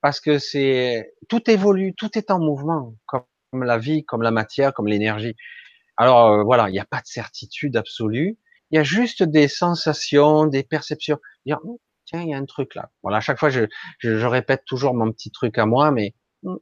[0.00, 4.72] parce que c'est tout évolue, tout est en mouvement comme la vie, comme la matière,
[4.72, 5.36] comme l'énergie.
[5.96, 8.38] Alors euh, voilà, il n'y a pas de certitude absolue.
[8.70, 12.90] Il y a juste des sensations, des perceptions tiens, il y a un truc là.
[13.02, 13.66] Voilà, à chaque fois, je,
[14.26, 16.56] répète toujours mon petit truc à moi, mais mm,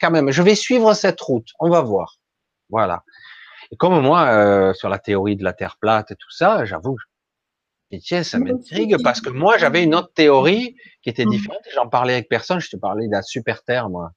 [0.00, 1.48] quand même, je vais suivre cette route.
[1.60, 2.16] On va voir.
[2.70, 3.04] Voilà.
[3.70, 6.96] Et comme moi, euh, sur la théorie de la Terre plate et tout ça, j'avoue,
[7.90, 11.30] et tiens, ça m'intrigue parce que moi, j'avais une autre théorie qui était mmh.
[11.30, 11.60] différente.
[11.74, 12.58] J'en parlais avec personne.
[12.58, 14.12] Je te parlais de la super Terre, moi,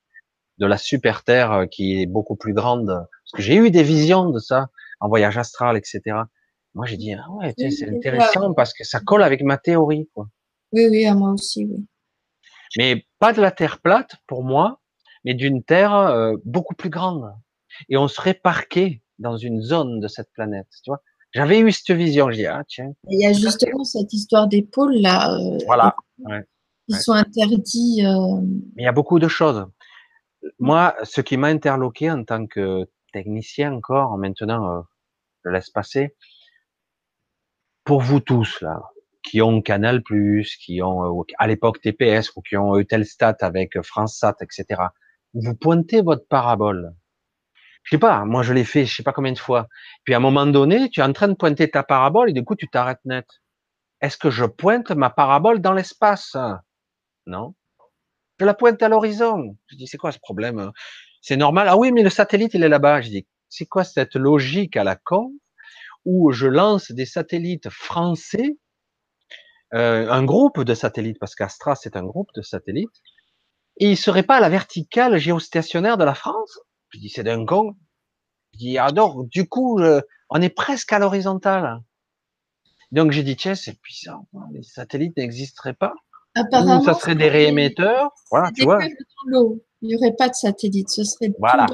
[0.58, 2.88] de la super Terre euh, qui est beaucoup plus grande.
[2.88, 6.02] Parce que j'ai eu des visions de ça en voyage astral, etc.
[6.74, 10.28] Moi, j'ai dit, ah ouais, c'est intéressant parce que ça colle avec ma théorie, quoi.
[10.72, 11.86] Oui, oui, à moi aussi, oui.
[12.78, 14.80] Mais pas de la Terre plate, pour moi,
[15.26, 17.32] mais d'une Terre euh, beaucoup plus grande.
[17.88, 21.02] Et on serait parqué dans une zone de cette planète, tu vois.
[21.32, 22.92] J'avais eu cette vision, j'ai dit, ah, tiens.
[23.08, 25.38] Il y a justement cette histoire des pôles, là.
[25.38, 25.96] Euh, voilà.
[26.20, 26.44] Ouais,
[26.90, 28.06] qui sont interdits.
[28.06, 28.42] Euh...
[28.76, 29.66] Mais il y a beaucoup de choses.
[30.58, 34.82] Moi, ce qui m'a interloqué en tant que technicien encore, maintenant, euh,
[35.46, 36.16] je laisse passer,
[37.84, 38.82] pour vous tous là,
[39.24, 40.02] qui ont Canal+,
[40.60, 44.82] qui ont euh, à l'époque TPS ou qui ont Eutelstat avec FranceSat, etc.
[45.34, 46.94] Vous pointez votre parabole.
[47.90, 49.68] Je sais pas, moi je l'ai fait, je sais pas combien de fois.
[50.04, 52.44] Puis à un moment donné, tu es en train de pointer ta parabole et du
[52.44, 53.26] coup tu t'arrêtes net.
[54.02, 56.38] Est-ce que je pointe ma parabole dans l'espace?
[57.26, 57.56] Non.
[58.40, 59.58] Je la pointe à l'horizon.
[59.68, 60.72] Je dis c'est quoi ce problème?
[61.22, 61.68] C'est normal.
[61.68, 63.02] Ah oui, mais le satellite il est là-bas.
[63.02, 65.34] Je dis c'est quoi cette logique à la con
[66.06, 68.58] où je lance des satellites français,
[69.74, 73.02] euh, un groupe de satellites, parce qu'Astra c'est un groupe de satellites,
[73.78, 76.60] et il serait pas à la verticale géostationnaire de la France?
[76.90, 77.76] Je dis c'est d'un con.
[78.54, 78.90] Je dis ah
[79.26, 79.80] du coup
[80.30, 81.82] on est presque à l'horizontale.
[82.92, 85.94] Donc j'ai dit tiens c'est puissant, les satellites n'existeraient pas.
[86.36, 88.12] Apparemment, ça serait des réémetteurs.
[88.30, 88.80] Voilà, tu vois.
[88.84, 91.66] Il n'y aurait pas de satellites, ce serait voilà.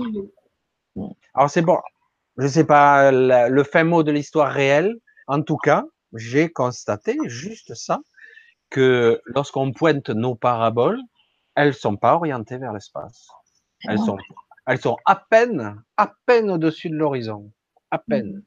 [1.33, 1.77] Alors c'est bon.
[2.37, 4.95] Je sais pas le fin mot de l'histoire réelle.
[5.27, 7.99] En tout cas, j'ai constaté juste ça,
[8.69, 10.99] que lorsqu'on pointe nos paraboles,
[11.55, 13.27] elles sont pas orientées vers l'espace.
[13.87, 14.17] Elles sont,
[14.65, 17.51] elles sont à peine, à peine au-dessus de l'horizon.
[17.91, 18.37] À peine.
[18.37, 18.43] Mm.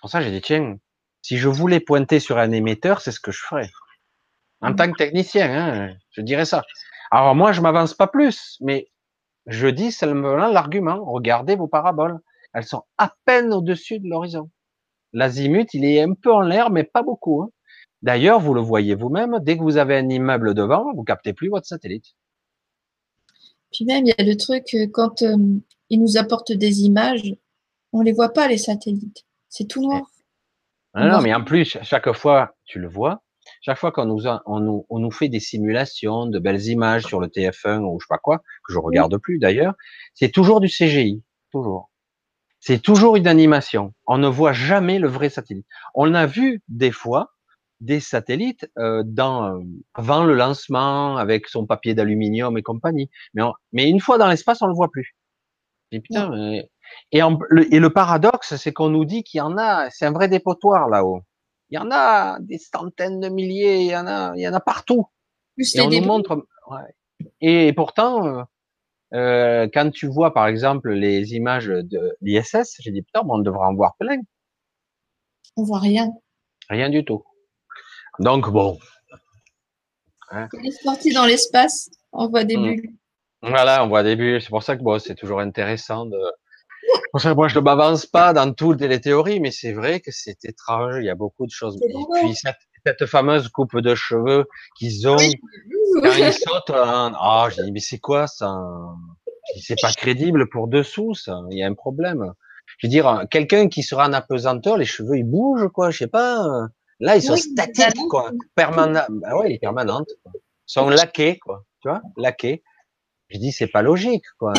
[0.00, 0.78] Pour ça, j'ai dit, tiens,
[1.22, 3.70] si je voulais pointer sur un émetteur, c'est ce que je ferais.
[4.60, 4.76] En mm.
[4.76, 6.62] tant que technicien, hein, je dirais ça.
[7.10, 8.88] Alors moi, je m'avance pas plus, mais
[9.46, 11.04] je dis seulement l'argument.
[11.04, 12.18] Regardez vos paraboles.
[12.54, 14.50] elles sont à peine au-dessus de l'horizon.
[15.12, 17.42] L'azimut, il est un peu en l'air, mais pas beaucoup.
[17.42, 17.50] Hein.
[18.02, 21.48] D'ailleurs, vous le voyez vous-même, dès que vous avez un immeuble devant, vous captez plus
[21.48, 22.14] votre satellite.
[23.76, 25.36] Puis même, il y a le truc, euh, quand euh,
[25.90, 27.34] ils nous apportent des images,
[27.92, 29.26] on les voit pas, les satellites.
[29.50, 30.02] C'est tout noir.
[30.94, 33.22] Ah non, mais en plus, chaque fois, tu le vois,
[33.60, 37.20] chaque fois qu'on nous, on nous, on nous fait des simulations de belles images sur
[37.20, 39.74] le TF1 ou je sais pas quoi, que je regarde plus d'ailleurs,
[40.14, 41.22] c'est toujours du CGI,
[41.52, 41.90] toujours.
[42.60, 43.92] C'est toujours une animation.
[44.06, 45.66] On ne voit jamais le vrai satellite.
[45.94, 47.35] On a vu des fois
[47.80, 49.60] des satellites euh, dans, euh,
[49.94, 53.10] avant le lancement avec son papier d'aluminium et compagnie.
[53.34, 55.14] Mais, mais une fois dans l'espace, on le voit plus.
[55.92, 56.32] Et putain,
[57.12, 60.12] et, le, et le paradoxe, c'est qu'on nous dit qu'il y en a, c'est un
[60.12, 61.20] vrai dépotoir là-haut.
[61.70, 64.54] Il y en a des centaines de milliers, il y en a, il y en
[64.54, 65.06] a partout.
[65.58, 66.46] et on nous montre.
[66.68, 67.28] Ouais.
[67.40, 68.46] Et pourtant,
[69.14, 73.66] euh, quand tu vois par exemple les images de l'ISS, j'ai dit putain, on devrait
[73.66, 74.20] en voir plein.
[75.56, 76.12] On voit rien.
[76.68, 77.24] Rien du tout.
[78.18, 78.78] Donc bon.
[80.30, 80.48] Hein?
[80.52, 82.62] On est sorti dans l'espace, on voit des mmh.
[82.62, 82.90] bulles.
[83.42, 84.40] Voilà, on voit des bulles.
[84.40, 86.18] C'est pour ça que bon, c'est toujours intéressant de.
[87.12, 90.10] Pour ça, moi, je ne m'avance pas dans toutes les théories, mais c'est vrai que
[90.10, 90.96] c'est étrange.
[90.98, 91.78] Il y a beaucoup de choses.
[91.82, 94.46] Et puis cette, cette, fameuse coupe de cheveux
[94.78, 96.72] qu'ils ont quand ils sautent.
[96.74, 98.56] Ah, j'ai dit mais c'est quoi ça?
[99.60, 101.40] C'est pas crédible pour dessous, ça.
[101.50, 102.32] Il y a un problème.
[102.78, 105.90] Je veux dire, quelqu'un qui sera en apesanteur, les cheveux ils bougent, quoi.
[105.90, 106.68] Je sais pas.
[107.00, 108.32] Là, ils sont statiques, quoi.
[108.54, 109.04] Permanent.
[109.10, 110.10] Bah ouais, permanentes.
[110.34, 111.64] Ils sont laqués, quoi.
[111.82, 112.62] Tu vois, laqués.
[113.28, 114.52] Je dis, c'est pas logique, quoi.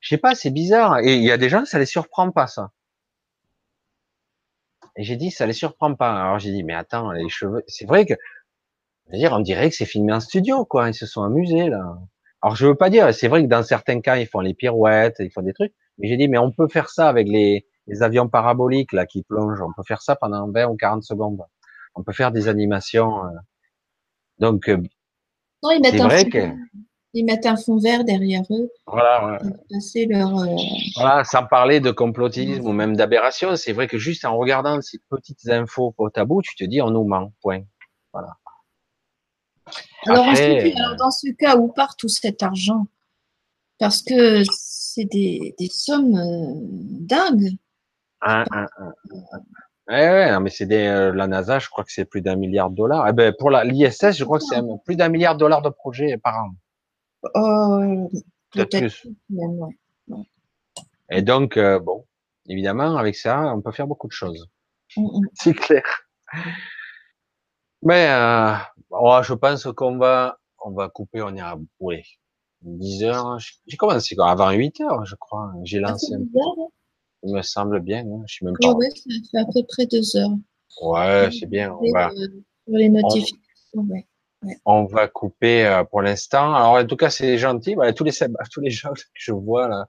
[0.00, 1.00] Je sais pas, c'est bizarre.
[1.00, 2.70] Et il y a des gens, ça les surprend pas, ça.
[4.96, 6.12] Et j'ai dit, ça les surprend pas.
[6.12, 8.14] Alors j'ai dit, mais attends, les cheveux, c'est vrai que,
[9.06, 10.88] je veux dire, on dirait que c'est filmé en studio, quoi.
[10.88, 11.98] Ils se sont amusés, là.
[12.42, 15.16] Alors je veux pas dire, c'est vrai que dans certains cas, ils font les pirouettes,
[15.20, 15.74] ils font des trucs.
[15.98, 19.22] Mais j'ai dit, mais on peut faire ça avec les, les avions paraboliques là qui
[19.22, 19.60] plongent.
[19.62, 21.42] On peut faire ça pendant 20 ou 40 secondes.
[21.94, 23.24] On peut faire des animations.
[23.24, 23.30] Euh.
[24.38, 24.82] Donc, euh,
[25.62, 26.48] c'est vrai que
[27.14, 28.70] ils mettent un fond vert derrière eux.
[28.86, 29.38] Voilà,
[30.08, 30.56] leur, euh,
[30.96, 34.98] voilà, sans parler de complotisme ou même d'aberration, c'est vrai que juste en regardant ces
[35.10, 37.32] petites infos au tabou, tu te dis on nous ment.
[37.42, 37.64] Point.
[38.14, 38.28] Voilà.
[40.06, 42.86] Alors, alors, dans ce cas, où part tout cet argent?
[43.78, 46.16] Parce que c'est des, des, sommes
[46.72, 47.56] dingues.
[48.22, 49.38] Ah, ah, ah.
[49.88, 52.76] Ouais, mais c'est des, euh, la NASA, je crois que c'est plus d'un milliard de
[52.76, 53.08] dollars.
[53.08, 56.16] Eh ben, pour l'ISS, je crois que c'est plus d'un milliard de dollars de projets
[56.18, 56.50] par an.
[57.36, 58.08] Euh,
[58.52, 59.06] peut-être plus.
[61.10, 62.06] Et donc, euh, bon,
[62.46, 64.48] évidemment, avec ça, on peut faire beaucoup de choses.
[64.96, 65.26] Mm, mm.
[65.34, 65.84] C'est clair.
[67.82, 68.54] Mais euh,
[68.90, 72.02] oh, je pense qu'on va, on va couper, on ira, oui,
[72.62, 73.38] 10 heures.
[73.66, 75.52] J'ai commencé avant 8 heures, je crois.
[75.64, 76.38] J'ai lancé un peu.
[77.22, 78.00] Il me semble bien.
[78.00, 78.72] Hein, je suis même pas.
[78.74, 80.36] Oui, ça fait à peu près deux heures.
[80.82, 81.72] Ouais, c'est bien.
[81.72, 82.10] On va...
[82.10, 82.28] Euh,
[82.66, 84.06] les notifications, ouais.
[84.64, 86.54] On va couper euh, pour l'instant.
[86.54, 87.74] Alors en tout cas, c'est gentil.
[87.74, 88.12] Voilà, tous les
[88.52, 89.86] tous les gens que je vois là.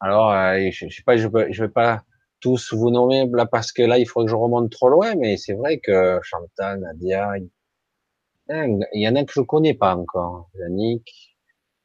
[0.00, 2.02] Alors, euh, je, je sais pas, je, je vais pas
[2.40, 5.14] tous vous nommer là parce que là, il faudrait que je remonte trop loin.
[5.14, 10.50] Mais c'est vrai que Chantal, Nadia, il, y en a que je connais pas encore.
[10.58, 11.36] Yannick,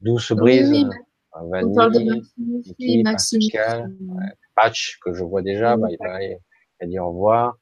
[0.02, 0.86] Douce Brise, oui,
[1.34, 3.96] Vanille, Pascal,
[4.58, 5.78] Patch que je vois déjà.
[5.78, 7.58] Bah, il va, il dire au revoir.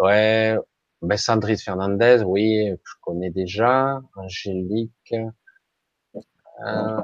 [0.00, 0.56] Ouais,
[1.02, 4.00] ben, Sandrine Fernandez, oui, je connais déjà.
[4.16, 5.14] Angélique.
[6.64, 7.02] Euh,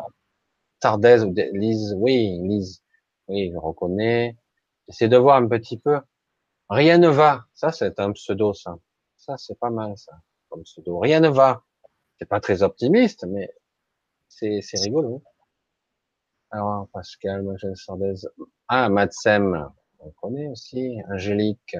[0.81, 2.83] Tardez, Lise, oui, Lise,
[3.29, 4.37] oui, je reconnais.
[4.89, 6.01] J'essaie de voir un petit peu.
[6.71, 7.45] Rien ne va.
[7.53, 8.79] Ça, c'est un pseudo, ça.
[9.17, 10.13] Ça, c'est pas mal, ça,
[10.49, 10.99] comme pseudo.
[10.99, 11.63] Rien ne va.
[12.19, 13.53] C'est pas très optimiste, mais
[14.29, 15.23] c'est, c'est rigolo.
[16.51, 18.15] Alors, Pascal, Angèle Sardez.
[18.75, 19.68] Ah, Matsem,
[19.99, 20.97] on connaît aussi.
[21.10, 21.76] Angélique.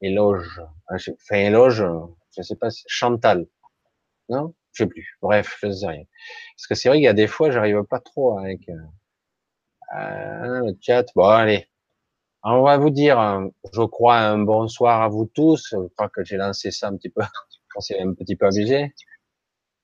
[0.00, 1.84] Éloge, enfin éloge,
[2.36, 3.46] je sais pas, Chantal,
[4.28, 5.16] non, je sais plus.
[5.22, 6.02] Bref, je sais rien.
[6.56, 8.74] Parce que c'est vrai qu'il y a des fois, j'arrive pas trop avec euh,
[9.96, 11.06] euh, le chat.
[11.14, 11.68] Bon, allez,
[12.42, 15.68] on va vous dire, euh, je crois, un bonsoir à vous tous.
[15.70, 17.22] Je crois que j'ai lancé ça un petit peu,
[17.78, 18.92] c'est un petit peu abusé.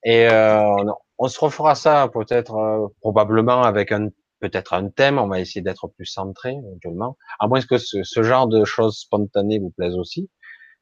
[0.05, 0.85] Et euh,
[1.19, 4.09] on se refera ça peut-être, probablement avec un
[4.43, 8.23] peut-être un thème, on va essayer d'être plus centré éventuellement, à moins que ce, ce,
[8.25, 10.29] genre de choses spontanées vous plaise aussi,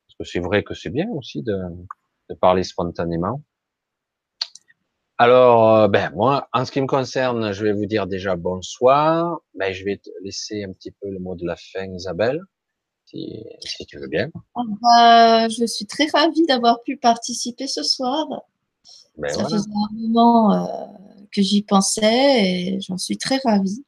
[0.07, 1.57] parce que c'est vrai que c'est bien aussi de,
[2.31, 3.43] de, parler spontanément.
[5.19, 9.39] Alors, euh, ben moi, en ce qui me concerne, je vais vous dire déjà bonsoir.
[9.53, 12.41] Ben, je vais te laisser un petit peu le mot de la fin, Isabelle,
[13.05, 14.31] si, si tu veux bien.
[14.55, 18.27] Ah bah, je suis très ravie d'avoir pu participer ce soir.
[19.19, 23.85] Ben Ça faisait un moment euh, que j'y pensais et j'en suis très ravie.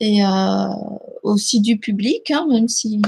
[0.00, 0.20] et
[1.22, 3.00] aussi du public, hein, même si.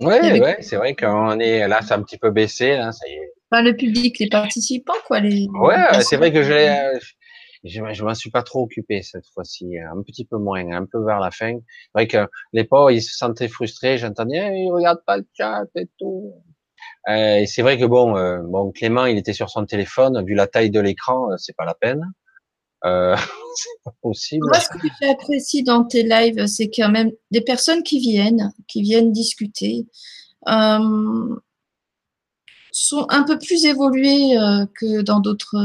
[0.00, 3.12] Oui, ouais, c'est vrai qu'on est là, c'est un petit peu baissé, là, ça y
[3.12, 3.32] est.
[3.62, 5.20] le public, les participants, quoi.
[5.20, 6.98] Les, ouais, c'est vrai que je
[7.64, 11.04] je, je m'en suis pas trop occupé cette fois-ci, un petit peu moins, un peu
[11.04, 11.58] vers la fin.
[11.58, 13.98] C'est vrai que les pauvres, ils se sentaient frustrés.
[13.98, 16.34] J'entendais, eh, ils regardent pas le chat et tout.
[17.08, 20.24] Euh, et c'est vrai que bon, euh, bon, Clément, il était sur son téléphone.
[20.24, 22.04] Vu la taille de l'écran, euh, c'est pas la peine.
[22.84, 23.16] Euh,
[23.56, 24.46] c'est pas possible.
[24.46, 28.82] Moi, ce que j'apprécie dans tes lives, c'est quand même des personnes qui viennent, qui
[28.82, 29.86] viennent discuter,
[30.48, 31.36] euh,
[32.70, 34.34] sont un peu plus évoluées
[34.74, 35.56] que dans d'autres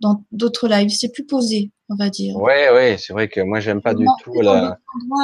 [0.00, 0.90] dans d'autres lives.
[0.90, 2.36] C'est plus posé, on va dire.
[2.36, 4.78] Ouais, ouais, c'est vrai que moi, j'aime pas du tout la.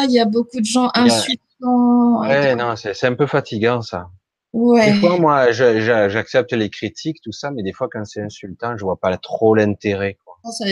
[0.04, 2.20] Il y a beaucoup de gens insultants.
[2.20, 4.08] Ouais, non, c'est un peu fatigant, ça.
[4.56, 4.90] Ouais.
[4.90, 8.84] Des fois, moi, j'accepte les critiques, tout ça, mais des fois, quand c'est insultant, je
[8.84, 10.16] vois pas trop l'intérêt.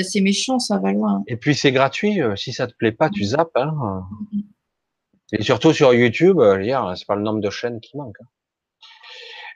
[0.02, 1.22] C'est méchant, ça va loin.
[1.26, 2.22] Et puis, c'est gratuit.
[2.22, 3.50] Euh, si ça te plaît pas, tu zappes.
[3.56, 4.04] Hein.
[5.32, 8.16] Et surtout sur YouTube, euh, c'est pas le nombre de chaînes qui manque.
[8.22, 8.26] Hein.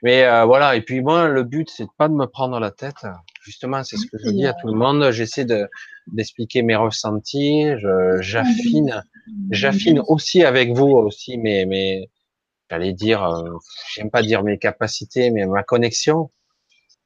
[0.03, 0.75] Mais euh, voilà.
[0.75, 3.07] Et puis moi, le but, c'est pas de me prendre la tête.
[3.41, 5.09] Justement, c'est ce que je dis à tout le monde.
[5.09, 5.67] J'essaie de
[6.13, 7.65] d'expliquer mes ressentis.
[8.19, 9.03] J'affine,
[9.49, 12.09] j'affine aussi avec vous aussi mes mes.
[12.69, 13.57] J'allais dire, euh,
[13.93, 16.31] j'aime pas dire mes capacités, mais ma connexion.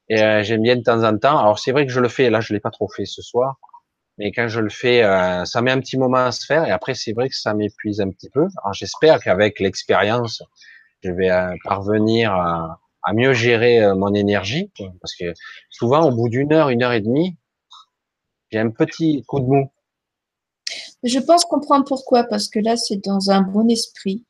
[0.08, 1.38] Et euh, j'aime bien de temps en temps.
[1.38, 2.30] Alors c'est vrai que je le fais.
[2.30, 3.56] Là, je l'ai pas trop fait ce soir.
[4.18, 6.64] Mais quand je le fais, euh, ça met un petit moment à se faire.
[6.66, 8.46] Et après, c'est vrai que ça m'épuise un petit peu.
[8.62, 10.42] Alors j'espère qu'avec l'expérience,
[11.02, 11.30] je vais
[11.64, 12.78] parvenir à,
[13.12, 15.34] mieux gérer euh, mon énergie, parce que
[15.68, 17.36] souvent, au bout d'une heure, une heure et demie,
[18.50, 19.70] j'ai un petit coup de mou.
[21.02, 24.24] Je pense comprendre pourquoi, parce que là, c'est dans un bon esprit,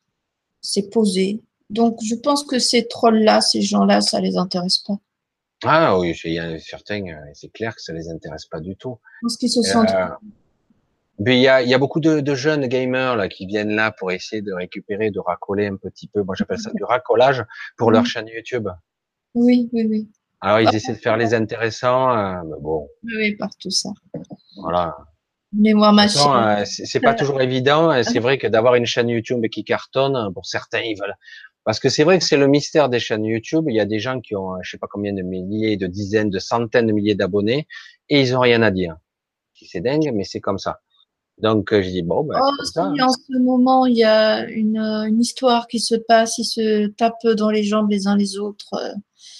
[0.65, 1.43] c'est posé.
[1.71, 4.99] Donc, je pense que ces trolls-là, ces gens-là, ça les intéresse pas.
[5.63, 8.77] Ah oui, il y a certains, euh, c'est clair que ça les intéresse pas du
[8.77, 8.99] tout.
[9.23, 10.09] Parce qu'ils se sentent euh,
[11.27, 14.11] il y a, y a beaucoup de, de, jeunes gamers là qui viennent là pour
[14.11, 16.23] essayer de récupérer, de racoler un petit peu.
[16.23, 17.45] Moi, j'appelle ça du racolage
[17.77, 18.69] pour leur chaîne YouTube.
[19.35, 20.09] Oui, oui, oui.
[20.41, 22.89] Alors, ils essaient de faire les intéressants, euh, mais bon.
[23.05, 23.91] Oui, par tout ça.
[24.57, 24.97] Voilà.
[25.57, 26.31] Mémoire machine.
[26.35, 28.03] Euh, c'est pas toujours évident.
[28.03, 31.17] C'est vrai que d'avoir une chaîne YouTube qui cartonne, pour certains, ils veulent.
[31.65, 33.65] Parce que c'est vrai que c'est le mystère des chaînes YouTube.
[33.69, 36.29] Il y a des gens qui ont, je sais pas combien de milliers, de dizaines,
[36.29, 37.67] de centaines de milliers d'abonnés,
[38.11, 38.97] et ils ont rien à dire.
[39.55, 40.81] C'est dingue, mais c'est comme ça.
[41.39, 42.23] Donc euh, je dis bon.
[42.25, 46.39] Ben, oh, en ce moment il y a une, euh, une, histoire qui se passe,
[46.39, 48.71] ils se tapent dans les jambes les uns les autres.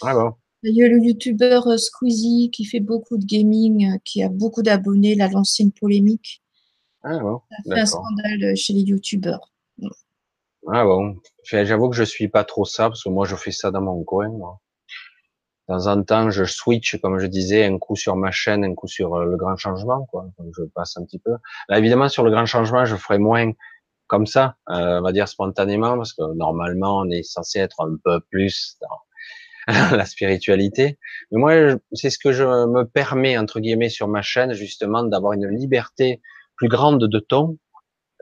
[0.03, 0.33] Ah bon?
[0.67, 4.63] Il y a le youtubeur euh, Squeezie qui fait beaucoup de gaming, qui a beaucoup
[4.63, 6.43] d'abonnés, il a lancé une polémique.
[7.03, 7.41] Ah bon.
[7.51, 9.53] Ça fait un scandale chez les youtubeurs.
[10.73, 11.19] Ah bon.
[11.45, 14.03] J'avoue que je suis pas trop ça parce que moi je fais ça dans mon
[14.05, 14.29] coin.
[14.31, 14.59] Moi.
[15.69, 18.75] De temps en temps, je switch, comme je disais, un coup sur ma chaîne, un
[18.75, 20.27] coup sur euh, le grand changement, quoi.
[20.39, 21.37] Donc, je passe un petit peu.
[21.71, 23.51] Là, évidemment, sur le grand changement, je ferai moins
[24.07, 27.97] comme ça, euh, on va dire spontanément, parce que normalement, on est censé être un
[28.05, 28.89] peu plus dans
[29.97, 30.99] la spiritualité.
[31.31, 35.33] Mais moi, c'est ce que je me permets, entre guillemets, sur ma chaîne, justement, d'avoir
[35.33, 36.21] une liberté
[36.57, 37.59] plus grande de ton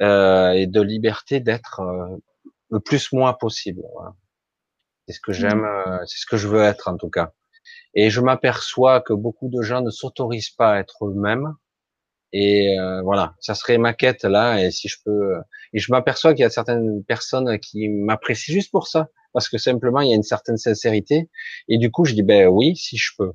[0.00, 2.16] euh, et de liberté d'être euh,
[2.70, 3.82] le plus moi possible.
[3.94, 4.14] Voilà.
[5.06, 5.84] C'est ce que j'aime, mmh.
[5.88, 7.32] euh, c'est ce que je veux être en tout cas.
[7.94, 11.54] Et je m'aperçois que beaucoup de gens ne s'autorisent pas à être eux-mêmes.
[12.32, 14.62] Et euh, voilà, ça serait ma quête là.
[14.62, 15.34] Et si je peux,
[15.72, 19.58] et je m'aperçois qu'il y a certaines personnes qui m'apprécient juste pour ça, parce que
[19.58, 21.28] simplement il y a une certaine sincérité.
[21.68, 23.32] Et du coup, je dis ben oui, si je peux.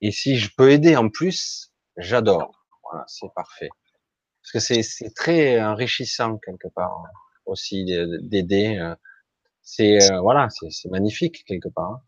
[0.00, 2.64] Et si je peux aider en plus, j'adore.
[2.82, 3.68] Voilà, c'est parfait.
[4.42, 7.02] Parce que c'est c'est très enrichissant quelque part
[7.44, 8.78] aussi d'aider.
[8.78, 8.94] Euh,
[9.62, 11.90] c'est euh, voilà, c'est magnifique quelque part.
[11.90, 12.02] Hein.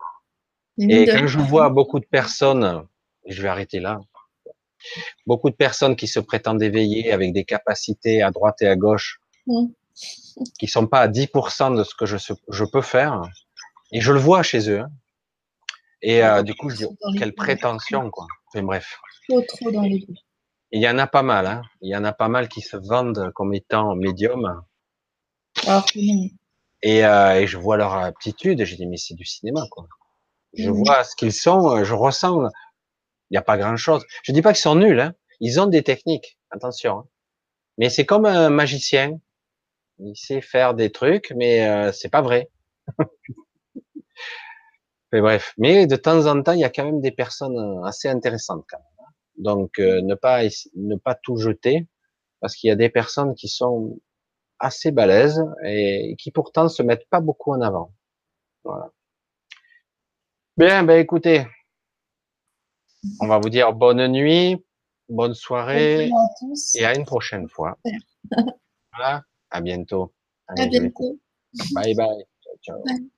[0.79, 2.87] Et quand je vois beaucoup de personnes,
[3.25, 3.99] et je vais arrêter là,
[5.25, 9.19] beaucoup de personnes qui se prétendent éveillées avec des capacités à droite et à gauche,
[9.47, 9.67] mmh.
[10.59, 12.17] qui sont pas à 10% de ce que je,
[12.49, 13.21] je peux faire,
[13.91, 14.79] et je le vois chez eux.
[14.81, 14.91] Hein.
[16.01, 16.87] Et euh, du coup, je dis,
[17.17, 18.25] quelle prétention, quoi.
[18.55, 18.97] Bref.
[19.29, 20.05] Trop, trop dans les
[20.71, 21.61] Il y en a pas mal, hein.
[21.81, 24.63] Il y en a pas mal qui se vendent comme étant médium.
[25.67, 25.85] Alors
[26.83, 29.85] et, euh, et, je vois leur aptitude, et je dis, mais c'est du cinéma, quoi.
[30.53, 30.73] Je mmh.
[30.73, 32.49] vois ce qu'ils sont, euh, je ressens,
[33.31, 34.05] il n'y a pas grand chose.
[34.23, 35.15] Je dis pas qu'ils sont nuls, hein.
[35.39, 36.99] Ils ont des techniques, attention.
[36.99, 37.07] Hein.
[37.77, 39.19] Mais c'est comme un magicien.
[39.99, 42.51] Il sait faire des trucs, mais euh, c'est pas vrai.
[45.11, 45.53] mais bref.
[45.57, 48.65] Mais de temps en temps, il y a quand même des personnes euh, assez intéressantes,
[48.69, 49.07] quand même.
[49.07, 49.11] Hein.
[49.37, 50.41] Donc, euh, ne pas,
[50.75, 51.87] ne pas tout jeter,
[52.41, 53.97] parce qu'il y a des personnes qui sont
[54.59, 57.93] assez balèzes et qui pourtant se mettent pas beaucoup en avant.
[58.65, 58.91] Voilà.
[60.57, 61.47] Bien, ben écoutez,
[63.19, 64.63] on va vous dire bonne nuit.
[65.09, 66.75] bonne soirée à tous.
[66.75, 67.77] et à une prochaine fois.
[68.93, 70.13] voilà, à bientôt.
[70.47, 71.19] à bientôt.
[71.73, 72.25] Bye bye.
[72.43, 72.83] Ciao, ciao.
[72.83, 73.11] Bye.